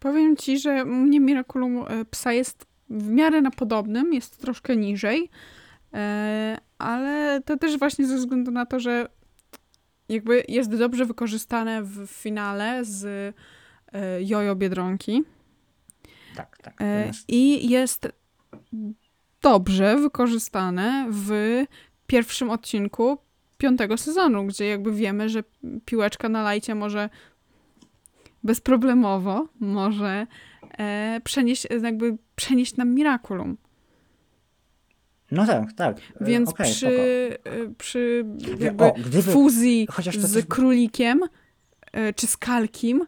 powiem 0.00 0.36
ci, 0.36 0.58
że 0.58 0.84
mnie 0.84 1.20
Miraculum 1.20 1.84
e, 1.88 2.04
psa 2.04 2.32
jest 2.32 2.66
w 2.90 3.08
miarę 3.08 3.40
na 3.40 3.50
podobnym, 3.50 4.14
jest 4.14 4.40
troszkę 4.40 4.76
niżej, 4.76 5.30
e, 5.94 6.58
ale 6.78 7.40
to 7.44 7.56
też 7.56 7.78
właśnie 7.78 8.06
ze 8.06 8.16
względu 8.16 8.50
na 8.50 8.66
to, 8.66 8.80
że 8.80 9.08
jakby 10.08 10.44
jest 10.48 10.76
dobrze 10.76 11.04
wykorzystane 11.06 11.82
w 11.82 12.06
finale 12.06 12.84
z 12.84 13.04
e, 13.92 14.22
Jojo 14.22 14.56
Biedronki 14.56 15.22
Tak, 16.36 16.58
tak. 16.62 16.74
jest- 17.06 17.24
i 17.28 17.70
jest 17.70 18.08
dobrze 19.42 19.96
wykorzystane 19.98 21.06
w 21.10 21.30
pierwszym 22.06 22.50
odcinku 22.50 23.18
piątego 23.60 23.96
sezonu, 23.96 24.46
gdzie 24.46 24.66
jakby 24.68 24.92
wiemy, 24.92 25.28
że 25.28 25.42
piłeczka 25.84 26.28
na 26.28 26.42
lajcie 26.42 26.74
może 26.74 27.08
bezproblemowo 28.44 29.48
może 29.60 30.26
e, 30.78 31.20
przenieść, 31.24 31.66
jakby 31.82 32.16
przenieść 32.36 32.76
nam 32.76 32.94
Miraculum. 32.94 33.56
No 35.30 35.46
tak, 35.46 35.72
tak. 35.72 35.96
E, 36.20 36.24
Więc 36.24 36.50
okej, 36.50 36.66
przy, 36.72 36.78
spoko. 37.42 37.56
e, 37.56 37.74
przy 37.78 38.24
jakby 38.58 38.84
o, 38.84 38.92
gdyby- 38.92 39.32
fuzji 39.32 39.88
z 40.18 40.46
królikiem 40.46 41.20
e, 41.92 42.12
czy 42.12 42.26
z 42.26 42.36
kalkim 42.36 43.06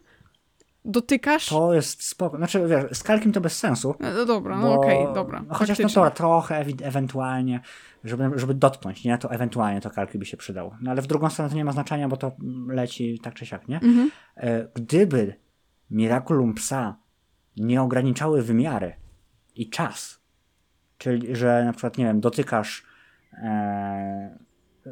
dotykasz... 0.85 1.49
To 1.49 1.73
jest 1.73 2.03
spoko. 2.03 2.37
Znaczy, 2.37 2.67
wiesz, 2.67 2.97
z 2.97 3.03
kalkiem 3.03 3.31
to 3.31 3.41
bez 3.41 3.57
sensu. 3.59 3.95
E, 3.99 4.13
No 4.13 4.25
dobra, 4.25 4.59
no 4.59 4.73
okej, 4.73 4.97
dobra. 5.15 5.43
no 5.47 5.53
Chociaż 5.55 5.79
no 5.79 5.89
to 5.89 6.11
trochę 6.11 6.65
ewentualnie, 6.83 7.59
żeby, 8.03 8.39
żeby 8.39 8.53
dotknąć, 8.53 9.03
nie? 9.03 9.17
To 9.17 9.31
ewentualnie 9.31 9.81
to 9.81 9.89
kalki 9.89 10.17
by 10.17 10.25
się 10.25 10.37
przydało. 10.37 10.77
No 10.81 10.91
ale 10.91 11.01
w 11.01 11.07
drugą 11.07 11.29
stronę 11.29 11.49
to 11.49 11.55
nie 11.55 11.65
ma 11.65 11.71
znaczenia, 11.71 12.07
bo 12.07 12.17
to 12.17 12.31
leci 12.67 13.19
tak 13.19 13.33
czy 13.33 13.45
siak, 13.45 13.67
nie? 13.67 13.75
Mhm. 13.75 14.11
E, 14.37 14.67
Gdyby 14.73 15.35
Miraculum 15.91 16.53
Psa 16.53 16.97
nie 17.57 17.81
ograniczały 17.81 18.41
wymiary 18.41 18.93
i 19.55 19.69
czas, 19.69 20.19
czyli 20.97 21.35
że 21.35 21.65
na 21.65 21.71
przykład, 21.73 21.97
nie 21.97 22.05
wiem, 22.05 22.19
dotykasz 22.21 22.83
e, 23.43 24.37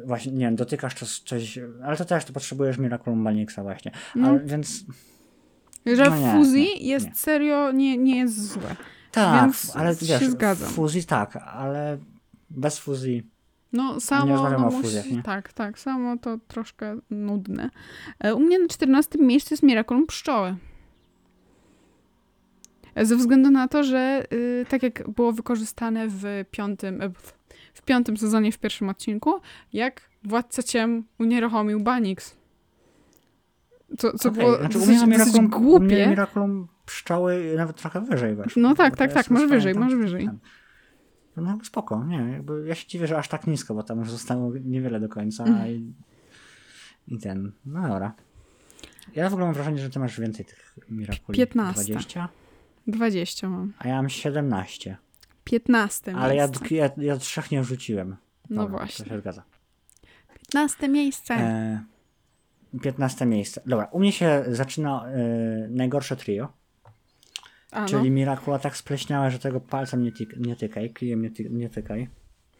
właśnie, 0.06 0.32
nie 0.32 0.44
wiem, 0.46 0.56
dotykasz 0.56 0.94
coś, 0.94 1.18
coś, 1.20 1.58
ale 1.84 1.96
to 1.96 2.04
też 2.04 2.24
to 2.24 2.32
potrzebujesz 2.32 2.78
Miraculum 2.78 3.18
Malixa 3.20 3.58
właśnie. 3.62 3.92
No. 4.14 4.28
Ale, 4.28 4.40
więc 4.40 4.84
Że 5.96 6.04
No 6.10 6.16
nie, 6.16 6.32
fuzji 6.32 6.62
nie, 6.62 6.88
jest 6.88 7.06
nie. 7.06 7.14
serio, 7.14 7.72
nie, 7.72 7.98
nie 7.98 8.16
jest 8.18 8.48
złe. 8.52 8.76
tak, 9.12 9.40
Więc 9.40 9.76
ale 9.76 9.94
się 9.94 10.06
wiesz, 10.06 10.24
zgadzam. 10.30 10.68
fuzji 10.70 11.04
tak, 11.04 11.36
ale 11.36 11.98
bez 12.56 12.78
fuzji 12.78 13.26
No 13.72 14.00
samo, 14.00 14.32
rozmawiamy 14.32 14.62
no, 14.70 14.78
o 14.78 14.82
fuzjach, 14.82 15.10
nie? 15.10 15.22
tak, 15.22 15.52
tak, 15.52 15.78
samo 15.78 16.16
to 16.18 16.38
troszkę 16.48 16.96
nudne. 17.10 17.70
E, 18.20 18.34
U 18.34 18.40
mnie 18.40 18.58
na 18.58 18.68
14 18.68 19.18
miejscu 19.18 19.54
jest 19.54 19.62
Miraculum 19.62 20.06
Pszczoły. 20.06 20.56
Ze 22.96 23.16
względu 23.16 23.50
na 23.50 23.68
to, 23.68 23.84
że 23.84 24.24
y, 24.32 24.66
tak 24.68 24.82
jak 24.82 25.10
było 25.10 25.32
wykorzystane 25.32 26.08
w 26.08 26.24
piątym, 26.50 27.00
e, 27.02 27.08
w, 27.08 27.32
w 27.74 27.82
piątym 27.82 28.16
sezonie, 28.16 28.52
w 28.52 28.58
pierwszym 28.58 28.88
odcinku, 28.88 29.40
jak 29.72 30.08
Władca 30.24 30.62
Ciem 30.62 31.04
unieruchomił 31.18 31.80
Banix. 31.80 32.36
Co, 33.98 34.18
co 34.18 34.28
Okej, 34.28 34.42
było 34.44 34.56
znaczy, 34.56 34.78
dosyć, 34.78 34.94
dosyć 34.94 35.08
Miraculum, 35.08 35.48
głupie. 35.48 36.06
Miraculum 36.06 36.68
pszczoły 36.86 37.54
nawet 37.56 37.76
trochę 37.76 38.00
wyżej 38.00 38.34
weszło. 38.34 38.62
No 38.62 38.74
tak, 38.74 38.96
tak, 38.96 39.12
tak, 39.12 39.30
masz 39.30 39.46
wyżej, 39.46 39.74
masz 39.74 39.94
wyżej. 39.94 40.26
ten- 40.26 40.38
No 41.36 41.58
spoko, 41.64 42.04
nie, 42.04 42.16
jakby 42.16 42.64
ja 42.66 42.74
się 42.74 42.86
dziwię, 42.88 43.06
że 43.06 43.18
aż 43.18 43.28
tak 43.28 43.46
nisko, 43.46 43.74
bo 43.74 43.82
tam 43.82 43.98
już 43.98 44.10
zostało 44.10 44.52
niewiele 44.64 45.00
do 45.00 45.08
końca 45.08 45.44
Mhm. 45.44 45.68
i, 45.70 45.94
i 47.08 47.18
ten, 47.18 47.52
no 47.66 47.88
dobra. 47.88 48.12
Ja 49.14 49.30
w 49.30 49.32
ogóle 49.32 49.46
mam 49.46 49.54
wrażenie, 49.54 49.78
że 49.78 49.90
ty 49.90 49.98
masz 49.98 50.20
więcej 50.20 50.44
tych 50.44 50.78
Miraculi. 50.90 51.38
15. 51.38 51.82
20, 51.92 52.28
20 52.86 53.48
mam. 53.48 53.72
a 53.78 53.88
ja 53.88 53.94
mam 53.94 54.08
17. 54.08 54.96
15 55.44 56.14
Ale 56.16 56.36
ja, 56.36 56.48
ja, 56.70 56.90
ja 56.96 57.16
trzech 57.16 57.50
nie 57.50 57.62
wrzuciłem. 57.62 58.16
No 58.50 58.62
Dobra, 58.62 58.78
właśnie. 58.78 59.04
To 59.04 59.10
się 59.10 59.18
zgadza. 59.20 59.42
15 60.52 60.88
miejsce. 60.88 61.34
E, 61.34 61.84
15 62.82 63.26
miejsce. 63.26 63.60
Dobra, 63.66 63.84
u 63.86 64.00
mnie 64.00 64.12
się 64.12 64.44
zaczyna 64.48 65.06
e, 65.06 65.18
najgorsze 65.70 66.16
trio. 66.16 66.52
A, 67.72 67.80
no. 67.80 67.88
Czyli 67.88 68.10
Mirakula 68.10 68.58
tak 68.58 68.76
spleśniałe, 68.76 69.30
że 69.30 69.38
tego 69.38 69.60
palcem 69.60 70.02
nie, 70.02 70.12
tyk, 70.12 70.36
nie 70.36 70.56
tykaj, 70.56 70.90
kijem 70.90 71.22
nie, 71.22 71.30
ty, 71.30 71.50
nie 71.50 71.68
tykaj. 71.68 72.08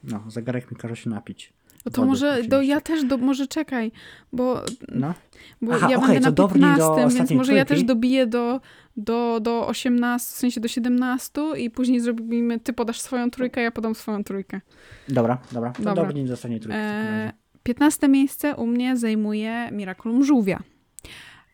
No, 0.04 0.22
zegarek 0.28 0.70
mi 0.70 0.76
każe 0.76 0.96
się 0.96 1.10
napić. 1.10 1.52
No 1.86 1.92
to 1.92 2.00
Wody 2.00 2.08
może, 2.08 2.42
do, 2.42 2.62
ja 2.62 2.80
też, 2.80 3.04
do, 3.04 3.18
może 3.18 3.46
czekaj, 3.46 3.92
bo, 4.32 4.62
No, 4.88 5.14
bo 5.62 5.72
Aha, 5.74 5.88
ja 5.90 5.96
okej, 5.96 6.08
będę 6.08 6.20
to 6.20 6.26
na 6.26 6.32
dobrnij 6.32 6.76
do 6.76 6.94
15, 6.94 7.18
więc 7.18 7.30
może 7.30 7.54
ja 7.54 7.64
trójki. 7.64 7.84
też 7.84 7.88
dobiję 7.88 8.26
do, 8.26 8.60
do, 8.96 9.40
do 9.40 9.66
18, 9.66 10.26
w 10.34 10.36
sensie 10.38 10.60
do 10.60 10.68
17 10.68 11.42
i 11.58 11.70
później 11.70 12.00
zrobimy, 12.00 12.60
ty 12.60 12.72
podasz 12.72 13.00
swoją 13.00 13.30
trójkę, 13.30 13.62
ja 13.62 13.70
podam 13.70 13.94
swoją 13.94 14.24
trójkę. 14.24 14.60
dobra, 15.08 15.38
dobra. 15.52 15.70
To 15.70 15.82
Dobra. 15.82 16.04
dobrnij 16.04 16.24
do 16.24 16.34
ostatniej 16.34 16.60
trójki. 16.60 16.78
E, 16.80 17.20
razie. 17.20 17.32
15 17.62 18.08
miejsce 18.08 18.54
u 18.56 18.66
mnie 18.66 18.96
zajmuje 18.96 19.68
Miraculum 19.72 20.24
Żółwia. 20.24 20.62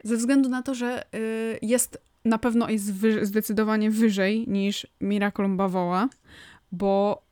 Ze 0.05 0.17
względu 0.17 0.49
na 0.49 0.63
to, 0.63 0.75
że 0.75 1.05
y, 1.15 1.59
jest 1.63 2.03
na 2.29 2.39
pewno 2.39 2.69
jest 2.69 2.93
zdecydowanie 3.23 3.91
wyżej 3.91 4.45
niż 4.49 4.87
Miraculum 5.01 5.57
Bawoła, 5.57 6.09
bo 6.73 7.23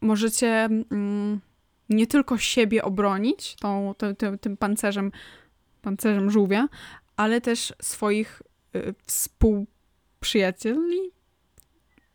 możecie 0.00 0.64
mm, 0.64 1.40
nie 1.88 2.06
tylko 2.06 2.38
siebie 2.38 2.84
obronić 2.84 3.56
tą, 3.56 3.94
tym, 3.98 4.16
tym, 4.16 4.38
tym 4.38 4.56
pancerzem, 4.56 5.12
pancerzem 5.82 6.30
żółwia, 6.30 6.68
ale 7.16 7.40
też 7.40 7.74
swoich 7.82 8.42
y, 8.76 8.94
współprzyjacieli, 9.06 10.98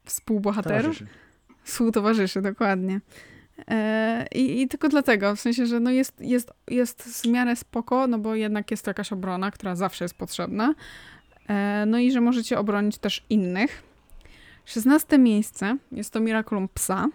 współbohaterów, 0.06 0.98
Towarzyszy. 0.98 1.08
współtowarzyszy, 1.64 2.42
dokładnie. 2.42 3.02
E, 3.68 4.26
i, 4.36 4.62
I 4.62 4.68
tylko 4.68 4.90
dlatego, 4.90 5.36
w 5.36 5.40
sensie, 5.40 5.66
że 5.66 5.80
no 5.80 5.92
jest, 5.92 6.22
jest, 6.22 6.54
jest 6.68 7.04
w 7.04 7.28
miarę 7.28 7.56
spoko, 7.56 8.08
no 8.08 8.20
bo 8.20 8.36
jednak 8.36 8.72
jest 8.72 8.84
to 8.84 8.90
jakaś 8.90 9.14
obrona, 9.14 9.52
która 9.52 9.76
zawsze 9.76 10.06
jest 10.06 10.16
potrzebna. 10.16 10.76
E, 11.50 11.86
no 11.88 12.00
i 12.00 12.12
że 12.12 12.22
możecie 12.22 12.60
obronić 12.60 12.98
też 12.98 13.26
innych. 13.30 13.84
16 14.66 15.18
miejsce 15.18 15.78
jest 15.92 16.14
to 16.14 16.20
Miraculum 16.20 16.70
Psa. 16.70 17.08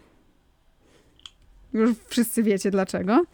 Już 1.72 1.90
wszyscy 2.08 2.42
wiecie 2.42 2.70
dlaczego. 2.70 3.24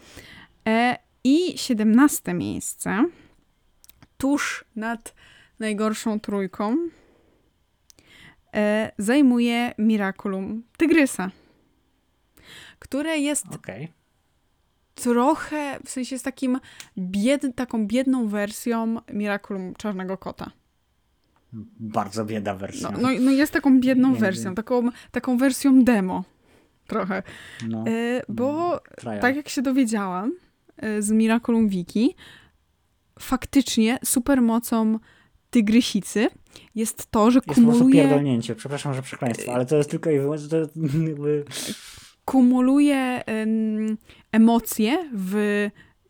E, 0.69 0.99
I 1.25 1.59
17 1.59 2.35
miejsce, 2.35 3.05
tuż 4.19 4.65
nad 4.77 5.15
najgorszą 5.59 6.21
trójką, 6.21 6.77
e, 8.55 8.93
zajmuje 8.99 9.75
Miraculum 9.79 10.63
Tygrysa, 10.77 11.31
które 12.79 13.19
jest 13.19 13.47
Okej. 13.55 13.93
trochę, 14.95 15.79
w 15.85 15.91
sensie 15.91 16.15
jest 16.15 16.25
takim 16.25 16.61
bied, 16.99 17.43
taką 17.57 17.87
biedną 17.87 18.29
wersją 18.29 18.97
Miraculum 19.13 19.75
Czarnego 19.75 20.19
Kota. 20.19 20.51
Bardzo 21.81 22.25
bieda 22.25 22.55
wersja. 22.55 22.91
No, 22.91 22.99
no, 23.01 23.09
no 23.21 23.31
jest 23.31 23.53
taką 23.53 23.81
biedną 23.81 24.15
wersją, 24.15 24.55
taką, 24.55 24.89
taką 25.11 25.37
wersją 25.37 25.85
demo 25.85 26.25
trochę. 26.87 27.23
No, 27.69 27.85
E, 27.89 28.23
bo 28.29 28.81
trial. 28.97 29.21
tak 29.21 29.37
jak 29.37 29.49
się 29.49 29.63
dowiedziałam 29.63 30.33
e, 30.77 31.03
z 31.03 31.11
Miraculum 31.11 31.69
Wiki, 31.69 32.15
faktycznie 33.19 33.99
supermocą 34.05 34.99
tygrysicy 35.51 36.29
jest 36.75 37.11
to, 37.11 37.31
że 37.31 37.41
Jest 37.47 37.61
kumuluje, 37.61 37.95
pierdolnięcie. 38.03 38.55
Przepraszam, 38.55 38.95
że 38.95 39.03
przekleństwo, 39.03 39.55
ale 39.55 39.67
to 39.67 39.77
jest 39.77 39.91
tylko 39.91 40.11
i 40.11 40.19
wyłącznie 40.19 40.49
to 40.49 40.57
jest 40.57 40.73
kumuluje 42.25 43.23
em, 43.27 43.97
emocje 44.33 45.11
w 45.15 45.37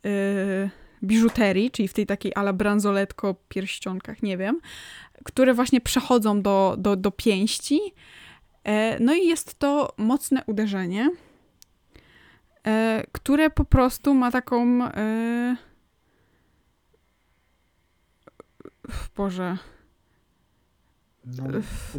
e, 0.05 0.69
biżuterii, 1.03 1.71
czyli 1.71 1.87
w 1.87 1.93
tej 1.93 2.05
takiej 2.05 2.31
ala 2.35 2.53
bransoletko 2.53 3.35
pierścionkach, 3.49 4.23
nie 4.23 4.37
wiem, 4.37 4.59
które 5.23 5.53
właśnie 5.53 5.81
przechodzą 5.81 6.41
do, 6.41 6.75
do, 6.77 6.95
do 6.95 7.11
pięści. 7.11 7.79
E, 8.63 8.99
no 8.99 9.13
i 9.13 9.27
jest 9.27 9.59
to 9.59 9.93
mocne 9.97 10.43
uderzenie, 10.47 11.09
e, 12.67 13.03
które 13.11 13.49
po 13.49 13.65
prostu 13.65 14.13
ma 14.13 14.31
taką. 14.31 14.83
E, 14.83 15.55
Boże, 19.17 19.57
No, 21.25 21.43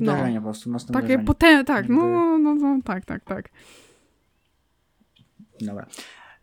no. 0.01 0.13
uderzenie 0.13 0.39
po 0.39 0.43
prostu, 0.45 0.71
mocne 0.71 0.93
takie 0.93 1.05
uderzenie. 1.05 1.25
potężne, 1.25 1.65
tak, 1.65 1.89
no, 1.89 1.95
Jakby- 2.09 2.43
no, 2.43 2.55
no, 2.55 2.79
tak, 2.85 3.05
tak, 3.05 3.25
tak. 3.25 3.49
Dobra. 5.61 5.87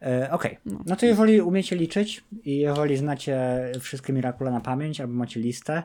E, 0.02 0.32
Okej, 0.32 0.58
No. 0.66 0.80
no 0.86 0.96
to 0.96 1.06
jeżeli 1.06 1.42
umiecie 1.42 1.76
liczyć 1.76 2.24
i 2.44 2.58
jeżeli 2.58 2.98
znacie 2.98 3.38
wszystkie 3.80 4.14
Mirakule 4.14 4.52
na 4.52 4.62
pamięć 4.62 5.02
albo 5.02 5.14
macie 5.14 5.40
listę, 5.40 5.84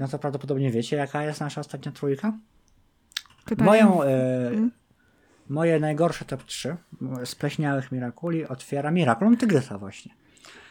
no 0.00 0.08
to 0.08 0.18
prawdopodobnie 0.18 0.70
wiecie, 0.70 0.96
jaka 0.96 1.22
jest 1.22 1.40
nasza 1.40 1.60
ostatnia 1.60 1.92
trójka. 1.92 2.32
Pytanie. 3.44 3.66
Moją, 3.66 4.02
e, 4.02 4.48
Mm. 4.48 4.70
Moje 5.48 5.80
najgorsze 5.80 6.24
top 6.24 6.44
3 6.44 6.76
spleśniałych 7.24 7.92
Mirakuli 7.92 8.46
otwiera 8.46 8.90
Miraculum 8.90 9.36
Tygrysa 9.36 9.78
właśnie, 9.78 10.14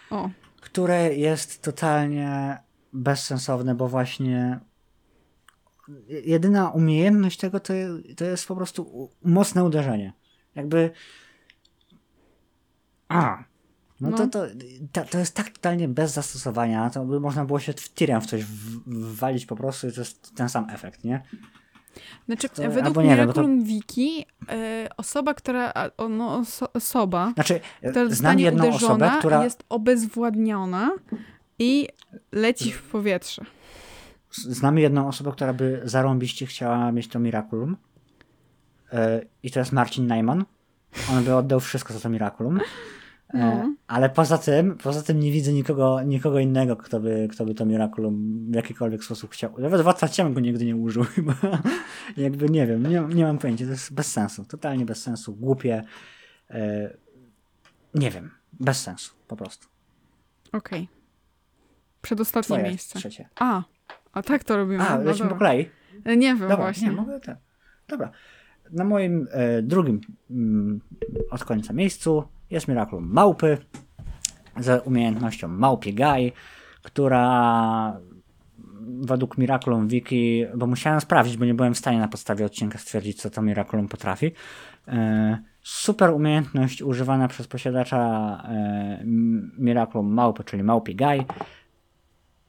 O, 0.10 0.30
które 0.62 1.16
jest 1.16 1.62
totalnie 1.62 2.58
bezsensowne, 2.94 3.76
bo 3.76 3.88
właśnie 3.88 4.60
jedyna 6.08 6.70
umiejętność 6.70 7.40
tego 7.40 7.60
to, 7.60 7.74
to 8.18 8.26
jest 8.26 8.48
po 8.48 8.56
prostu 8.56 9.10
mocne 9.24 9.64
uderzenie. 9.64 10.14
Jakby 10.56 10.92
a, 13.10 13.44
no, 14.02 14.10
No. 14.10 14.18
To, 14.18 14.28
to, 14.28 14.46
to, 14.92 15.06
to 15.06 15.18
jest 15.20 15.36
tak 15.36 15.50
totalnie 15.50 15.88
bez 15.88 16.12
zastosowania, 16.14 16.90
to 16.90 17.06
by 17.06 17.20
można 17.20 17.46
było 17.46 17.60
się 17.60 17.74
w 17.74 17.94
tirem 17.94 18.22
w 18.22 18.26
coś 18.26 18.44
w- 18.46 18.80
wwalić 19.14 19.46
po 19.46 19.56
prostu 19.56 19.88
i 19.88 19.92
to 19.92 20.02
jest 20.02 20.36
ten 20.36 20.50
sam 20.50 20.70
efekt, 20.70 21.04
nie? 21.04 21.24
Znaczy, 22.26 22.50
To- 22.50 22.62
według 22.62 22.86
nie 22.86 22.92
bo 22.94 23.02
to- 23.02 23.08
Miraculum 23.08 23.64
Wiki, 23.64 24.26
e, 24.50 24.88
osoba, 24.98 25.34
która, 25.34 25.74
no, 26.10 26.38
oso, 26.38 26.74
osoba, 26.74 27.32
Znaczy, 27.34 27.60
która 27.78 27.92
znam 27.94 28.10
zostanie 28.10 28.44
jedną 28.44 28.68
uderzona 28.68 29.06
osobę, 29.06 29.20
która... 29.20 29.44
jest 29.44 29.64
obezwładniona 29.70 30.92
i 31.60 31.88
leci 32.32 32.72
w 32.72 32.82
powietrze. 32.84 33.46
Znamy 34.32 34.82
jedną 34.82 35.08
osobę, 35.08 35.32
która 35.32 35.54
by 35.54 35.82
zarąbiście 35.84 36.46
chciała 36.46 36.92
mieć 36.92 37.08
to 37.08 37.20
Miraculum. 37.20 37.78
E, 38.94 39.22
I 39.44 39.52
to 39.52 39.60
jest 39.60 39.72
Marcin 39.72 40.08
Najman. 40.08 40.46
On 41.12 41.24
by 41.24 41.36
oddał 41.36 41.60
wszystko 41.60 41.94
za 41.94 42.00
to 42.00 42.10
Miraculum. 42.10 42.60
No. 43.34 43.76
Ale 43.88 44.10
poza 44.10 44.38
tym, 44.38 44.78
poza 44.78 45.02
tym 45.02 45.20
nie 45.20 45.32
widzę 45.32 45.54
nikogo, 45.54 46.04
nikogo 46.04 46.40
innego, 46.40 46.76
kto 46.76 47.00
by, 47.00 47.28
kto 47.32 47.46
by 47.46 47.54
to 47.54 47.66
Miraculum 47.66 48.46
w 48.52 48.56
jakikolwiek 48.56 49.04
sposób 49.04 49.32
chciał. 49.32 49.52
Nawet 49.58 49.82
Władca 49.82 50.08
Ciemny 50.08 50.34
go 50.34 50.40
nigdy 50.40 50.66
nie 50.66 50.76
użył 50.76 51.04
chyba. 51.16 51.36
Jakby 52.18 52.50
nie 52.50 52.68
wiem, 52.68 52.88
nie, 52.88 53.04
nie 53.16 53.24
mam 53.24 53.38
pojęcia. 53.38 53.66
To 53.66 53.72
jest 53.72 53.94
bez 53.94 54.12
sensu. 54.12 54.46
Totalnie 54.46 54.86
bez 54.86 55.02
sensu. 55.04 55.36
Głupie. 55.36 55.84
E, 56.50 56.90
nie 57.96 58.12
wiem. 58.12 58.32
Bez 58.60 58.82
sensu. 58.82 59.14
Po 59.28 59.36
prostu. 59.36 59.68
Okej. 60.52 60.88
Przedostatnie 62.02 62.56
Twoje 62.58 62.64
miejsce. 62.64 63.00
trzecie. 63.00 63.30
A, 63.40 63.64
a 64.14 64.24
tak 64.24 64.44
to 64.44 64.58
robimy. 64.58 64.84
A, 64.84 64.98
no 64.98 65.04
lecimy 65.04 65.30
po 65.30 65.36
dobra. 65.36 65.38
kolei. 65.50 65.70
E, 66.06 66.18
Nie 66.18 66.28
wiem 66.28 66.40
Dobra, 66.40 66.56
właśnie. 66.58 66.88
nie, 66.90 66.96
mogę 66.96 67.20
tak. 67.20 67.38
Dobra. 67.88 68.12
Na 68.72 68.84
moim 68.84 69.28
e, 69.32 69.62
drugim 69.62 70.02
mm, 70.32 70.82
od 71.32 71.44
końca 71.44 71.74
miejscu 71.74 72.24
jest 72.54 72.68
Miraculum 72.68 73.14
Małpy 73.14 73.58
z 74.58 74.88
umiejętnością 74.88 75.48
Małpie 75.48 75.94
Guy, 75.94 76.32
która 76.82 78.00
według 79.02 79.38
Miraculum 79.38 79.88
Wiki, 79.88 80.46
bo 80.56 80.68
musiałem 80.68 81.02
sprawdzić, 81.02 81.38
bo 81.38 81.46
nie 81.46 81.54
byłem 81.54 81.74
w 81.74 81.78
stanie 81.78 82.00
na 82.00 82.08
podstawie 82.08 82.46
odcinka 82.46 82.78
stwierdzić, 82.78 83.22
co 83.22 83.30
to 83.30 83.42
Miraculum 83.42 83.88
potrafi. 83.88 84.32
E, 84.88 85.38
super 85.62 86.10
umiejętność 86.10 86.82
używana 86.82 87.28
przez 87.28 87.48
posiadacza 87.48 88.00
e, 88.50 89.04
Miraculum 89.58 90.14
Małpy, 90.14 90.44
czyli 90.44 90.64
Małpie 90.64 90.96
Guy. 90.96 91.26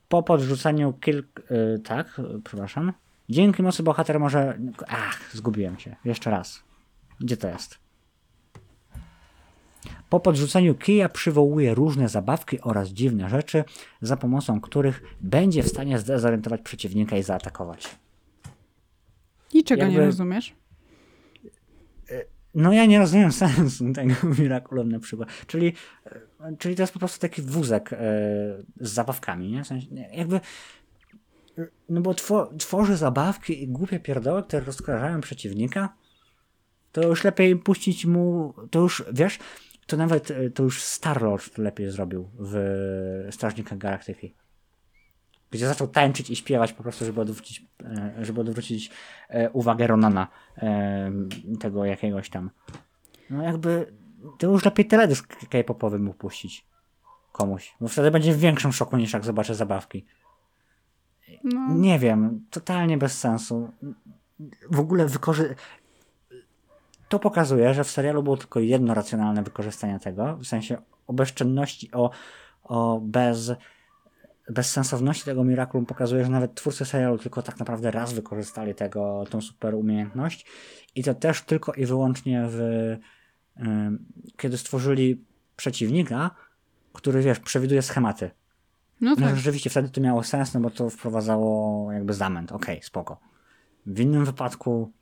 Po 0.08 0.22
podrzuceniu 0.22 0.92
kilk... 0.92 1.40
y, 1.50 1.78
tak, 1.78 2.20
przepraszam. 2.44 2.92
Dzięki 3.28 3.62
mocy 3.62 3.82
bohater 3.82 4.20
może... 4.20 4.58
Ach, 4.88 5.30
zgubiłem 5.32 5.78
się. 5.78 5.96
Jeszcze 6.04 6.30
raz. 6.30 6.64
Gdzie 7.20 7.36
to 7.36 7.48
jest? 7.48 7.83
Po 10.14 10.20
podrzuceniu 10.20 10.74
kija 10.74 11.08
przywołuje 11.08 11.74
różne 11.74 12.08
zabawki 12.08 12.60
oraz 12.60 12.88
dziwne 12.88 13.28
rzeczy, 13.30 13.64
za 14.02 14.16
pomocą 14.16 14.60
których 14.60 15.02
będzie 15.20 15.62
w 15.62 15.68
stanie 15.68 15.98
zdezorientować 15.98 16.62
przeciwnika 16.62 17.16
i 17.16 17.22
zaatakować. 17.22 17.96
I 19.52 19.64
czego 19.64 19.82
nie 19.82 19.88
jakby- 19.92 20.06
rozumiesz? 20.06 20.54
No 22.54 22.72
ja 22.72 22.86
nie 22.86 22.98
rozumiem 22.98 23.32
sensu 23.42 23.92
tego 23.92 24.14
Miraculum 24.38 24.92
na 24.92 24.98
przykład. 25.00 25.28
Czyli, 25.46 25.72
e, 26.40 26.56
czyli 26.58 26.76
to 26.76 26.82
jest 26.82 26.92
po 26.92 26.98
prostu 26.98 27.20
taki 27.20 27.42
wózek 27.42 27.92
e, 27.92 27.96
z 28.80 28.90
zabawkami, 28.90 29.50
nie? 29.50 29.64
W 29.64 29.66
sensie, 29.66 29.86
nie, 29.90 30.10
jakby... 30.12 30.36
e, 31.58 31.66
No 31.88 32.00
bo 32.00 32.14
two, 32.14 32.50
tworzy 32.58 32.96
zabawki 32.96 33.62
i 33.62 33.68
głupie 33.68 34.00
pierdoły, 34.00 34.42
które 34.42 34.64
rozkojarzają 34.64 35.20
przeciwnika, 35.20 35.94
to 36.92 37.02
już 37.02 37.24
lepiej 37.24 37.56
puścić 37.56 38.06
mu... 38.06 38.54
To 38.70 38.80
już, 38.80 39.04
wiesz, 39.12 39.38
to 39.86 39.96
nawet 39.96 40.30
e, 40.30 40.50
to 40.50 40.62
już 40.62 40.82
Star-Lord 40.82 41.58
lepiej 41.58 41.90
zrobił 41.90 42.30
w 42.38 43.28
Strażnikach 43.30 43.78
Galaktyki. 43.78 44.34
Gdzie 45.50 45.66
zaczął 45.66 45.88
tańczyć 45.88 46.30
i 46.30 46.36
śpiewać 46.36 46.72
po 46.72 46.82
prostu, 46.82 47.04
żeby 47.04 47.20
odwrócić, 47.20 47.66
e, 47.84 48.24
żeby 48.24 48.40
odwrócić 48.40 48.90
e, 49.28 49.50
uwagę 49.50 49.86
Ronana, 49.86 50.28
tego 51.60 51.84
jakiegoś 51.84 52.30
tam. 52.30 52.50
No 53.30 53.42
jakby, 53.42 53.92
to 54.38 54.46
już 54.46 54.64
lepiej 54.64 54.86
teledysk 54.86 55.48
K-popowy 55.50 55.98
mógł 55.98 56.18
puścić 56.18 56.66
komuś, 57.32 57.74
bo 57.80 57.88
wtedy 57.88 58.10
będzie 58.10 58.32
w 58.32 58.38
większym 58.38 58.72
szoku 58.72 58.96
niż 58.96 59.12
jak 59.12 59.24
zobaczy 59.24 59.54
zabawki. 59.54 60.04
No, 61.44 61.74
Nie 61.74 61.98
wiem, 61.98 62.46
totalnie 62.50 62.98
bez 62.98 63.18
sensu. 63.18 63.72
W 64.70 64.80
ogóle 64.80 65.06
wykorzy... 65.06 65.54
To 67.08 67.18
pokazuje, 67.18 67.74
że 67.74 67.84
w 67.84 67.90
serialu 67.90 68.22
było 68.22 68.36
tylko 68.36 68.60
jedno 68.60 68.94
racjonalne 68.94 69.42
wykorzystanie 69.42 70.00
tego, 70.00 70.36
w 70.36 70.46
sensie 70.46 70.76
o 71.06 71.12
bezczynności, 71.12 71.90
o, 71.92 72.10
o 72.62 73.00
bez, 73.00 73.52
bezsensowności 74.50 75.24
tego 75.24 75.44
Miraculum 75.44 75.86
pokazuje, 75.86 76.24
że 76.24 76.30
nawet 76.30 76.54
twórcy 76.54 76.84
serialu 76.84 77.18
tylko 77.18 77.42
tak 77.42 77.58
naprawdę 77.58 77.90
raz 77.90 78.12
wykorzystali 78.12 78.74
tego, 78.74 79.24
tą 79.30 79.40
super 79.40 79.74
umiejętność 79.74 80.46
i 80.94 81.02
to 81.02 81.14
też 81.14 81.42
tylko 81.42 81.72
i 81.72 81.86
wyłącznie 81.86 82.44
w, 82.48 82.58
kiedy 84.36 84.58
stworzyli 84.58 85.24
przeciwnika, 85.56 86.30
który, 86.92 87.22
wiesz, 87.22 87.40
przewiduje 87.40 87.82
schematy. 87.82 88.30
no 89.00 89.10
No 89.10 89.16
tak. 89.16 89.36
rzeczywiście 89.36 89.70
wtedy 89.70 89.88
to 89.88 90.00
miało 90.00 90.22
sens, 90.22 90.54
no 90.54 90.60
bo 90.60 90.70
to 90.70 90.90
wprowadzało 90.90 91.92
jakby 91.92 92.14
zamęt. 92.14 92.52
Okej, 92.52 92.82
spoko. 92.82 93.20
W 93.86 94.00
innym 94.00 94.24
wypadku 94.24 94.92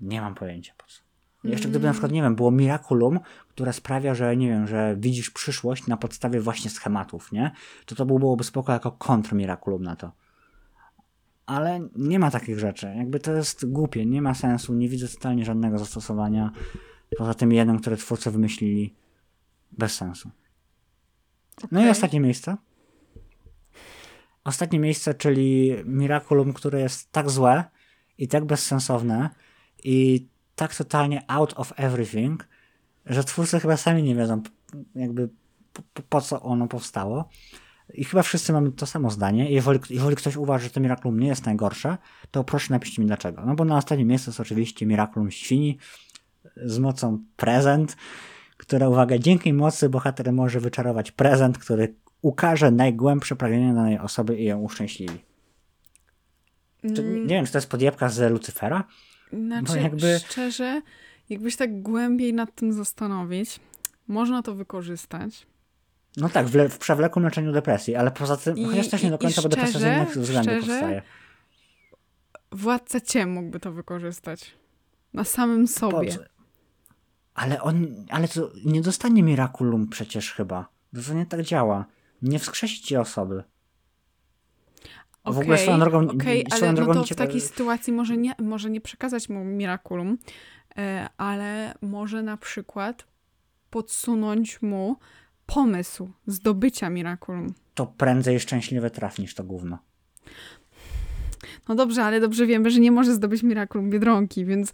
nie 0.00 0.20
mam 0.20 0.34
pojęcia 0.34 0.72
po 0.76 0.86
co. 0.86 1.08
Jeszcze 1.44 1.68
gdyby 1.68 1.86
na 1.86 1.92
przykład, 1.92 2.12
nie 2.12 2.22
wiem, 2.22 2.36
było 2.36 2.50
Miraculum, 2.50 3.20
które 3.48 3.72
sprawia, 3.72 4.14
że 4.14 4.36
nie 4.36 4.48
wiem, 4.48 4.66
że 4.66 4.96
widzisz 4.98 5.30
przyszłość 5.30 5.86
na 5.86 5.96
podstawie 5.96 6.40
właśnie 6.40 6.70
schematów, 6.70 7.32
nie? 7.32 7.50
To 7.86 7.94
to 7.94 8.06
byłoby 8.06 8.44
spoko 8.44 8.72
jako 8.72 8.92
kontr 8.92 9.34
Miraculum 9.34 9.82
na 9.82 9.96
to. 9.96 10.12
Ale 11.46 11.80
nie 11.96 12.18
ma 12.18 12.30
takich 12.30 12.58
rzeczy. 12.58 12.94
Jakby 12.96 13.20
to 13.20 13.32
jest 13.32 13.70
głupie, 13.70 14.06
nie 14.06 14.22
ma 14.22 14.34
sensu, 14.34 14.74
nie 14.74 14.88
widzę 14.88 15.08
totalnie 15.08 15.44
żadnego 15.44 15.78
zastosowania. 15.78 16.52
Poza 17.18 17.34
tym 17.34 17.52
jednym, 17.52 17.78
które 17.78 17.96
twórcy 17.96 18.30
wymyślili. 18.30 18.94
Bez 19.72 19.94
sensu. 19.94 20.30
No 21.72 21.86
i 21.86 21.88
ostatnie 21.88 22.20
miejsce. 22.20 22.56
Ostatnie 24.44 24.78
miejsce, 24.78 25.14
czyli 25.14 25.76
Miraculum, 25.84 26.52
które 26.52 26.80
jest 26.80 27.12
tak 27.12 27.30
złe 27.30 27.64
i 28.18 28.28
tak 28.28 28.44
bezsensowne 28.44 29.30
i 29.84 30.26
tak 30.56 30.74
totalnie 30.74 31.24
out 31.30 31.54
of 31.56 31.72
everything, 31.76 32.48
że 33.06 33.24
twórcy 33.24 33.60
chyba 33.60 33.76
sami 33.76 34.02
nie 34.02 34.14
wiedzą 34.14 34.42
jakby 34.94 35.28
po, 35.72 36.02
po, 36.08 36.20
co 36.20 36.42
ono 36.42 36.66
powstało. 36.66 37.28
I 37.94 38.04
chyba 38.04 38.22
wszyscy 38.22 38.52
mamy 38.52 38.72
to 38.72 38.86
samo 38.86 39.10
zdanie. 39.10 39.50
Jeżeli, 39.50 39.80
jeżeli 39.90 40.16
ktoś 40.16 40.36
uważa, 40.36 40.64
że 40.64 40.70
to 40.70 40.80
Miraculum 40.80 41.20
nie 41.20 41.28
jest 41.28 41.46
najgorsze, 41.46 41.98
to 42.30 42.44
proszę 42.44 42.74
napiszcie 42.74 43.02
mi 43.02 43.08
dlaczego. 43.08 43.42
No 43.46 43.54
bo 43.54 43.64
na 43.64 43.76
ostatnim 43.76 44.08
miejscu 44.08 44.30
jest 44.30 44.40
oczywiście 44.40 44.86
Miraculum 44.86 45.30
Świni 45.30 45.78
z 46.56 46.78
mocą 46.78 47.18
prezent, 47.36 47.96
która, 48.56 48.88
uwaga, 48.88 49.18
dzięki 49.18 49.52
mocy 49.52 49.88
bohater 49.88 50.32
może 50.32 50.60
wyczarować 50.60 51.10
prezent, 51.12 51.58
który 51.58 51.94
ukaże 52.22 52.70
najgłębsze 52.70 53.36
pragnienia 53.36 53.74
danej 53.74 53.98
osoby 53.98 54.38
i 54.38 54.44
ją 54.44 54.58
uszczęśliwi. 54.58 55.18
To, 56.96 57.02
Mm. 57.02 57.26
nie 57.26 57.34
wiem, 57.34 57.46
czy 57.46 57.52
to 57.52 57.58
jest 57.58 57.70
podjebka 57.70 58.08
z 58.08 58.32
Lucyfera? 58.32 58.84
Znaczy, 59.32 59.80
jakby- 59.80 60.18
szczerze, 60.18 60.82
jakbyś 61.30 61.56
tak 61.56 61.82
głębiej 61.82 62.34
nad 62.34 62.54
tym 62.54 62.72
zastanowić, 62.72 63.60
można 64.08 64.42
to 64.42 64.54
wykorzystać. 64.54 65.46
No 66.16 66.28
tak, 66.28 66.46
w, 66.46 66.68
w 66.68 66.78
przewlekłym 66.78 67.24
leczeniu 67.24 67.52
depresji, 67.52 67.96
ale 67.96 68.10
poza 68.10 68.36
tym, 68.36 68.58
I- 68.58 68.64
chociaż 68.64 68.88
też 68.88 69.02
nie 69.02 69.10
do 69.10 69.18
końca, 69.18 69.42
bo 69.42 69.48
depresja 69.48 69.80
z 69.80 69.82
innych 69.82 70.18
względów 70.18 70.52
szczerze, 70.54 70.72
powstaje. 70.72 71.02
Władca 72.52 73.00
Ciem 73.00 73.32
mógłby 73.32 73.60
to 73.60 73.72
wykorzystać. 73.72 74.54
Na 75.14 75.24
samym 75.24 75.68
sobie. 75.68 76.16
Ale 77.34 77.62
on, 77.62 77.86
ale 78.10 78.28
to 78.28 78.50
nie 78.64 78.80
dostanie 78.80 79.22
Miraculum 79.22 79.88
przecież 79.88 80.32
chyba. 80.32 80.68
To 81.06 81.14
nie 81.14 81.26
tak 81.26 81.42
działa. 81.42 81.84
Nie 82.22 82.38
wskrzesi 82.38 82.82
ci 82.82 82.96
osoby. 82.96 83.44
W 85.24 85.38
ogóle 85.38 85.58
swoją 85.58 85.78
drogą, 85.78 86.10
okej, 86.10 86.46
swoją 86.50 86.66
ale 86.66 86.76
drogą 86.76 86.94
no 86.94 87.04
to 87.04 87.14
w 87.14 87.16
takiej 87.16 87.40
sytuacji 87.40 87.92
może 87.92 88.16
nie, 88.16 88.34
może 88.38 88.70
nie 88.70 88.80
przekazać 88.80 89.28
mu 89.28 89.44
Miraculum, 89.44 90.18
e, 90.76 91.08
ale 91.16 91.74
może 91.82 92.22
na 92.22 92.36
przykład 92.36 93.06
podsunąć 93.70 94.62
mu 94.62 94.96
pomysł 95.46 96.10
zdobycia 96.26 96.90
Miraculum. 96.90 97.54
to 97.74 97.86
prędzej 97.86 98.40
szczęśliwy 98.40 98.90
traf 98.90 99.18
niż 99.18 99.34
to 99.34 99.44
gówno. 99.44 99.78
No 101.68 101.74
dobrze, 101.74 102.04
ale 102.04 102.20
dobrze 102.20 102.46
wiemy, 102.46 102.70
że 102.70 102.80
nie 102.80 102.92
może 102.92 103.14
zdobyć 103.14 103.42
Miraculum 103.42 103.90
Biedronki, 103.90 104.44
więc 104.44 104.72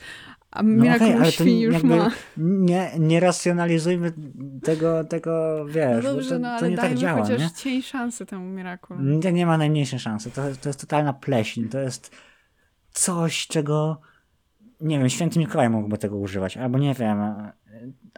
a 0.55 0.62
No 0.62 0.93
ale 0.93 0.98
to 0.98 1.31
Świni 1.31 1.60
już 1.60 1.82
ma. 1.82 2.10
Nie, 2.36 2.90
nie 2.98 3.20
racjonalizujmy 3.20 4.12
tego, 4.62 5.05
tego 5.05 5.56
No 5.59 5.72
wiesz, 5.72 6.05
bo 6.05 6.14
dobrze, 6.14 6.31
to, 6.31 6.39
no 6.39 6.48
to 6.48 6.55
ale 6.55 6.70
nie 6.70 6.76
tak 6.76 6.85
dajmy 6.85 7.01
działa, 7.01 7.22
chociaż 7.22 7.40
nie? 7.40 7.51
cień 7.51 7.82
szansy 7.82 8.26
temu 8.26 8.44
Miraculum. 8.44 9.20
Nie, 9.20 9.32
nie 9.32 9.47
ma 9.47 9.59
najmniejszej 9.59 9.98
szansy. 9.98 10.31
To, 10.31 10.43
to 10.60 10.68
jest 10.68 10.81
totalna 10.81 11.12
pleśń. 11.12 11.68
To 11.68 11.78
jest 11.78 12.10
coś, 12.90 13.47
czego 13.47 14.01
nie 14.81 14.98
wiem, 14.98 15.09
święty 15.09 15.39
Mikołaj 15.39 15.70
mógłby 15.70 15.98
tego 15.98 16.16
używać, 16.16 16.56
albo 16.56 16.78
nie 16.78 16.94
wiem, 16.94 17.18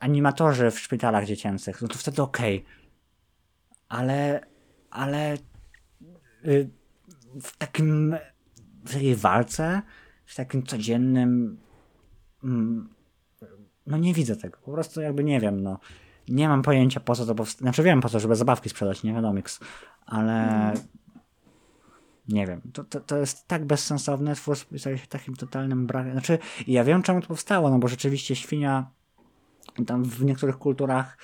animatorzy 0.01 0.71
w 0.71 0.81
szpitalach 0.81 1.25
dziecięcych, 1.25 1.83
no 1.83 1.89
to 1.89 1.99
wtedy 1.99 2.23
okej. 2.23 2.65
Ale, 3.89 4.47
ale 4.91 5.35
y, 6.45 6.71
w 7.43 7.57
takim, 7.57 8.17
w 8.85 8.93
takiej 8.93 9.17
walce, 9.17 9.83
w 10.27 10.35
takim 10.35 10.63
codziennym, 10.63 11.59
no 13.87 13.97
nie 13.97 14.15
widzę 14.15 14.37
tego. 14.37 14.59
Po 14.65 14.73
prostu 14.73 15.01
jakby 15.01 15.25
nie 15.25 15.41
wiem, 15.41 15.63
no. 15.63 15.79
Nie 16.29 16.49
mam 16.49 16.63
pojęcia 16.63 17.01
po 17.01 17.15
co 17.15 17.27
to 17.27 17.35
powstało. 17.35 17.63
Znaczy 17.63 17.83
wiem 17.83 18.01
po 18.01 18.09
co, 18.09 18.21
żeby 18.21 18.37
zabawki 18.37 18.69
sprzedać, 18.69 19.03
nie 19.03 19.15
wiadomo, 19.15 19.41
ale 20.07 20.73
nie 22.29 22.47
wiem. 22.47 22.61
To, 22.73 22.85
to, 22.85 23.01
to 23.01 23.17
jest 23.17 23.49
tak 23.49 23.65
bezsensowne, 23.65 24.35
twór 24.35 24.57
się 24.77 24.99
takim 25.09 25.37
totalnym 25.37 25.87
brakiem. 25.87 26.13
Znaczy, 26.13 26.39
ja 26.67 26.85
wiem 26.85 27.03
czemu 27.03 27.21
to 27.21 27.27
powstało, 27.27 27.71
no 27.71 27.79
bo 27.79 27.89
rzeczywiście 27.89 28.37
świnia 28.37 28.91
tam 29.87 30.05
w 30.05 30.25
niektórych 30.25 30.59
kulturach 30.59 31.19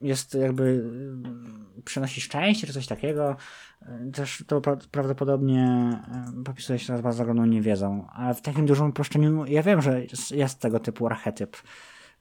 jest 0.00 0.34
jakby 0.34 0.84
e, 1.78 1.82
przynosi 1.82 2.20
szczęście 2.20 2.66
czy 2.66 2.72
coś 2.72 2.86
takiego. 2.86 3.36
E, 3.82 4.10
Też 4.12 4.44
to 4.46 4.60
pra- 4.60 4.86
prawdopodobnie 4.90 5.64
e, 6.38 6.42
popisuje 6.44 6.78
się 6.78 6.86
teraz 6.86 7.00
bardzo 7.00 7.22
ogromną 7.22 7.46
niewiedzą. 7.46 8.06
Ale 8.12 8.34
w 8.34 8.40
takim 8.42 8.66
dużym 8.66 8.86
uproszczeniu 8.86 9.44
ja 9.46 9.62
wiem, 9.62 9.82
że 9.82 10.00
jest, 10.30 10.58
tego 10.60 10.80
typu 10.80 11.06
archetyp, 11.06 11.56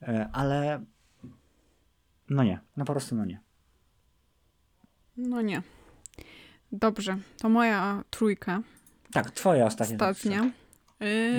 e, 0.02 0.30
ale 0.34 0.86
no 2.30 2.44
nie, 2.44 2.60
no 2.78 2.86
po 2.86 2.94
prostu 2.94 3.16
no 3.16 3.26
nie. 3.26 3.40
No 5.18 5.42
nie. 5.42 5.62
Dobrze, 6.72 7.18
to 7.38 7.50
moja 7.50 8.04
trójka, 8.10 8.62
Tak, 9.12 9.32
twoja 9.32 9.66
ostatnia. 9.66 9.98
ostatnia. 10.10 10.52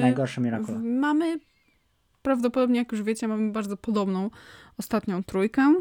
Najgorsze 0.00 0.40
Miracle. 0.40 0.74
w- 0.74 0.82
Mamy, 0.82 1.38
prawdopodobnie, 2.22 2.78
jak 2.78 2.92
już 2.92 3.02
wiecie, 3.02 3.28
mamy 3.28 3.52
bardzo 3.52 3.76
podobną 3.76 4.30
ostatnią 4.78 5.22
trójkę. 5.22 5.74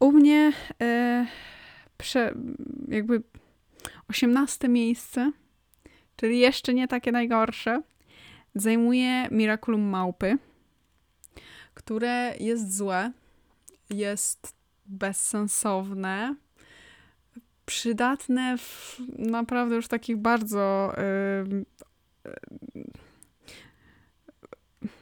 U 0.00 0.12
mnie 0.12 0.52
e, 0.82 1.26
prze, 1.98 2.34
jakby 2.88 3.22
osiemnaste 4.08 4.68
miejsce, 4.68 5.32
czyli 6.16 6.38
jeszcze 6.38 6.74
nie 6.74 6.88
takie 6.88 7.12
najgorsze, 7.12 7.82
zajmuje 8.54 9.28
Miraculum 9.30 9.82
Małpy, 9.82 10.38
które 11.74 12.34
jest 12.40 12.76
złe, 12.76 13.12
jest 13.90 14.54
bezsensowne, 14.86 16.34
przydatne 17.66 18.58
w 18.58 19.00
naprawdę 19.18 19.74
już 19.74 19.88
takich 19.88 20.16
bardzo 20.16 20.92
ym, 21.40 21.64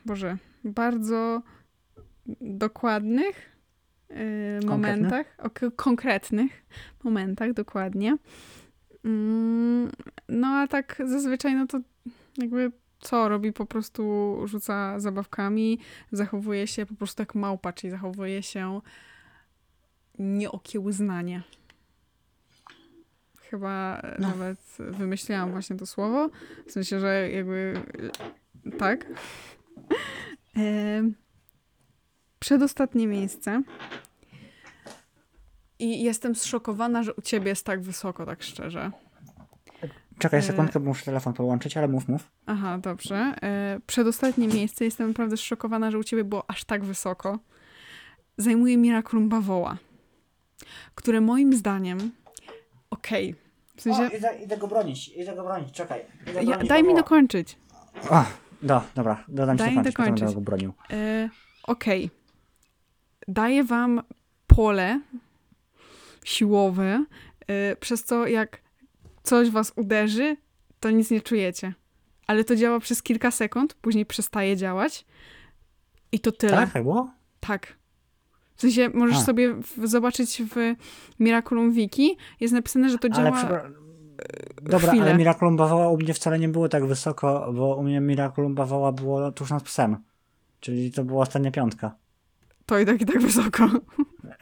Boże, 0.07 0.37
bardzo 0.65 1.43
dokładnych 2.41 3.57
y, 4.11 4.67
momentach, 4.67 5.27
o, 5.39 5.51
k- 5.51 5.71
konkretnych 5.77 6.65
momentach, 7.05 7.53
dokładnie. 7.53 8.17
Mm, 9.05 9.91
no 10.29 10.47
a 10.49 10.67
tak 10.69 11.03
zazwyczaj, 11.05 11.55
no 11.55 11.67
to 11.67 11.81
jakby 12.39 12.73
co 13.01 13.29
robi? 13.29 13.53
Po 13.53 13.67
prostu 13.67 14.35
rzuca 14.45 15.01
zabawkami, 15.01 15.79
zachowuje 16.13 16.67
się 16.67 16.87
po 16.87 16.95
prostu 16.95 17.23
jak 17.23 17.35
małpa, 17.35 17.73
czyli 17.73 17.91
zachowuje 17.91 18.43
się 18.43 18.81
nieokiełznanie. 20.19 21.43
Chyba 23.41 24.01
e, 24.03 24.17
No. 24.21 24.29
nawet 24.29 24.59
wymyśliłam 24.79 25.51
właśnie 25.51 25.77
to 25.77 25.87
słowo. 25.87 26.31
W 26.67 26.73
sensie, 26.73 27.01
że 27.01 27.31
jakby 27.31 27.75
e, 28.67 28.71
tak. 28.71 29.07
Przedostatnie 32.39 33.07
miejsce. 33.07 33.63
I 35.79 36.03
jestem 36.03 36.35
zszokowana, 36.35 37.03
że 37.03 37.15
u 37.15 37.23
ciebie 37.23 37.49
jest 37.49 37.67
tak 37.67 37.83
wysoko, 37.83 38.27
tak 38.27 38.43
szczerze. 38.43 38.91
Czekaj 40.19 40.41
E, 40.41 40.43
sekundkę, 40.43 40.81
bo 40.81 40.87
muszę 40.87 41.05
telefon 41.05 41.33
połączyć, 41.33 41.77
ale 41.77 41.89
mów, 41.89 42.09
mów. 42.09 42.31
Aha, 42.47 42.79
dobrze. 42.79 43.35
E, 43.43 43.81
Przedostatnie 43.87 44.49
miejsce. 44.49 44.85
Jestem 44.85 45.09
naprawdę 45.09 45.37
zszokowana, 45.37 45.91
że 45.91 45.99
u 45.99 46.05
ciebie 46.05 46.25
było 46.25 46.51
aż 46.51 46.65
tak 46.65 46.85
wysoko. 46.85 47.39
Zajmuje 48.39 48.77
Miraculum 48.77 49.29
Bawoła, 49.29 49.77
które 50.95 51.21
moim 51.21 51.53
zdaniem 51.53 52.11
okej. 52.91 53.35
W 53.77 53.83
sensie, 53.83 54.17
idę, 54.17 54.39
idę 54.45 54.57
go 54.57 54.69
bronić, 54.69 55.09
idę 55.09 55.35
go 55.37 55.45
bronić, 55.45 55.73
czekaj. 55.73 56.01
Idę 56.31 56.43
ja, 56.45 56.57
daj 56.59 56.85
mi 56.85 56.95
dokończyć. 56.95 57.59
O, 58.11 58.25
do, 58.63 58.83
dobra, 58.95 59.25
dodam 59.29 59.59
ci 59.59 59.65
Daj 59.65 59.75
potem 59.75 59.93
dokończyć. 59.93 60.21
będę 60.21 60.35
go 60.35 60.41
bronił. 60.41 60.73
E, 60.91 61.29
Okej. 61.63 62.11
Daję 63.29 63.65
wam 63.65 64.03
pole 64.47 65.01
siłowe, 66.25 67.05
e, 67.47 67.77
przez 67.77 68.05
co 68.05 68.27
jak 68.27 68.61
coś 69.23 69.51
was 69.51 69.73
uderzy, 69.77 70.37
to 70.81 70.91
nic 70.91 71.11
nie 71.11 71.21
czujecie. 71.21 71.75
Ale 72.27 72.45
to 72.45 72.57
działa 72.57 72.81
przez 72.81 73.03
kilka 73.03 73.31
sekund, 73.31 73.75
później 73.75 74.07
przestaje 74.07 74.57
działać. 74.57 75.05
I 76.13 76.21
to 76.21 76.33
tyle. 76.33 76.53
Tak, 76.57 76.73
tak 76.73 76.83
było? 76.83 77.11
Tak. 77.41 77.79
W 78.57 78.61
sensie 78.61 78.89
możesz 78.95 79.17
A. 79.17 79.21
sobie 79.21 79.55
w, 79.55 79.87
zobaczyć 79.89 80.43
w 80.51 80.75
Miraculum 81.21 81.73
Wiki, 81.73 82.17
jest 82.41 82.55
napisane, 82.55 82.89
że 82.91 82.99
to 82.99 83.09
Ale 83.13 83.17
działa 83.17 83.31
przepra- 83.45 83.73
Dobra, 84.63 84.89
chwilę. 84.89 85.03
ale 85.05 85.15
Miraculum 85.19 85.57
Bawoła 85.57 85.89
u 85.89 85.97
mnie 85.97 86.15
wcale 86.15 86.39
nie 86.39 86.49
było 86.49 86.69
tak 86.69 86.87
wysoko, 86.87 87.53
bo 87.55 87.77
u 87.77 87.83
mnie 87.83 88.01
Miraculum 88.01 88.55
Bawoła 88.55 88.93
było 88.93 89.33
tuż 89.33 89.51
nad 89.51 89.63
psem. 89.63 89.97
Czyli 90.61 90.93
to 90.93 91.05
była 91.05 91.23
ostatnia 91.23 91.51
piątka. 91.51 91.95
to 92.67 92.79
i 92.79 92.87
tak 92.87 93.01
i 93.03 93.07
tak 93.07 93.23
wysoko. 93.23 93.69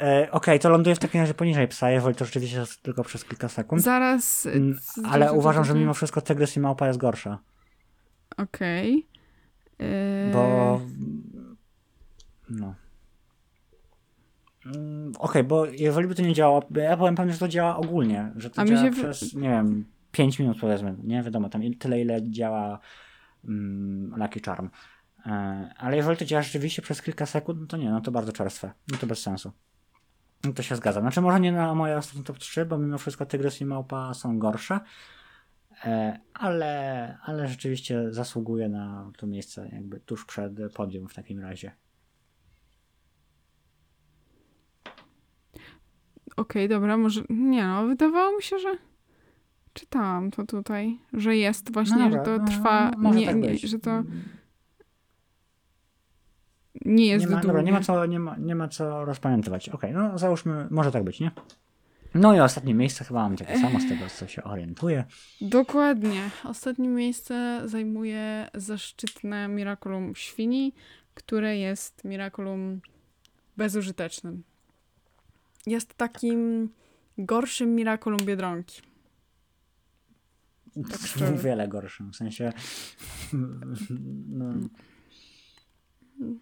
E, 0.00 0.28
Okej, 0.30 0.60
to 0.60 0.68
ląduje 0.70 0.96
w 0.96 0.98
takim 0.98 1.20
razie 1.20 1.34
poniżej 1.34 1.68
psa, 1.68 1.90
jeżeli 1.90 2.14
to 2.14 2.24
rzeczywiście 2.24 2.58
jest 2.58 2.82
tylko 2.82 3.04
przez 3.04 3.24
kilka 3.24 3.48
sekund. 3.48 3.82
Zaraz. 3.82 4.46
Mm, 4.46 4.78
c- 4.78 5.02
Ale 5.10 5.32
uważam, 5.32 5.64
że 5.64 5.74
mimo 5.74 5.94
wszystko 5.94 6.20
Tygrys 6.20 6.56
i 6.56 6.60
Małpa 6.60 6.86
jest 6.86 6.98
gorsza. 6.98 7.38
Okej. 8.36 9.06
Yy, 9.78 9.86
Bo. 10.32 10.80
No. 12.50 12.74
Mm, 14.74 15.12
Okej, 15.18 15.44
bo 15.44 15.66
jeżeli 15.66 16.08
by 16.08 16.14
to 16.14 16.22
nie 16.22 16.34
działało, 16.34 16.62
ja 16.74 16.96
powiem 16.96 17.14
panu, 17.14 17.32
że 17.32 17.38
to 17.38 17.48
działa 17.48 17.76
ogólnie, 17.76 18.32
że 18.36 18.50
to 18.50 18.62
A 18.62 18.64
działa 18.64 18.82
się 18.82 18.90
przez, 18.90 19.34
nie 19.34 19.48
wiem, 19.48 19.84
5 20.12 20.38
minut 20.38 20.58
powiedzmy, 20.60 20.96
nie 21.02 21.22
wiadomo, 21.22 21.48
tam 21.48 21.62
tyle 21.78 22.00
ile 22.00 22.30
działa 22.30 22.78
mm, 23.44 24.14
Lucky 24.16 24.40
Charm. 24.40 24.70
E, 25.26 25.30
ale 25.76 25.96
jeżeli 25.96 26.16
to 26.16 26.24
działa 26.24 26.42
rzeczywiście 26.42 26.82
przez 26.82 27.02
kilka 27.02 27.26
sekund, 27.26 27.60
no 27.60 27.66
to 27.66 27.76
nie, 27.76 27.90
no 27.90 28.00
to 28.00 28.10
bardzo 28.10 28.32
czerstwe, 28.32 28.72
no 28.92 28.98
to 28.98 29.06
bez 29.06 29.22
sensu. 29.22 29.52
No 30.44 30.52
to 30.52 30.62
się 30.62 30.76
zgadza. 30.76 31.00
Znaczy 31.00 31.20
może 31.20 31.40
nie 31.40 31.52
na 31.52 31.74
moje 31.74 31.96
ostatnie 31.96 32.22
top 32.22 32.38
3, 32.38 32.64
bo 32.64 32.78
mimo 32.78 32.98
wszystko 32.98 33.26
Tygrys 33.26 33.60
i 33.60 33.64
Małpa 33.64 34.14
są 34.14 34.38
gorsze, 34.38 34.80
e, 35.84 36.18
ale, 36.34 37.18
ale 37.22 37.48
rzeczywiście 37.48 38.12
zasługuje 38.12 38.68
na 38.68 39.10
to 39.16 39.26
miejsce 39.26 39.68
jakby 39.72 40.00
tuż 40.00 40.24
przed 40.24 40.52
podium 40.74 41.08
w 41.08 41.14
takim 41.14 41.40
razie. 41.40 41.72
Okej, 46.36 46.68
dobra, 46.68 46.96
może. 46.96 47.22
Nie 47.30 47.66
no, 47.66 47.86
wydawało 47.86 48.36
mi 48.36 48.42
się, 48.42 48.58
że. 48.58 48.76
Czytałam 49.72 50.30
to 50.30 50.46
tutaj, 50.46 50.98
że 51.12 51.36
jest 51.36 51.72
właśnie, 51.72 51.96
No 51.96 52.10
że 52.10 52.18
to 52.18 52.38
no, 52.38 52.46
trwa. 52.46 52.90
może 52.96 53.18
nie, 53.18 53.26
tak 53.26 53.36
nie, 53.36 53.58
że 53.58 53.78
to 53.78 54.02
nie 56.84 57.06
jest 57.06 57.26
nie 57.26 57.34
ma, 57.34 57.40
dobra, 57.40 57.62
nie 57.62 57.72
ma 57.72 57.80
co, 57.80 58.06
nie 58.06 58.18
ma, 58.18 58.36
nie 58.36 58.54
ma 58.54 58.68
co 58.68 59.04
rozpamiętywać. 59.04 59.68
Okej, 59.68 59.92
no 59.92 60.18
załóżmy, 60.18 60.66
może 60.70 60.92
tak 60.92 61.04
być, 61.04 61.20
nie? 61.20 61.30
No 62.14 62.34
i 62.36 62.40
ostatnie 62.40 62.74
miejsce 62.74 63.04
chyba 63.04 63.22
mam 63.22 63.36
takie 63.36 63.58
samo 63.58 63.80
z 63.80 63.88
tego, 63.88 64.04
co 64.08 64.26
się 64.26 64.44
orientuję. 64.44 65.04
Dokładnie. 65.40 66.30
Ostatnie 66.44 66.88
miejsce 66.88 67.62
zajmuje 67.64 68.48
zaszczytne 68.54 69.48
Miraculum 69.48 70.14
Świni, 70.14 70.72
które 71.14 71.56
jest 71.56 72.04
Miraculum 72.04 72.80
bezużytecznym. 73.56 74.42
Jest 75.66 75.94
takim 75.94 76.68
gorszym 77.18 77.74
Miraculum 77.74 78.18
Biedronki. 78.24 78.82
Tak 80.90 81.00
szczerze. 81.00 81.32
Wiele 81.32 81.68
gorszym, 81.68 82.12
w 82.12 82.16
sensie... 82.16 82.52
No, 83.32 84.54
No, 86.18 86.32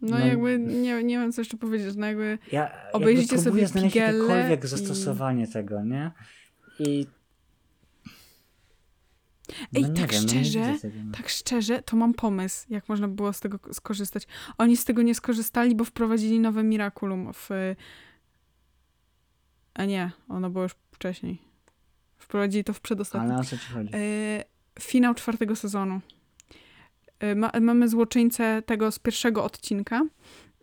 No, 0.00 0.18
jakby 0.26 0.58
nie, 0.58 1.02
nie 1.04 1.18
wiem 1.18 1.32
co 1.32 1.40
jeszcze 1.40 1.56
powiedzieć, 1.56 1.96
no 1.96 2.06
jakby 2.06 2.38
ja 2.52 2.70
Obejrzyjcie 2.92 3.34
jakby 3.36 3.50
sobie 3.50 3.66
znaleźć 3.66 3.96
jakiekolwiek 3.96 4.64
i- 4.64 4.68
zastosowanie 4.68 5.48
tego, 5.48 5.84
nie? 5.84 6.10
I... 6.78 7.06
Ej, 9.74 9.82
no 9.82 9.88
nie 9.88 9.94
tak 9.94 10.12
wiem, 10.12 10.22
no 10.22 10.28
szczerze, 10.28 10.78
tego. 10.82 10.94
tak 11.16 11.28
szczerze, 11.28 11.82
to 11.82 11.96
mam 11.96 12.14
pomysł, 12.14 12.66
jak 12.70 12.88
można 12.88 13.08
było 13.08 13.32
z 13.32 13.40
tego 13.40 13.58
skorzystać. 13.72 14.26
Oni 14.58 14.76
z 14.76 14.84
tego 14.84 15.02
nie 15.02 15.14
skorzystali, 15.14 15.74
bo 15.74 15.84
wprowadzili 15.84 16.40
nowe 16.40 16.62
Miraculum 16.64 17.32
w... 17.34 17.48
A 19.74 19.84
nie, 19.84 20.10
ono 20.28 20.50
było 20.50 20.62
już 20.62 20.72
wcześniej. 20.92 21.38
Wprowadzili 22.18 22.64
to 22.64 22.72
w 22.72 22.80
przedostatnim. 22.80 23.30
Ale 23.30 23.40
o 23.40 23.44
co 23.44 23.58
ci 23.58 23.66
chodzi? 23.66 23.90
E, 23.94 24.44
finał 24.80 25.14
czwartego 25.14 25.56
sezonu. 25.56 26.00
E, 27.18 27.34
ma, 27.34 27.50
mamy 27.60 27.88
złoczyńcę 27.88 28.62
tego 28.66 28.92
z 28.92 28.98
pierwszego 28.98 29.44
odcinka 29.44 30.02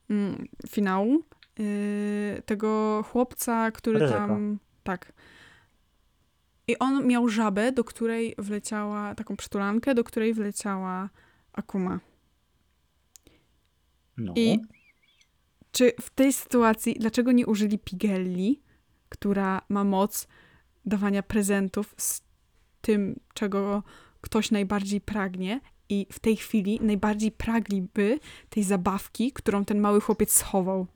mm, 0.09 0.47
finału. 0.69 1.23
E, 1.59 2.41
tego 2.41 3.03
chłopca, 3.11 3.71
który 3.71 3.99
Ryzyko. 3.99 4.19
tam. 4.19 4.59
Tak. 4.83 5.13
I 6.67 6.79
on 6.79 7.07
miał 7.07 7.29
żabę, 7.29 7.71
do 7.71 7.83
której 7.83 8.35
wleciała, 8.37 9.15
taką 9.15 9.37
przytulankę, 9.37 9.95
do 9.95 10.03
której 10.03 10.33
wleciała 10.33 11.09
Akuma. 11.53 11.99
No. 14.17 14.33
I 14.35 14.59
Czy 15.71 15.91
w 16.01 16.09
tej 16.09 16.33
sytuacji, 16.33 16.95
dlaczego 16.99 17.31
nie 17.31 17.45
użyli 17.45 17.79
Pigelli, 17.79 18.61
która 19.09 19.61
ma 19.69 19.83
moc 19.83 20.27
dawania 20.85 21.23
prezentów 21.23 21.95
z 21.97 22.21
tym, 22.81 23.19
czego 23.33 23.83
ktoś 24.21 24.51
najbardziej 24.51 25.01
pragnie 25.01 25.59
i 25.89 26.07
w 26.11 26.19
tej 26.19 26.35
chwili 26.35 26.79
najbardziej 26.81 27.31
pragliby 27.31 28.19
tej 28.49 28.63
zabawki, 28.63 29.31
którą 29.31 29.65
ten 29.65 29.79
mały 29.79 30.01
chłopiec 30.01 30.33
schował. 30.33 30.87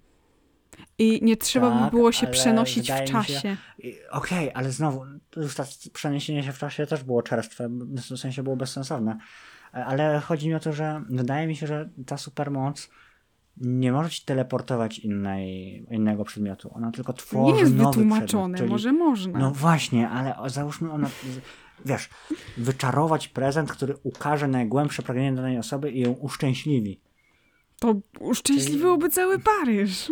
I 0.97 1.19
nie 1.23 1.37
trzeba 1.37 1.71
by 1.71 1.79
Tak, 1.79 1.91
było 1.91 2.11
się 2.11 2.27
przenosić 2.27 2.91
w 2.91 3.03
czasie. 3.03 3.57
Okej, 4.11 4.51
ale 4.53 4.71
znowu, 4.71 5.05
przeniesienie 5.93 6.43
się 6.43 6.51
w 6.51 6.57
czasie 6.57 6.87
też 6.87 7.03
było 7.03 7.21
czerstwe, 7.21 7.69
w 7.69 8.17
sensie 8.17 8.43
było 8.43 8.55
bezsensowne. 8.55 9.17
E, 9.73 9.85
Ale 9.85 10.19
chodzi 10.19 10.47
mi 10.47 10.55
o 10.55 10.59
to, 10.59 10.73
że 10.73 11.03
wydaje 11.09 11.47
mi 11.47 11.55
się, 11.55 11.67
że 11.67 11.89
ta 12.05 12.17
supermoc 12.17 12.89
nie 13.57 13.91
może 13.91 14.09
ci 14.09 14.25
teleportować 14.25 14.99
innej, 14.99 15.85
innego 15.91 16.23
przedmiotu. 16.23 16.71
Ona 16.73 16.91
tylko 16.91 17.13
tworzy 17.13 17.53
Nie 17.53 17.59
jest 17.59 17.75
nowy 17.75 17.89
wytłumaczone, 17.89 18.55
przedmiot, 18.55 18.57
czyli... 18.57 18.69
może 18.69 18.91
można. 18.91 19.39
No 19.39 19.51
właśnie, 19.51 20.09
ale 20.09 20.49
załóżmy 20.49 20.91
ona, 20.91 21.09
wiesz, 21.85 22.09
wyczarować 22.57 23.27
prezent, 23.27 23.71
który 23.71 23.95
ukaże 24.03 24.47
najgłębsze 24.47 25.03
pragnienie 25.03 25.35
danej 25.35 25.57
osoby 25.57 25.91
i 25.91 25.99
ją 25.99 26.11
uszczęśliwi. 26.11 26.99
To 27.79 27.95
uszczęśliwiłoby 28.19 29.09
cały 29.09 29.39
Paryż. 29.39 30.11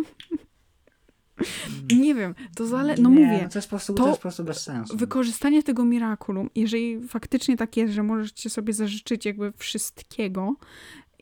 Nie 1.96 2.14
wiem, 2.14 2.34
to 2.56 2.66
zale... 2.66 2.94
No 2.98 3.10
nie, 3.10 3.16
mówię, 3.16 3.40
no 3.42 3.48
to 3.48 3.58
jest 3.58 3.68
po 3.68 3.70
prostu, 3.70 3.94
to 3.94 4.02
to 4.02 4.08
jest 4.08 4.18
po 4.18 4.22
prostu 4.22 4.44
bez 4.44 4.62
sensu. 4.62 4.96
wykorzystanie 4.96 5.62
tego 5.62 5.84
mirakulum, 5.84 6.50
jeżeli 6.54 7.08
faktycznie 7.08 7.56
tak 7.56 7.76
jest, 7.76 7.92
że 7.92 8.02
możecie 8.02 8.50
sobie 8.50 8.72
zażyczyć 8.72 9.26
jakby 9.26 9.52
wszystkiego 9.56 10.54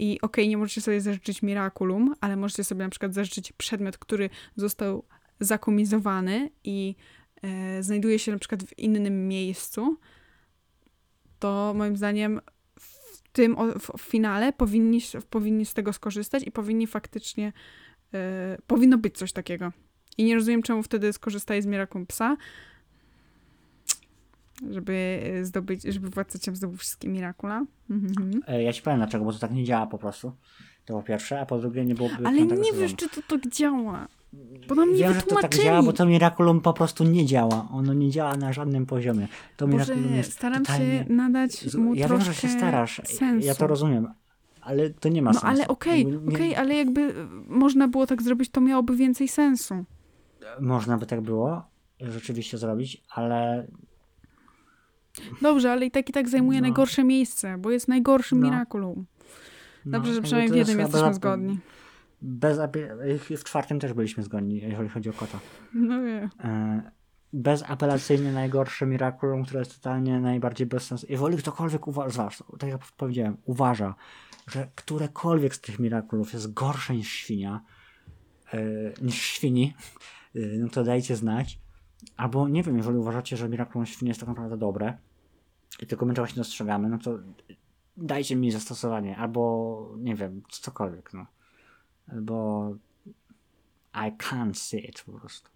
i 0.01 0.21
okej, 0.21 0.49
nie 0.49 0.57
możecie 0.57 0.81
sobie 0.81 1.01
zażyczyć 1.01 1.43
mirakulum, 1.43 2.15
ale 2.21 2.37
możecie 2.37 2.65
sobie 2.65 2.85
na 2.85 2.91
przykład 2.91 3.15
zażyczyć 3.15 3.53
przedmiot, 3.53 3.99
który 3.99 4.31
został 4.57 5.05
zakumizowany 5.41 6.51
i 6.65 6.95
e, 7.43 7.83
znajduje 7.83 8.19
się 8.19 8.33
na 8.33 8.39
przykład 8.39 8.63
w 8.63 8.79
innym 8.79 9.29
miejscu, 9.29 9.99
to 11.39 11.75
moim 11.77 11.97
zdaniem 11.97 12.41
w 12.81 13.23
tym 13.33 13.57
w, 13.79 13.99
w 13.99 14.03
finale 14.03 14.53
powinni, 14.53 15.01
powinni 15.31 15.67
z 15.67 15.75
tego 15.75 15.93
skorzystać 15.93 16.43
i 16.43 16.51
powinni 16.51 16.87
faktycznie 16.87 17.53
e, 18.15 18.59
powinno 18.67 18.99
być 18.99 19.19
coś 19.19 19.33
takiego. 19.33 19.73
I 20.19 20.25
nie 20.25 20.35
rozumiem, 20.35 20.63
czemu 20.63 20.83
wtedy 20.83 21.13
skorzystali 21.13 21.63
z 21.63 21.67
Miraculum 21.67 22.07
Psa, 22.07 22.37
żeby 24.71 25.21
e, 25.41 25.45
zdobyć, 25.45 25.83
żeby 25.83 26.11
władca 26.11 26.39
cię 26.39 26.55
zdobył 26.57 26.77
wszystkie 26.77 27.09
Mirakula. 27.09 27.65
Mhm. 27.91 28.43
E, 28.47 28.63
Ja 28.63 28.73
ci 28.73 28.83
powiem 28.83 28.99
dlaczego, 28.99 29.25
bo 29.25 29.33
to 29.33 29.39
tak 29.39 29.51
nie 29.53 29.65
działa 29.65 29.87
po 29.87 29.99
prostu. 29.99 30.33
To 30.85 30.95
po 30.95 31.03
pierwsze, 31.03 31.41
a 31.41 31.47
po 31.47 31.59
drugie 31.59 31.85
nie 31.85 31.95
byłoby 31.95 32.15
Ale 32.27 32.43
nie 32.43 32.57
sezonu. 32.57 32.79
wiesz, 32.81 32.95
czy 32.97 33.09
to 33.09 33.21
tak 33.29 33.49
działa. 33.53 34.09
Bo 34.69 34.75
nam 34.75 34.91
nie 34.93 34.97
Wiem, 34.97 35.15
że 35.15 35.23
to 35.23 35.37
tak 35.37 35.55
działa, 35.57 35.83
bo 35.83 35.93
to 35.93 36.07
Miraculum 36.07 36.61
po 36.61 36.73
prostu 36.73 37.05
nie 37.05 37.27
działa. 37.27 37.69
Ono 37.73 37.95
nie 37.95 38.11
działa 38.11 38.37
na 38.37 38.53
żadnym 38.53 38.87
poziomie. 38.87 39.29
To 39.57 39.69
Boże, 39.69 39.79
Miraculum 39.95 40.17
jest 40.17 40.33
staram 40.33 40.65
totalnie... 40.65 41.05
się 41.09 41.13
nadać 41.13 41.75
mu 41.75 41.95
Ja 41.95 42.09
wiem, 42.09 42.21
że 42.21 42.35
się 42.35 42.49
starasz. 42.49 43.01
sensu. 43.05 43.47
Ja 43.47 43.55
to 43.55 43.67
rozumiem. 43.67 44.09
Ale 44.61 44.91
to 44.91 45.09
nie 45.09 45.23
ma 45.23 45.31
No 45.33 45.41
sensu. 45.41 45.47
ale 45.47 45.69
okej, 45.69 46.05
Jakby 46.11 46.29
nie- 46.31 46.35
okej, 46.37 46.57
ale 46.57 46.75
jakby 46.75 47.01
e, 47.01 47.13
można 47.49 47.89
było 47.89 48.07
tak 48.07 48.23
zrobić, 48.23 48.51
to 48.51 48.61
miałoby 48.61 48.97
więcej 48.97 49.29
sensu. 49.29 49.85
Można 50.61 50.99
by 50.99 51.07
tak 51.07 51.21
było 51.21 51.63
rzeczywiście 52.01 52.59
zrobić, 52.59 53.03
ale 53.11 53.67
Dobrze, 55.43 55.73
ale 55.73 55.87
i 55.87 55.91
tak 55.91 56.09
i 56.09 56.13
tak 56.13 56.29
zajmuje 56.29 56.61
No. 56.61 56.63
najgorsze 56.63 57.05
miejsce, 57.05 57.59
bo 57.59 57.71
jest 57.71 57.89
najgorszym 57.89 58.41
No. 58.41 58.47
Miraculum. 58.47 59.07
no, 59.87 59.93
Dobrze, 59.93 60.11
że 60.11 60.15
jakby 60.15 60.27
przynajmniej 60.27 60.65
w 60.65 60.69
jednym 60.69 60.81
jesteśmy 60.87 61.15
zgodni. 61.15 61.59
Bez, 62.23 62.59
w 63.39 63.45
czwartym 63.45 63.81
też 63.81 63.93
byliśmy 63.93 64.23
zgodni, 64.23 64.61
jeżeli 64.61 64.89
chodzi 64.89 65.11
o 65.11 65.13
kota. 65.13 65.39
No 65.75 66.03
wie. 66.03 66.29
E, 66.45 66.83
bezapelacyjnie 67.33 68.33
najgorsze 68.33 68.87
Miraculum, 68.87 69.45
które 69.45 69.59
jest 69.61 69.75
totalnie 69.75 70.21
najbardziej 70.21 70.67
bez 70.67 70.83
sensu. 70.87 71.07
Jeżeli 71.09 71.37
ktokolwiek 71.37 71.87
uważa, 71.87 72.29
tak 72.59 72.71
jak 72.71 72.81
powiedziałem, 72.97 73.37
uważa, 73.45 73.95
że 74.49 74.69
którekolwiek 74.75 75.55
z 75.55 75.61
tych 75.61 75.79
Miraculów 75.79 76.33
jest 76.33 76.53
gorsze 76.55 76.95
niż 76.97 77.13
świnia, 77.13 77.61
e, 78.53 78.59
niż 79.03 79.23
świni, 79.23 79.75
e, 80.35 80.39
no 80.59 80.69
to 80.69 80.85
dajcie 80.85 81.17
znać. 81.17 81.59
Albo 82.17 82.49
nie 82.49 82.63
wiem, 82.63 82.77
jeżeli 82.77 82.99
uważacie, 82.99 83.37
że 83.37 83.49
Miraculum 83.49 83.87
świni 83.87 84.09
jest 84.09 84.21
tak 84.21 84.29
naprawdę 84.29 84.57
dobre 84.57 84.99
i 85.81 85.87
tylko 85.87 86.07
my 86.07 86.15
czegoś 86.15 86.31
nie 86.31 86.41
dostrzegamy, 86.41 86.89
no 86.89 86.99
to 86.99 87.19
dajcie 87.97 88.37
mi 88.37 88.51
zastosowanie, 88.51 89.17
albo 89.17 89.95
nie 89.99 90.15
wiem, 90.15 90.43
cokolwiek, 90.51 91.13
no. 91.13 91.27
Albo 92.09 92.71
I 93.95 94.13
can't 94.17 94.55
see 94.55 94.89
it 94.89 95.03
po 95.03 95.13
prostu. 95.13 95.51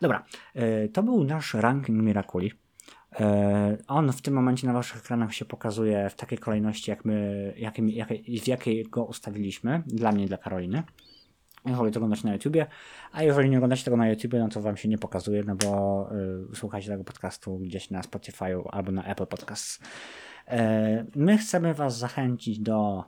Dobra, 0.00 0.24
e, 0.54 0.88
to 0.88 1.02
był 1.02 1.24
nasz 1.24 1.54
ranking 1.54 2.02
Miraculi. 2.02 2.52
E, 3.20 3.78
On 3.86 4.12
w 4.12 4.22
tym 4.22 4.34
momencie 4.34 4.66
na 4.66 4.72
waszych 4.72 4.96
ekranach 4.96 5.34
się 5.34 5.44
pokazuje 5.44 6.10
w 6.10 6.14
takiej 6.14 6.38
kolejności, 6.38 6.90
jak 6.90 7.04
my, 7.04 7.54
jakim, 7.56 7.88
jakiej, 7.88 8.40
w 8.40 8.46
jakiej 8.46 8.84
go 8.84 9.04
ustawiliśmy, 9.04 9.82
dla 9.86 10.12
mnie 10.12 10.26
dla 10.26 10.36
Karoliny. 10.36 10.82
Jeżeli 11.66 11.92
to 11.92 11.98
oglądacie 11.98 12.28
na 12.28 12.32
YouTubie, 12.32 12.66
a 13.12 13.22
jeżeli 13.22 13.50
nie 13.50 13.56
oglądacie 13.56 13.84
tego 13.84 13.96
na 13.96 14.08
YouTubie, 14.08 14.38
no 14.38 14.48
to 14.48 14.60
wam 14.60 14.76
się 14.76 14.88
nie 14.88 14.98
pokazuje, 14.98 15.42
no 15.46 15.56
bo 15.56 16.10
y, 16.52 16.56
słuchacie 16.56 16.88
tego 16.88 17.04
podcastu 17.04 17.58
gdzieś 17.58 17.90
na 17.90 18.02
Spotify 18.02 18.56
albo 18.70 18.92
na 18.92 19.04
Apple 19.04 19.26
Podcasts. 19.26 19.80
E, 20.48 21.04
my 21.16 21.38
chcemy 21.38 21.74
was 21.74 21.98
zachęcić 21.98 22.58
do 22.58 23.04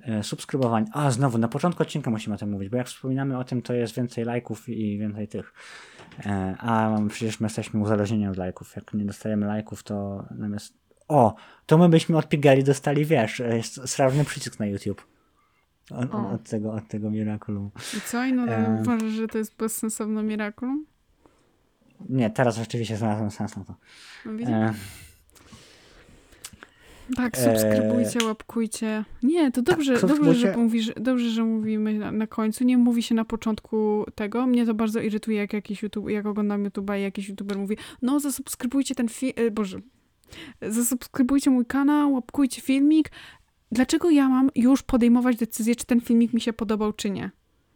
e, 0.00 0.22
subskrybowań. 0.22 0.84
A 0.92 1.10
znowu, 1.10 1.38
na 1.38 1.48
początku 1.48 1.82
odcinka 1.82 2.10
musimy 2.10 2.34
o 2.34 2.38
tym 2.38 2.50
mówić, 2.50 2.68
bo 2.68 2.76
jak 2.76 2.86
wspominamy 2.86 3.38
o 3.38 3.44
tym, 3.44 3.62
to 3.62 3.74
jest 3.74 3.94
więcej 3.94 4.24
lajków 4.24 4.68
i 4.68 4.98
więcej 4.98 5.28
tych. 5.28 5.54
E, 6.26 6.56
A 6.58 6.96
przecież 7.08 7.40
my 7.40 7.46
jesteśmy 7.46 7.80
uzależnieni 7.80 8.28
od 8.28 8.36
lajków. 8.36 8.76
Jak 8.76 8.94
nie 8.94 9.04
dostajemy 9.04 9.46
lajków, 9.46 9.82
to 9.82 10.24
namiast. 10.30 10.78
O, 11.08 11.34
to 11.66 11.78
my 11.78 11.88
byśmy 11.88 12.18
od 12.18 12.28
Pigali 12.28 12.64
dostali, 12.64 13.04
wiesz, 13.04 13.38
jest 13.38 13.88
srebrny 13.88 14.24
przycisk 14.24 14.60
na 14.60 14.66
YouTube. 14.66 15.17
Od, 15.90 16.14
od 16.14 16.48
tego, 16.50 16.72
od 16.72 16.88
tego 16.88 17.10
Miraculum. 17.10 17.70
I 17.96 18.00
co? 18.00 18.24
I 18.24 18.32
no, 18.32 18.46
Em. 18.46 18.78
uważasz, 18.80 19.12
że 19.12 19.28
to 19.28 19.38
jest 19.38 19.56
bezsensowne 19.56 20.22
Miraculum? 20.22 20.86
Nie, 22.08 22.30
teraz 22.30 22.56
rzeczywiście 22.56 22.96
znalazłem 22.96 23.30
sens 23.30 23.56
na 23.56 23.64
to. 23.64 23.74
No? 24.26 24.32
E, 24.50 24.74
Tak, 27.16 27.36
subskrybujcie, 27.38 28.24
łapkujcie. 28.24 29.04
Nie, 29.22 29.50
to 29.50 29.62
dobrze, 29.62 29.92
dobrze, 29.92 30.08
subskrybujcie. 30.08 30.40
że 30.40 30.56
mówisz, 30.56 30.92
dobrze, 31.00 31.30
że 31.30 31.44
mówimy 31.44 31.98
na, 31.98 32.12
na 32.12 32.26
końcu. 32.26 32.64
Nie 32.64 32.78
mówi 32.78 33.02
się 33.02 33.14
na 33.14 33.24
początku 33.24 34.04
tego. 34.14 34.46
Mnie 34.46 34.66
to 34.66 34.74
bardzo 34.74 35.00
irytuje, 35.00 35.36
jak 35.38 35.52
jakiś 35.52 35.82
YouTube, 35.82 36.10
jak 36.10 36.26
oglądam 36.26 36.64
YouTube'a 36.64 36.98
i 36.98 37.02
jakiś 37.02 37.28
YouTuber 37.28 37.58
mówi, 37.58 37.76
no 38.02 38.20
zasubskrybujcie 38.20 38.94
ten 38.94 39.08
film, 39.08 39.32
boże, 39.52 39.78
zasubskrybujcie 40.62 41.50
mój 41.50 41.66
kanał, 41.66 42.12
łapkujcie 42.12 42.62
filmik. 42.62 43.10
Dlaczego 43.72 44.10
ja 44.10 44.28
mam 44.28 44.50
już 44.54 44.82
podejmować 44.82 45.36
decyzję, 45.36 45.76
czy 45.76 45.86
ten 45.86 46.00
filmik 46.00 46.32
mi 46.32 46.40
się 46.40 46.52
podobał, 46.52 46.92
czy 46.92 47.10
nie? 47.10 47.30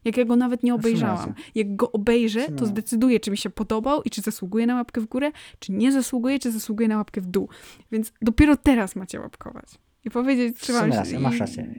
Jak 0.05 0.17
ja 0.17 0.25
go 0.25 0.37
nawet 0.37 0.63
nie 0.63 0.75
obejrzałam. 0.75 1.35
Jak 1.55 1.77
go 1.77 1.93
obejrzę, 1.93 2.49
to 2.49 2.67
zdecyduję, 2.67 3.21
czy 3.21 3.31
mi 3.31 3.37
się 3.37 3.51
podobał 3.51 4.03
i 4.03 4.11
czy 4.11 4.21
zasługuje 4.21 4.67
na 4.67 4.75
łapkę 4.75 5.01
w 5.01 5.07
górę, 5.07 5.31
czy 5.59 5.73
nie 5.73 5.93
zasługuje, 5.93 6.39
czy 6.39 6.53
zasługuje 6.53 6.89
na 6.89 6.97
łapkę 6.97 7.21
w 7.21 7.27
dół. 7.27 7.49
Więc 7.93 8.13
dopiero 8.23 8.57
teraz 8.57 8.97
macie 8.97 9.21
łapkować. 9.21 9.67
I 10.05 10.11
powiedzieć, 10.11 10.65
sumie 10.65 10.79
się... 10.79 10.97
rację, 10.97 11.19
i- 11.19 11.23
masz 11.23 11.39
rację. 11.39 11.75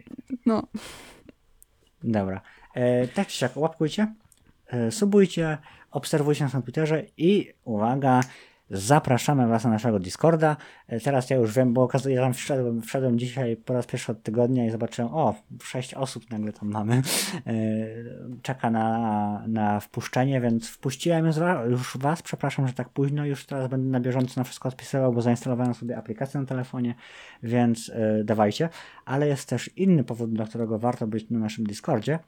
No, 0.45 0.68
Dobra. 2.03 2.41
E, 2.73 3.07
tak 3.07 3.27
czy 3.27 3.38
siak, 3.38 3.57
łapkujcie, 3.57 4.14
e, 4.68 4.91
subujcie, 4.91 5.57
obserwujcie 5.91 6.44
nas 6.44 6.53
na 6.53 6.61
Twitterze 6.61 7.06
i 7.18 7.53
uwaga, 7.64 8.22
zapraszamy 8.73 9.47
Was 9.47 9.63
na 9.63 9.69
naszego 9.69 9.99
Discorda. 9.99 10.57
E, 10.87 10.99
teraz 10.99 11.29
ja 11.29 11.37
już 11.37 11.53
wiem, 11.53 11.73
bo 11.73 11.83
okazuje, 11.83 12.15
ja 12.15 12.21
tam 12.21 12.33
wszedłem, 12.33 12.81
wszedłem 12.81 13.19
dzisiaj 13.19 13.57
po 13.57 13.73
raz 13.73 13.85
pierwszy 13.85 14.11
od 14.11 14.23
tygodnia 14.23 14.65
i 14.65 14.69
zobaczyłem, 14.69 15.13
o, 15.13 15.35
sześć 15.63 15.93
osób 15.93 16.31
nagle 16.31 16.53
tam 16.53 16.71
mamy. 16.71 17.01
E, 17.47 17.53
czeka 18.41 18.69
na, 18.69 19.43
na 19.47 19.79
wpuszczenie, 19.79 20.41
więc 20.41 20.69
wpuściłem 20.69 21.25
już 21.25 21.39
wa- 21.39 21.63
już 21.63 21.97
Was, 21.97 22.21
przepraszam, 22.21 22.67
że 22.67 22.73
tak 22.73 22.89
późno, 22.89 23.25
już 23.25 23.45
teraz 23.45 23.69
będę 23.69 23.89
na 23.89 23.99
bieżąco 23.99 24.33
na 24.37 24.43
wszystko 24.43 24.69
odpisywał, 24.69 25.13
bo 25.13 25.21
zainstalowałem 25.21 25.73
sobie 25.73 25.97
aplikację 25.97 26.39
na 26.39 26.45
telefonie, 26.45 26.95
więc 27.43 27.91
e, 27.93 28.23
dawajcie. 28.23 28.69
Ale 29.05 29.27
jest 29.27 29.49
też 29.49 29.69
inny 29.77 30.03
powód, 30.03 30.33
dla 30.33 30.45
którego 30.45 30.79
warto 30.79 31.07
być 31.07 31.29
na 31.29 31.39
naszym 31.39 31.65
Discordzie, 31.65 32.19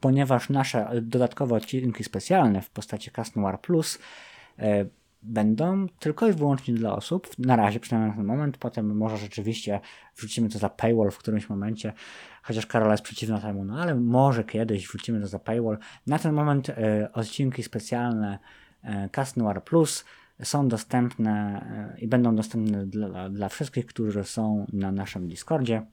ponieważ 0.00 0.50
nasze 0.50 0.90
dodatkowe 1.02 1.54
odcinki 1.54 2.04
specjalne 2.04 2.62
w 2.62 2.70
postaci 2.70 3.10
Cast 3.10 3.36
Noir 3.36 3.60
Plus 3.60 3.98
będą 5.22 5.86
tylko 5.98 6.28
i 6.28 6.32
wyłącznie 6.32 6.74
dla 6.74 6.96
osób, 6.96 7.28
na 7.38 7.56
razie 7.56 7.80
przynajmniej 7.80 8.10
na 8.10 8.16
ten 8.16 8.26
moment, 8.26 8.58
potem 8.58 8.96
może 8.96 9.16
rzeczywiście 9.16 9.80
wrzucimy 10.16 10.48
to 10.48 10.58
za 10.58 10.68
paywall 10.68 11.10
w 11.10 11.18
którymś 11.18 11.48
momencie, 11.48 11.92
chociaż 12.42 12.66
Karola 12.66 12.92
jest 12.92 13.04
przeciwna 13.04 13.40
temu, 13.40 13.64
no 13.64 13.80
ale 13.80 13.94
może 13.94 14.44
kiedyś 14.44 14.86
wrzucimy 14.86 15.20
to 15.20 15.26
za 15.26 15.38
paywall. 15.38 15.78
Na 16.06 16.18
ten 16.18 16.34
moment 16.34 16.68
e, 16.68 17.10
odcinki 17.12 17.62
specjalne 17.62 18.38
e, 18.82 19.08
Cast 19.08 19.36
Noir 19.36 19.64
Plus 19.64 20.04
są 20.42 20.68
dostępne 20.68 21.60
e, 21.96 22.00
i 22.00 22.08
będą 22.08 22.36
dostępne 22.36 22.86
dla, 22.86 23.28
dla 23.28 23.48
wszystkich, 23.48 23.86
którzy 23.86 24.24
są 24.24 24.66
na 24.72 24.92
naszym 24.92 25.28
Discordzie. 25.28 25.86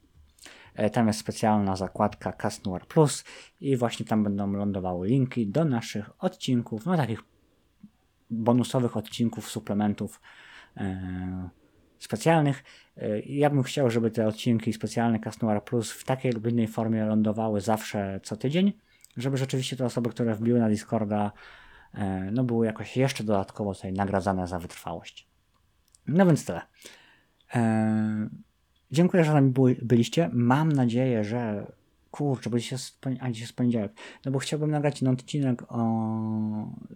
Tam 0.94 1.08
jest 1.08 1.20
specjalna 1.20 1.76
zakładka 1.76 2.32
Cast 2.32 2.66
Noir 2.66 2.88
Plus 2.88 3.24
i 3.62 3.78
właśnie 3.78 4.06
tam 4.06 4.24
będą 4.24 4.52
lądowały 4.52 5.08
linki 5.08 5.48
do 5.48 5.66
naszych 5.66 6.24
odcinków, 6.24 6.86
no 6.86 6.98
takich 6.98 7.33
bonusowych 8.34 8.98
odcinków, 8.98 9.50
suplementów 9.50 10.22
e, 10.78 11.50
specjalnych. 12.00 12.64
E, 12.98 13.20
ja 13.20 13.50
bym 13.50 13.64
chciał, 13.64 13.90
żeby 13.90 14.12
te 14.12 14.28
odcinki 14.28 14.74
specjalne 14.74 15.20
Cast 15.20 15.42
Noir 15.42 15.64
Plus 15.64 15.92
w 15.92 16.04
takiej 16.04 16.32
lub 16.32 16.48
innej 16.48 16.68
formie 16.68 17.06
lądowały 17.06 17.62
zawsze 17.62 18.20
co 18.24 18.36
tydzień, 18.36 18.74
żeby 19.18 19.38
rzeczywiście 19.38 19.76
te 19.76 19.86
osoby, 19.86 20.10
które 20.10 20.36
wbiły 20.36 20.60
na 20.60 20.70
Discorda, 20.70 21.32
e, 21.94 22.32
no 22.32 22.44
były 22.44 22.66
jakoś 22.66 22.98
jeszcze 22.98 23.24
dodatkowo 23.24 23.74
tutaj 23.74 23.94
nagradzane 23.94 24.48
za 24.48 24.60
wytrwałość. 24.60 25.28
No 26.08 26.26
więc 26.26 26.46
tyle. 26.46 26.62
Dziękuję, 28.92 29.24
że 29.24 29.32
z 29.32 29.34
nami 29.34 29.54
byliście. 29.82 30.30
Mam 30.34 30.72
nadzieję, 30.72 31.24
że 31.24 31.72
kurczę, 32.14 32.50
bo 32.50 32.60
dzisiaj 32.60 32.76
jest, 32.76 33.06
a 33.20 33.32
dzisiaj 33.32 33.42
jest 33.42 33.56
poniedziałek. 33.56 33.92
No 34.26 34.32
bo 34.32 34.40
chciałbym 34.40 34.72
nagrać 34.72 35.00
ten 35.00 35.10
odcinek 35.10 35.64
o, 35.70 35.78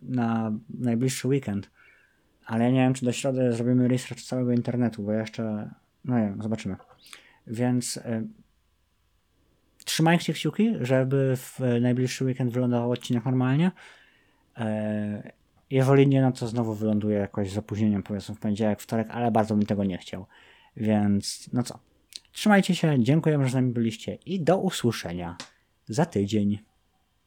na 0.01 0.51
najbliższy 0.69 1.27
weekend. 1.27 1.71
Ale 2.45 2.63
ja 2.63 2.71
nie 2.71 2.79
wiem, 2.79 2.93
czy 2.93 3.05
do 3.05 3.11
środy 3.11 3.53
zrobimy 3.53 3.87
research 3.87 4.21
całego 4.21 4.51
internetu, 4.51 5.03
bo 5.03 5.11
jeszcze. 5.11 5.69
No 6.05 6.19
nie 6.19 6.25
wiem, 6.25 6.41
zobaczymy. 6.41 6.75
Więc 7.47 7.97
y, 7.97 8.27
trzymajcie 9.85 10.33
kciuki, 10.33 10.73
żeby 10.81 11.33
w 11.35 11.59
najbliższy 11.81 12.25
weekend 12.25 12.51
wylądował 12.51 12.91
odcinek 12.91 13.25
normalnie. 13.25 13.71
E, 14.57 15.31
jeżeli 15.69 16.07
nie, 16.07 16.21
no 16.21 16.31
to 16.31 16.47
znowu 16.47 16.73
wyląduje 16.73 17.17
jakoś 17.17 17.51
z 17.51 17.57
opóźnieniem, 17.57 18.03
powiedzmy 18.03 18.35
w 18.35 18.39
poniedziałek, 18.39 18.81
wtorek, 18.81 19.07
ale 19.09 19.31
bardzo 19.31 19.55
bym 19.55 19.65
tego 19.65 19.83
nie 19.83 19.97
chciał. 19.97 20.25
Więc 20.77 21.49
no 21.53 21.63
co. 21.63 21.79
Trzymajcie 22.37 22.75
się, 22.75 23.03
dziękuję, 23.03 23.43
że 23.43 23.49
z 23.49 23.53
nami 23.53 23.73
byliście 23.73 24.15
i 24.15 24.41
do 24.41 24.57
usłyszenia 24.57 25.37
za 25.85 26.05
tydzień. 26.05 26.59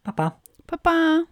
Pa, 0.02 0.12
pa. 0.12 0.40
Pa, 0.66 0.78
pa! 0.78 1.24